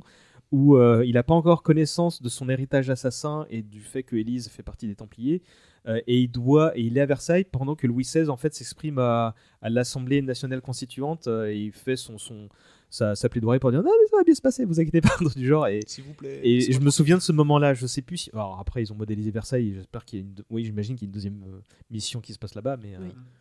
[0.52, 4.16] où euh, il n'a pas encore connaissance de son héritage assassin et du fait que
[4.16, 5.42] Élise fait partie des Templiers.
[5.88, 8.54] Euh, et il doit et il est à Versailles pendant que Louis XVI en fait
[8.54, 12.48] s'exprime à, à l'Assemblée nationale constituante euh, et il fait son, son
[12.96, 15.16] sa, sa plaidoirie pour dire non mais ça va bien se passer vous inquiétez pas
[15.36, 16.40] du genre et S'il vous plaît.
[16.44, 18.96] et je me souviens de ce moment-là je sais plus si alors après ils ont
[18.96, 21.62] modélisé Versailles j'espère qu'il y a une oui j'imagine qu'il y a une deuxième euh,
[21.90, 23.00] mission qui se passe là-bas mais euh,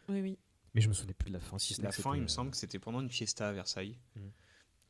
[0.08, 0.20] Oui.
[0.22, 0.38] oui
[0.74, 2.50] mais je me souvenais plus de la fin si La fin, il me euh, semble
[2.50, 3.96] que c'était pendant une fiesta à Versailles.
[4.16, 4.20] Mm.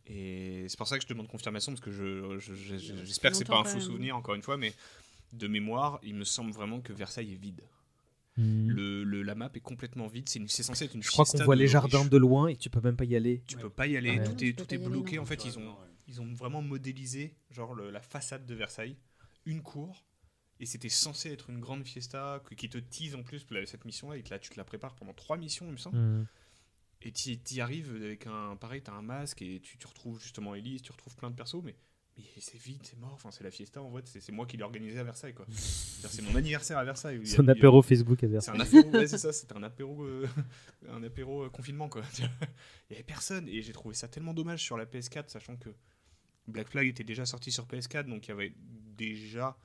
[0.07, 3.31] Et c'est pour ça que je demande confirmation, parce que je, je- je- je- j'espère
[3.31, 4.73] que c'est pas un faux souvenir, encore une fois, mais
[5.32, 7.62] de mémoire, il me semble vraiment que Versailles est vide.
[8.36, 8.69] Hmm.
[8.69, 11.56] Le, le- la map est complètement vide, c'est, censé être une je crois qu'on voit
[11.56, 13.97] les jardins de loin et tu peux même pas y aller Tu peux pas y
[13.97, 14.24] aller, Ouais.
[14.24, 15.19] tout tu est, tout est bloqué.
[15.19, 15.77] En fait, ils ont,
[16.09, 18.97] ils ont vraiment modélisé genre le- la façade de Versailles,
[19.47, 20.05] une cour,
[20.61, 24.16] et c'était censé être une grande fiesta qui te tease en plus la- cette mission-là,
[24.19, 25.98] et que là tu te la prépares pendant trois missions, il me semble.
[25.98, 26.27] Hmm.
[27.02, 28.56] Et tu y arrives avec un.
[28.56, 31.62] Pareil, t'as un masque et tu, tu retrouves justement Elise, tu retrouves plein de persos,
[31.62, 31.77] mais,
[32.16, 33.12] mais c'est vide, c'est mort.
[33.15, 35.47] Enfin, c'est la fiesta en fait, c'est c'est moi qui l'ai organisé à Versailles quoi.
[35.51, 37.20] C'est mon anniversaire à Versailles.
[37.24, 40.05] C'est un apéro Facebook à C'est Versailles un apéro, ouais, c'est ça, c'était un apéro,
[40.05, 40.28] euh,
[40.91, 42.03] un apéro euh, confinement quoi.
[42.20, 45.70] Il y avait personne et j'ai trouvé ça tellement dommage sur la PS4, sachant que
[46.47, 48.55] Black Flag était déjà sorti sur PS4, donc il y avait
[48.97, 49.57] déjà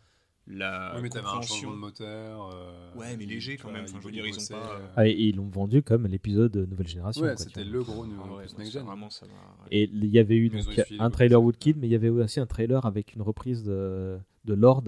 [0.49, 2.49] la Oui, mais t'avais un changement de moteur.
[2.53, 3.83] euh, Ouais, mais léger quand vois, même.
[3.87, 6.55] Enfin, je veux dire, ils ont pas- euh, Ah, et ils l'ont vendu comme l'épisode
[6.69, 7.23] nouvelle génération.
[7.23, 8.85] Ouais, c'était le gros nouveau Ah ouais, plus donc next ça, gen.
[8.87, 9.31] vraiment, ça va.
[9.31, 9.67] ouais.
[9.71, 10.61] Et il y avait eu donc,
[10.99, 14.53] un trailer Woodkid, mais il y avait aussi un trailer avec une reprise de, de
[14.53, 14.83] Lord,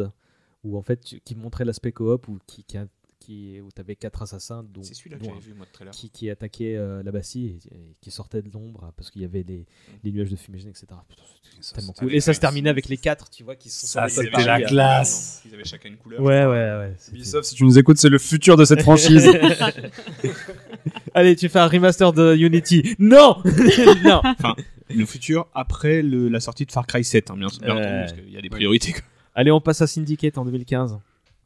[0.63, 2.87] où en fait, qui montrait l'aspect coop, où, qui, qui, a-
[3.21, 5.65] qui, où tu avais quatre assassins, dont, C'est celui-là que dont j'avais un vu moi
[5.65, 5.93] de trailer.
[5.93, 9.25] qui, qui attaquait euh, la Bastille et, et qui sortait de l'ombre parce qu'il y
[9.25, 9.65] avait les,
[10.03, 10.87] les nuages de fumigène, etc.
[11.07, 12.07] Putain, c'était ça, tellement c'était cool.
[12.09, 14.31] avec Et ça se terminait avec les quatre, tu vois, qui sont Ça, c'était la
[14.45, 15.41] Paris, euh, classe.
[15.45, 16.19] Ils avaient chacun une couleur.
[16.21, 16.95] Ouais, ouais, ouais.
[17.13, 19.27] Ubisoft, si tu nous écoutes, c'est le futur de cette franchise.
[21.13, 22.95] Allez, tu fais un remaster de Unity.
[22.99, 23.37] Non
[24.03, 24.55] Non Enfin,
[24.89, 27.81] le futur après le- la sortie de Far Cry 7, hein, bien, bien Ouais.
[27.81, 28.95] entendu, parce qu'il y a des priorités.
[29.35, 30.99] Allez, on passe à Syndicate en 2015.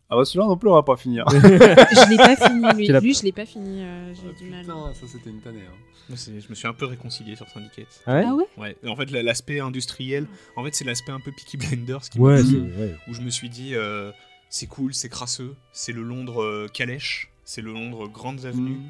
[0.09, 1.25] Ah bah celui-là non plus, on va pas finir.
[1.31, 4.93] je l'ai pas fini lui, je l'ai pas fini euh, j'ai Ah, du mal Putain,
[4.93, 5.63] ça c'était une tannée.
[5.67, 6.15] hein.
[6.15, 7.87] Je me suis un peu réconcilié sur Syndicate.
[8.05, 11.19] Ah ouais ah ouais Ouais, en fait, la- l'aspect industriel, en fait, c'est l'aspect un
[11.19, 12.95] peu Peaky Blinders qui Ouais, plu, ouais.
[13.07, 14.11] où je me suis dit, euh,
[14.49, 18.89] c'est cool, c'est crasseux, c'est le Londres euh, calèche, C'est le Londres grandes avenues Mm.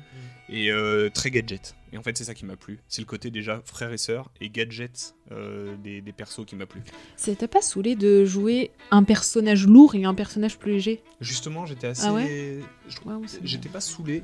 [0.49, 1.75] et euh, très gadget.
[1.91, 2.79] Et en fait, c'est ça qui m'a plu.
[2.87, 6.65] C'est le côté déjà frère et sœur et gadget euh, des, des persos qui m'a
[6.65, 6.81] plu.
[7.17, 11.03] Ça t'a pas saoulé de jouer un personnage lourd et un personnage plus léger?
[11.21, 12.05] Justement, j'étais assez.
[12.07, 12.59] Ah ouais?
[13.43, 14.23] J'étais pas saoulé,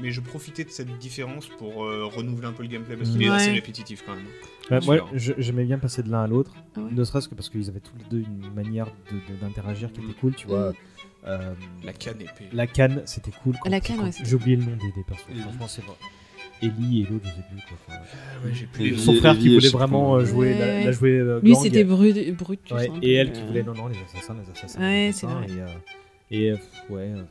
[0.00, 3.12] mais je profitais de cette différence pour euh, renouveler un peu le gameplay parce Mm.
[3.12, 4.26] qu'il est assez répétitif quand même.
[4.70, 5.04] Ouais, Celui-là.
[5.04, 7.68] moi, j'aimais bien passer de l'un à l'autre, Ah ouais ne serait-ce que parce qu'ils
[7.68, 10.70] avaient tous les deux une manière de- de- d'interagir qui était cool, tu vois.
[10.70, 10.74] Mm.
[11.26, 11.54] Euh,
[11.84, 12.48] La canne épée.
[12.52, 13.56] la canne, c'était cool.
[13.60, 15.04] quand- La canne, quand- ouais, c'était J'ai oublié le nom des, des.
[15.30, 15.40] Ellie.
[15.40, 15.94] Franchement, c'est vrai.
[16.62, 17.60] Ellie et l'autre, je sais plus.
[17.68, 17.76] Quoi.
[17.88, 17.98] Enfin,
[18.46, 20.66] ouais, j'ai plus Et les son frère qui Ellie, voulait vraiment euh, jouer, Ouais, la,
[20.66, 20.84] ouais.
[20.84, 23.62] la jouer euh, Lui, c'était brut, brut tu Ouais, sens un et elle qui voulait
[23.62, 25.46] non non les assassins les assassins Ouais, les c'est vrai.
[25.48, 25.66] et, euh,
[26.30, 26.56] et euh,
[26.90, 27.22] ouais euh,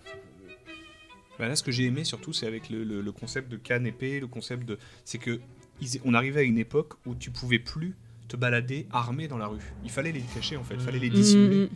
[1.40, 3.86] Bah là, ce que j'ai aimé surtout, c'est avec le, le- le concept de canne
[3.88, 4.78] épée, le concept de.
[5.04, 5.40] C'est que
[5.82, 7.96] ils- on arrivait à une époque où tu pouvais plus
[8.28, 9.60] te balader armé dans la rue.
[9.84, 11.66] Il fallait les cacher en fait, il fallait les dissimuler.
[11.66, 11.70] Mm,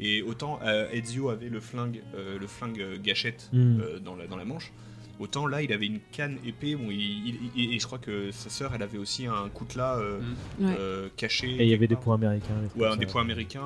[0.00, 3.80] Et autant euh, Ezio avait le flingue, euh, le flingue euh, gâchette Mm.
[3.80, 4.72] euh, dans, la, dans la manche,
[5.18, 6.76] autant là il avait une canne épée.
[6.76, 9.96] Bon, il- il- il- et je crois que sa sœur, elle avait aussi un coutelas
[9.98, 10.20] euh,
[10.60, 10.74] Ouais.
[10.78, 11.48] euh, caché.
[11.48, 12.96] et il y avait des points américains des Ouais, comme un ça.
[12.96, 13.62] dépôt américain.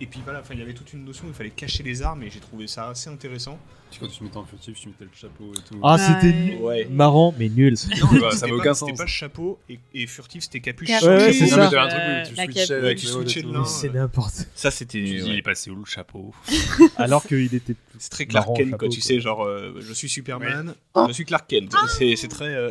[0.00, 2.22] Et puis voilà, enfin, il y avait toute une notion, il fallait cacher les armes
[2.22, 3.58] et j'ai trouvé ça assez intéressant.
[3.90, 5.78] Puis quand tu mettais en furtif, tu mettais le chapeau et tout.
[5.82, 6.00] ah Ouais.
[6.20, 6.88] c'était Ouais.
[6.90, 8.98] marrant mais nul Non, Bah, ça c'était n'a pas- aucun C'était sens.
[8.98, 10.88] pas chapeau et, et furtif, c'était capuche.
[10.88, 11.06] Capuche.
[11.08, 11.56] Ouais, c'est Non, ça.
[11.56, 13.64] mais t'avais un truc où tu switchais les switchais de l'un.
[13.64, 14.98] c'est n'importe Ça, c'était.
[14.98, 15.22] Ouais.
[15.26, 16.34] il est passé où le chapeau?
[16.96, 18.88] Alors qu'il était C'est très Clark Kent, quoi.
[18.88, 21.06] Tu sais, genre, euh, je suis Superman, Ah.
[21.08, 21.74] je suis Clark Kent.
[21.96, 22.54] C'est c'est très.
[22.54, 22.68] euh,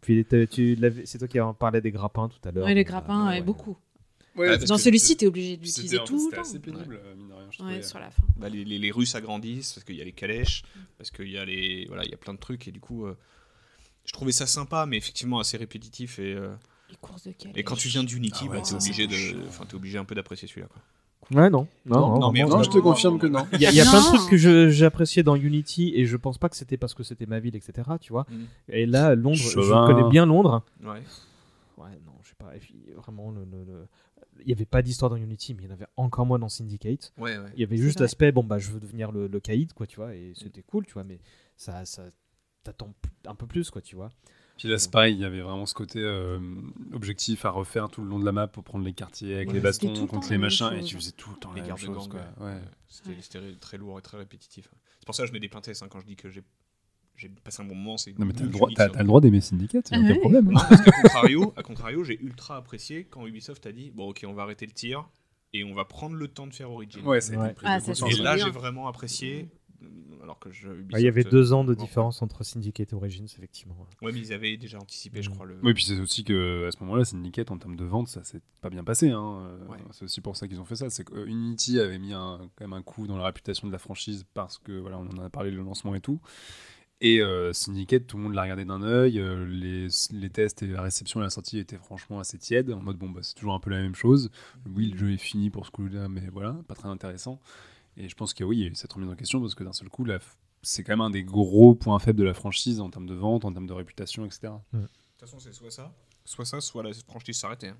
[0.00, 0.26] puis
[1.04, 3.40] c'est toi qui en parlais des grappins tout à l'heure Ouais, le donc, grappin, euh,
[3.40, 3.76] beaucoup.
[4.36, 6.42] Ouais, Dans celui-ci, t'es obligé de l'utiliser tout le C'était temps.
[6.42, 8.22] assez pénible, euh, mine de rien, je Ouais, sur la fin.
[8.36, 10.62] bah, les, les, les Russes agrandissent parce qu'il y a les calèches,
[10.98, 11.84] parce qu'il y a les.
[11.86, 13.06] Voilà, il y a plein de trucs et du coup.
[13.06, 13.16] euh,
[14.06, 16.18] je trouvais ça sympa, mais effectivement assez répétitif.
[16.18, 16.52] Et, euh,
[16.90, 17.56] Les courses de calèche.
[17.56, 20.04] et quand tu viens d'Unity, Ah ouais, bah, t'es obligé, de, enfin, t'es obligé un
[20.04, 20.66] peu d'apprécier celui-là.
[20.68, 21.40] Quoi.
[21.42, 23.46] ouais non non, Non, non, non, mais Non, je te confirme que non.
[23.54, 26.36] Il y a, y a plein de trucs que apprécié dans Unity et je pense
[26.38, 27.88] pas que c'était parce que c'était ma ville, etc.
[28.00, 28.26] Tu vois.
[28.28, 28.46] Mhm.
[28.68, 30.62] Et là, Londres, je connais bien Londres.
[30.82, 31.02] Ouais.
[31.78, 32.54] Ouais, non, je sais pas.
[32.54, 33.86] Et puis, vraiment, le, le- le-
[34.42, 36.48] il y avait pas d'histoire dans Unity, mais il y en avait encore moins dans
[36.48, 37.12] Syndicate.
[37.18, 37.50] Ouais, ouais.
[37.54, 39.96] Il y avait juste l'aspect, bon, bah, je veux devenir le, le caïd, quoi, tu
[39.96, 41.20] vois, et c'était cool, tu vois, mais
[41.56, 42.04] ça, ça
[42.62, 42.94] t'attends
[43.26, 44.10] un peu plus, quoi, tu vois.
[44.56, 46.38] Puis là, c'est pareil, il y avait vraiment ce côté euh,
[46.92, 49.54] objectif à refaire tout le long de la map pour prendre les quartiers avec Ouais,
[49.54, 51.66] les bastons le contre les la machins, et tu faisais tout le temps Les la
[51.66, 51.96] même chose.
[51.96, 52.46] gang, quoi.
[52.46, 52.52] ouais.
[52.54, 52.60] Ouais.
[53.20, 54.68] C'était très lourd et très répétitif.
[55.00, 56.42] C'est pour ça que je mets des hein, quand je dis que j'ai
[57.16, 57.96] j'ai passé un bon moment.
[57.96, 60.00] c'est Non, mais t'as le droit, t'as- t'as le droit d'aimer Syndicate, y a Ah
[60.00, 60.18] aucun ouais.
[60.20, 60.48] problème.
[60.48, 60.52] hein.
[60.52, 64.24] Non, parce qu'à contrario, à contrario, j'ai ultra apprécié quand Ubisoft a dit bon ok
[64.28, 65.08] on va arrêter le tir
[65.52, 67.04] et on va prendre le temps de faire Origin.
[67.06, 67.54] Ouais, ça a été Ouais.
[67.64, 68.10] Ah, de ça, conscience.
[68.12, 68.44] Et c'est là bien.
[68.46, 69.48] j'ai vraiment apprécié.
[69.82, 69.86] euh,
[70.22, 72.92] Alors que je, Ubisoft, Bah, il y avait deux ans de bon, différence entre Syndicate
[72.92, 73.76] et Origins, effectivement.
[74.02, 75.34] Ouais, mais ils avaient déjà anticipé, je Mm.
[75.34, 75.44] crois.
[75.46, 75.58] Le...
[75.62, 78.40] Oui, puis c'est aussi que à ce moment-là, Syndicate en termes de vente, ça s'est
[78.62, 79.10] pas bien passé.
[79.10, 79.42] hein.
[79.46, 79.76] Euh, Ouais.
[79.92, 80.88] C'est aussi pour ça qu'ils ont fait ça.
[80.90, 83.72] C'est que euh, Unity avait mis un, quand même un coup dans la réputation de
[83.72, 86.18] la franchise parce que voilà, on en a parlé le lancement et tout.
[87.06, 89.20] Et euh, Syndicate, tout le monde l'a regardé d'un œil.
[89.20, 92.70] euh, les, les tests et la réception et la sortie étaient franchement assez tièdes.
[92.72, 94.30] En mode bon, bah, c'est toujours un peu la même chose.
[94.74, 97.40] Oui, le jeu est fini pour ce coup-là, mais voilà, pas très intéressant.
[97.98, 100.18] Et je pense que oui, cette remise en question parce que d'un seul coup, f-
[100.62, 103.44] c'est quand même un des gros points faibles de la franchise en termes de vente,
[103.44, 104.54] en termes de réputation, etc.
[104.72, 104.90] De toute
[105.20, 105.92] façon, c'est soit ça,
[106.24, 107.68] soit ça, soit la franchise s'arrêtait.
[107.68, 107.76] hein.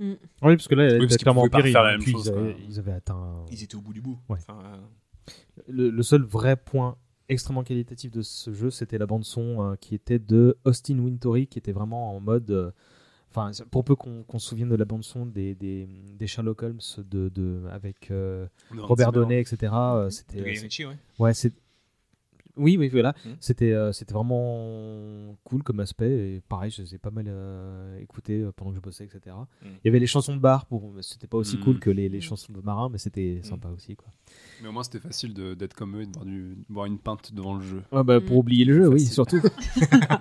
[0.00, 2.56] Oui, parce que là, Oui, parce clairement pas refaire la Ils, même chose, ils, avaient,
[2.68, 3.44] ils avaient atteint.
[3.52, 4.18] Ils étaient au bout du bout.
[4.28, 4.38] Ouais.
[4.40, 5.32] Enfin, euh,
[5.68, 6.96] Le, le seul vrai point
[7.32, 11.46] extrêmement qualitatif de ce jeu, c'était la bande son euh, qui était de Austin Wintory,
[11.46, 12.50] qui était vraiment en mode.
[12.50, 12.70] euh,
[13.34, 15.88] Enfin, pour peu qu'on qu'on se souvienne de la bande son des, des,
[16.18, 18.46] des Sherlock Holmes de, de, avec euh,
[18.82, 19.10] Robert.
[19.10, 19.72] Donnet, etc.
[19.72, 20.42] euh, c'était
[20.84, 20.98] ouais.
[21.18, 21.54] Ouais, c'est.
[22.56, 23.14] Oui, oui, voilà.
[23.24, 23.30] Mm.
[23.40, 26.10] C'était, euh, c'était vraiment cool comme aspect.
[26.36, 29.34] Et pareil, je les ai pas mal euh, écoutés euh, pendant que je bossais, etc.
[29.62, 29.66] Mm.
[29.66, 30.66] Il y avait les chansons de bar.
[30.66, 30.92] Pour...
[31.00, 31.60] C'était pas aussi Mm.
[31.60, 33.96] cool que les, les chansons de marin, mais c'était sympa aussi.
[33.96, 34.08] Quoi.
[34.62, 36.86] Mais au moins, c'était facile de- d'être comme eux et de boire, du- de boire
[36.86, 37.82] une pinte devant le jeu.
[37.90, 39.40] Ouais, bah, pour oublier le jeu, oui, surtout.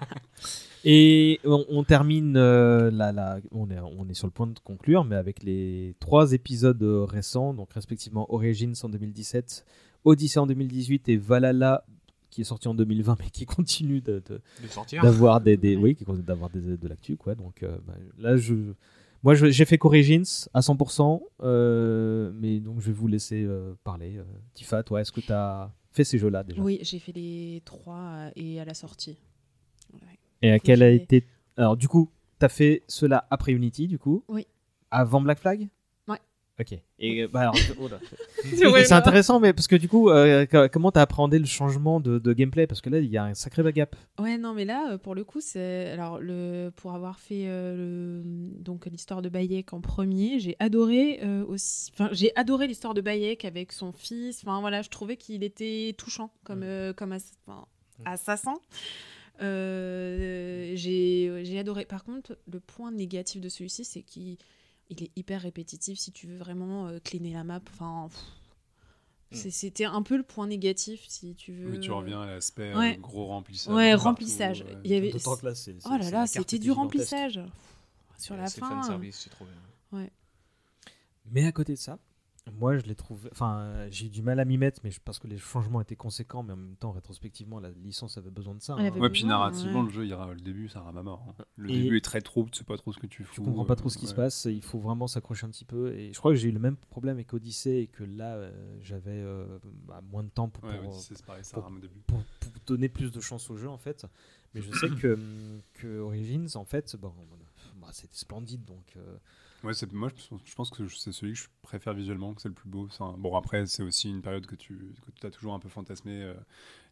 [0.84, 4.58] Et on, on termine euh, là, là, on est, on est sur le point de
[4.64, 9.64] conclure, mais avec les trois épisodes récents, donc respectivement Origins en 2017,
[10.06, 11.86] Odyssey en 2018 et Valhalla
[12.32, 15.04] qui est sorti en 2020 mais qui continue de- de, De sortir.
[15.04, 18.38] d'avoir des, des oui qui continue d'avoir des, de l'actu quoi donc euh, bah, là
[18.38, 18.56] je
[19.22, 23.74] moi je- j'ai fait qu'Origins à 100% euh, mais donc je vais vous laisser euh,
[23.84, 24.24] parler euh,
[24.56, 26.62] Tifa toi est-ce que tu as fait ces jeux là déjà?
[26.62, 29.18] Oui, j'ai fait les trois et à la sortie.
[29.94, 30.00] Ouais.
[30.42, 31.26] et à quel a été
[31.58, 32.10] alors du coup
[32.40, 34.24] tu as fait cela après Unity du coup?
[34.30, 34.48] Oui.
[34.90, 35.68] avant Black Flag?
[36.62, 36.78] Ok.
[37.00, 37.90] Et euh, bah, alors, oh
[38.44, 38.98] c'est là.
[38.98, 42.34] intéressant, mais parce que du coup, euh, co- comment t'as appréhendé le changement de, de
[42.34, 42.68] gameplay?
[42.68, 43.96] Parce que là, il y a un sacré gap.
[44.20, 45.90] Ouais, non, mais là, euh, pour le coup, c'est.
[45.92, 46.70] Alors, le...
[46.76, 48.62] pour avoir fait euh, le...
[48.62, 51.90] donc l'histoire de Bayek en premier, j'ai adoré euh, aussi.
[51.94, 54.42] Enfin, j'ai adoré l'histoire de Bayek avec son fils.
[54.44, 57.66] Enfin, voilà, je trouvais qu'il était touchant comme, euh, comme ass- enfin,
[58.06, 58.54] assassin.
[59.42, 61.86] Euh, j'ai j'ai adoré.
[61.86, 64.38] Par contre, le point négatif de celui-ci, c'est qu'il
[64.92, 67.62] il est hyper répétitif si tu veux vraiment euh, cleaner la map.
[67.72, 68.10] Enfin.
[69.32, 71.70] c'est- C'était un peu le point négatif, si tu veux.
[71.72, 72.98] Mais tu reviens à l'aspect euh, Ouais.
[72.98, 73.74] gros remplissage.
[73.74, 74.62] Ouais, partout, remplissage.
[74.62, 74.78] ouais.
[74.84, 75.14] Il y avait...
[75.26, 77.36] Oh là là, c'était était du remplissage.
[77.36, 78.82] Pff, Sur Ouais, la c'est fin.
[79.12, 80.00] c'est trop bien.
[80.00, 80.12] Ouais.
[81.32, 81.98] Mais à côté de ça,
[82.60, 83.30] moi, je l'ai trouvé.
[83.32, 85.82] Enfin, euh, j'ai eu du mal à m'y mettre, mais je- parce que les changements
[85.82, 88.74] étaient conséquents, mais en même temps, rétrospectivement, la licence avait besoin de ça.
[88.78, 88.92] Hein.
[88.92, 89.86] Ouais, puis narrativement, ouais.
[89.88, 91.26] le jeu, il le début, ça rame à mort.
[91.30, 91.44] hein.
[91.56, 93.36] Le Et- début est très trouble, tu sais pas trop ce que tu fous.
[93.36, 94.18] Tu comprends pas euh, trop ce qui se ouais.
[94.18, 95.94] passe, il faut vraiment s'accrocher un petit peu.
[95.94, 98.52] Et je crois que j'ai eu le même problème avec Odyssey et que là, euh,
[98.82, 101.78] j'avais euh, bah, moins de temps pour, Ouais, pour, Odyssey, c'est pareil, ça pour- rame
[101.78, 102.00] au début.
[102.08, 104.06] pour- pour donner plus de chance au jeu en fait.
[104.54, 105.18] Mais je sais que,
[105.74, 107.14] que Origins, en fait, bon,
[107.80, 108.94] bah, c'était splendide donc.
[108.98, 109.18] euh,
[109.64, 112.54] Ouais, c'est moi je pense- que c'est celui que je préfère visuellement, que c'est le
[112.56, 112.88] plus beau.
[113.18, 114.74] Bon après c'est aussi une période que tu
[115.06, 116.34] que tu as toujours un peu fantasmé euh,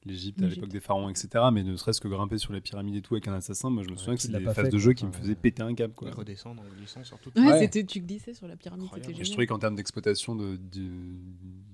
[0.05, 1.29] l'Égypte à l'époque des pharaons etc.
[1.51, 3.89] Mais ne serait-ce que grimper sur les pyramides et tout avec un assassin, moi je
[3.89, 5.73] me souviens que c'est l'a des phases fait, de jeu qui me faisaient péter un
[5.73, 6.11] câble quoi.
[6.11, 7.59] Redescendre en glissant sur toute Ouais, Ouais.
[7.59, 9.11] c'était tu glissais sur la pyramide, c'était Incroyable.
[9.11, 9.25] Et génial.
[9.25, 11.17] je trouvais qu'en termes d'exploitation de, du-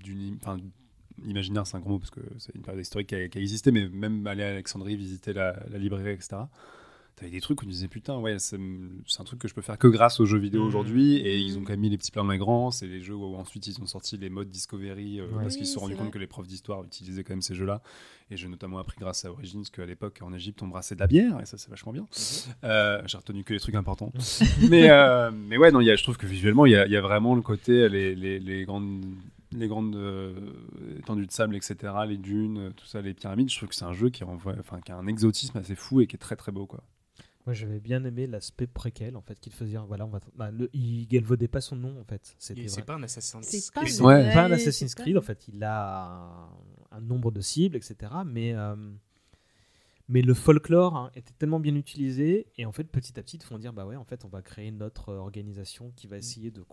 [0.02, 0.58] d'une enfin,
[1.26, 3.42] imaginaire, c'est un grand mot parce que c'est une période historique qui a, qui a
[3.42, 6.38] existé, mais même aller à Alexandrie, visiter la, la librairie, etc.
[7.18, 9.78] T'avais des trucs où tu disais putain, ouais, c'est un truc que je peux faire
[9.78, 10.68] que grâce aux jeux vidéo Mhm.
[10.68, 11.16] aujourd'hui.
[11.20, 11.42] Et Mhm.
[11.48, 12.72] ils ont quand même mis les petits plans grands.
[12.72, 15.74] C'est les jeux où ensuite ils ont sorti les modes Discovery euh, parce qu'ils se
[15.76, 17.82] sont rendus compte que les profs d'histoire utilisaient quand même ces jeux-là.
[18.32, 21.08] Et j'ai notamment appris grâce à Origins qu'à l'époque en Égypte on brassait de la
[21.08, 22.06] bière et ça c'est vachement bien.
[22.66, 24.12] Euh, j'ai retenu que les trucs importants.
[24.70, 26.86] mais, euh, mais ouais, non, il y a, je trouve que visuellement il y a,
[26.86, 29.06] y a vraiment le côté les, les, les grandes
[29.54, 30.34] les grandes euh,
[31.00, 33.50] étendues de sable, etc., les dunes, tout ça, les pyramides.
[33.50, 36.02] Je trouve que c'est un jeu qui renvoie, enfin, qui a un exotisme assez fou
[36.02, 36.84] et qui est très très beau, quoi.
[37.46, 39.78] Moi, j'avais bien aimé l'aspect préquel en fait qu'il faisait.
[39.88, 40.20] Voilà, on va.
[40.36, 42.36] bah, le, il galvaudait pas son nom en fait.
[42.40, 42.56] C'est
[42.86, 43.84] pas un Assassin's C'est Creed.
[43.84, 44.34] pas C'est Ouais.
[44.34, 45.48] pas un Assassin's pas- Creed en fait.
[45.48, 46.50] Il a un,
[46.98, 48.12] un nombre de cibles, etc.
[48.26, 48.76] Mais euh,
[50.08, 53.44] mais le folklore hein, était tellement bien utilisé et en fait petit à petit ils
[53.44, 56.52] font dire bah ouais en fait on va créer notre euh, organisation qui va essayer
[56.52, 56.64] de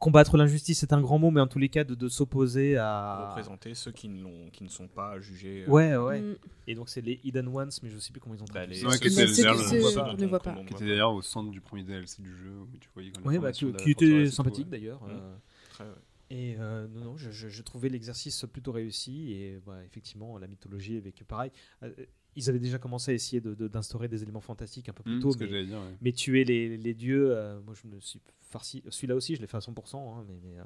[0.00, 3.28] combattre l'injustice c'est un grand mot mais en tous les cas de, de s'opposer à
[3.28, 5.64] représenter ceux qui ne, l'ont- qui ne sont pas jugés.
[5.64, 6.34] euh, ouais ouais Mm.
[6.66, 8.74] et donc c'est les hidden ones mais je sais plus comment ils ont bah, traduit
[8.74, 8.88] les- ça.
[8.88, 10.54] Ouais, ne voit pas.
[10.66, 13.38] Qui était d'ailleurs au centre du premier DLC du jeu où tu voyais quand Ouais,
[13.38, 14.78] bah, qui, qui était sympathique ouais.
[14.78, 15.02] d'ailleurs.
[15.02, 15.10] Mm.
[15.10, 15.34] euh,
[15.70, 15.90] Très, ouais.
[16.32, 19.32] Et euh, non, non, je, je- je trouvais l'exercice plutôt réussi.
[19.32, 21.50] Et bah, effectivement, la mythologie avec pareil.
[21.82, 21.90] euh,
[22.36, 25.16] ils avaient déjà commencé à essayer de- de- d'instaurer des éléments fantastiques un peu plus
[25.16, 25.30] Mmh, tôt.
[25.32, 25.96] que mais, dire, ouais.
[26.00, 28.82] mais tuer les, les dieux, euh, moi je me suis farci.
[28.88, 30.18] Celui-là aussi, je l'ai fait à 100%.
[30.18, 30.62] hein, mais, mais, euh,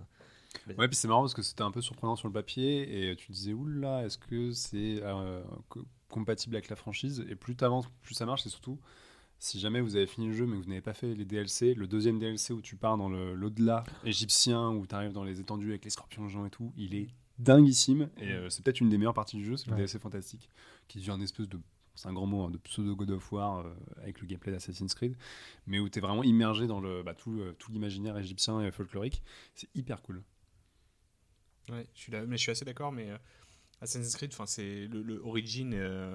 [0.67, 3.17] mais- Ouais, puis c'est marrant parce que c'était un peu surprenant sur le papier et
[3.17, 7.25] tu disais oula, est-ce que c'est euh, co- compatible avec la franchise?
[7.29, 8.79] Et plus t'avances, plus ça marche et surtout
[9.41, 11.75] si jamais vous avez fini le jeu mais que vous n'avez pas fait les DLC,
[11.75, 15.71] le deuxième DLC où tu pars dans l'au-delà égyptien où tu arrives dans les étendues
[15.71, 17.09] avec les scorpions géants et tout, il est
[17.39, 19.79] dinguissime et euh, c'est peut-être une des meilleures parties du jeu, c'est le Ouais.
[19.79, 20.49] DLC fantastique
[20.89, 21.59] qui devient un espèce de
[21.97, 24.95] c'est un grand mot, hein, de pseudo God of War euh, avec le gameplay d'Assassin's
[24.95, 25.17] Creed,
[25.69, 28.73] mais où tu es vraiment immergé dans le, bah, tout, euh, tout l'imaginaire égyptien et
[28.73, 29.23] folklorique.
[29.55, 30.21] C'est hyper cool.
[31.71, 32.91] Ouais, je suis là, mais je suis assez d'accord.
[32.91, 33.17] Mais euh,
[33.81, 35.71] Assassin's Creed, enfin, c'est le, le Origin,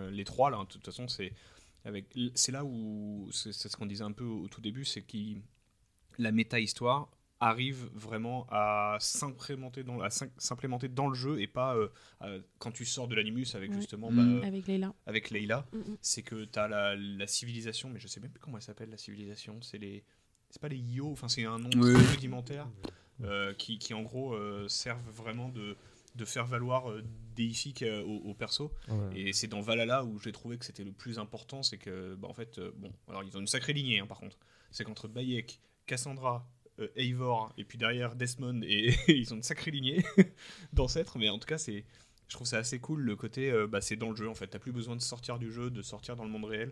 [0.09, 0.57] les trois là.
[0.59, 1.33] De toute façon, c'est
[1.85, 5.01] avec, c'est là où c'est c'est ce qu'on disait un peu au, tout début, c'est
[5.01, 5.17] que
[6.17, 7.09] la méta histoire
[7.41, 11.87] arrive vraiment à s'implémenter dans, à s'implémenter dans le jeu et pas euh,
[12.21, 13.77] euh, quand tu sors de l'animus avec Ouais.
[13.77, 14.39] justement Mm.
[14.41, 14.93] bah, Avec Leila.
[15.05, 15.97] avec Leila, Mm, mm.
[16.01, 18.89] c'est que tu as la, la civilisation, mais je sais même plus comment elle s'appelle
[18.89, 19.61] la civilisation.
[19.61, 20.03] C'est les,
[20.49, 21.93] c'est pas les Io, enfin c'est un nom Oui.
[22.11, 22.67] rudimentaire
[23.23, 25.77] euh, qui, qui en gros euh, servent vraiment de,
[26.15, 27.03] de faire valoir euh,
[27.35, 28.73] déifique euh, au, au perso.
[28.89, 29.19] Ouais.
[29.19, 32.27] Et c'est dans Valhalla où j'ai trouvé que c'était le plus important, c'est que bah,
[32.27, 34.37] en fait, euh, bon, alors ils ont une sacrée lignée hein, par contre.
[34.71, 36.58] C'est qu'entre Bayek, Cassandra, euh,
[36.95, 40.03] Eivor et puis derrière Desmond et ils ont une sacrée lignée
[40.73, 41.83] d'ancêtres, mais en tout cas c'est
[42.27, 44.47] je trouve ça assez cool le côté euh, bah, c'est dans le jeu en fait
[44.47, 46.71] t'as plus besoin de sortir du jeu de sortir dans le monde réel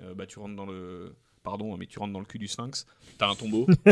[0.00, 1.14] Euh, bah tu rentres dans le
[1.44, 2.84] pardon mais tu rentres dans le cul du sphinx
[3.18, 3.66] t'as un tombeau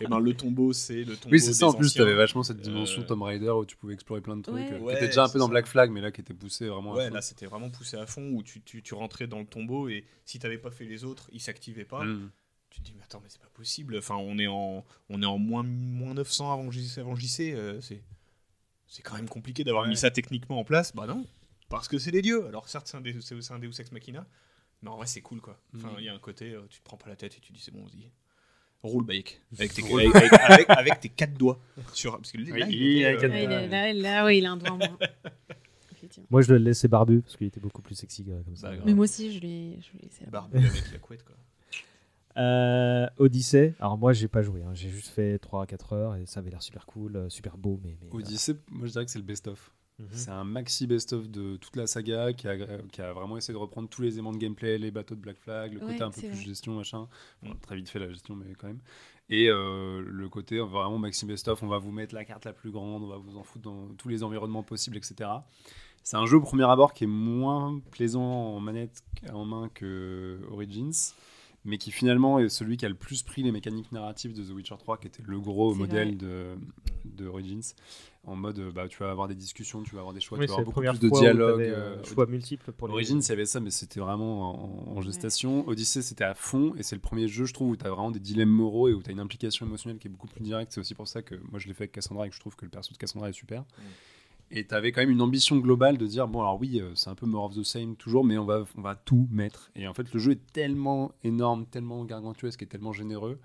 [0.00, 1.68] et ben le tombeau c'est le tombeau Oui, c'est ça.
[1.68, 2.02] En plus, anciens.
[2.04, 4.56] tu avais vachement cette dimension Euh, Tomb Raider où tu pouvais explorer plein de trucs.
[4.82, 4.96] Ouais.
[4.96, 5.50] euh, déjà un peu dans ça.
[5.52, 7.14] Black Flag, mais là qui était poussé vraiment à Ouais, fond.
[7.14, 10.04] là c'était vraiment poussé à fond où tu, tu, tu rentrais dans le tombeau et
[10.24, 12.04] si t'avais pas fait les autres, ils s'activaient pas.
[12.04, 12.30] Mm.
[12.70, 13.96] Tu te dis, mais attends, mais c'est pas possible.
[13.98, 16.98] Enfin, on est en, on est en moins, moins 900 avant JC.
[16.98, 18.02] Avant JC euh, c'est,
[18.86, 19.90] c'est quand même compliqué d'avoir Ouais.
[19.90, 20.94] mis ça techniquement en place.
[20.94, 21.24] Bah non,
[21.68, 22.46] parce que c'est des dieux.
[22.46, 24.26] Alors certes, c'est un, Deus- c'est un Deus Ex Machina,
[24.82, 25.58] mais en vrai, c'est cool quoi.
[25.74, 26.04] Enfin, il Mm.
[26.06, 27.72] y a un côté, euh, tu te prends pas la tête et tu dis, c'est
[27.72, 28.10] bon, on se dit.
[28.82, 29.40] Roule bike.
[29.58, 31.58] Avec tes, avec, avec- avec- avec tes quatre doigts.
[31.92, 34.52] Sur, parce que là, Oui, il il euh, il est- là, là, oui, il a
[34.52, 34.98] un doigt en moins.
[36.30, 38.70] Moi, je le laissais barbu parce qu'il était beaucoup plus sexy euh, comme ça.
[38.70, 40.42] Bah, Mais moi aussi, je l'ai je l'ai laissé là-bas.
[40.52, 41.34] barbu avec la couette, quoi.
[42.36, 43.74] Euh, Odyssey.
[43.80, 44.62] Alors, moi, j'ai pas joué.
[44.62, 44.74] hein.
[44.74, 47.80] J'ai juste fait 3-4 heures et ça avait l'air super cool, euh, super beau.
[47.82, 49.72] Mais, mais, Odyssey, moi je dirais que c'est le best-of.
[49.98, 50.08] Mhm.
[50.10, 52.56] C'est un maxi best-of de toute la saga qui a,
[52.92, 55.38] qui a vraiment essayé de reprendre tous les éléments de gameplay, les bateaux de Black
[55.38, 56.44] Flag, le Ouais, côté un peu plus vrai.
[56.44, 57.08] gestion, machin.
[57.42, 58.80] Bon, très vite fait la gestion, mais quand même.
[59.30, 62.70] Et euh, le côté vraiment maxi best-of, on va vous mettre la carte la plus
[62.70, 65.30] grande, on va vous en foutre dans tous les environnements possibles, etc.
[66.02, 69.02] C'est un jeu au premier abord qui est moins plaisant en manette
[69.32, 70.92] en main que Origins,
[71.66, 74.50] mais qui finalement est celui qui a le plus pris les mécaniques narratives de The
[74.54, 76.56] Witcher 3, qui était le gros modèle de,
[77.04, 77.60] de Origins.
[78.24, 80.48] En mode, bah, tu vas avoir des discussions, tu vas avoir des choix, Oui, tu
[80.48, 81.50] vas avoir beaucoup plus de fois où dialogue.
[81.60, 84.90] t'avais, euh, euh, choix multiples pour les- Origins, il y avait ça, mais c'était vraiment
[84.94, 85.66] en, en gestation.
[85.68, 88.10] Odyssey, c'était à fond, et c'est le premier jeu, je trouve, où tu as vraiment
[88.10, 90.72] des dilemmes moraux et où tu as une implication émotionnelle qui est beaucoup plus directe.
[90.72, 92.56] C'est aussi pour ça que moi, je l'ai fait avec Cassandra et que je trouve
[92.56, 93.64] que le perso de Cassandra est super.
[94.50, 97.10] Et tu avais quand même une ambition globale de dire bon, alors oui, euh, c'est
[97.10, 99.70] un peu more of the same toujours, mais on va, on va tout mettre.
[99.74, 103.40] Et en fait, le jeu est tellement énorme, tellement gargantuesque et tellement généreux.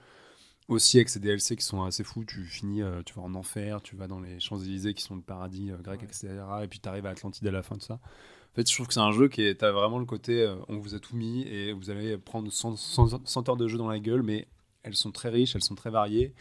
[0.68, 3.82] Aussi avec ces DLC qui sont assez fous, tu finis, euh, tu vas en enfer,
[3.82, 6.30] tu vas dans les Champs-Élysées qui sont le paradis euh, grec, etc.
[6.64, 7.96] Et puis tu arrives à Atlantide à la fin de ça.
[7.96, 10.78] En fait, je trouve que c'est un jeu qui est, as vraiment le côté, on
[10.78, 13.88] vous a tout mis et vous allez prendre 100, 100 100 heures de jeu dans
[13.88, 14.48] la gueule, mais
[14.84, 16.34] elles sont très riches, elles sont très variées.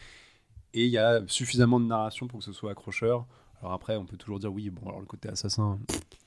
[0.75, 3.27] Et il y a suffisamment de narration pour que ce soit accrocheur.
[3.61, 5.79] Alors après, on peut toujours dire oui, bon, alors le côté assassin,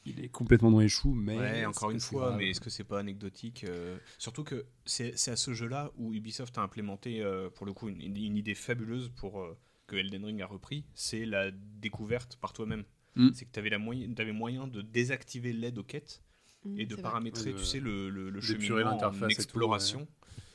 [0.06, 1.38] il est complètement dans les choux, mais.
[1.38, 5.36] Ouais, encore une fois, mais est-ce que c'est pas anecdotique euh, Surtout que c'est à
[5.36, 9.42] ce jeu-là où Ubisoft a implémenté, euh, pour le coup, une, une idée fabuleuse pour
[9.42, 9.58] euh,
[9.88, 12.84] que Elden Ring a repris, c'est la découverte par toi-même.
[13.16, 13.30] Mm.
[13.34, 16.24] C'est que tu avais, avais moyen de désactiver l'aide aux quêtes
[16.66, 19.42] Mm, et de paramétrer, Ouais, tu sais, le, le, le cheminement l'interface en et tout,
[19.42, 20.08] exploration.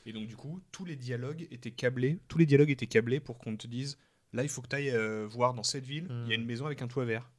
[0.05, 3.37] Et donc, du coup, tous les dialogues étaient câblés, tous les dialogues étaient câblés pour
[3.37, 3.97] qu'on te dise
[4.33, 4.93] là, il faut que tu ailles
[5.27, 6.41] voir dans cette ville, il y a Mm.
[6.41, 7.31] une maison avec un toit vert.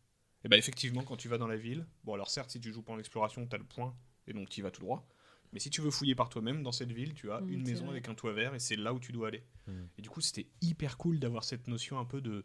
[0.44, 2.82] Et bah, effectivement, quand tu vas dans la ville, bon, alors certes, si tu joues
[2.82, 3.94] pas en exploration, tu as le point,
[4.26, 5.06] et donc tu y vas tout droit.
[5.52, 7.84] Mais si tu veux fouiller par toi-même dans cette ville, tu as Mm, une maison
[7.86, 7.92] vrai.
[7.94, 9.42] avec un toit vert, et c'est là où tu dois aller.
[9.66, 9.72] Mm.
[9.98, 12.44] Et du coup, c'était hyper cool d'avoir cette notion un peu de.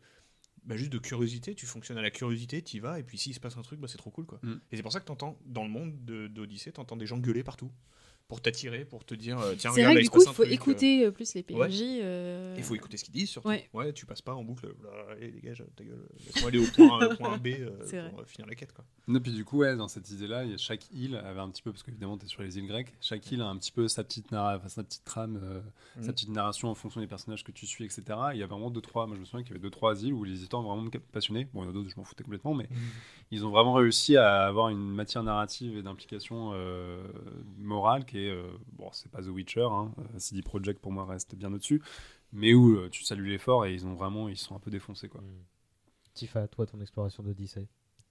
[0.64, 3.36] Bah, juste de curiosité, tu fonctionnes à la curiosité, tu y vas, et puis s'il
[3.36, 4.40] se passe un truc, bah, c'est trop cool quoi.
[4.42, 4.54] Mm.
[4.72, 7.44] Et c'est pour ça que t'entends, dans le monde de- d'Odyssée, t'entends des gens gueuler
[7.44, 7.72] partout,
[8.28, 10.18] pour t'attirer, pour te dire, euh, tiens, C'est regarde, vrai là, que du se coup,
[10.18, 10.56] passe il faut truc, euh.
[10.56, 11.58] écouter euh, plus les PNJ.
[11.60, 12.00] Ouais.
[12.02, 13.50] euh, Il faut écouter ce qu'ils disent surtout.
[13.50, 13.70] Ouais.
[13.74, 13.94] Ouais.
[13.94, 14.66] tu passes pas en boucle.
[14.84, 16.08] Là, allez, dégage, ta gueule.
[16.26, 18.26] Laisse-moi aller au point, point B euh, C'est pour vrai.
[18.26, 18.72] finir la quête.
[18.74, 18.84] Quoi.
[19.08, 20.24] Non, puis du coup, ouais, dans cette y
[20.54, 22.94] a chaque île avait un petit peu, parce qu'évidemment, tu es sur les îles grecques,
[23.00, 25.40] chaque île a un petit peu sa petite, narra- enfin, sa petite trame,
[26.02, 28.04] sa petite narration en fonction des personnages que tu suis, etc.
[28.32, 29.70] Et il y a vraiment deux, trois, moi je me souviens qu'il y avait deux,
[29.70, 31.48] trois îles où les histoires ont vraiment me passionné.
[31.54, 32.68] Bon, il y en a d'autres, je m'en foutais complètement, mais
[33.30, 37.04] ils ont vraiment réussi à avoir une matière narrative et d'implication euh,
[37.60, 41.06] morale qui est, euh, bon, c'est pas The Witcher, hein, euh, CD Projekt pour moi
[41.06, 41.82] reste bien au-dessus,
[42.34, 45.08] mais où euh, tu salues l'effort et ils ont vraiment, ils sont un peu défoncés,
[45.10, 45.22] quoi.
[46.14, 47.68] Tifa, toi, ton exploration d'Odyssey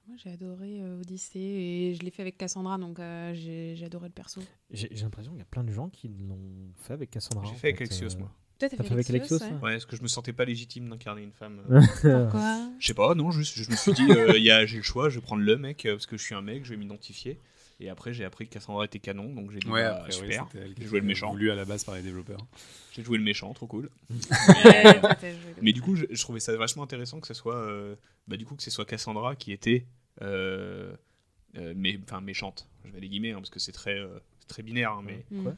[0.07, 3.87] Moi, j'ai adoré euh, Odyssey et je l'ai fait avec Cassandra, donc euh, j'ai j'ai
[3.87, 4.43] adoré le perso.
[4.71, 7.45] J'ai j'ai l'impression qu'il y a plein de gens qui l'ont fait avec Cassandra.
[7.47, 8.19] J'ai fait avec euh.
[8.19, 8.31] moi.
[8.59, 9.73] Toi, t'as fait fait avec Alexios, Alexios, ouais.
[9.73, 11.63] parce que je me sentais pas légitime d'incarner une femme.
[12.03, 14.77] Pourquoi Je sais pas, non, juste, je me suis dit, euh, il y a- j'ai
[14.77, 16.77] le choix, je vais prendre le mec, parce que je suis un mec, je vais
[16.77, 17.41] m'identifier.
[17.85, 20.47] Et après, j'ai appris que Cassandra était canon, donc j'ai dit, Ouais, bah, après, super,
[20.51, 21.31] c'était elle qui j'ai joué le était méchant.
[21.31, 22.41] Voulu à la base par les développeurs.
[22.93, 23.91] J'ai joué le méchant, trop cool.
[24.11, 25.31] Le
[25.61, 27.95] Mais du coup, je, je trouvais ça vachement intéressant que ce soit, euh,
[28.27, 29.85] bah, du coup, que ce soit Cassandra qui était,
[30.23, 30.97] euh,
[31.59, 32.69] euh, mais, enfin, méchante.
[32.87, 35.25] Je vais les guillemets, hein, parce que c'est très, euh, très binaire, hein, mais.
[35.31, 35.43] Mm.
[35.43, 35.55] Quoi?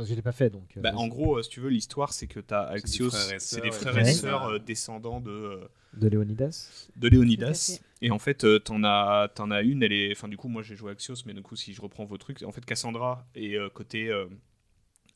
[0.00, 0.76] Parce que je l'ai pas fait, donc.
[0.76, 3.38] euh, Bah, en gros, euh, si tu veux, l'histoire, c'est que t'as Axios, frères et
[3.38, 5.60] c'est des sœurs, frères et sœurs euh, descendants de,
[5.92, 7.80] De Léonidas de Léonidas.
[8.00, 10.10] Et en fait, euh, t'en as, t'en as une, elle est.
[10.12, 12.42] Enfin, du coup, moi j'ai joué Axios, mais du coup, si je reprends vos trucs,
[12.44, 14.24] en fait, Cassandra est euh, côté euh,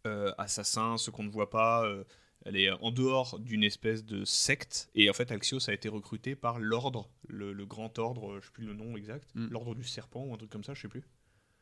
[0.07, 1.85] euh, assassin, ce qu'on ne voit pas.
[1.87, 2.05] euh,
[2.45, 4.91] elle est en dehors d'une espèce de secte.
[4.95, 8.53] Et en fait, Axios a été recruté par l'ordre, le, le grand ordre, je sais
[8.53, 9.47] plus le nom exact, Mm.
[9.51, 11.05] l'ordre du serpent ou un truc comme ça, je sais plus.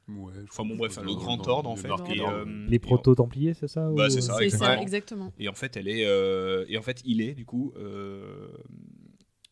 [0.08, 1.88] Ouais, Enfin, bon, bref, le grand ordre en fait.
[1.88, 2.20] Et, Order.
[2.20, 5.32] euh, Les proto-templiers, c'est ça Bah, ou, c'est ça, euh, C'est ça, exactement.
[5.38, 6.04] Et en fait, elle est.
[6.06, 7.72] euh, et en fait, il est, du coup.
[7.76, 8.48] euh,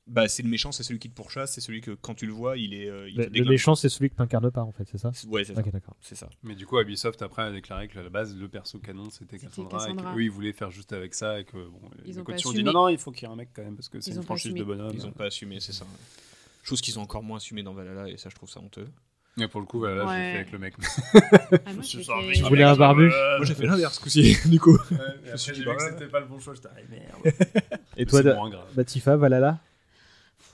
[0.07, 2.33] Bah, c'est le méchant, c'est celui qui te pourchasse, c'est celui que quand tu le
[2.33, 2.89] vois, il est.
[2.91, 5.12] euh, il Le, méchant, c'est celui que t'incarnes pas, en fait, c'est ça?
[5.29, 5.61] Ouais, c'est ça.
[5.61, 5.97] Ok, d'accord.
[6.01, 6.29] C'est ça.
[6.43, 9.39] Mais du coup, Ubisoft après a déclaré que à la base, le perso canon c'était
[9.39, 10.11] Cassandra, Cassandra.
[10.11, 12.53] et qu'eux ils voulaient faire juste avec ça et que bon, Ils les ont ont
[12.53, 14.15] dit non, non, il faut qu'il y ait un mec quand même parce que c'est
[14.15, 14.93] une franchise de bonhomme.
[14.95, 15.87] Ils ont pas assumé, c'est ça.
[16.62, 18.87] Chose qu'ils ont encore moins assumé dans Valhalla, et ça, je trouve ça honteux.
[19.39, 20.07] Et pour le coup, là, j'ai Ouais.
[20.33, 20.75] fait avec le mec.
[21.65, 24.76] Ah, moi, Je fait- voulais un barbu Moi, j'ai fait l'inverse, ce coup-ci, du coup.
[24.91, 26.07] je me suis dit, bah, ouais.
[26.09, 27.34] pas le bon choix, j'étais ah, merde.
[27.97, 28.67] Et Mais toi, c'est da- moins grave.
[28.75, 29.59] bah, Tifa, Valhalla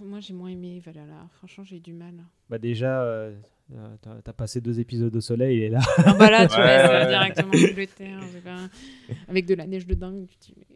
[0.00, 1.26] Moi, j'ai moins aimé Valhalla.
[1.38, 2.14] Franchement, j'ai eu du mal.
[2.50, 3.32] Bah, déjà, euh,
[3.74, 5.80] euh, t'as passé deux épisodes au soleil, il est là.
[6.04, 7.06] Ah bah là, tu Ouais, vois, ouais, ouais.
[7.08, 8.18] directement en Angleterre.
[8.32, 10.75] c'est pas- Avec de la neige de dingue, tu te dis, mais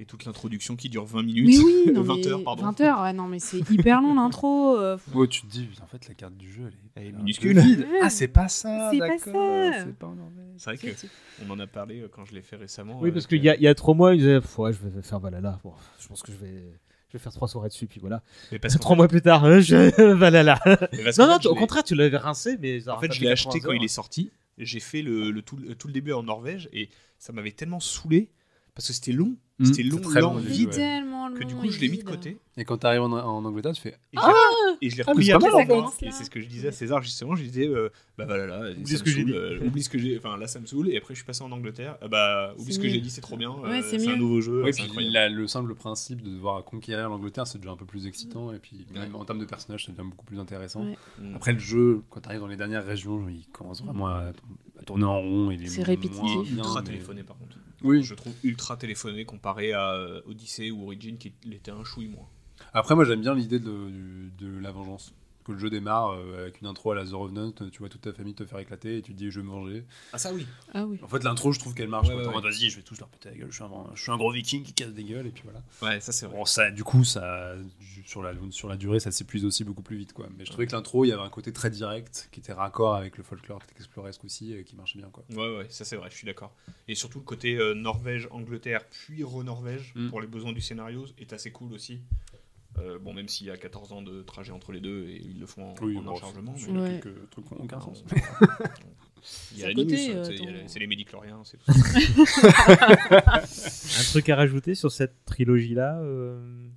[0.00, 1.46] Et toute l'introduction qui dure 20 minutes.
[1.48, 2.62] Mais oui, non, 20 mais- heures, pardon.
[2.62, 4.76] 20 heures, ouais, non, mais c'est hyper long l'intro.
[4.78, 7.58] euh, Ouais, tu te dis, en fait, la carte du jeu, elle est, Elle minuscule.
[8.02, 9.84] Ah, c'est pas ça, C'est pas ça.
[9.84, 10.44] C'est pas en Norvège.
[10.56, 10.94] C'est vrai
[11.46, 12.98] qu'on en a parlé euh, quand je l'ai fait récemment.
[13.00, 14.58] Oui, euh, parce que- qu'il y a, il y a trois mois, ils disaient Pff,
[14.58, 15.58] ouais, je vais faire Valhalla.
[15.64, 16.64] Bon, je pense que je vais,
[17.08, 18.22] je vais faire trois soirées dessus, puis voilà.
[18.52, 20.12] Mais parce Trois mois plus tard, hein, je...
[20.12, 20.60] Valhalla.
[21.18, 23.66] Non, non, au contraire, tu l'avais rincé, mais ça- En fait, je l'ai acheté 80
[23.66, 24.30] quand il est sorti.
[24.58, 27.78] J'ai fait le, le tout, le- tout le début en Norvège et ça m'avait tellement
[27.80, 28.28] saoulé
[28.78, 29.34] parce que c'était long.
[29.58, 30.68] Mmh, C'était long, très lent, long, C'est vide.
[30.68, 30.74] ouais.
[30.76, 32.38] tellement Que du coup, je l'ai mis de côté.
[32.56, 33.96] Et quand t'arrives en, en Angleterre, tu fais.
[34.12, 36.40] Et je l'ai- et je l'ai Ah, repris c'est à commence Et c'est ce que
[36.40, 37.34] je disais à César justement.
[37.34, 39.32] Je disais, euh, bah voilà, là, Oublie ce que j'ai dit.
[39.32, 40.16] euh, oublie ce que j'ai.
[40.16, 40.90] Enfin, là, ça me saoule.
[40.90, 41.98] Et après, je suis passé en Angleterre.
[42.00, 43.50] Ah bah, oublie ce que j'ai dit, c'est trop bien.
[43.50, 44.62] Ouais, euh, c'est un nouveau jeu.
[44.72, 48.52] Puis le simple principe de devoir conquérir l'Angleterre, c'est déjà un peu plus excitant.
[48.52, 50.84] Et puis, même en termes de personnages, ça devient beaucoup plus intéressant.
[51.18, 51.34] Mm.
[51.34, 54.30] Après, le jeu, quand t'arrives dans les dernières régions, il commence vraiment à,
[54.86, 55.52] tourner en rond.
[55.66, 56.22] C'est répétitif.
[56.22, 57.56] bien, Il est ultra téléphoné par contre.
[57.82, 58.02] Oui.
[58.02, 62.28] Je trouve ultra téléphoné comparé à euh, Odyssey ou Origin qui l'était un chouille moins.
[62.74, 65.14] Après, moi, j'aime bien l'idée de, la vengeance.
[65.48, 68.02] Que le jeu démarre euh, avec une intro à la The Revenant, tu vois toute
[68.02, 69.82] ta famille te faire éclater et tu te dis je vais me venger.
[70.12, 70.46] Ah ça oui.
[70.74, 70.98] Ah oui.
[71.02, 72.08] En fait, l'intro, je trouve qu'elle marche.
[72.08, 73.48] Ouais, ouais, vas-y, je vais tous leur péter la gueule.
[73.50, 75.62] Je suis, un, je suis un gros viking qui casse des gueules et puis voilà.
[75.80, 76.36] Ouais, ça c'est vrai.
[76.36, 77.54] Bon, ça, du coup, ça,
[78.04, 80.12] sur, la, sur la durée, ça s'épuise aussi beaucoup plus vite.
[80.12, 80.28] Quoi.
[80.36, 82.94] Mais je trouvais que l'intro, il y avait un côté très direct qui était raccord
[82.94, 85.08] avec le folklore exploresque aussi et qui marchait bien.
[85.10, 85.24] Quoi.
[85.30, 86.54] Ouais, ouais, ça c'est vrai, je suis d'accord.
[86.88, 90.08] Et surtout le côté euh, Norvège, Angleterre, puis re-Norvège, Mm.
[90.10, 92.00] pour les besoins du scénario, est assez cool aussi.
[92.80, 95.38] Euh, bon, même s'il y a 14 ans de trajet entre les deux et ils
[95.40, 96.54] le font en, Oui, en bon, chargement.
[96.56, 97.00] c'est- mais- Ouais.
[97.02, 98.04] quelques trucs qui n'ont aucun Non, sens.
[99.52, 102.48] Il y a la côté, Linus, euh, a ton- c'est les médicloriens, c'est tout ça.
[104.00, 106.68] Un truc à rajouter sur cette trilogie-là euh,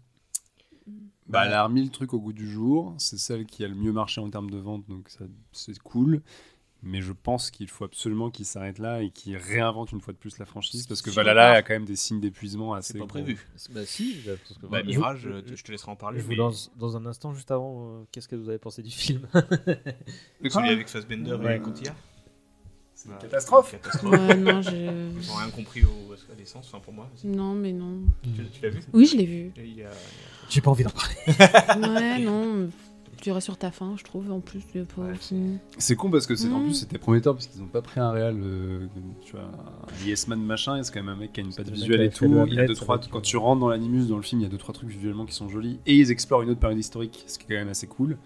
[1.28, 2.96] Bah, elle a remis le truc au goût du jour.
[2.98, 6.22] C'est celle qui a le mieux marché en termes de vente, donc ça, c'est cool.
[6.84, 10.18] Mais je pense qu'il faut absolument qu'il s'arrête là et qu'il réinvente une fois de
[10.18, 13.06] plus la franchise parce que Valhalla a quand même des signes d'épuisement assez C'est pas
[13.06, 13.48] prévu.
[13.70, 16.18] Bah si, parce que- Bah, je- Mirage, je- euh, je te laisserai en parler.
[16.20, 18.82] Je vous mais- lance dans un instant, juste avant, euh, qu'est-ce que vous avez pensé
[18.82, 19.28] du film
[20.44, 21.58] Celui avec Fassbender Ouais.
[21.58, 21.96] et Cotillard
[22.96, 23.74] C'est une Bah, catastrophe.
[23.74, 24.12] une catastrophe.
[24.20, 27.10] Ouais, non, je- Ils ont rien compris au, à l'essence, enfin pour moi.
[27.24, 28.02] Non, mais non.
[28.24, 29.52] Tu, tu l'as vu Oui, je l'ai vu.
[29.86, 29.90] A-
[30.50, 31.16] J'ai pas envie d'en parler.
[31.88, 32.70] Ouais, non.
[33.22, 34.66] Tu restes sur ta fin, je trouve, en plus.
[34.74, 35.60] de pas Ouais, fini.
[35.78, 36.64] C'est con parce que c'est en Mm.
[36.64, 38.88] plus c'était prometteur parce qu'ils n'ont pas pris un réal, euh,
[39.24, 40.78] tu vois, un Yes Man machin.
[40.78, 42.26] et C'est quand même un mec qui a une patte visuelle et tout.
[42.48, 43.00] Il y a deux trois.
[43.00, 45.26] Quand tu rentres dans l'animus dans le film, il y a deux trois trucs visuellement
[45.26, 47.70] qui sont jolis et ils explorent une autre période historique, ce qui est quand même
[47.70, 48.18] assez cool.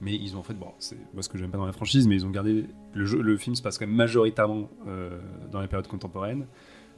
[0.00, 2.06] Mais ils ont en fait, bon, c'est moi ce que j'aime pas dans la franchise,
[2.06, 5.18] mais ils ont gardé le jeu, le film se passe quand même majoritairement euh,
[5.50, 6.46] dans les périodes contemporaines,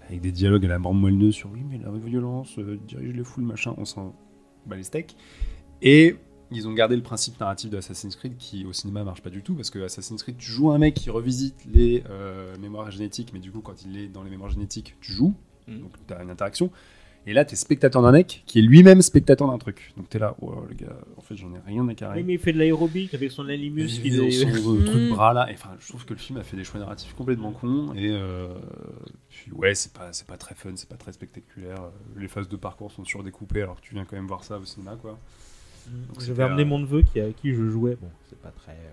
[0.09, 3.23] avec des dialogues à la mort moelleux sur oui mais la violence euh, dirige les
[3.25, 4.15] foules machin, on s'en
[4.67, 5.17] bat les steaks.
[5.81, 6.17] Et
[6.51, 9.43] ils ont gardé le principe narratif de Assassin's Creed qui au cinéma marche pas du
[9.43, 13.31] tout parce que Assassin's Creed tu joues un mec qui revisite les euh, mémoires génétiques
[13.33, 15.35] mais du coup quand il est dans les mémoires génétiques tu joues.
[15.67, 15.81] Mhm.
[15.81, 16.71] donc tu as une interaction.
[17.27, 19.93] Et là tu es spectateur d'un mec qui est lui-même spectateur d'un truc.
[19.99, 22.21] Donc tu es là oh le gars en fait j'en ai rien à carrer.
[22.21, 24.01] Oui, mais il fait de l'aérobic avec son animus.
[24.03, 25.09] il est- son euh, truc Mm.
[25.11, 25.51] bras là.
[25.51, 27.93] Et enfin je trouve que le film a fait des choix narratifs complètement cons.
[27.95, 28.49] Et euh,
[29.29, 31.91] puis ouais c'est pas c'est pas très fun c'est pas très spectaculaire.
[32.17, 34.65] Les phases de parcours sont surdécoupées alors que tu viens quand même voir ça au
[34.65, 35.19] cinéma quoi
[36.21, 37.97] J'avais amené euh, mon neveu qui, avec qui je jouais.
[38.01, 38.91] Bon, c'est pas très euh,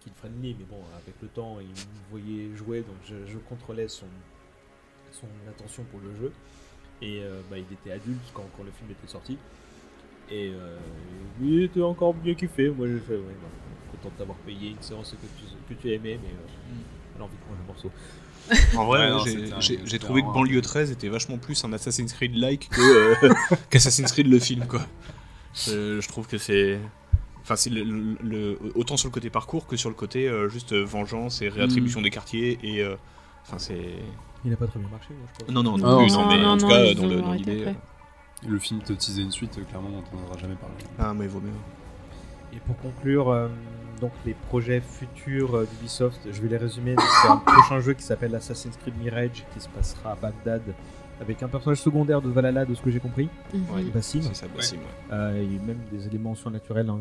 [0.00, 1.74] kid friendly, mais bon, avec le temps, il me
[2.10, 4.06] voyait jouer, donc je, je contrôlais son,
[5.12, 6.32] son attention pour le jeu.
[7.02, 9.36] Et euh, bah, il était adulte quand, quand le film était sorti.
[10.30, 10.76] Et euh,
[11.40, 12.70] lui il était encore mieux kiffé.
[12.70, 13.48] Moi, j'ai fait, ouais, bah,
[13.92, 16.74] content de t'avoir payé une séance que tu, que tu aimais, mais euh,
[17.16, 17.90] elle a envie de prendre le morceau.
[18.76, 20.90] En vrai, Ouais, non, j'ai- c'était un- j'ai j'ai c'était trouvé que un- Banlieue 13
[20.90, 23.34] était vachement plus un Assassin's Creed-like que, euh,
[23.70, 24.86] qu'Assassin's Creed le film, quoi.
[25.54, 26.78] Je, je trouve que c'est.
[27.42, 30.48] Enfin, c'est le, le- le- autant sur le côté parcours que sur le côté euh,
[30.48, 32.58] juste euh, vengeance et réattribution des quartiers.
[32.62, 32.82] Et.
[32.82, 32.96] euh,
[33.46, 33.78] Enfin, c'est.
[34.42, 35.54] Il n'a pas très bien marché, moi, je pense.
[35.54, 37.64] Non, non, non, Non, plus, non, non, mais non, en tout cas, dans l'idée.
[37.66, 37.72] euh,
[38.48, 41.30] le film te teasait une suite clairement on n'en entendra jamais parler Ah, mais il
[41.30, 41.50] vaut mieux.
[42.54, 43.48] Et pour conclure, euh,
[44.00, 46.94] donc les projets futurs d'Ubisoft, je vais les résumer.
[47.22, 50.62] C'est un prochain jeu qui s'appelle Assassin's Creed Mirage qui se passera à Bagdad
[51.20, 53.28] avec un personnage secondaire de Valhalla, de ce que j'ai compris.
[53.52, 53.82] Ouais.
[53.84, 54.22] Bassim.
[54.22, 54.82] C'est ça, Bassim, ouais.
[55.12, 56.88] Euh, il y a même des éléments surnaturels.
[56.90, 56.98] hein,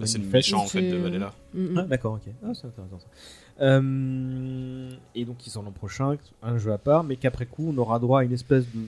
[0.00, 1.32] Là, c'est le méchant en fait de Valhalla.
[1.54, 1.78] Mhm.
[1.78, 2.32] Ah, d'accord, ok.
[2.44, 3.06] Ah, c'est intéressant ça.
[3.60, 7.78] Euh, et donc, ils sont l'an prochain, un jeu à part, mais qu'après coup, on
[7.78, 8.80] aura droit à une espèce de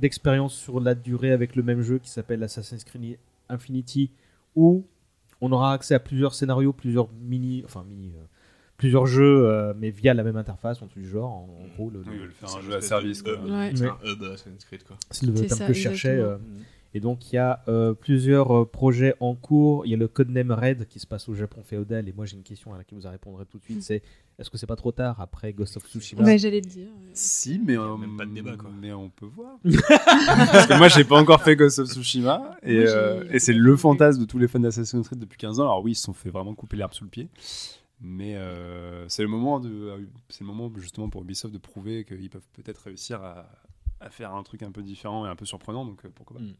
[0.00, 3.18] d'expérience sur la durée avec le même jeu qui s'appelle Assassin's Creed
[3.48, 4.10] Infinity,
[4.54, 4.84] où
[5.40, 8.22] on aura accès à plusieurs scénarios, plusieurs mini, enfin mini, euh,
[8.78, 11.30] plusieurs jeux, euh, mais via la même interface, en tout du genre.
[11.30, 13.34] En, en gros, le, Oui, ils le- veulent faire un jeu à service quoi.
[13.34, 13.72] Ouais.
[13.74, 14.96] C'est un hub Assassin's Creed, quoi.
[15.10, 16.16] c'est le terme ça, que je cherchais.
[16.16, 16.38] euh,
[16.94, 19.84] Et donc il y a euh, plusieurs euh, projets en cours.
[19.84, 22.08] Il y a le codename Red qui se passe au Japon féodal.
[22.08, 23.82] Et moi j'ai une question à laquelle vous répondrez tout de suite.
[23.82, 24.00] C'est
[24.38, 26.22] est-ce que c'est pas trop tard après Ghost of Tsushima?
[26.22, 26.86] Ouais, j'allais le dire.
[26.86, 27.10] ouais.
[27.12, 28.70] Si, mais, on, même pas de débat, quoi.
[28.80, 29.58] mais on peut voir.
[29.64, 32.56] Parce que moi, j'ai pas encore fait Ghost of Tsushima.
[32.62, 35.64] Et, euh, et c'est le fantasme de tous les fans d'Assassin's Creed depuis 15 ans.
[35.64, 37.28] Alors oui, ils se sont fait vraiment couper l'herbe sous le pied.
[38.00, 42.30] Mais euh, c'est le moment de, c'est le moment justement pour Ubisoft de prouver qu'ils
[42.30, 43.50] peuvent peut-être réussir à,
[44.00, 45.84] à faire un truc un peu différent et un peu surprenant.
[45.84, 46.42] Donc euh, pourquoi pas.
[46.42, 46.54] Mm.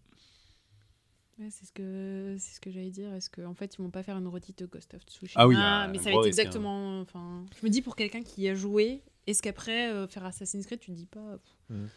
[1.38, 3.14] Ouais, c'est ce que c'est ce que j'allais dire.
[3.14, 5.40] Est-ce qu'en fait ils vont pas faire une redite de Ghost of Tsushima?
[5.40, 5.54] Ah oui,
[5.92, 6.26] mais ça va être hein.
[6.26, 7.00] exactement.
[7.00, 10.66] Enfin, je me dis pour quelqu'un qui y a joué, est-ce qu'après euh, faire Assassin's
[10.66, 11.88] Creed, tu te dis pas pff, Non,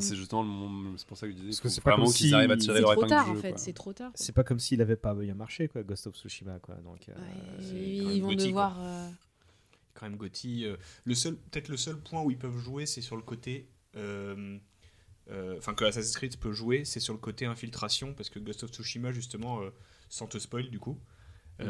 [0.00, 0.96] c'est justement le moment.
[0.96, 1.48] C'est pour ça que je disais.
[1.48, 3.00] Parce qu'il que c'est pas vraiment comme qu'ils si- arrivent à tirer c'est leur trop
[3.02, 3.58] épingle tard du en jeu, fait, quoi.
[3.58, 4.10] c'est trop tard.
[4.14, 6.74] C'est pas comme s'il avait pas bien marché, quoi, Ghost of Tsushima, quoi.
[6.76, 8.76] Donc, euh, Ouais, ils vont devoir.
[8.80, 9.08] euh,
[9.94, 10.64] quand même Gotti.
[10.66, 13.68] euh, le seul, peut-être le seul point où ils peuvent jouer, c'est sur le côté.
[13.96, 14.58] euh,
[15.30, 18.64] euh, Enfin, que Assassin's Creed peut jouer, c'est sur le côté infiltration, parce que Ghost
[18.64, 19.70] of Tsushima, justement, euh,
[20.08, 20.98] sans te spoil du coup.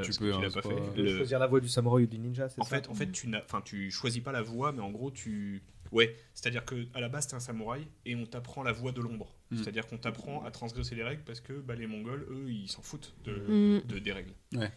[0.02, 1.16] Tu peux, hein, pas pas- fait.
[1.16, 3.28] Choisir la voix du samouraï ou du ninja, c'est En ça fait, en fait, tu
[3.28, 5.62] n'as, enfin, tu choisis pas la voix, mais en gros, tu,
[5.94, 9.00] ouais, c'est-à-dire que à la base, t'es un samouraï et on t'apprend la voix de
[9.00, 9.34] l'ombre.
[9.50, 9.56] Mm.
[9.58, 12.82] C'est-à-dire qu'on t'apprend à transgresser les règles parce que bah, les Mongols, eux, ils s'en
[12.82, 13.86] foutent de, Mm.
[13.86, 14.32] de- des règles.
[14.54, 14.70] Ouais.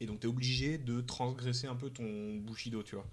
[0.00, 3.06] Et donc, t'es obligé de transgresser un peu ton bushido, tu vois.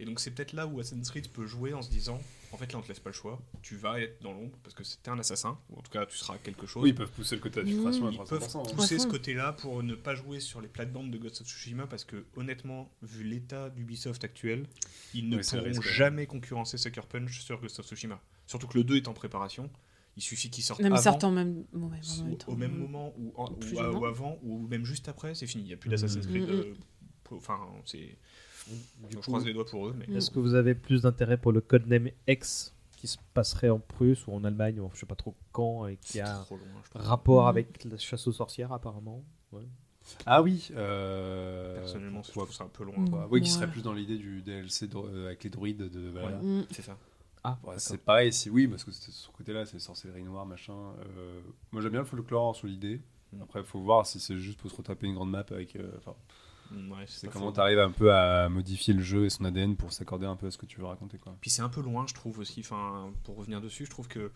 [0.00, 0.02] Mm.
[0.02, 2.20] Et donc, c'est peut-être là où Assassin's Creed peut jouer en se disant,
[2.52, 3.40] en fait, là, on te laisse pas le choix.
[3.62, 6.16] Tu vas être dans l'ombre parce que t'es un assassin, ou en tout cas, tu
[6.16, 6.82] seras quelque chose.
[6.82, 8.58] Oui, ils peuvent pousser le côté infiltration à Ils peuvent 300%.
[8.70, 8.74] hein.
[8.74, 12.04] pousser ce côté-là pour ne pas jouer sur les plates-bandes de Ghost of Tsushima parce
[12.04, 14.66] que honnêtement, vu l'état d'Ubisoft actuel,
[15.14, 18.20] ils ne Oui, pourront jamais concurrencer Sucker Punch sur Ghost of Tsushima.
[18.46, 19.70] Surtout que le 2 est en préparation.
[20.16, 22.36] Il suffit qu'il sorte Non, mais avant, sortent en même, bon, ouais, en même au-
[22.36, 22.52] temps.
[22.52, 24.00] au même moment ou, en- Plus ou ou à- moins.
[24.00, 25.62] ou avant ou même juste après, c'est fini.
[25.62, 26.42] Il n'y a plus d'Assassin's Creed.
[26.42, 26.50] Mm, mm.
[26.50, 26.74] euh,
[27.32, 28.18] Enfin, c'est.
[28.70, 28.76] Du
[29.10, 29.94] je coup, croise les doigts pour eux.
[29.98, 30.06] Mais...
[30.06, 30.16] Mm.
[30.16, 34.26] Est-ce que vous avez plus d'intérêt pour le codename X qui se passerait en Prusse
[34.26, 36.58] ou en Allemagne, ou je sais pas trop quand, et qui a loin,
[36.94, 37.48] rapport Mhm.
[37.48, 39.66] avec la chasse aux sorcières apparemment ouais.
[40.26, 40.68] Ah oui.
[40.76, 42.96] euh, Personnellement, je trouve ça un peu loin.
[42.98, 43.26] Mm.
[43.30, 43.54] Oui, qui Ouais.
[43.54, 46.38] serait plus dans l'idée du DLC dro- euh, avec les druides de Valhalla.
[46.42, 46.64] Mm.
[46.70, 46.96] C'est ça.
[47.42, 50.74] Ah, Ouais, c'est pareil, si oui, parce que c'est- ce côté-là, c'est sorcellerie noire, machin.
[51.16, 51.40] Euh,
[51.72, 53.00] moi, j'aime bien le folklore sur l'idée.
[53.32, 53.42] Mm.
[53.42, 55.74] Après, il faut voir si c'est juste pour se retaper une grande map avec.
[55.76, 56.12] euh, Mm,
[56.72, 59.92] ouais, c'est comment tu arrives un peu à modifier le jeu et son ADN pour
[59.92, 61.36] s'accorder un peu à ce que tu veux raconter, quoi.
[61.40, 62.60] Puis c'est un peu loin, je trouve aussi.
[62.60, 64.30] Enfin, pour revenir dessus, je trouve que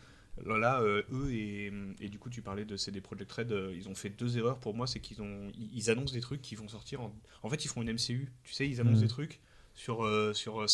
[0.44, 3.72] là, là, euh, eux et, et du coup, tu parlais de CD Projekt Red, euh,
[3.76, 4.86] ils ont fait deux erreurs pour moi.
[4.86, 7.00] C'est qu'ils ont, ils, ils annoncent des trucs qui vont sortir.
[7.00, 8.32] En, en fait, ils font une MCU.
[8.42, 9.02] Tu sais, ils annoncent Mhm.
[9.02, 9.40] des trucs
[9.74, 10.64] sur euh, sur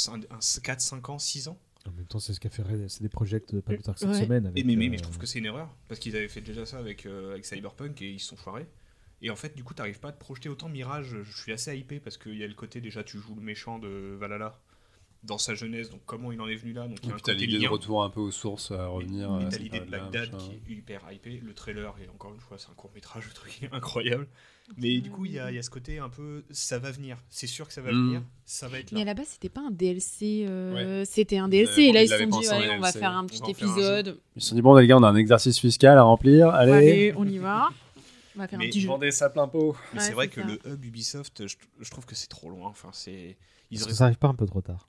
[0.62, 1.58] 4, 5 ans, 6 ans.
[1.88, 3.94] En même temps, c'est ce qu'a fait Red- c'est des projets de pas plus tard
[3.94, 4.14] que cette Ouais.
[4.24, 4.44] semaine.
[4.44, 6.28] Et avec, mais, mais, euh, mais je trouve que c'est une erreur parce qu'ils avaient
[6.28, 8.66] fait déjà ça avec euh, avec Cyberpunk et ils se sont foirés.
[9.22, 11.16] Et en fait, du coup, t'arrives pas à te projeter autant Mirage.
[11.22, 13.78] Je suis assez hypé parce qu'il y a le côté déjà, tu joues le méchant
[13.78, 14.58] de Valhalla
[15.24, 15.90] dans sa jeunesse.
[15.90, 17.34] Donc comment il en est venu là Donc il y Et a un puis t'as
[17.34, 19.28] l'idée de retour un peu aux sources à revenir.
[19.42, 20.38] Et à t'as l'idée de Bagdad machin.
[20.66, 21.42] qui est hyper hypé.
[21.44, 24.26] Le trailer, et encore une fois, c'est un court métrage, le truc est incroyable.
[24.78, 26.90] Mais du coup, il y a, il y a ce côté un peu, ça va
[26.92, 27.18] venir.
[27.28, 28.06] C'est sûr que ça va Mm.
[28.06, 28.22] venir.
[28.46, 29.10] Ça va être Mais à là.
[29.10, 30.44] la base, c'était pas un DLC.
[30.48, 31.04] euh, Ouais.
[31.04, 31.82] C'était un DLC.
[31.82, 34.18] Et là, ils se sont dit, ouais, on va faire un petit un épisode.
[34.36, 36.48] Ils se sont dit, bon, les gars, on a un exercice fiscal à remplir.
[36.50, 37.68] Allez, Allez, on y va.
[38.36, 39.76] On va faire un Mais petit vendez ça plein pot.
[39.92, 40.46] Mais Ouais, c'est vrai que ça.
[40.46, 42.68] le hub Ubisoft, je, je trouve que c'est trop loin.
[42.68, 43.36] Enfin, c'est.
[43.70, 44.88] Ils que auraient- ça arrive pas un peu trop tard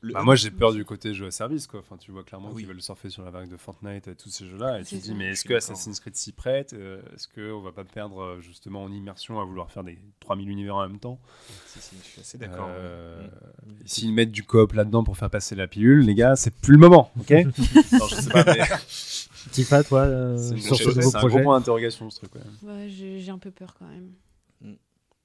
[0.00, 1.80] le Bah, moi, j'ai peur du côté jeu à service, quoi.
[1.80, 2.62] Enfin, tu vois clairement Ah oui.
[2.62, 4.78] qu'ils veulent surfer sur la vague de Fortnite et tous ces jeux-là.
[4.78, 5.54] Et tu te dis, mais est-ce que.
[5.54, 6.72] Assassin's Creed s'y prête?
[6.72, 10.48] Euh, Est-ce qu'on va pas perdre euh, justement en immersion à vouloir faire des 3000
[10.50, 11.18] univers en même temps?
[11.66, 12.68] Si, si, je suis assez d'accord.
[12.70, 13.26] Euh,
[13.66, 13.70] Mm.
[13.86, 16.78] S'ils mettent du coop là-dedans pour faire passer la pilule, les gars, c'est plus le
[16.78, 17.30] moment, ok?
[17.92, 18.60] Non, je sais pas, mais
[19.50, 22.18] Tifa, toi, euh, c'est une sur grosse- ce nouveau c'est un gros point d'interrogation, ce
[22.20, 22.30] truc.
[22.34, 22.88] ouais.
[22.88, 24.12] J'ai un peu peur quand même.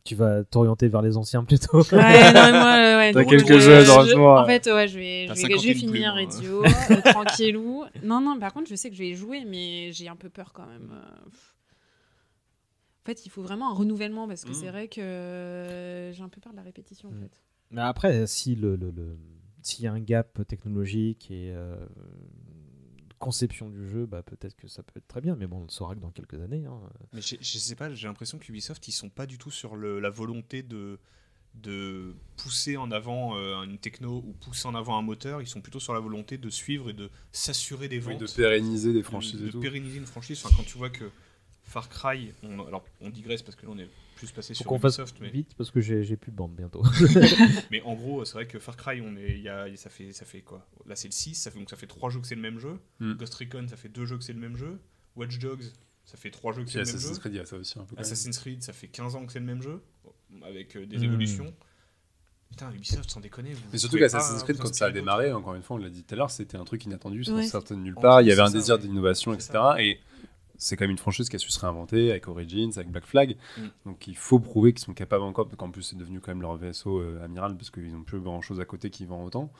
[0.05, 1.77] tu vas t'orienter vers les anciens plutôt.
[1.93, 4.35] Ouais, non, moi, ouais, T'as quelques je- jeux, je- heureusement.
[4.35, 6.37] En fait, ouais, je vais, je vais, je 50 vais 000 finir plumes, hein.
[6.37, 7.85] Ezio, euh, tranquillou.
[8.03, 10.29] Non, non, par contre, je sais que je vais y jouer, mais j'ai un peu
[10.29, 10.91] peur quand même.
[10.91, 11.29] euh.
[13.01, 14.55] En fait, il faut vraiment un renouvellement parce que Mm.
[14.55, 17.09] c'est vrai que euh, j'ai un peu peur de la répétition.
[17.09, 17.21] En Mm.
[17.21, 17.41] fait.
[17.71, 19.17] Mais après, si le, le- le-
[19.61, 21.75] s'il y a un gap technologique et euh,
[23.23, 25.35] conception du jeu, bah, peut-être que ça peut être très bien.
[25.35, 26.65] Mais bon, on le saura que dans quelques années.
[26.65, 26.79] hein.
[27.13, 29.99] Mais je, je sais pas, j'ai l'impression qu'Ubisoft, ils sont pas du tout sur le-
[29.99, 30.99] la volonté de,
[31.55, 35.41] de pousser en avant euh, une techno ou pousser en avant un moteur.
[35.41, 38.21] Ils sont plutôt sur la volonté de suivre et de s'assurer des Oui, ventes.
[38.21, 39.59] de pérenniser des de- franchises de, et tout.
[39.59, 40.41] pérenniser une franchise.
[40.43, 41.09] Enfin, quand tu vois que
[41.63, 43.87] Far Cry, on, alors on digresse parce que là on est
[44.25, 46.81] plus passé Faut sur Ubisoft, mais, vite parce que j'ai j'ai plus de bande bientôt.
[47.71, 50.11] mais en gros, c'est vrai que Far Cry, on est, il y a, ça fait,
[50.13, 50.65] ça fait quoi?
[50.85, 52.59] Là, c'est le 6, ça fait donc ça fait 3 jeux que c'est le même
[52.59, 52.79] jeu.
[52.99, 53.13] Mm.
[53.13, 54.79] Ghost Recon, ça fait 2 jeux que c'est le même jeu.
[55.15, 55.63] Watch Dogs,
[56.05, 57.19] ça fait 3 jeux que c'est le même Assassin's jeu.
[57.19, 57.95] Creed, il y a ça aussi un peu.
[57.99, 59.81] Assassin's Creed, ça fait 15 ans que c'est le même jeu,
[60.45, 61.03] avec euh, des Mm.
[61.03, 61.53] évolutions.
[62.49, 63.53] Putain, Ubisoft, sans déconner.
[63.53, 66.03] Vous Mais surtout qu'Assassin's Creed, quand ça a démarré, encore une fois, on l'a dit
[66.03, 67.47] tout à l'heure, c'était un truc inattendu, ça Ouais.
[67.47, 68.21] sortait de nulle part.
[68.21, 69.53] Il y avait un désir d'innovation, etc.
[69.79, 69.99] Et
[70.63, 73.37] c'est quand même une franchise qui a su se réinventer avec Origins, avec Black Flag.
[73.57, 73.61] Mm.
[73.85, 76.41] Donc il faut prouver qu'ils sont capables encore, parce qu'en plus c'est devenu quand même
[76.41, 79.51] leur vaisseau euh, amiral, parce qu'ils n'ont plus grand chose à côté qui vend autant.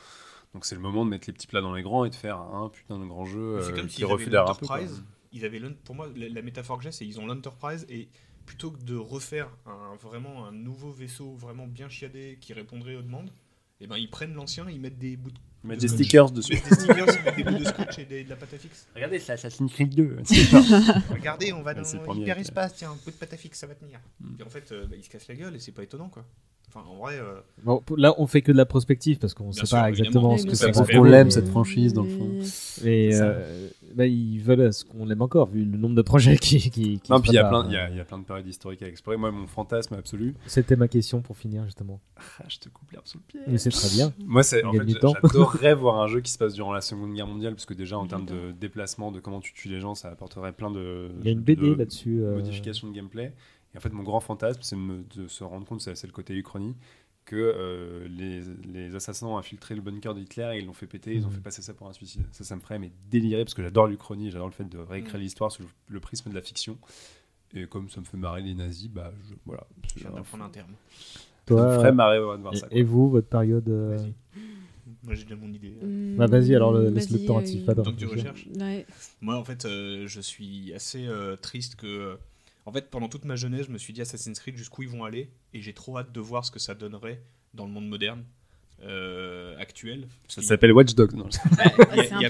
[0.54, 2.38] Donc c'est le moment de mettre les petits plats dans les grands et de faire
[2.38, 4.66] un putain de grand jeu C'est euh, comme qui refait un peu.
[4.66, 4.78] quoi.
[4.78, 5.04] l'Enterprise.
[5.32, 8.08] Ils avaient pour moi, la, la métaphore que j'ai, c'est ils ont l'Enterprise et
[8.46, 13.02] plutôt que de refaire un, vraiment un nouveau vaisseau vraiment bien chiadé qui répondrait aux
[13.02, 13.32] demandes,
[13.80, 16.54] et ben ils prennent l'ancien, ils mettent des bouts de De des stickers dessus.
[16.54, 18.88] Des stickers, mettent des bouts de scotch et des- de la pâte à fixe.
[18.96, 20.18] Regardez, c'est Assassin's Creed 2.
[21.10, 23.38] Regardez, on va Ouais, dans c'est le premier, l'hyperespace, tiens, un bout de pâte à
[23.38, 24.00] fixe, ça va tenir.
[24.20, 24.36] Mm.
[24.40, 26.26] Et en fait, euh, bah, ils se cassent la gueule et c'est pas étonnant quoi.
[26.70, 29.52] Enfin, en vrai, euh, Bon, là, on fait que de la prospective parce qu'on ne
[29.52, 30.94] sait sûr, pas exactement ce que ça ça se va fait.
[30.94, 31.02] faire.
[31.02, 32.30] On l'aime cette franchise dans le fond.
[32.84, 36.36] Et C'est euh, bah, ils veulent ce qu'on l'aime encore, vu le nombre de projets
[36.38, 36.58] qui.
[36.72, 38.18] qui, qui Non, puis il y, a plein- il y a- il y a plein
[38.18, 39.18] de périodes historiques à explorer.
[39.18, 40.34] Moi, mon fantasme absolu.
[40.48, 42.02] C'était ma question pour finir, justement.
[42.18, 43.40] Ah, je te coupe l'herbe sous le pied.
[43.48, 44.12] Mais c'est très bien.
[44.26, 47.14] Moi, c'est On en fait, j'adorerais voir un jeu qui se passe durant la Seconde
[47.14, 49.94] Guerre mondiale, parce que déjà en termes de déplacement, de comment tu tues les gens,
[49.94, 52.34] ça apporterait plein de, Il y a une BD de là-dessus, euh.
[52.34, 53.32] modifications de gameplay.
[53.74, 56.76] Et en fait, mon grand fantasme, c'est de, se rendre compte, c'est le côté Uchronie,
[57.26, 61.16] que euh, les, les assassins ont infiltré le bunker d'Hitler et ils l'ont fait péter,
[61.16, 61.36] ils ont Mhm.
[61.36, 62.24] fait passer ça pour un suicide.
[62.32, 65.16] Ça, ça me ferait mais délirer, parce que j'adore l'Uchronie, j'adore le fait de réécrire
[65.16, 65.22] Mhm.
[65.22, 66.78] l'histoire sous le, le prisme de la fiction.
[67.56, 69.66] Et comme ça me fait marrer les nazis, bah je- voilà.
[69.96, 70.72] je viens d'apprendre un terme.
[71.48, 72.68] Ça me Toi, ferait marrer ouais, de voir et, ça.
[72.68, 72.78] quoi.
[72.78, 73.70] et vous, votre période.
[73.70, 73.98] euh,
[75.04, 75.78] Moi j'ai déjà mon idée.
[75.82, 78.32] Hum, Bah, vas-y, alors, le- laisse le temps à euh, Tifa de Donc tu réfléchir.
[78.34, 78.86] recherches Ouais.
[79.22, 82.18] Moi, en fait, euh, je suis assez euh, triste que.
[82.66, 85.04] En fait, pendant toute ma jeunesse, je me suis dit Assassin's Creed jusqu'où ils vont
[85.04, 87.22] aller, et j'ai trop hâte de voir ce que ça donnerait
[87.54, 88.24] dans le monde moderne
[88.84, 90.08] euh, actuel.
[90.28, 91.14] Ça s'appelle Watch Dogs.
[91.14, 92.26] Non, Il y a- c'est il y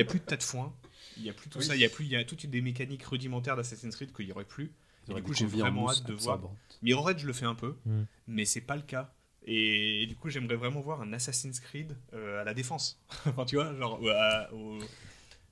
[0.00, 0.74] a- plus de tas de foin.
[1.16, 1.74] Il y a plus tout ça.
[1.74, 2.04] Il y a plus.
[2.04, 4.72] Il y a toutes des mécaniques rudimentaires d'Assassin's Creed qu'il y aurait plus.
[5.10, 6.34] Et du coup, j'ai vraiment hâte de voir.
[6.36, 6.58] absorbantes.
[6.82, 8.02] Mirror's, je le fais un peu, Mm.
[8.26, 9.12] mais c'est pas le cas.
[9.50, 13.00] Et, du coup, j'aimerais vraiment voir un Assassin's Creed euh, à la défense.
[13.26, 14.78] enfin, tu vois, genre euh, au,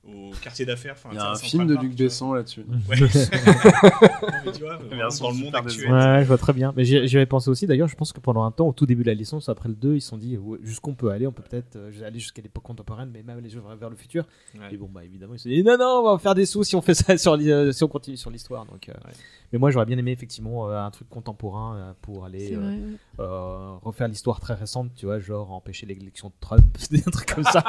[0.07, 0.93] au quartier d'affaires.
[0.97, 1.95] enfin, Il y a un film de Luc.
[1.95, 2.65] Besson là-dessus.
[2.89, 2.97] Ouais.
[2.97, 5.91] Non, mais tu vois, vraiment Version dans le monde actuel.
[5.91, 6.73] Ouais, je vois très bien.
[6.75, 7.67] Mais j'y avais pensé aussi.
[7.67, 9.75] D'ailleurs, je pense que pendant un temps, au tout début de la licence, après le
[9.75, 11.27] 2, ils se sont dit ouais, jusqu'où on peut aller.
[11.27, 14.25] On peut peut-être euh, aller jusqu'à l'époque contemporaine, mais même aller vers vers le futur.
[14.57, 14.73] Ouais.
[14.73, 16.63] Et bon, bah évidemment, ils se sont dit non, non, on va faire des sous
[16.63, 18.65] si on fait ça sur euh, si on continue sur l'histoire.
[18.65, 18.93] Donc, euh,
[19.51, 22.77] mais moi, j'aurais bien aimé effectivement euh, un truc contemporain euh, pour aller euh,
[23.19, 27.43] euh, refaire l'histoire très récente, tu vois, genre empêcher l'élection de Trump, des trucs comme
[27.43, 27.63] ça.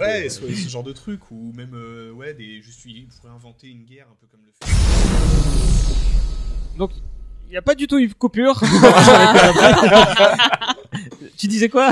[0.00, 3.32] Ouais, été- ce, ce genre de truc, ou même, euh, ouais, des, juste, il pourrait
[3.32, 4.66] inventer une guerre un peu comme le fait.
[6.78, 6.90] Donc,
[7.46, 8.60] il n'y a pas du tout eu de coupure.
[11.36, 11.90] tu disais quoi?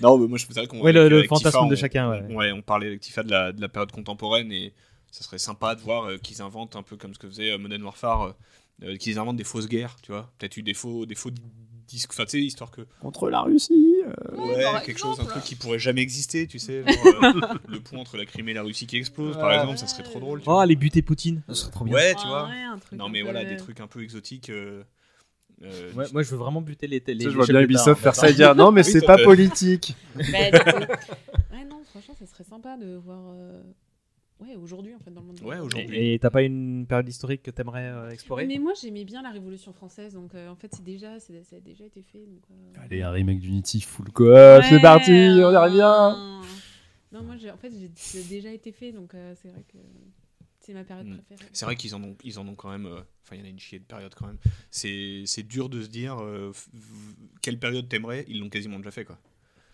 [0.00, 2.10] Non, mais moi je faisais qu'on Ouais, le, avec fantasme Tifa, de on- chacun.
[2.10, 2.34] Ouais.
[2.34, 4.72] Ouais, on parlait avec Tifa de la, de la période contemporaine et
[5.10, 7.58] ça serait sympa de voir euh, qu'ils inventent un peu comme ce que faisait euh,
[7.58, 8.32] Modern Warfare, euh,
[8.84, 10.30] euh, qu'ils inventent des fausses guerres, tu vois.
[10.38, 11.30] Peut-être eu des faux, des faux
[11.88, 12.82] di- disques, enfin tu sais, histoire que.
[13.00, 13.96] Contre la Russie.
[14.06, 16.82] euh, Ouais, quelque chose, un truc qui pourrait jamais exister, tu sais.
[16.84, 19.56] genre, euh, le pont entre la Crimée et la Russie qui explose, par Ouais.
[19.60, 20.40] exemple, ça serait trop drôle.
[20.40, 20.62] Tu Oh, vois.
[20.62, 21.94] aller buter Poutine, ça serait trop bien.
[21.94, 22.44] Ouais, tu Ah, vois.
[22.48, 24.50] ouais, un truc Non, mais peu- voilà, des trucs un peu exotiques.
[24.50, 24.82] euh,
[25.62, 27.02] euh, Ouais, moi, je veux vraiment buter les.
[27.06, 29.04] les les je vois bien Ubisoft hein, faire ça et dire non, mais Oui, c'est
[29.06, 29.94] pas politique.
[30.16, 30.22] Bah,
[31.52, 33.20] ouais, non, franchement, ça serait sympa de voir.
[33.34, 33.62] euh,
[34.40, 35.40] Ouais, aujourd'hui, en fait, dans le monde.
[35.42, 35.96] Ouais, aujourd'hui.
[36.14, 39.30] Et t'as pas une période historique que t'aimerais euh, explorer Mais moi, j'aimais bien la
[39.30, 42.26] Révolution française, donc euh, en fait, c'est déjà, c'est- ça a déjà été fait.
[42.26, 46.14] Donc, euh, Allez, un remake d'Unity full coop, ouais, c'est parti, on y revient.
[47.12, 49.64] Non, moi, j'ai- en fait, j'ai- ça a déjà été fait, donc euh, c'est vrai
[49.72, 49.78] que
[50.58, 51.18] c'est ma période Mm.
[51.18, 51.48] préférée.
[51.52, 52.86] C'est vrai qu'ils en ont, ils en ont quand même.
[52.86, 54.36] euh, Enfin, il y en a une chier de période quand même.
[54.70, 56.52] C'est, c'est dur de se dire euh,
[57.40, 58.26] quelle période t'aimerais.
[58.28, 59.18] Ils l'ont quasiment déjà fait quoi.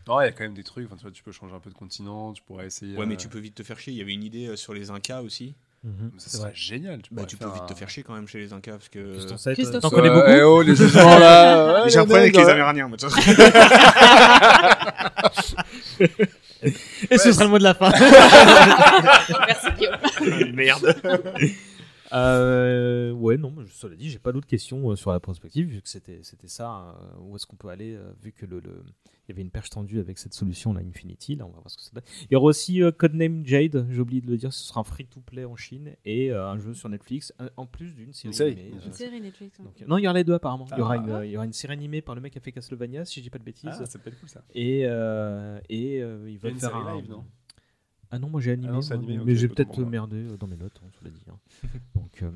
[0.08, 0.86] Non, il y a quand même des trucs.
[0.86, 2.96] Enfin, tu, vois, tu peux changer un peu de continent, tu pourrais essayer.
[2.96, 3.92] Ouais, mais euh, tu peux vite te faire chier.
[3.92, 5.54] Il y avait une idée euh, sur les Incas aussi.
[5.84, 6.52] Mhm, Ça serait vrai.
[6.54, 7.00] génial.
[7.00, 8.88] Tu, Bah, tu peux vite un- te faire chier quand même chez les Incas parce
[8.88, 9.16] que.
[9.54, 11.82] Christophe t'en connais Ouais, beaucoup eh oh, les jugements là.
[11.84, 12.52] ouais, J'ai un les problème avec les ouais.
[12.52, 12.88] Amérindiens.
[12.88, 12.98] vois.
[17.10, 17.90] Et ce sera le mot de la fin.
[19.46, 20.52] Merci, Guillaume.
[20.54, 20.96] Merde.
[22.12, 25.80] Euh, ouais, non, mais cela dit, j'ai pas d'autres questions euh, sur la prospective, vu
[25.82, 26.96] que c'était c'était ça.
[27.00, 28.82] euh, où est-ce qu'on peut aller, euh, vu que le, le-
[29.28, 31.70] il y avait une perche tendue avec cette solution, là, Infinity, là, on va voir
[31.70, 32.02] ce que ça donne.
[32.22, 34.84] Il y aura aussi euh, Codename Jade, j'ai oublié de le dire, ce sera un
[34.84, 38.52] free-to-play en Chine et euh, un jeu sur Netflix, un- en plus d'une série série.
[38.52, 38.72] animée.
[38.84, 39.58] Une série Netflix.
[39.60, 39.64] ouais.
[39.66, 40.66] donc, euh, non, il y aura les deux apparemment.
[40.72, 40.96] Il y aura Ah.
[41.22, 43.20] une, il y aura une série animée par le mec qui a fait Castlevania, si
[43.20, 43.70] je dis pas de bêtises.
[43.72, 44.42] Ah, ça peut être cool ça.
[44.52, 46.96] Et, euh, et euh, ils veulent faire série un.
[46.96, 47.24] live, non?
[48.12, 49.88] Ah non, moi j'ai animé, Ah non, moi, mais j'ai peut-être moi.
[49.88, 51.24] merdé euh, dans mes notes, on se l'a dit.
[51.30, 51.38] hein.
[51.94, 52.30] Donc, euh,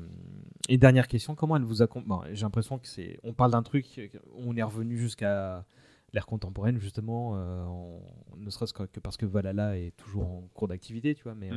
[0.69, 3.19] et dernière question, comment elle vous accompagne bon, J'ai l'impression que c'est.
[3.23, 5.65] On parle d'un truc, on est revenu jusqu'à
[6.13, 7.65] l'ère contemporaine justement, euh,
[8.37, 11.35] ne serait-ce que parce que Valhalla est toujours en cours d'activité, tu vois.
[11.35, 11.55] Mais, euh,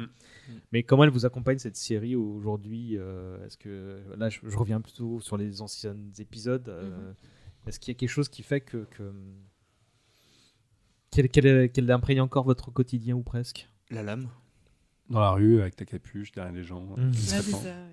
[0.49, 0.53] Mm.
[0.73, 4.81] mais comment elle vous accompagne cette série aujourd'hui euh, Est-ce que là, je, je reviens
[4.81, 6.69] plutôt sur les anciens épisodes.
[6.69, 7.13] euh,
[7.69, 9.13] Est-ce qu'il y a quelque chose qui fait que, que
[11.13, 13.69] qu'elle, qu'elle, qu'elle imprègne encore votre quotidien ou presque?
[13.91, 14.28] La lame.
[15.10, 16.83] Dans la rue, avec ta capuche, derrière les gens.
[16.83, 17.12] Mmh.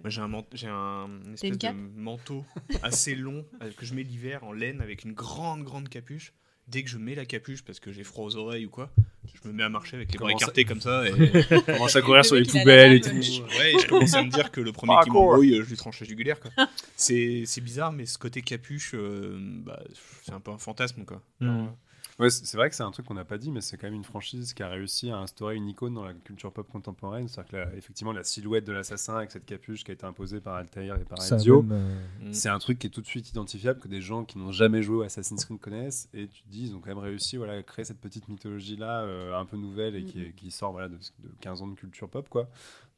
[0.05, 2.43] j'ai un, man- j'ai un une T'as espèce une de manteau
[2.83, 6.33] assez long euh, que je mets l'hiver en laine avec une grande, grande capuche.
[6.67, 8.91] Dès que je mets la capuche parce que j'ai froid aux oreilles ou quoi,
[9.23, 11.07] je me mets à marcher avec les bras écartés comme ça.
[11.07, 11.11] Et...
[11.65, 13.09] Commence à courir sur les poubelles et tout.
[13.11, 15.99] Ouais, et je commence à me dire que le premier qui m'embrouille, je lui tranche
[16.01, 16.39] la jugulaire.
[16.39, 16.51] quoi.
[16.95, 19.79] C'est c'est bizarre, mais ce côté capuche, euh, bah,
[20.23, 21.05] c'est un peu un fantasme.
[21.05, 21.21] quoi.
[21.39, 21.45] Mmh.
[21.45, 21.77] Genre,
[22.17, 23.93] Ouais, c'est vrai que c'est un truc qu'on n'a pas dit, mais c'est quand même
[23.93, 27.27] une franchise qui a réussi à instaurer une icône dans la culture pop contemporaine.
[27.27, 30.39] C'est-à-dire que la- effectivement, la silhouette de l'assassin avec cette capuche qui a été imposée
[30.39, 31.95] par Altair et par Ezio, euh,
[32.31, 34.81] c'est un truc qui est tout de suite identifiable, que des gens qui n'ont jamais
[34.81, 36.07] joué à Assassin's Creed connaissent.
[36.13, 39.01] Et tu te dis, ils ont quand même réussi voilà, à créer cette petite mythologie-là,
[39.01, 41.75] euh, un peu nouvelle et qui, est- qui sort voilà, de, de 15 ans de
[41.75, 42.29] culture pop.
[42.29, 42.43] quoi.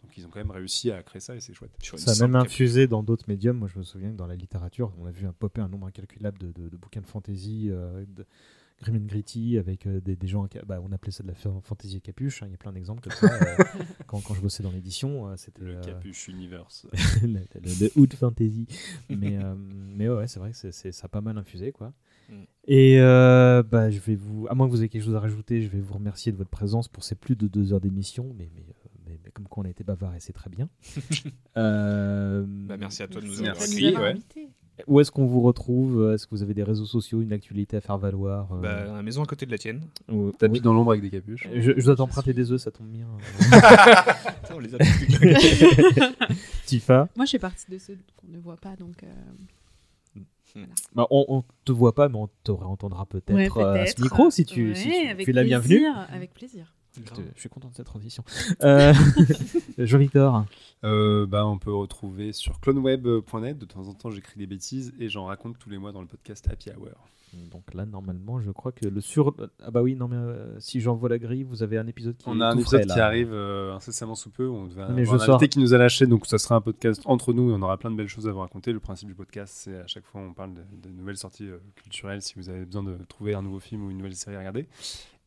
[0.03, 1.71] Donc ils ont quand même réussi à créer ça et c'est chouette.
[1.97, 3.57] Ça a même infusé dans d'autres médiums.
[3.57, 5.87] Moi, je me souviens que dans la littérature, on a vu un popper un nombre
[5.87, 8.23] incalculable de, de- de bouquins de fantasy, euh, de
[8.81, 10.47] grim and gritty, avec euh, des, des gens.
[10.65, 12.43] Bah, on appelait ça de la fa- fantasy à capuche.
[12.43, 13.33] hein, Il y a plein d'exemples comme ça.
[13.33, 13.63] euh,
[14.07, 16.85] quand, quand je bossais dans l'édition, euh, c'était Le euh, capuche universe.
[17.23, 17.39] le, le-
[17.81, 18.67] le hood fantasy.
[19.09, 21.93] mais, euh, mais ouais, c'est vrai que c'est- c'est- ça a pas mal infusé, quoi.
[22.29, 22.33] Mm.
[22.67, 25.61] Et euh, bah, je vais vous, à moins que vous ayez quelque chose à rajouter,
[25.61, 28.33] je vais vous remercier de votre présence pour ces plus de deux heures d'émission.
[28.37, 30.69] Mais, mais, euh, mais, mais comme quoi on a été bavard et c'est très bien.
[31.57, 34.19] Euh, Bah, merci à toi de nous avoir avoir ouais.
[34.85, 36.11] Où est-ce qu'on vous retrouve?
[36.13, 39.01] Est-ce que vous avez des réseaux sociaux, une actualité à faire valoir euh, Bah, la
[39.01, 39.81] maison à côté de la tienne.
[40.07, 40.63] ou- T'habites oui.
[40.63, 41.47] dans l'ombre avec des capuches.
[41.51, 43.07] je, je dois t'emprunter des œufs, ça tombe bien.
[44.53, 44.77] On les a
[46.65, 49.03] Tifa, Moi, je fais partie de ceux qu'on ne voit pas, donc.
[49.03, 50.65] euh,
[50.95, 53.93] bah, on, on te voit pas, mais on te réentendra peut-être ouais, euh, à ce
[53.93, 54.01] peut-être.
[54.01, 55.85] micro si tu, Ouais, si tu, avec tu es la bienvenue.
[56.11, 56.73] Avec plaisir.
[57.05, 58.23] Je, te- je suis content de cette transition.
[58.63, 58.93] Euh,
[59.77, 60.45] Jean-Victor,
[60.83, 63.57] Euh, bah, on peut retrouver sur cloneweb.net.
[63.57, 66.07] De temps en temps, j'écris des bêtises et j'en raconte tous les mois dans le
[66.07, 66.89] podcast Happy Hour.
[67.51, 69.35] donc là normalement je crois que le sur...
[69.61, 72.27] Ah bah oui, non mais euh, si j'envoie la grille, vous avez un épisode qui
[72.29, 74.47] On est a un épisode frais, qui arrive euh, incessamment sous peu.
[74.47, 76.61] On devait Mais avoir je un invité qui nous a lâché, donc ça sera un
[76.61, 78.71] podcast entre nous et on aura plein de belles choses à vous raconter.
[78.71, 81.57] Le principe du podcast, c'est à chaque fois on parle de, de nouvelles sorties euh,
[81.75, 84.39] culturelles si vous avez besoin de trouver un nouveau film ou une nouvelle série à
[84.39, 84.67] regarder.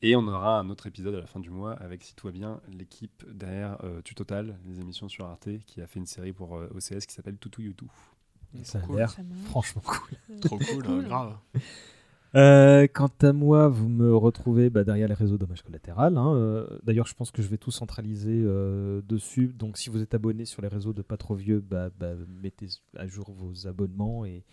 [0.02, 2.32] Et on aura un autre épisode à la fin du mois avec, si tout va
[2.32, 6.56] bien, l'équipe derrière euh, Tutotal, les émissions sur Arte, qui a fait une série pour
[6.56, 7.90] euh, OCS qui s'appelle Toutou Youtou.
[8.62, 8.96] Ça a Cool.
[8.96, 9.14] l'air
[9.44, 10.38] franchement cool.
[10.40, 10.90] Trop cool, Cool.
[10.90, 11.36] euh, grave.
[12.36, 16.16] Euh, quant à moi, vous me retrouvez bah, derrière les réseaux Dommage Collatéral.
[16.16, 16.32] hein.
[16.34, 19.48] Euh, D'ailleurs, je pense que je vais tout centraliser euh, dessus.
[19.48, 22.12] Donc, si vous êtes abonné sur les réseaux de Pas Trop Vieux, bah, bah,
[22.42, 24.44] mettez à jour vos abonnements et,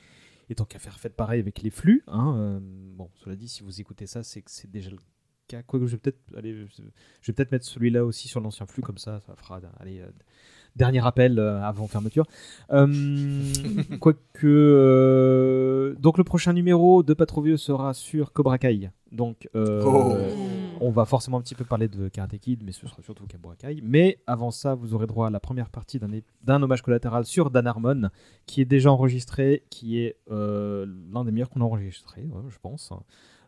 [0.50, 2.04] et tant qu'à faire, faites pareil avec les flux.
[2.08, 2.36] hein.
[2.38, 4.98] Euh, bon, cela dit, si vous écoutez ça, c'est que c'est déjà le
[5.52, 9.20] je vais peut-être aller, je vais peut-être mettre celui-là aussi sur l'ancien flux, comme ça,
[9.22, 10.08] ça fera allez, euh,
[10.78, 12.26] dernier appel euh, avant fermeture.
[12.72, 12.88] Euh,
[14.00, 14.46] Quoique.
[14.46, 18.92] euh, donc, le prochain numéro de Pas Trop Vieux sera sur Cobra Kai.
[19.12, 20.16] Donc, Oh.
[20.82, 23.56] on va forcément un petit peu parler de Karate Kid, mais ce sera surtout Cobra
[23.56, 23.80] Kai.
[23.84, 26.00] Mais avant ça, vous aurez droit à la première partie
[26.44, 28.10] d'un hommage collatéral sur Dan Harmon,
[28.46, 32.92] qui est déjà enregistré, qui est l'un des meilleurs qu'on a enregistré, je pense.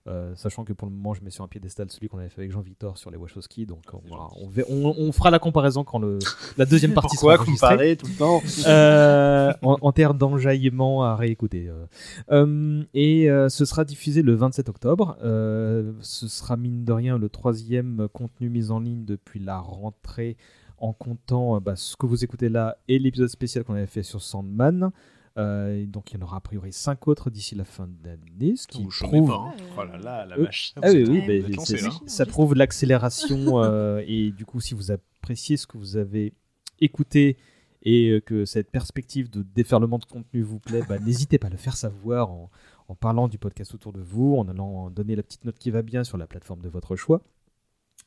[0.09, 2.41] Euh, sachant que pour le moment, je mets sur un piédestal celui qu'on avait fait
[2.41, 5.83] avec Jean-Victor sur les Wachowski, donc on, va- on, va- on- on fera la comparaison
[5.83, 6.17] quand le,
[6.57, 7.69] la deuxième partie Pourquoi sera enregistrée.
[7.69, 11.69] comparer tout le temps Euh, en, en termes d'enjaillement à réécouter.
[11.69, 11.85] euh.
[12.31, 15.15] Euh, et euh, ce sera diffusé le 27 octobre.
[15.23, 20.37] Euh, ce sera mine de rien le troisième contenu mis en ligne depuis la rentrée
[20.79, 24.21] en comptant bah, ce que vous écoutez là et l'épisode spécial qu'on avait fait sur
[24.21, 24.91] Sandman.
[25.37, 28.67] Euh, donc il y en aura a priori 5 autres d'ici la fin d'année, ce
[28.67, 29.27] qui prouve...
[29.27, 29.53] pas, hein.
[29.77, 30.73] Oh là là, la Euh, vache.
[30.81, 31.89] Ah oui, oui, lancé, là.
[32.07, 36.33] ça prouve l'accélération euh, et du coup si vous appréciez ce que vous avez
[36.81, 37.37] écouté
[37.83, 41.51] et euh, que cette perspective de déferlement de contenu vous plaît, bah, n'hésitez pas à
[41.51, 42.49] le faire savoir en,
[42.89, 45.81] en parlant du podcast autour de vous, en allant donner la petite note qui va
[45.81, 47.21] bien sur la plateforme de votre choix.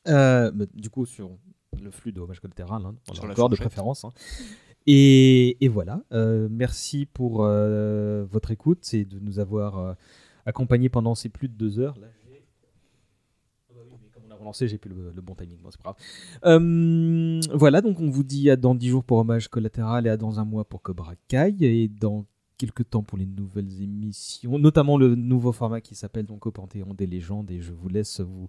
[0.07, 1.31] Euh, du coup sur
[1.81, 2.93] le flux de hommage collatéral, hein,
[3.31, 4.05] encore de préférence.
[4.05, 4.11] hein.
[4.85, 9.93] Et, voilà, euh, merci pour euh, votre écoute et de nous avoir euh,
[10.45, 11.97] accompagnés pendant ces plus de deux heures.
[11.99, 12.07] Là,
[13.69, 15.95] Ah bah relancé, j'ai plus le, bon timing, bon, c'est pas
[16.41, 17.49] grave.
[17.53, 20.39] Voilà, donc on vous dit à dans 10 jours pour Hommage Collatéral et à dans
[20.39, 22.25] un mois pour Cobra Kai et dans
[22.57, 26.93] quelques temps pour les nouvelles émissions, notamment le nouveau format qui s'appelle donc Au Panthéon
[26.93, 28.47] des légendes et je vous laisse vous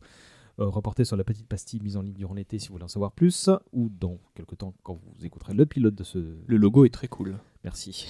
[0.60, 2.89] euh, reporter sur la petite pastille mise en ligne durant l'été si vous voulez en
[2.89, 6.18] savoir plus ou dans quelques temps quand vous écouterez le pilote de ce...
[6.47, 7.39] Le logo est très cool.
[7.65, 8.07] Merci.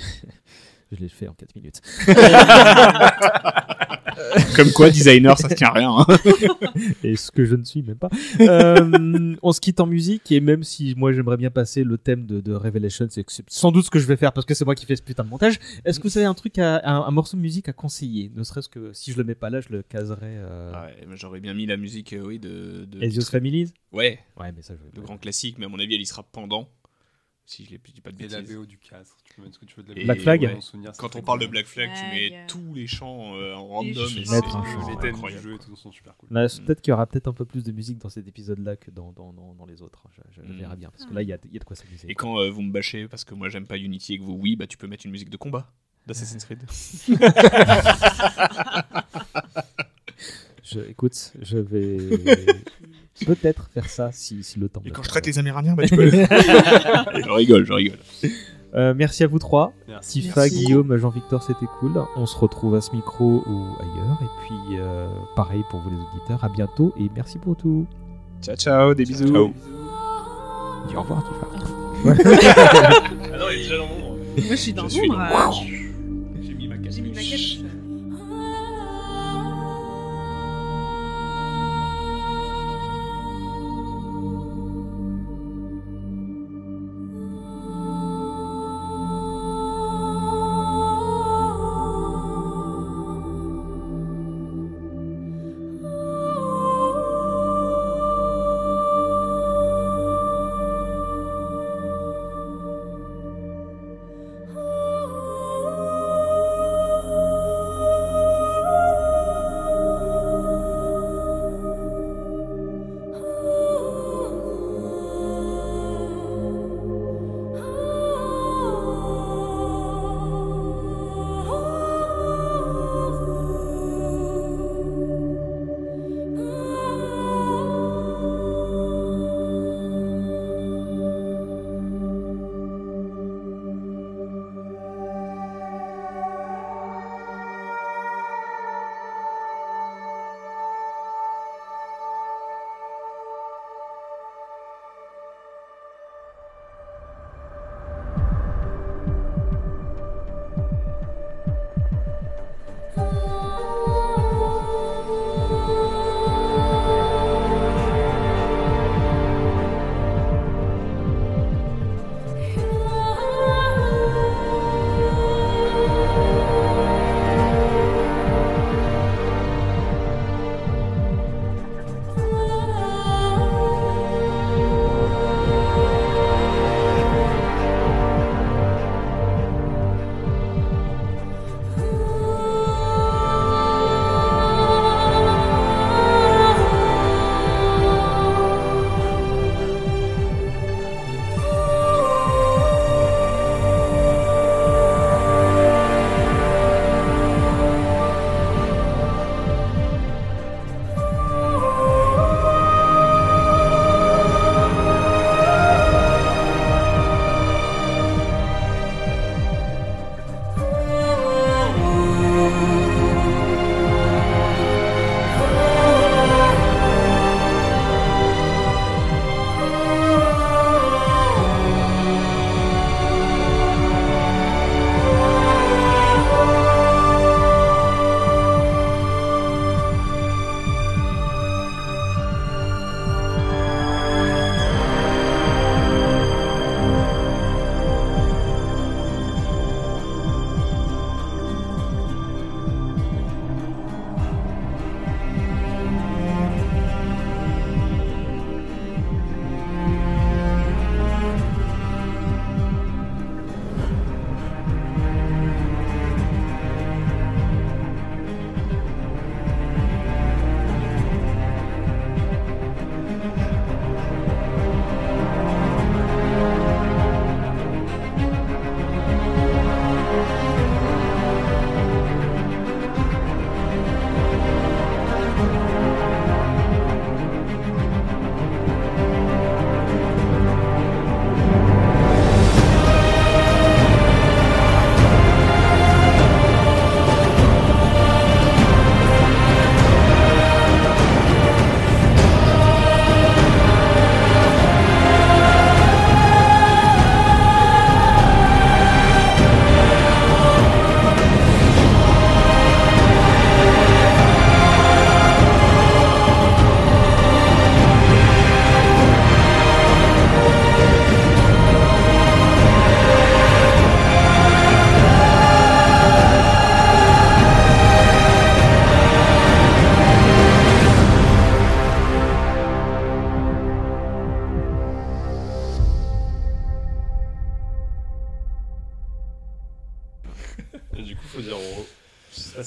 [0.92, 1.81] je l'ai fait en 4 minutes.
[4.57, 5.91] Comme quoi, designer, ça tient à rien.
[5.99, 6.07] hein.
[7.02, 8.09] et ce que je ne suis même pas.
[8.41, 12.26] Euh, on se quitte en musique et même si moi j'aimerais bien passer le thème
[12.26, 14.55] de, de Revelation, c'est que c'est sans doute ce que je vais faire parce que
[14.55, 15.59] c'est moi qui fais ce putain de montage.
[15.84, 18.31] Est-ce que vous avez un truc, à, un, un morceau de musique à conseiller?
[18.34, 20.18] Ne serait-ce que si je le mets pas là, je le caserai.
[20.36, 20.73] Euh...
[20.73, 22.84] Ouais, mais j'aurais bien mis la musique, euh, oui, de.
[22.86, 23.73] de Ezio's Families?
[23.93, 24.18] Ouais.
[24.39, 26.68] Ouais, mais ça, je Le grand classique, mais à mon avis, elle y sera pendant.
[27.47, 28.56] Si je l'ai dis pas de Et la bêtises.
[28.56, 30.42] VO du 4, tu peux mettre ce que tu veux de la Et Black Flag
[30.42, 30.58] ouais,
[30.97, 31.47] Quand on parle cool.
[31.47, 34.08] de Black Flag, tu mets tous les chants euh, en random.
[34.16, 35.42] et c'est un Les thèmes du incroyable.
[35.42, 36.31] jeu et tout sont super cool.
[36.48, 38.90] C'est Peut-être qu'il y aura peut-être un peu plus de musique dans cet épisode-là que
[38.90, 40.05] dans, dans, dans, dans les autres.
[40.16, 40.56] Je, je Mm.
[40.56, 42.10] verrai bien parce que là, il y a, il y a de quoi s'amuser.
[42.10, 44.34] Et quand euh, vous me bâchez parce que moi j'aime pas Unity et que vous
[44.40, 45.70] oui, bah tu peux mettre une musique de combat
[46.06, 46.62] d'Assassin's Creed.
[50.62, 51.98] Je, écoute, je vais
[53.25, 54.83] peut-être faire ça si, si le temps.
[54.85, 56.11] Et quand je traite les Amérindiens, bah tu peux.
[56.11, 57.99] je rigole, je rigole.
[58.75, 59.73] Euh, merci à vous trois.
[59.86, 60.23] Merci.
[60.23, 60.57] Tifa, Merci.
[60.57, 61.93] Guillaume, Jean-Victor, c'était cool.
[62.17, 64.19] On se retrouve à ce micro ou ailleurs.
[64.20, 66.43] Et puis, euh, pareil pour vous les auditeurs.
[66.43, 67.86] À bientôt et merci pour tout.
[68.43, 69.28] Ciao ciao, des bisous.
[69.28, 69.53] Ciao.
[70.89, 71.47] Dis au revoir, Tifa.
[72.07, 74.19] Ah non, il est déjà dans mon Moi,
[74.51, 74.89] je suis dans euh,
[76.43, 77.36] J'ai mis ma J'ai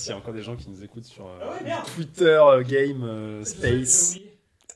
[0.08, 1.84] s'il y a encore des gens qui nous écoutent sur euh, Ah.
[1.95, 4.18] Twitter, euh, Game, euh, Space.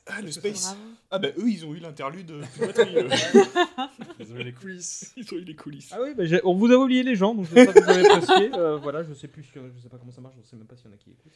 [0.06, 0.76] Ah, le Space.
[1.10, 2.96] Ah, bah eux, ils ont eu l'interlude Piloterie.
[4.18, 5.12] Ils ont eu les coulisses.
[5.16, 5.90] Ils ont eu les coulisses.
[5.92, 7.80] Ah oui, bah, j'ai- on vous a oublié les gens, donc je sais pas si
[7.82, 8.50] vous avez apprécié.
[8.54, 10.66] Euh, voilà, je sais plus, si- je sais pas comment ça marche, je sais même
[10.66, 11.31] pas s'il y en a qui écoutent.